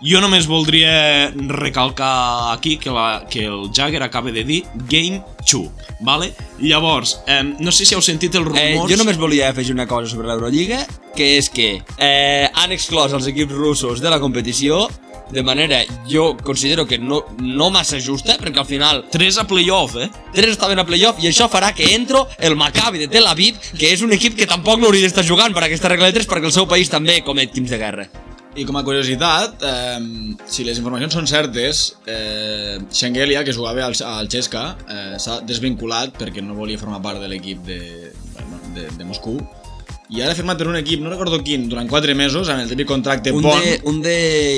Jo 0.04 0.20
només 0.20 0.49
voldria 0.51 1.32
recalcar 1.47 2.51
aquí 2.51 2.76
que, 2.78 2.91
la, 2.91 3.24
que 3.32 3.45
el 3.47 3.70
Jagger 3.72 4.01
acaba 4.04 4.34
de 4.36 4.43
dir 4.43 4.64
Game 4.89 5.22
2, 5.49 5.70
vale? 6.01 6.34
Llavors, 6.60 7.22
eh, 7.26 7.39
no 7.60 7.72
sé 7.72 7.86
si 7.86 7.95
heu 7.95 8.01
sentit 8.04 8.36
els 8.36 8.49
Eh, 8.51 8.74
rumors... 8.74 8.91
jo 8.91 8.97
només 8.99 9.18
volia 9.18 9.47
afegir 9.54 9.72
una 9.72 9.88
cosa 9.88 10.12
sobre 10.12 10.28
l'Eurolliga, 10.28 10.82
que 11.16 11.38
és 11.38 11.47
que 11.49 11.70
eh, 11.97 12.49
han 12.54 12.76
exclòs 12.76 13.16
els 13.16 13.30
equips 13.32 13.56
russos 13.56 14.01
de 14.04 14.12
la 14.12 14.20
competició 14.20 14.89
de 15.32 15.41
manera, 15.41 15.80
jo 16.12 16.36
considero 16.36 16.86
que 16.86 16.99
no, 16.99 17.22
no 17.39 17.70
massa 17.72 17.97
justa, 18.04 18.36
perquè 18.41 18.60
al 18.60 18.68
final 18.68 19.06
3 19.10 19.39
a 19.39 19.47
playoff, 19.47 19.95
eh? 19.95 20.10
tres 20.36 20.51
estaven 20.58 20.84
a 20.84 20.86
playoff 20.86 21.24
i 21.24 21.32
això 21.32 21.47
farà 21.49 21.72
que 21.74 21.93
entro 21.95 22.28
el 22.43 22.58
Maccabi 22.60 22.99
de 22.99 23.08
Tel 23.08 23.26
Aviv, 23.32 23.56
que 23.80 23.93
és 23.95 24.04
un 24.04 24.12
equip 24.12 24.36
que 24.36 24.51
tampoc 24.51 24.84
no 24.84 24.91
hauria 24.91 25.08
d'estar 25.08 25.24
jugant 25.24 25.56
per 25.56 25.64
aquesta 25.64 25.88
regla 25.95 26.12
de 26.12 26.20
3 26.20 26.28
perquè 26.28 26.51
el 26.51 26.58
seu 26.60 26.68
país 26.68 26.91
també 26.91 27.22
comet 27.24 27.56
crims 27.56 27.72
de 27.72 27.80
guerra. 27.80 28.10
I 28.56 28.66
com 28.70 28.78
a 28.78 28.84
curiositat, 28.86 29.64
eh, 29.66 30.36
si 30.45 30.64
les 30.64 30.78
informacions 30.78 31.16
són 31.18 31.26
certes, 31.26 31.95
eh, 32.06 32.78
Shengelia, 32.93 33.41
que 33.43 33.54
jugava 33.56 33.86
al, 33.88 33.95
al 34.06 34.30
Chesca, 34.30 34.76
eh, 34.86 35.16
s'ha 35.18 35.39
desvinculat 35.41 36.14
perquè 36.20 36.43
no 36.45 36.54
volia 36.54 36.78
formar 36.78 37.01
part 37.01 37.20
de 37.24 37.32
l'equip 37.32 37.64
de, 37.66 37.80
bueno, 38.36 38.60
de, 38.76 38.88
de 38.97 39.06
Moscou 39.10 39.39
i 40.14 40.22
ara 40.22 40.36
ha 40.36 40.38
firmat 40.38 40.60
per 40.60 40.68
un 40.70 40.76
equip, 40.78 41.01
no 41.01 41.10
recordo 41.10 41.39
quin, 41.41 41.64
durant 41.72 41.88
4 41.89 42.14
mesos, 42.14 42.49
amb 42.54 42.62
el 42.62 42.70
típic 42.70 42.86
contracte 42.86 43.32
Un 43.34 43.41
bon. 43.41 43.58
de, 43.64 43.80
un 43.89 44.01
de 44.04 44.14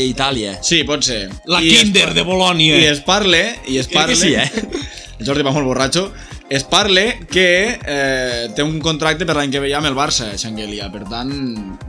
Itàlia. 0.09 0.57
Sí, 0.65 0.81
pot 0.83 1.05
ser. 1.05 1.29
La 1.47 1.61
I 1.63 1.69
es 1.71 1.85
Kinder 1.85 2.09
pa- 2.09 2.15
de 2.17 2.25
Bolònia. 2.27 2.75
I 2.81 2.89
es 2.89 2.99
parle, 3.05 3.45
i 3.71 3.77
es 3.79 3.87
Crec 3.87 3.95
parle... 4.01 4.17
que 4.17 4.19
sí, 4.19 4.33
eh? 4.35 4.83
El 5.21 5.25
Jordi 5.29 5.45
va 5.47 5.53
molt 5.55 5.69
borratxo. 5.69 6.09
Es 6.51 6.65
parle 6.67 7.21
que 7.31 7.47
eh, 7.79 8.49
té 8.57 8.65
un 8.67 8.81
contracte 8.83 9.23
per 9.25 9.37
l'any 9.37 9.53
que 9.53 9.61
ve 9.63 9.71
ja 9.71 9.79
amb 9.79 9.87
el 9.87 9.95
Barça, 9.95 10.33
Xanguelia. 10.37 10.89
Per 10.91 11.05
tant, 11.07 11.31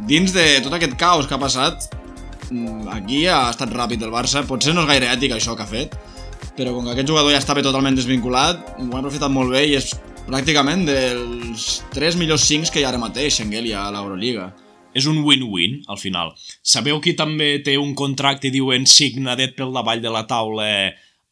dins 0.07 0.37
de 0.37 0.47
tot 0.63 0.77
aquest 0.79 0.95
caos 1.01 1.27
que 1.27 1.35
ha 1.35 1.43
passat, 1.43 1.89
aquí 2.93 3.25
ha 3.27 3.47
estat 3.51 3.73
ràpid 3.75 4.03
el 4.07 4.13
Barça. 4.15 4.45
Potser 4.47 4.75
no 4.75 4.85
és 4.85 4.91
gaire 4.91 5.09
ètic 5.13 5.37
això 5.37 5.57
que 5.57 5.65
ha 5.65 5.71
fet, 5.71 5.97
però 6.59 6.75
com 6.75 6.85
que 6.87 6.95
aquest 6.95 7.09
jugador 7.09 7.35
ja 7.35 7.41
estava 7.43 7.65
totalment 7.65 7.97
desvinculat, 7.99 8.63
ho 8.79 8.91
ha 8.93 9.01
aprofitat 9.01 9.33
molt 9.33 9.53
bé 9.55 9.67
i 9.71 9.77
és 9.79 9.93
pràcticament 10.27 10.87
dels 10.89 11.67
3 11.95 12.19
millors 12.21 12.47
5 12.49 12.73
que 12.73 12.83
hi 12.83 12.87
ha 12.87 12.93
ara 12.93 13.03
mateix, 13.03 13.39
Xanguelia, 13.39 13.85
a 13.85 13.93
l'Euroliga. 13.95 14.51
És 14.97 15.05
un 15.11 15.21
win-win, 15.27 15.83
al 15.93 15.99
final. 16.01 16.33
Sabeu 16.65 17.03
qui 17.05 17.13
també 17.19 17.59
té 17.65 17.77
un 17.77 17.93
contracte, 17.95 18.49
diuen, 18.51 18.87
signadet 18.89 19.53
pel 19.59 19.75
davall 19.77 20.01
de 20.01 20.13
la 20.13 20.25
taula 20.27 20.69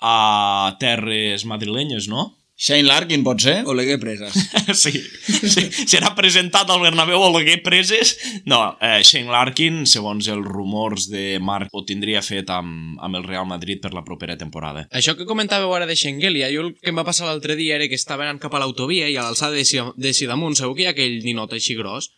a 0.05 0.77
terres 0.79 1.47
madrilenyes, 1.49 2.11
no? 2.13 2.35
Shane 2.57 2.87
Larkin, 2.87 3.25
pot 3.27 3.43
ser? 3.43 3.65
Oleguer 3.67 3.97
preses. 3.99 4.37
sí, 4.83 4.93
sí. 5.27 5.65
Serà 5.91 6.13
presentat 6.15 6.69
al 6.71 6.83
Bernabéu 6.85 7.19
o 7.19 7.31
l'hagué 7.35 7.57
preses? 7.65 8.15
No, 8.47 8.61
eh, 8.79 9.01
Shane 9.03 9.33
Larkin, 9.33 9.81
segons 9.91 10.29
els 10.31 10.47
rumors 10.47 11.09
de 11.11 11.41
Marc, 11.43 11.73
ho 11.75 11.83
tindria 11.89 12.23
fet 12.23 12.53
amb, 12.55 12.95
amb 13.03 13.19
el 13.19 13.27
Real 13.27 13.49
Madrid 13.51 13.83
per 13.83 13.91
la 13.97 14.05
propera 14.07 14.39
temporada. 14.39 14.87
Això 14.95 15.17
que 15.19 15.27
comentàveu 15.27 15.75
ara 15.75 15.91
de 15.91 15.99
Schengelia, 15.99 16.53
jo 16.55 16.69
el 16.69 16.73
que 16.79 16.95
em 16.95 17.03
va 17.03 17.07
passar 17.07 17.27
l'altre 17.27 17.59
dia 17.59 17.75
era 17.81 17.91
que 17.91 17.99
estava 17.99 18.23
anant 18.23 18.39
cap 18.43 18.55
a 18.55 18.63
l'autovia 18.63 19.11
i 19.11 19.19
a 19.19 19.27
l'alçada 19.27 19.59
de, 19.59 19.67
si 19.67 19.83
de 19.83 20.15
si 20.15 20.31
damunt 20.31 20.55
segur 20.55 20.79
que 20.79 20.87
hi 20.87 20.91
ha 20.93 20.95
aquell 20.95 21.21
ninot 21.27 21.59
així 21.59 21.75
gros. 21.75 22.13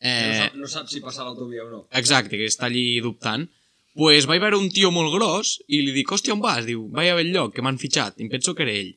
Eh, 0.00 0.48
no 0.56 0.68
saps 0.72 0.96
si 0.96 1.04
passar 1.04 1.28
l'autovia 1.28 1.68
o 1.68 1.70
no. 1.70 1.86
exacte, 1.92 2.40
que 2.40 2.48
està 2.48 2.70
allí 2.72 2.96
dubtant. 3.04 3.44
Pues 3.96 4.26
vaig 4.28 4.40
veure 4.40 4.58
un 4.60 4.68
tio 4.72 4.90
molt 4.92 5.12
gros 5.12 5.58
i 5.68 5.84
li 5.84 5.92
dic, 5.92 6.10
hòstia, 6.12 6.34
on 6.36 6.40
vas? 6.40 6.64
Diu, 6.64 6.88
vaig 6.92 7.12
a 7.12 7.20
lloc, 7.24 7.54
que 7.54 7.64
m'han 7.64 7.80
fitxat. 7.80 8.16
I 8.20 8.26
em 8.26 8.32
penso 8.32 8.56
que 8.56 8.64
era 8.64 8.72
ell. 8.72 8.96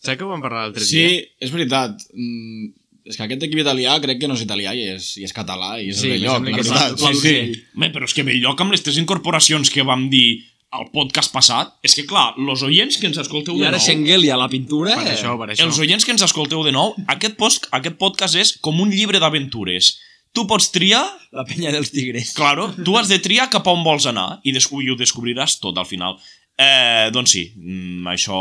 Saps 0.00 0.16
que 0.18 0.24
ho 0.24 0.30
vam 0.32 0.40
parlar 0.44 0.66
l'altre 0.66 0.84
Sí, 0.84 0.96
dia? 0.96 1.24
és 1.44 1.50
veritat. 1.52 2.04
Mm, 2.14 2.70
és 3.10 3.16
que 3.18 3.24
aquest 3.26 3.42
equip 3.46 3.60
italià 3.62 3.96
crec 4.00 4.20
que 4.20 4.28
no 4.30 4.36
és 4.38 4.44
italià 4.44 4.72
i 4.76 4.86
és, 4.94 5.10
i 5.20 5.24
és 5.28 5.34
català 5.36 5.74
i 5.82 5.90
és 5.90 6.00
Sí, 6.00 6.08
Belloc, 6.14 6.38
la 6.44 6.52
veritat. 6.56 6.98
Sí, 7.00 7.14
sí. 7.20 7.34
Home, 7.76 7.90
però 7.92 8.08
és 8.08 8.14
que 8.16 8.24
Belloc 8.24 8.60
amb 8.64 8.72
les 8.76 8.82
tres 8.86 8.98
incorporacions 9.02 9.70
que 9.72 9.84
vam 9.84 10.08
dir 10.12 10.44
al 10.70 10.86
podcast 10.94 11.32
passat, 11.34 11.72
és 11.82 11.96
que 11.98 12.04
clar, 12.06 12.36
los 12.38 12.62
oients 12.62 12.96
que 12.96 13.08
ens 13.08 13.18
escolteu 13.18 13.56
I 13.56 13.64
de 13.64 13.66
ara 13.66 13.76
nou... 13.80 13.82
Schengelia, 13.84 14.36
la 14.38 14.46
pintura... 14.48 14.94
Per 15.00 15.16
això, 15.16 15.32
per 15.40 15.48
això. 15.50 15.64
Els 15.66 15.80
oients 15.82 16.04
que 16.06 16.12
ens 16.14 16.22
escolteu 16.22 16.62
de 16.62 16.70
nou, 16.70 16.94
aquest, 17.10 17.34
post, 17.40 17.66
aquest 17.74 17.96
podcast 17.98 18.38
és 18.38 18.52
com 18.62 18.78
un 18.80 18.92
llibre 18.94 19.18
d'aventures. 19.18 19.96
Tu 20.30 20.44
pots 20.46 20.68
triar, 20.70 21.02
La 21.34 21.42
penya 21.42 21.72
dels 21.74 21.90
tigres. 21.90 22.30
claro, 22.38 22.68
tu 22.86 22.94
has 22.96 23.08
de 23.10 23.18
triar 23.18 23.48
cap 23.50 23.66
a 23.66 23.72
on 23.74 23.82
vols 23.82 24.06
anar 24.06 24.38
i, 24.46 24.54
i 24.54 24.90
ho 24.92 24.94
descobriràs 24.96 25.58
tot 25.58 25.76
al 25.76 25.88
final. 25.90 26.20
Eh, 26.60 27.08
doncs 27.14 27.32
sí, 27.32 27.42
mm, 27.56 28.04
això, 28.12 28.36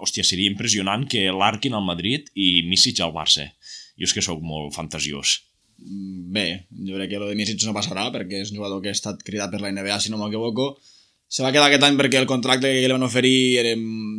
hòstia, 0.00 0.24
seria 0.24 0.48
impressionant 0.48 1.04
que 1.10 1.26
l'Arkin 1.28 1.74
al 1.76 1.84
Madrid 1.84 2.30
i 2.32 2.62
Misic 2.64 3.02
al 3.04 3.12
Barça. 3.12 3.50
Jo 4.00 4.08
és 4.08 4.14
que 4.16 4.24
sóc 4.24 4.40
molt 4.40 4.72
fantasiós. 4.74 5.42
mm, 5.80 6.32
bé, 6.32 6.66
jo 6.86 6.94
crec 6.96 7.08
que 7.10 7.18
lo 7.18 7.28
de 7.28 7.34
Misic 7.34 7.62
no 7.64 7.72
passarà 7.72 8.10
perquè 8.12 8.40
és 8.40 8.50
un 8.50 8.58
jugador 8.58 8.82
que 8.82 8.88
ha 8.88 8.92
estat 8.92 9.22
cridat 9.24 9.50
per 9.50 9.60
la 9.60 9.70
NBA, 9.72 9.98
si 10.00 10.10
no 10.10 10.18
m'equivoco. 10.18 10.78
Se 11.28 11.42
va 11.42 11.52
quedar 11.52 11.68
aquest 11.68 11.84
any 11.84 11.96
perquè 11.96 12.18
el 12.18 12.26
contracte 12.26 12.68
que 12.68 12.86
li 12.86 12.92
van 12.92 13.02
oferir 13.02 13.58
era 13.60 13.74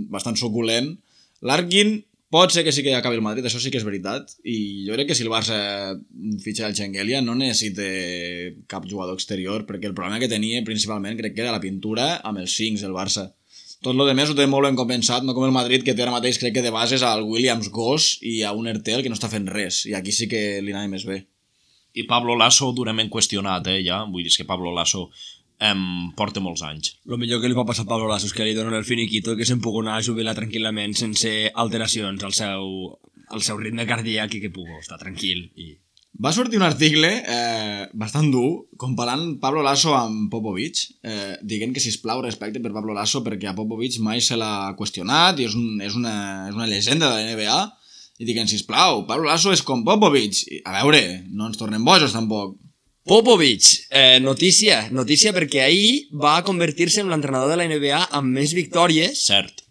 bastant 0.10 0.38
suculent. 0.38 0.98
Larkin 1.42 2.04
pot 2.32 2.54
ser 2.54 2.64
que 2.64 2.72
sí 2.72 2.84
que 2.86 2.94
acabi 2.96 3.20
el 3.20 3.26
Madrid, 3.26 3.46
això 3.46 3.60
sí 3.60 3.70
que 3.72 3.80
és 3.82 3.86
veritat, 3.86 4.32
i 4.48 4.86
jo 4.88 4.96
crec 4.96 5.12
que 5.12 5.18
si 5.18 5.26
el 5.26 5.34
Barça 5.34 5.58
fitxa 6.44 6.70
el 6.70 6.78
Xengelia 6.78 7.20
no 7.26 7.36
necessita 7.36 7.86
cap 8.72 8.88
jugador 8.88 9.20
exterior, 9.20 9.68
perquè 9.68 9.90
el 9.90 9.98
problema 9.98 10.22
que 10.22 10.32
tenia 10.32 10.64
principalment 10.68 11.20
crec 11.20 11.36
que 11.36 11.44
era 11.44 11.52
la 11.52 11.64
pintura 11.64 12.16
amb 12.24 12.40
els 12.44 12.56
5 12.56 12.88
el 12.88 12.96
Barça. 12.96 13.28
Tot 13.82 13.98
lo 13.98 14.06
de 14.06 14.14
més 14.14 14.30
ho 14.30 14.36
té 14.38 14.46
molt 14.46 14.68
ben 14.68 14.78
compensat, 14.78 15.26
no 15.26 15.34
com 15.34 15.44
el 15.48 15.56
Madrid, 15.56 15.84
que 15.84 15.96
té 15.98 16.06
ara 16.06 16.14
mateix 16.14 16.38
crec 16.38 16.54
que 16.54 16.64
de 16.64 16.72
bases 16.72 17.02
al 17.02 17.26
Williams 17.26 17.72
Goss 17.74 18.20
i 18.22 18.44
a 18.46 18.54
un 18.54 18.70
Ertel 18.70 19.02
que 19.02 19.10
no 19.10 19.18
està 19.18 19.30
fent 19.32 19.50
res, 19.50 19.84
i 19.90 19.96
aquí 19.98 20.14
sí 20.14 20.28
que 20.30 20.62
li 20.62 20.76
anava 20.76 20.92
més 20.92 21.06
bé. 21.10 21.24
I 21.98 22.06
Pablo 22.08 22.38
Lasso 22.40 22.70
durament 22.72 23.10
qüestionat, 23.12 23.68
eh, 23.68 23.82
ja. 23.84 24.04
Vull 24.08 24.24
dir, 24.24 24.32
que 24.38 24.48
Pablo 24.48 24.72
Lasso 24.72 25.10
em, 25.62 25.84
porta 26.18 26.42
molts 26.44 26.64
anys. 26.66 26.96
Lo 27.06 27.20
millor 27.22 27.42
que 27.42 27.52
li 27.52 27.58
pot 27.58 27.70
passar 27.70 27.86
a 27.86 27.92
Pablo 27.92 28.10
Lasso 28.10 28.30
és 28.30 28.34
que 28.36 28.48
li 28.48 28.58
donen 28.58 28.78
el 28.78 28.88
finiquito 28.88 29.38
que 29.38 29.48
se'n 29.48 29.62
pugui 29.62 29.86
anar 29.86 30.00
a 30.00 30.06
jubilar 30.06 30.36
tranquil·lament 30.38 30.98
sense 30.98 31.32
alteracions 31.54 32.26
al 32.26 32.36
seu, 32.38 32.68
al 33.30 33.46
seu 33.46 33.62
ritme 33.62 33.88
cardíac 33.90 34.36
i 34.36 34.44
que 34.44 34.54
pugui 34.54 34.82
estar 34.82 35.00
tranquil 35.02 35.48
i 35.56 35.74
Va 36.22 36.34
sortir 36.36 36.60
un 36.60 36.66
article 36.68 37.08
eh, 37.08 37.86
bastant 37.98 38.28
dur 38.34 38.68
comparant 38.78 39.38
Pablo 39.40 39.62
Lasso 39.64 39.94
amb 39.96 40.28
Popovic, 40.30 40.82
eh, 41.08 41.38
dient 41.42 41.72
que, 41.74 41.80
sisplau, 41.80 42.20
respecte 42.22 42.60
per 42.60 42.74
Pablo 42.76 42.94
Lasso 42.94 43.24
perquè 43.24 43.48
a 43.50 43.56
Popovic 43.56 43.96
mai 44.04 44.20
se 44.22 44.36
l'ha 44.38 44.74
qüestionat 44.78 45.40
i 45.40 45.48
és, 45.48 45.56
un, 45.56 45.80
és, 45.82 45.96
una, 45.96 46.16
és 46.50 46.58
una 46.58 46.68
llegenda 46.68 47.08
de 47.08 47.16
la 47.16 47.32
NBA 47.32 47.62
i 48.22 48.28
dient, 48.28 48.52
sisplau, 48.52 49.06
Pablo 49.08 49.32
Lasso 49.32 49.56
és 49.56 49.64
com 49.66 49.86
Popovic. 49.88 50.44
I, 50.52 50.60
a 50.68 50.76
veure, 50.82 51.02
no 51.32 51.48
ens 51.48 51.58
tornem 51.58 51.88
bojos 51.88 52.14
tampoc. 52.14 52.60
Popovic, 53.04 53.64
eh, 53.90 54.20
notícia, 54.22 54.88
notícia 54.94 55.34
perquè 55.34 55.64
ahir 55.66 56.08
va 56.14 56.44
convertir-se 56.46 57.02
en 57.02 57.10
l'entrenador 57.10 57.50
de 57.50 57.58
la 57.58 57.66
NBA 57.66 58.02
amb 58.14 58.30
més 58.38 58.54
victòries 58.54 59.24
Cert. 59.26 59.64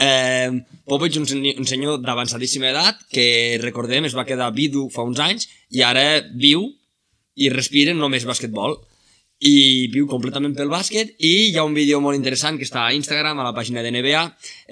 Eh, 0.00 0.48
Popovic, 0.88 1.18
un, 1.20 1.26
un 1.60 1.66
senyor 1.68 1.98
d'avançadíssima 2.00 2.70
edat, 2.70 3.02
que 3.12 3.58
recordem 3.60 4.08
es 4.08 4.16
va 4.16 4.24
quedar 4.24 4.48
vidu 4.56 4.86
fa 4.94 5.04
uns 5.04 5.20
anys 5.20 5.48
i 5.70 5.84
ara 5.84 6.22
viu 6.32 6.64
i 7.36 7.50
respira 7.52 7.92
només 7.94 8.24
basquetbol 8.26 8.78
i 9.44 9.86
viu 9.92 10.08
completament 10.10 10.56
pel 10.56 10.72
bàsquet 10.72 11.12
i 11.22 11.50
hi 11.52 11.56
ha 11.60 11.62
un 11.68 11.76
vídeo 11.76 12.00
molt 12.02 12.16
interessant 12.16 12.56
que 12.58 12.64
està 12.66 12.86
a 12.88 12.94
Instagram, 12.96 13.38
a 13.38 13.44
la 13.46 13.54
pàgina 13.54 13.84
de 13.84 13.92
NBA, 13.92 14.22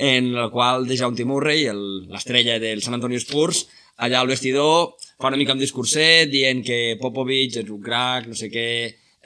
en 0.08 0.32
el 0.34 0.48
qual 0.50 0.88
de 0.88 0.96
Jaume 0.98 1.28
Murray, 1.28 1.66
el- 1.70 2.08
l'estrella 2.10 2.56
del 2.58 2.80
San 2.82 2.94
Antonio 2.96 3.20
Spurs, 3.20 3.66
allà 3.99 4.20
al 4.20 4.28
vestidor 4.28 4.94
fa 5.20 5.28
una 5.28 5.36
mica 5.40 5.53
un 5.57 5.59
discurset 5.62 6.28
dient 6.30 6.62
que 6.64 6.97
Popovic 7.01 7.57
és 7.62 7.70
un 7.70 7.80
crack, 7.82 8.26
no 8.28 8.34
sé 8.36 8.51
què, 8.53 8.68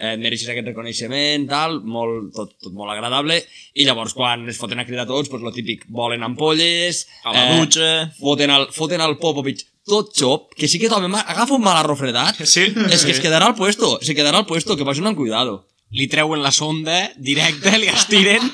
eh, 0.01 0.17
mereixes 0.17 0.49
aquest 0.49 0.67
reconeixement, 0.71 1.49
tal, 1.51 1.81
molt, 1.85 2.31
tot, 2.37 2.55
tot 2.63 2.73
molt 2.73 2.93
agradable, 2.95 3.41
i 3.75 3.85
llavors 3.85 4.15
quan 4.15 4.47
es 4.49 4.57
foten 4.61 4.79
a 4.81 4.87
cridar 4.87 5.07
tots, 5.07 5.29
pues, 5.29 5.43
lo 5.43 5.53
típic, 5.53 5.85
volen 5.89 6.23
ampolles, 6.23 7.07
A 7.25 7.35
la 7.35 7.59
dutxa. 7.59 7.91
foten 8.21 8.51
el, 8.51 8.69
foten 8.73 9.01
el 9.01 9.19
Popovic 9.19 9.67
tot 9.91 10.13
xop, 10.15 10.55
que 10.55 10.69
sí 10.69 10.79
que 10.79 10.89
també 10.89 11.11
agafa 11.19 11.55
un 11.57 11.63
mal 11.63 11.77
arrofredat, 11.83 12.37
Sí. 12.47 12.69
és 12.93 13.05
que 13.05 13.11
es 13.11 13.21
quedarà 13.21 13.47
al 13.51 13.57
puesto, 13.57 13.99
se 14.01 14.15
quedarà 14.15 14.39
al 14.39 14.47
puesto, 14.47 14.77
que 14.77 14.85
vagin 14.85 15.07
amb 15.07 15.17
cuidado. 15.19 15.67
Li 15.91 16.07
treuen 16.07 16.39
la 16.39 16.53
sonda 16.55 16.99
directe, 17.19 17.73
li 17.83 17.89
estiren, 17.91 18.45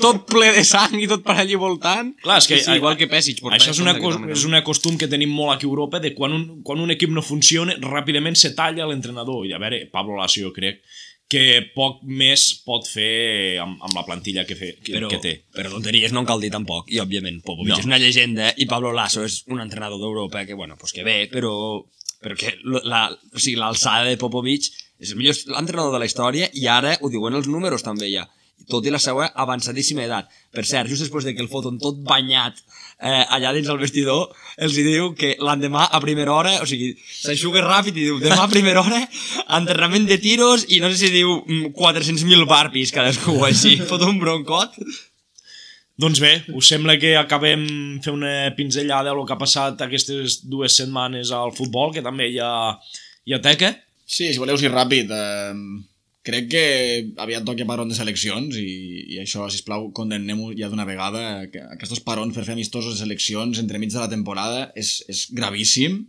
tot 0.00 0.22
ple 0.30 0.48
de 0.56 0.62
sang 0.64 0.94
i 0.96 1.08
tot 1.10 1.20
per 1.26 1.34
allí 1.42 1.58
voltant. 1.60 2.14
Clar, 2.24 2.38
és 2.40 2.48
que, 2.48 2.56
sí, 2.56 2.64
sí, 2.70 2.78
igual 2.80 2.96
que 2.96 3.08
portava 3.10 3.58
Això 3.58 3.74
és 3.74 3.82
una, 3.84 3.98
cos, 4.00 4.16
és 4.32 4.46
una 4.48 4.62
costum 4.64 4.96
que 4.96 5.08
tenim 5.12 5.28
molt 5.28 5.52
aquí 5.58 5.68
a 5.68 5.70
Europa 5.70 6.00
de 6.00 6.14
quan 6.16 6.32
un, 6.32 6.46
quan 6.64 6.80
un 6.80 6.94
equip 6.96 7.12
no 7.12 7.20
funciona, 7.20 7.76
ràpidament 7.84 8.38
se 8.40 8.54
talla 8.56 8.88
l'entrenador. 8.88 9.44
I 9.44 9.52
a 9.52 9.60
veure, 9.60 9.84
Pablo 9.92 10.16
Lasso 10.16 10.40
jo 10.40 10.54
crec 10.56 10.80
que 11.30 11.44
poc 11.76 12.00
més 12.02 12.48
pot 12.66 12.88
fer 12.90 13.60
amb, 13.62 13.78
amb 13.86 13.94
la 13.94 14.02
plantilla 14.08 14.42
que, 14.48 14.56
fe, 14.58 14.72
que, 14.82 14.96
Però, 14.96 15.12
que 15.12 15.20
té. 15.22 15.34
però 15.54 15.70
tonteries 15.70 16.10
no 16.16 16.24
en 16.24 16.26
cal 16.26 16.40
dir 16.42 16.50
tampoc, 16.50 16.88
i 16.90 16.98
òbviament 16.98 17.38
Popovic 17.46 17.70
No. 17.70 17.78
és 17.78 17.86
una 17.86 18.00
llegenda 18.02 18.50
i 18.58 18.66
Pablo 18.66 18.90
Lasso 18.96 19.22
és 19.22 19.44
un 19.46 19.60
entrenador 19.62 20.00
d'Europa 20.02 20.42
que, 20.48 20.56
bueno, 20.58 20.74
pues 20.80 20.96
que 20.96 21.04
bé, 21.06 21.28
però, 21.30 21.52
però 22.18 22.34
que 22.40 22.56
la, 22.82 23.04
o 23.12 23.38
sigui, 23.38 23.60
l'alçada 23.60 24.08
de 24.08 24.18
Popovic 24.18 24.72
és 25.00 25.14
el 25.14 25.18
millor 25.18 25.38
entrenador 25.58 25.94
de 25.96 26.02
la 26.02 26.08
història 26.10 26.50
i 26.52 26.68
ara 26.68 26.96
ho 27.00 27.10
diuen 27.12 27.34
els 27.34 27.48
números 27.48 27.86
també 27.86 28.12
ja 28.12 28.28
tot 28.70 28.86
i 28.86 28.92
la 28.92 29.00
seva 29.02 29.30
avançadíssima 29.42 30.04
edat. 30.04 30.30
Per 30.54 30.64
cert, 30.68 30.88
just 30.90 31.04
després 31.04 31.26
de 31.26 31.34
que 31.34 31.42
el 31.42 31.50
foten 31.50 31.78
tot 31.80 31.98
banyat 32.06 32.58
eh, 33.00 33.24
allà 33.34 33.52
dins 33.56 33.68
el 33.72 33.80
vestidor, 33.80 34.30
els 34.60 34.76
hi 34.76 34.84
diu 34.86 35.10
que 35.18 35.34
l'endemà 35.40 35.86
a 35.90 36.00
primera 36.02 36.34
hora, 36.34 36.54
o 36.62 36.68
sigui, 36.68 36.92
s'aixuga 37.22 37.64
ràpid 37.64 37.96
i 37.96 38.08
diu, 38.08 38.20
demà 38.22 38.44
a 38.44 38.50
primera 38.52 38.84
hora, 38.84 39.02
enterrament 39.58 40.08
de 40.08 40.20
tiros 40.22 40.66
i 40.68 40.80
no 40.82 40.90
sé 40.92 41.00
si 41.04 41.12
diu 41.14 41.40
mm, 41.40 41.72
400.000 41.78 42.48
barpis 42.50 42.94
cadascú 42.94 43.38
o 43.40 43.46
així, 43.48 43.78
fot 43.90 44.06
un 44.06 44.20
broncot. 44.22 44.76
Doncs 46.00 46.20
bé, 46.22 46.32
us 46.56 46.70
sembla 46.70 46.96
que 46.96 47.12
acabem 47.20 47.66
fer 48.00 48.12
una 48.14 48.32
pinzellada 48.56 49.10
del 49.10 49.26
que 49.28 49.34
ha 49.36 49.40
passat 49.40 49.82
aquestes 49.84 50.40
dues 50.48 50.78
setmanes 50.80 51.32
al 51.36 51.52
futbol, 51.52 51.92
que 51.92 52.04
també 52.04 52.30
hi 52.30 52.40
ha, 52.40 52.52
hi 53.28 53.36
ha 53.36 53.40
teca? 53.44 53.74
Sí, 54.10 54.32
si 54.32 54.40
voleu 54.42 54.58
ser 54.58 54.72
ràpid, 54.72 55.12
eh, 55.14 55.54
crec 56.26 56.48
que 56.50 56.64
aviat 57.22 57.44
toca 57.46 57.66
paron 57.68 57.90
de 57.90 57.94
seleccions 57.94 58.56
i, 58.58 58.70
i 59.14 59.20
això, 59.22 59.46
sisplau, 59.52 59.86
condemnem-ho 59.94 60.50
ja 60.58 60.70
d'una 60.72 60.86
vegada. 60.88 61.46
Que 61.52 61.62
aquests 61.76 62.02
parons 62.06 62.34
per 62.34 62.42
fer 62.46 62.56
amistosos 62.56 62.96
de 62.96 63.04
seleccions 63.04 63.62
entremig 63.62 63.92
de 63.94 64.02
la 64.02 64.10
temporada 64.10 64.66
és, 64.74 64.98
és 65.10 65.28
gravíssim. 65.36 66.02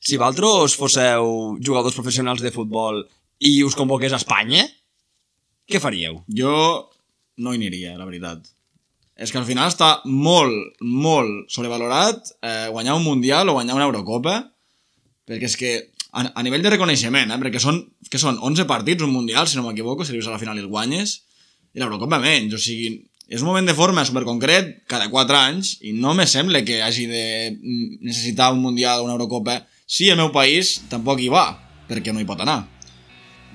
Si 0.00 0.20
vosaltres 0.20 0.76
fósseu 0.76 1.56
jugadors 1.64 1.96
professionals 1.96 2.44
de 2.44 2.52
futbol 2.52 3.02
i 3.40 3.54
us 3.64 3.76
convoqués 3.76 4.12
a 4.12 4.20
Espanya, 4.20 4.66
què 5.70 5.80
faríeu? 5.80 6.20
Jo 6.28 6.54
no 7.40 7.54
hi 7.54 7.60
aniria, 7.60 7.96
la 7.96 8.08
veritat. 8.08 8.44
És 9.20 9.32
que 9.32 9.40
al 9.40 9.48
final 9.48 9.68
està 9.68 10.02
molt, 10.04 10.76
molt 10.80 11.48
sobrevalorat 11.52 12.28
eh, 12.40 12.68
guanyar 12.72 12.96
un 12.96 13.04
Mundial 13.04 13.48
o 13.48 13.56
guanyar 13.56 13.76
una 13.76 13.88
Eurocopa, 13.88 14.36
perquè 15.28 15.48
és 15.48 15.56
que 15.60 15.72
a, 16.12 16.26
a 16.34 16.42
nivell 16.42 16.64
de 16.64 16.72
reconeixement, 16.74 17.30
eh, 17.30 17.38
perquè 17.42 17.62
són, 17.62 17.80
que 18.10 18.20
són 18.20 18.40
11 18.40 18.66
partits 18.70 19.06
un 19.06 19.14
Mundial, 19.14 19.48
si 19.48 19.58
no 19.58 19.66
m'equivoco, 19.66 20.04
si 20.04 20.14
arribes 20.14 20.28
a 20.30 20.34
la 20.34 20.42
final 20.42 20.58
i 20.58 20.64
el 20.64 20.70
guanyes, 20.72 21.20
i 21.74 21.82
l'Eurocopa 21.82 22.18
menys, 22.22 22.56
o 22.56 22.60
sigui, 22.60 22.96
és 23.30 23.44
un 23.44 23.46
moment 23.46 23.66
de 23.66 23.76
forma 23.78 24.02
superconcret 24.02 24.80
cada 24.90 25.06
4 25.06 25.36
anys 25.38 25.76
i 25.86 25.92
no 25.94 26.16
me 26.18 26.26
sembla 26.26 26.64
que 26.66 26.80
hagi 26.82 27.06
de 27.06 27.24
necessitar 28.02 28.50
un 28.50 28.58
Mundial 28.64 29.00
o 29.00 29.06
una 29.06 29.14
Eurocopa 29.14 29.60
si 29.86 30.08
el 30.10 30.18
meu 30.18 30.32
país 30.34 30.80
tampoc 30.90 31.22
hi 31.22 31.30
va, 31.30 31.46
perquè 31.86 32.10
no 32.10 32.18
hi 32.18 32.26
pot 32.26 32.42
anar. 32.42 32.64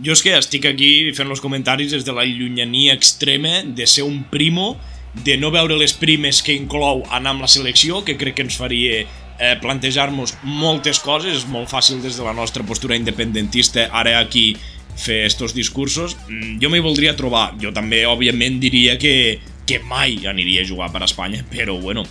Jo 0.04 0.16
és 0.16 0.24
que 0.24 0.32
estic 0.36 0.68
aquí 0.68 1.12
fent 1.16 1.32
els 1.32 1.44
comentaris 1.44 1.92
des 1.92 2.08
de 2.08 2.16
la 2.16 2.24
llunyania 2.28 2.96
extrema 2.96 3.62
de 3.64 3.88
ser 3.88 4.04
un 4.08 4.24
primo, 4.32 4.78
de 5.24 5.38
no 5.40 5.52
veure 5.52 5.78
les 5.80 5.94
primes 5.96 6.42
que 6.44 6.56
inclou 6.56 7.04
anar 7.16 7.36
amb 7.36 7.44
la 7.44 7.52
selecció, 7.52 8.02
que 8.04 8.18
crec 8.20 8.36
que 8.40 8.48
ens 8.48 8.58
faria 8.60 9.06
eh, 9.40 9.56
plantejar-nos 9.62 10.36
moltes 10.44 11.00
coses, 11.04 11.42
és 11.42 11.50
molt 11.50 11.70
fàcil 11.72 12.02
des 12.04 12.18
de 12.18 12.24
la 12.26 12.34
nostra 12.34 12.64
postura 12.64 12.96
independentista 12.96 13.90
ara 13.92 14.20
aquí 14.20 14.56
fer 14.96 15.26
estos 15.26 15.54
discursos. 15.54 16.16
Mm, 16.30 16.60
Jo 16.62 16.72
m'hi 16.72 16.80
voldria 16.84 17.16
trobar, 17.16 17.54
jo 17.62 17.74
també 17.76 18.06
òbviament 18.08 18.60
diria 18.64 18.98
que, 18.98 19.40
que 19.66 19.82
mai 19.84 20.22
aniria 20.28 20.64
a 20.64 20.70
jugar 20.70 20.92
per 20.92 21.04
Espanya, 21.04 21.44
però 21.52 21.76
bueno, 21.82 22.06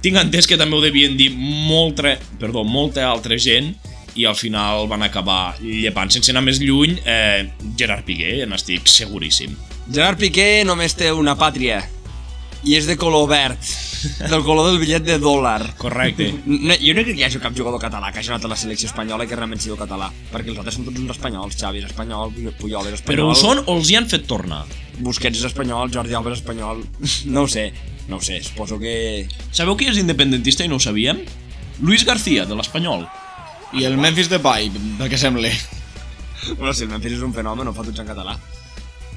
tinc 0.00 0.16
entès 0.16 0.46
que 0.46 0.56
també 0.56 0.76
ho 0.76 0.82
devien 0.84 1.16
dir 1.18 1.30
molta, 1.34 2.16
perdó, 2.40 2.64
molta 2.64 3.08
altra 3.10 3.36
gent 3.36 3.74
i 4.16 4.24
al 4.26 4.34
final 4.34 4.88
van 4.90 5.04
acabar 5.06 5.56
llepant 5.60 6.10
sense 6.10 6.32
anar 6.32 6.42
més 6.42 6.58
lluny 6.62 6.96
eh, 7.04 7.50
Gerard 7.78 8.06
Piqué, 8.06 8.40
n'estic 8.46 8.88
seguríssim. 8.90 9.54
Gerard 9.90 10.18
Piqué 10.20 10.62
només 10.66 10.94
té 10.98 11.10
una 11.12 11.36
pàtria 11.38 11.82
i 12.64 12.76
és 12.76 12.86
de 12.88 12.96
color 13.00 13.26
verd, 13.30 13.58
del 14.28 14.42
color 14.44 14.68
del 14.68 14.78
bitllet 14.82 15.04
de 15.06 15.16
dòlar. 15.20 15.74
Correcte. 15.80 16.30
No, 16.46 16.76
jo 16.76 16.94
no 16.96 17.04
crec 17.04 17.14
que 17.14 17.22
hi 17.22 17.26
hagi 17.26 17.40
cap 17.42 17.56
jugador 17.56 17.80
català 17.82 18.10
que 18.12 18.20
hagi 18.20 18.32
anat 18.32 18.44
a 18.44 18.52
la 18.52 18.58
selecció 18.60 18.90
espanyola 18.90 19.24
i 19.24 19.30
que 19.30 19.38
realment 19.38 19.62
sigui 19.62 19.78
català, 19.80 20.10
perquè 20.32 20.52
els 20.52 20.60
altres 20.60 20.76
són 20.76 20.88
tots 20.88 21.00
uns 21.00 21.14
espanyols, 21.16 21.56
Xavi 21.60 21.82
és 21.82 21.88
espanyol, 21.88 22.34
Puyol 22.60 22.90
és 22.90 22.98
espanyol, 22.98 23.08
Però 23.08 23.30
ho 23.30 23.38
són 23.38 23.64
o 23.64 23.78
els 23.78 23.90
hi 23.90 23.98
han 24.00 24.08
fet 24.12 24.28
tornar? 24.28 24.62
Busquets 25.00 25.40
és 25.40 25.48
espanyol, 25.48 25.92
Jordi 25.94 26.16
Alba 26.16 26.34
és 26.34 26.42
espanyol, 26.42 26.84
no 27.34 27.46
ho 27.46 27.50
sé, 27.50 27.70
no 28.08 28.20
ho 28.20 28.24
sé, 28.24 28.42
suposo 28.44 28.80
que... 28.82 29.26
Sabeu 29.50 29.78
qui 29.80 29.88
és 29.88 30.00
independentista 30.02 30.66
i 30.66 30.68
no 30.68 30.76
ho 30.76 30.84
sabíem? 30.84 31.24
Luis 31.80 32.04
García, 32.04 32.44
de 32.44 32.56
l'Espanyol. 32.58 33.06
I 33.72 33.86
el 33.88 33.96
Memphis 33.96 34.28
Depay, 34.28 34.68
pel 34.98 35.08
que 35.08 35.18
sembla. 35.18 35.48
Bueno, 36.58 36.74
si 36.74 36.84
el 36.84 36.90
Memphis 36.92 37.16
és 37.16 37.24
un 37.24 37.32
fenomen, 37.32 37.68
ho 37.68 37.76
fa 37.76 37.86
tots 37.86 38.02
en 38.02 38.08
català. 38.08 38.36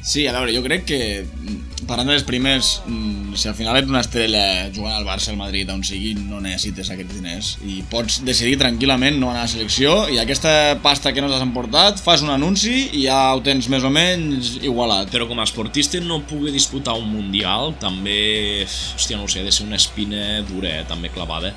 Sí, 0.03 0.25
a 0.27 0.33
veure, 0.35 0.51
jo 0.51 0.59
crec 0.65 0.83
que 0.83 0.97
mm, 1.23 1.85
parlant 1.87 2.09
de 2.09 2.17
les 2.17 2.25
primes, 2.27 2.73
mm, 2.83 3.37
si 3.39 3.47
al 3.47 3.55
final 3.55 3.77
ets 3.79 3.87
una 3.87 4.01
estrella 4.03 4.67
jugant 4.75 4.97
al 4.97 5.05
Barça, 5.07 5.31
al 5.31 5.39
Madrid, 5.39 5.69
on 5.71 5.79
sigui, 5.87 6.11
no 6.19 6.41
necessites 6.43 6.89
aquests 6.91 7.15
diners 7.15 7.53
i 7.63 7.77
pots 7.87 8.19
decidir 8.27 8.57
tranquil·lament 8.59 9.15
no 9.21 9.31
anar 9.31 9.45
a 9.45 9.47
la 9.47 9.53
selecció 9.53 9.95
i 10.11 10.19
aquesta 10.19 10.75
pasta 10.83 11.13
que 11.15 11.23
no 11.23 11.29
t'has 11.31 11.45
emportat 11.45 12.03
fas 12.03 12.25
un 12.25 12.33
anunci 12.35 12.73
i 12.99 13.05
ja 13.05 13.21
ho 13.31 13.39
tens 13.45 13.69
més 13.71 13.87
o 13.87 13.91
menys 13.95 14.57
igualat. 14.59 15.07
Però 15.13 15.29
com 15.29 15.39
a 15.39 15.47
esportista 15.47 16.03
no 16.03 16.19
pugui 16.27 16.51
disputar 16.51 16.97
un 16.99 17.07
Mundial, 17.13 17.77
també, 17.79 18.65
hòstia, 18.67 19.15
no 19.15 19.23
ho 19.23 19.31
sé, 19.31 19.39
ha 19.39 19.47
de 19.47 19.55
ser 19.55 19.67
una 19.67 19.79
espina 19.79 20.41
dura, 20.49 20.81
eh, 20.81 20.83
també 20.89 21.13
clavada. 21.15 21.53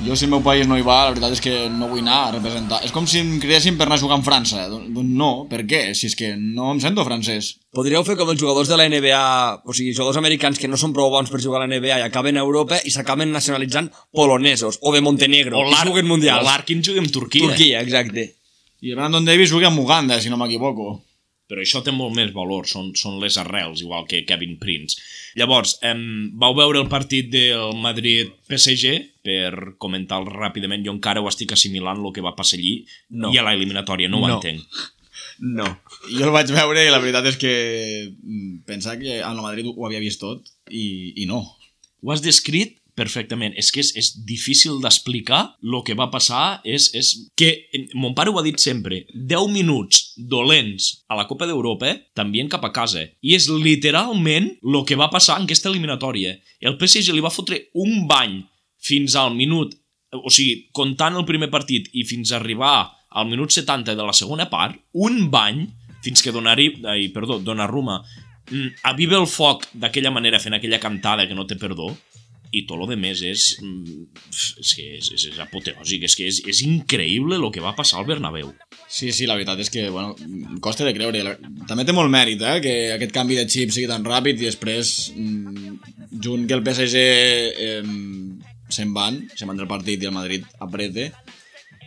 Jo 0.00 0.14
si 0.16 0.24
el 0.24 0.30
meu 0.32 0.40
país 0.40 0.64
no 0.64 0.78
hi 0.78 0.84
va, 0.84 1.02
la 1.04 1.10
veritat 1.12 1.34
és 1.36 1.42
que 1.44 1.52
no 1.68 1.90
vull 1.90 2.00
anar 2.00 2.14
a 2.22 2.30
representar. 2.32 2.78
És 2.86 2.92
com 2.94 3.04
si 3.06 3.18
em 3.20 3.34
cridessin 3.42 3.76
per 3.76 3.84
anar 3.84 3.98
a 3.98 4.00
jugar 4.00 4.16
en 4.16 4.24
França. 4.24 4.62
Doncs 4.70 4.96
no, 5.12 5.28
per 5.50 5.60
què? 5.68 5.82
Si 5.98 6.08
és 6.08 6.16
que 6.16 6.30
no 6.40 6.70
em 6.72 6.80
sento 6.80 7.04
francès. 7.04 7.50
Podríeu 7.76 8.00
fer 8.06 8.16
com 8.16 8.32
els 8.32 8.40
jugadors 8.40 8.70
de 8.72 8.78
la 8.80 8.86
NBA, 8.88 9.20
o 9.60 9.76
sigui, 9.76 9.92
jugadors 9.92 10.16
americans 10.16 10.58
que 10.58 10.70
no 10.72 10.80
són 10.80 10.94
prou 10.96 11.12
bons 11.12 11.28
per 11.30 11.42
jugar 11.44 11.60
a 11.60 11.66
la 11.66 11.68
NBA 11.68 12.00
i 12.00 12.06
acaben 12.06 12.40
a 12.40 12.46
Europa 12.46 12.80
i 12.80 12.94
s'acaben 12.94 13.28
nacionalitzant 13.30 13.92
polonesos 14.16 14.80
o 14.80 14.94
de 14.96 15.04
Montenegro 15.04 15.60
O 15.60 15.68
i 15.68 15.76
juguen 15.84 16.08
mundials. 16.08 16.46
o 16.46 16.48
l'Arkin 16.48 16.80
juga 16.82 17.04
amb 17.04 17.12
Turquia. 17.12 17.50
Turquia, 17.52 17.84
exacte. 17.84 18.30
I 18.80 18.96
Brandon 18.96 19.28
Davis 19.28 19.52
juga 19.52 19.68
amb 19.68 19.84
Uganda, 19.84 20.16
si 20.20 20.32
no 20.32 20.40
m'equivoco. 20.40 21.02
Però 21.50 21.64
això 21.64 21.80
té 21.82 21.90
molt 21.90 22.14
més 22.14 22.30
valor, 22.32 22.68
són, 22.70 22.92
són 22.94 23.18
les 23.22 23.36
arrels, 23.42 23.82
igual 23.82 24.06
que 24.06 24.22
Kevin 24.28 24.54
Prince. 24.62 25.00
Llavors, 25.34 25.76
em, 25.82 26.30
vau 26.38 26.54
veure 26.54 26.78
el 26.78 26.88
partit 26.92 27.26
del 27.32 27.74
Madrid-PSG, 27.82 28.94
per 29.26 29.74
comentar 29.82 30.22
ràpidament, 30.24 30.84
jo 30.86 30.94
encara 30.94 31.20
ho 31.20 31.28
estic 31.28 31.52
assimilant 31.56 32.00
el 32.00 32.14
que 32.14 32.22
va 32.24 32.36
passar 32.38 32.56
allí, 32.60 32.86
No. 33.10 33.32
i 33.34 33.38
a 33.38 33.44
la 33.46 33.54
eliminatòria, 33.58 34.08
no, 34.08 34.22
ho 34.22 34.28
No. 34.28 34.38
entenc. 34.38 34.62
No. 35.40 35.66
Jo 36.12 36.26
el 36.28 36.34
vaig 36.34 36.50
veure 36.52 36.82
i 36.84 36.90
la 36.92 36.98
veritat 37.00 37.26
és 37.30 37.36
que 37.40 37.52
mm, 38.12 38.62
pensava 38.68 38.98
que 39.00 39.20
en 39.20 39.30
el 39.36 39.42
Madrid 39.44 39.66
ho 39.70 39.86
havia 39.86 40.00
vist 40.02 40.20
tot 40.20 40.44
i, 40.68 41.12
i 41.22 41.26
no. 41.26 41.42
Ho 42.02 42.12
has 42.12 42.22
descrit 42.24 42.76
perfectament. 43.00 43.56
És 43.58 43.70
que 43.72 43.82
és, 43.82 43.92
és 43.96 44.12
difícil 44.28 44.78
d'explicar 44.82 45.40
el 45.64 45.80
que 45.86 45.96
va 45.98 46.10
passar. 46.12 46.60
És, 46.68 46.90
és 46.96 47.12
que, 47.38 47.50
mon 47.96 48.14
pare 48.16 48.32
ho 48.32 48.38
ha 48.40 48.44
dit 48.46 48.60
sempre, 48.60 49.04
10 49.14 49.50
minuts 49.54 50.02
dolents 50.30 50.92
a 51.08 51.18
la 51.18 51.26
Copa 51.30 51.48
d'Europa 51.48 51.94
t'envien 52.16 52.50
cap 52.52 52.64
a 52.66 52.72
casa. 52.76 53.06
I 53.24 53.36
és 53.38 53.48
literalment 53.50 54.52
el 54.60 54.80
que 54.88 54.98
va 55.00 55.10
passar 55.12 55.40
en 55.40 55.48
aquesta 55.48 55.70
eliminatòria. 55.72 56.36
El 56.60 56.78
PSG 56.80 57.16
li 57.16 57.24
va 57.24 57.32
fotre 57.32 57.64
un 57.80 58.06
bany 58.10 58.40
fins 58.80 59.16
al 59.16 59.34
minut, 59.36 59.74
o 60.16 60.30
sigui, 60.32 60.70
comptant 60.76 61.16
el 61.18 61.28
primer 61.28 61.50
partit 61.52 61.90
i 61.92 62.06
fins 62.08 62.32
a 62.32 62.38
arribar 62.40 62.90
al 63.10 63.28
minut 63.28 63.52
70 63.52 63.96
de 63.98 64.06
la 64.06 64.14
segona 64.16 64.46
part, 64.50 64.76
un 64.94 65.28
bany 65.30 65.64
fins 66.04 66.22
que 66.24 66.32
Donari, 66.32 66.70
ai, 66.88 67.08
perdó, 67.12 67.40
Donnarumma 67.44 67.98
mm, 68.00 68.80
aviva 68.88 69.18
el 69.18 69.26
foc 69.28 69.66
d'aquella 69.72 70.12
manera 70.14 70.40
fent 70.40 70.56
aquella 70.56 70.80
cantada 70.80 71.26
que 71.28 71.36
no 71.36 71.44
té 71.46 71.58
perdó 71.60 71.90
i 72.50 72.64
tot 72.66 72.80
lo 72.80 72.86
de 72.90 72.96
més 72.98 73.20
és, 73.22 73.44
mm, 73.62 74.06
és, 74.30 74.72
que 74.74 74.86
és, 74.98 75.10
és, 75.14 75.26
és 75.30 75.38
apoteòsic, 75.42 76.06
és 76.08 76.16
que 76.18 76.26
és, 76.26 76.40
és 76.50 76.62
increïble 76.66 77.38
el 77.38 77.50
que 77.54 77.62
va 77.62 77.76
passar 77.78 78.00
al 78.00 78.08
Bernabéu. 78.08 78.50
Sí, 78.88 79.12
sí, 79.14 79.28
la 79.30 79.36
veritat 79.38 79.62
és 79.62 79.70
que, 79.70 79.86
bueno, 79.94 80.16
costa 80.64 80.86
de 80.86 80.94
creure. 80.96 81.36
També 81.70 81.86
té 81.86 81.94
molt 81.94 82.10
mèrit, 82.10 82.42
eh, 82.42 82.58
que 82.64 82.74
aquest 82.96 83.14
canvi 83.14 83.38
de 83.38 83.46
xip 83.46 83.70
sigui 83.70 83.90
tan 83.90 84.06
ràpid 84.06 84.40
i 84.40 84.48
després, 84.50 85.12
mm, 85.14 85.76
junt 86.22 86.48
que 86.48 86.58
el 86.58 86.64
PSG 86.66 87.04
eh, 87.68 87.82
se'n 88.70 88.94
van, 88.94 89.22
se'n 89.34 89.50
van 89.50 89.60
del 89.60 89.70
partit 89.70 90.02
i 90.02 90.10
el 90.10 90.16
Madrid 90.16 90.46
aprete, 90.58 91.10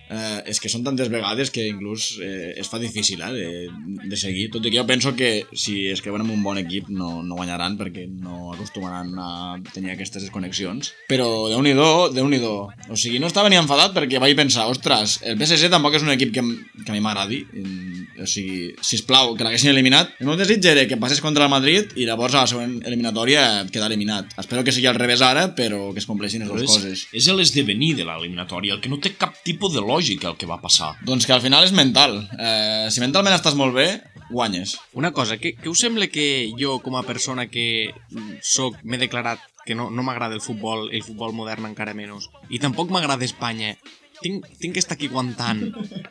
eh, 0.10 0.41
és 0.51 0.60
que 0.60 0.72
són 0.72 0.84
tantes 0.86 1.12
vegades 1.14 1.51
que 1.54 1.68
inclús 1.70 2.18
eh, 2.24 2.54
es 2.60 2.70
fa 2.72 2.80
difícil 2.82 3.22
eh, 3.22 3.32
de, 3.38 4.10
de 4.10 4.20
seguir, 4.20 4.49
tot 4.54 4.66
i 4.66 4.72
que 4.72 4.80
jo 4.80 4.86
penso 4.89 5.16
que 5.16 5.45
si 5.54 5.88
es 5.91 6.04
creuen 6.04 6.26
amb 6.26 6.36
un 6.36 6.43
bon 6.43 6.60
equip 6.62 6.89
no, 6.89 7.22
no 7.24 7.39
guanyaran 7.39 7.78
perquè 7.80 8.08
no 8.10 8.54
acostumaran 8.54 9.14
a 9.20 9.32
tenir 9.74 9.93
aquestes 9.93 10.28
desconnexions. 10.28 10.93
Però 11.10 11.47
déu 11.51 11.64
nhi 11.64 11.74
déu 11.74 12.54
o 12.54 12.97
sigui, 12.99 13.20
no 13.22 13.30
estava 13.30 13.49
ni 13.49 13.60
enfadat 13.60 13.95
perquè 13.95 14.20
vaig 14.22 14.36
pensar 14.38 14.68
ostres, 14.72 15.20
el 15.24 15.38
PSG 15.39 15.72
tampoc 15.72 15.95
és 15.97 16.06
un 16.06 16.14
equip 16.14 16.34
que, 16.36 16.43
que 16.84 16.91
a 16.91 16.95
mi 16.95 17.04
m'agradi 17.04 17.43
Mm, 17.54 18.22
o 18.24 18.28
sigui, 18.28 18.74
sisplau, 18.82 19.34
que 19.38 19.45
l'haguessin 19.45 19.72
eliminat. 19.72 20.14
El 20.20 20.28
meu 20.30 20.38
desig 20.39 20.66
era 20.70 20.86
que 20.89 20.97
passés 20.99 21.22
contra 21.22 21.45
el 21.45 21.51
Madrid 21.51 21.93
i 21.99 22.08
llavors 22.08 22.36
a 22.36 22.43
la 22.43 22.49
següent 22.49 22.76
eliminatòria 22.88 23.43
quedar 23.72 23.89
eliminat. 23.91 24.34
Espero 24.41 24.64
que 24.66 24.74
sigui 24.76 24.89
al 24.89 24.97
revés 24.99 25.22
ara 25.26 25.47
però 25.58 25.91
que 25.93 26.01
es 26.01 26.10
compleixin 26.10 26.43
les 26.43 26.51
dues 26.51 26.72
coses. 26.72 27.06
és 27.14 27.30
l'esdevenir 27.30 27.93
de 27.99 28.08
l'eliminatòria, 28.08 28.76
el 28.76 28.82
que 28.82 28.89
no 28.91 28.99
té 29.04 29.14
cap 29.20 29.38
tipus 29.45 29.74
de 29.74 29.82
lògica 29.82 29.93
el 30.00 30.38
que 30.38 30.50
va 30.50 30.62
passar. 30.62 30.94
Doncs 31.06 31.26
que 31.26 31.34
al 31.34 31.41
final 31.41 31.64
és 31.64 31.74
mental. 31.76 32.18
Eh, 32.39 32.88
si 32.89 33.04
mentalment 33.04 33.36
estàs 33.36 33.56
molt 33.56 33.76
bé, 33.76 33.88
guanyes. 34.30 34.78
Una 34.94 35.12
cosa, 35.12 35.38
què, 35.38 35.54
què 35.60 35.70
us 35.70 35.84
sembla 35.86 36.08
que 36.08 36.52
jo, 36.60 36.80
com 36.84 36.96
a 36.98 37.04
persona 37.04 37.48
que 37.48 37.94
soc, 38.41 38.80
m'he 38.84 38.98
declarat 38.98 39.39
que 39.66 39.76
no, 39.76 39.89
no 39.89 40.04
m'agrada 40.04 40.36
el 40.36 40.41
futbol, 40.41 40.89
el 40.91 41.04
futbol 41.04 41.34
modern 41.36 41.70
encara 41.70 41.96
menys, 41.96 42.30
i 42.50 42.60
tampoc 42.60 42.91
m'agrada 42.91 43.26
Espanya, 43.26 43.76
tinc, 44.22 44.48
tinc 44.60 44.76
que 44.76 44.82
estar 44.84 44.98
aquí 44.98 45.10
aguantant 45.12 45.70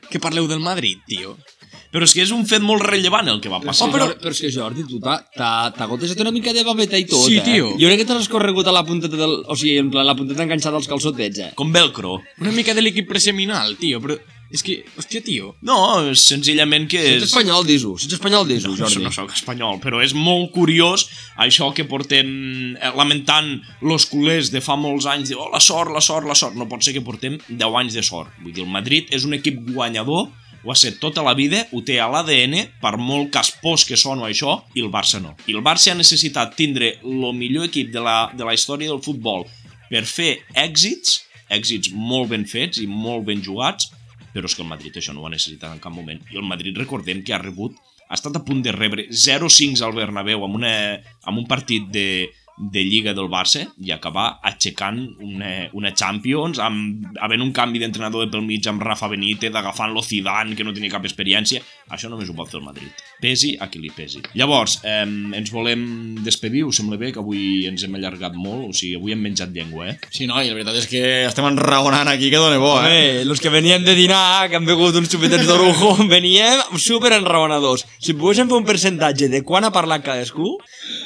que 0.09 0.21
parleu 0.21 0.49
del 0.49 0.63
Madrid, 0.65 1.03
tio? 1.09 1.37
Però 1.93 2.07
és 2.09 2.15
que 2.17 2.23
és 2.25 2.31
un 2.33 2.47
fet 2.49 2.63
molt 2.65 2.83
rellevant 2.89 3.29
el 3.29 3.41
que 3.45 3.51
va 3.53 3.61
passar. 3.61 3.87
Oh, 3.89 3.93
però, 3.93 4.07
però 4.17 4.33
és 4.33 4.41
que 4.41 4.51
Jordi, 4.51 4.87
tu 4.89 4.99
t'ha- 5.03 5.87
gotejat 5.91 6.21
una 6.25 6.31
mica 6.33 6.53
de 6.57 6.65
babeta 6.65 6.97
i 6.97 7.05
tot, 7.05 7.27
Sí, 7.29 7.37
eh? 7.37 7.43
tio. 7.45 7.75
Jo 7.77 7.87
crec 7.91 7.99
que 8.01 8.07
te 8.09 8.15
l'has 8.17 8.29
corregut 8.33 8.67
a 8.67 8.73
la 8.73 8.85
punteta 8.85 9.17
del... 9.17 9.43
O 9.47 9.55
sigui, 9.57 9.77
en 9.79 9.91
plan, 9.93 10.07
la 10.09 10.15
punteta 10.17 10.43
enganxada 10.47 10.77
als 10.81 10.89
calçotets, 10.89 11.39
eh? 11.39 11.51
Com 11.55 11.73
velcro. 11.73 12.21
Una 12.41 12.53
mica 12.53 12.73
de 12.75 12.81
líquid 12.81 13.07
preseminal, 13.11 13.77
tio, 13.77 14.01
però 14.01 14.17
és 14.53 14.61
que, 14.65 14.83
hòstia, 15.01 15.23
tio, 15.25 15.55
No, 15.65 15.77
senzillament 16.17 16.85
que 16.89 17.01
Si 17.01 17.09
és... 17.15 17.23
ets 17.23 17.31
espanyol, 17.31 17.65
dis-ho. 17.69 17.95
Si 18.01 18.09
ets 18.09 18.17
espanyol, 18.19 18.45
dis-ho, 18.49 18.73
No, 18.73 18.77
Jordi. 18.77 19.01
no 19.05 19.13
sóc 19.13 19.33
espanyol, 19.33 19.79
però 19.81 20.01
és 20.05 20.13
molt 20.17 20.51
curiós 20.53 21.07
això 21.41 21.71
que 21.77 21.85
portem 21.89 22.77
eh, 22.77 22.91
lamentant 22.97 23.55
los 23.81 24.05
culers 24.09 24.51
de 24.53 24.61
fa 24.65 24.77
molts 24.77 25.07
anys 25.09 25.33
de 25.33 25.37
oh, 25.41 25.49
la 25.53 25.61
sort, 25.61 25.93
la 25.93 26.01
sort, 26.05 26.29
la 26.29 26.37
sort. 26.37 26.57
No 26.57 26.69
pot 26.69 26.85
ser 26.85 26.93
que 26.97 27.01
portem 27.05 27.39
10 27.49 27.79
anys 27.81 27.97
de 27.97 28.03
sort. 28.05 28.29
Vull 28.45 28.53
dir, 28.53 28.65
el 28.67 28.73
Madrid 28.73 29.09
és 29.13 29.25
un 29.25 29.33
equip 29.37 29.57
guanyador, 29.73 30.29
ho 30.63 30.73
ha 30.73 30.77
set 30.79 30.99
tota 31.03 31.25
la 31.27 31.35
vida, 31.35 31.65
ho 31.73 31.83
té 31.83 31.99
a 32.01 32.09
l'ADN, 32.11 32.55
per 32.83 32.95
molt 33.01 33.33
caspós 33.35 33.87
que 33.89 33.99
sono 33.99 34.27
això, 34.29 34.61
i 34.75 34.85
el 34.85 34.93
Barça 34.95 35.21
no. 35.23 35.35
I 35.47 35.57
el 35.57 35.65
Barça 35.65 35.93
ha 35.93 35.99
necessitat 35.99 36.55
tindre 36.59 36.95
el 37.03 37.33
millor 37.37 37.67
equip 37.71 37.91
de 37.95 38.03
la, 38.03 38.17
de 38.37 38.47
la 38.47 38.55
història 38.55 38.93
del 38.93 39.03
futbol 39.03 39.47
per 39.91 40.05
fer 40.09 40.37
èxits, 40.57 41.23
èxits 41.53 41.93
molt 41.93 42.31
ben 42.33 42.47
fets 42.49 42.81
i 42.81 42.87
molt 42.89 43.27
ben 43.29 43.43
jugats, 43.45 43.91
però 44.33 44.49
és 44.49 44.55
que 44.57 44.63
el 44.65 44.71
Madrid 44.71 44.97
això 44.97 45.13
no 45.13 45.23
ho 45.23 45.29
ha 45.29 45.35
necessitat 45.35 45.75
en 45.75 45.83
cap 45.83 45.93
moment. 45.93 46.23
I 46.33 46.39
el 46.41 46.47
Madrid, 46.49 46.79
recordem 46.79 47.21
que 47.27 47.35
ha 47.35 47.43
rebut, 47.43 47.77
ha 48.09 48.17
estat 48.17 48.37
a 48.37 48.45
punt 48.45 48.63
de 48.65 48.73
rebre 48.73 49.07
0-5 49.09 49.83
al 49.85 49.95
Bernabéu 49.97 50.45
amb, 50.45 50.57
una, 50.61 50.73
amb 51.25 51.43
un 51.43 51.47
partit 51.49 51.91
de, 51.93 52.31
de 52.59 52.83
Lliga 52.85 53.15
del 53.17 53.31
Barça 53.33 53.65
i 53.81 53.93
acabar 53.95 54.39
aixecant 54.43 55.01
una, 55.25 55.53
una 55.79 55.95
Champions 55.97 56.61
amb, 56.63 57.07
havent 57.23 57.45
un 57.45 57.55
canvi 57.57 57.83
d'entrenador 57.83 58.27
de 58.27 58.33
pel 58.35 58.45
mig 58.47 58.69
amb 58.69 58.85
Rafa 58.85 59.09
Benítez, 59.13 59.55
agafant-lo 59.55 60.05
Zidane 60.05 60.57
que 60.59 60.67
no 60.67 60.77
tenia 60.77 60.93
cap 60.93 61.09
experiència, 61.09 61.63
això 61.91 62.13
només 62.13 62.31
ho 62.31 62.37
pot 62.37 62.53
fer 62.53 62.61
el 62.61 62.69
Madrid 62.69 63.12
pesi 63.23 63.55
a 63.61 63.71
qui 63.71 63.81
li 63.83 63.93
pesi 63.95 64.23
llavors, 64.39 64.81
eh, 64.83 65.07
ens 65.39 65.53
volem 65.55 65.85
despedir 66.25 66.67
us 66.67 66.83
sembla 66.83 66.99
bé 66.99 67.13
que 67.15 67.23
avui 67.23 67.67
ens 67.71 67.85
hem 67.87 67.95
allargat 67.99 68.35
molt 68.35 68.73
o 68.73 68.75
sigui, 68.77 68.97
avui 68.99 69.15
hem 69.15 69.23
menjat 69.23 69.53
llengua, 69.55 69.89
eh? 69.93 69.97
Sí, 70.11 70.27
no, 70.27 70.41
i 70.43 70.51
la 70.51 70.57
veritat 70.57 70.79
és 70.81 70.89
que 70.91 71.03
estem 71.29 71.47
enraonant 71.49 72.11
aquí 72.11 72.31
que 72.33 72.41
dona 72.41 72.59
bo, 72.63 72.75
eh? 72.83 72.91
Home, 72.91 73.25
los 73.29 73.41
que 73.43 73.53
veníem 73.53 73.85
de 73.87 73.95
dinar, 73.99 74.49
que 74.51 74.59
han 74.59 74.67
begut 74.67 74.97
uns 74.99 75.11
xupetets 75.13 75.47
d'orujo, 75.49 75.95
veníem 76.11 76.63
super 76.79 77.13
enraonadors. 77.17 77.87
Si 78.03 78.17
poguéssim 78.19 78.51
fer 78.51 78.59
un 78.59 78.69
percentatge 78.69 79.31
de 79.33 79.43
quan 79.47 79.67
ha 79.67 79.73
parlat 79.75 80.05
cadascú, 80.05 80.57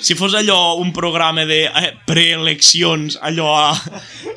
si 0.01 0.17
fos 0.19 0.35
allò 0.39 0.77
un 0.81 0.93
programa 0.97 1.47
de 1.49 1.65
eh, 1.67 1.93
preeleccions, 2.09 3.19
allò 3.23 3.53
a, 3.59 3.69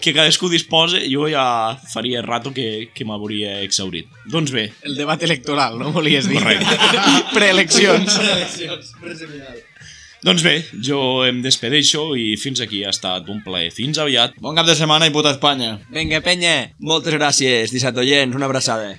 que 0.04 0.14
cadascú 0.16 0.50
disposa, 0.52 1.00
jo 1.08 1.30
ja 1.32 1.78
faria 1.92 2.24
rato 2.26 2.54
que, 2.56 2.90
que 2.94 3.08
m'hauria 3.08 3.60
exaurit. 3.64 4.10
Doncs 4.30 4.54
bé, 4.54 4.70
el 4.86 4.98
debat 5.00 5.22
electoral, 5.26 5.80
no 5.80 5.94
volies 5.96 6.28
dir? 6.30 6.42
Correcte. 6.42 6.78
Preeleccions. 7.38 7.69
Doncs 10.24 10.44
bé, 10.44 10.56
jo 10.84 11.00
em 11.28 11.42
despedeixo 11.44 12.10
i 12.20 12.34
fins 12.40 12.60
aquí 12.66 12.84
ha 12.84 12.92
estat 12.92 13.30
un 13.32 13.40
plaer. 13.46 13.70
Fins 13.72 14.02
aviat. 14.04 14.36
Bon 14.44 14.58
cap 14.58 14.68
de 14.68 14.76
setmana 14.76 15.08
i 15.08 15.14
puta 15.16 15.32
Espanya. 15.36 15.78
Vinga, 15.96 16.20
penya. 16.26 16.74
moltes 16.80 17.16
gràcies, 17.16 17.72
dissabte 17.72 18.04
oients, 18.04 18.36
una 18.36 18.50
abraçada. 18.50 18.98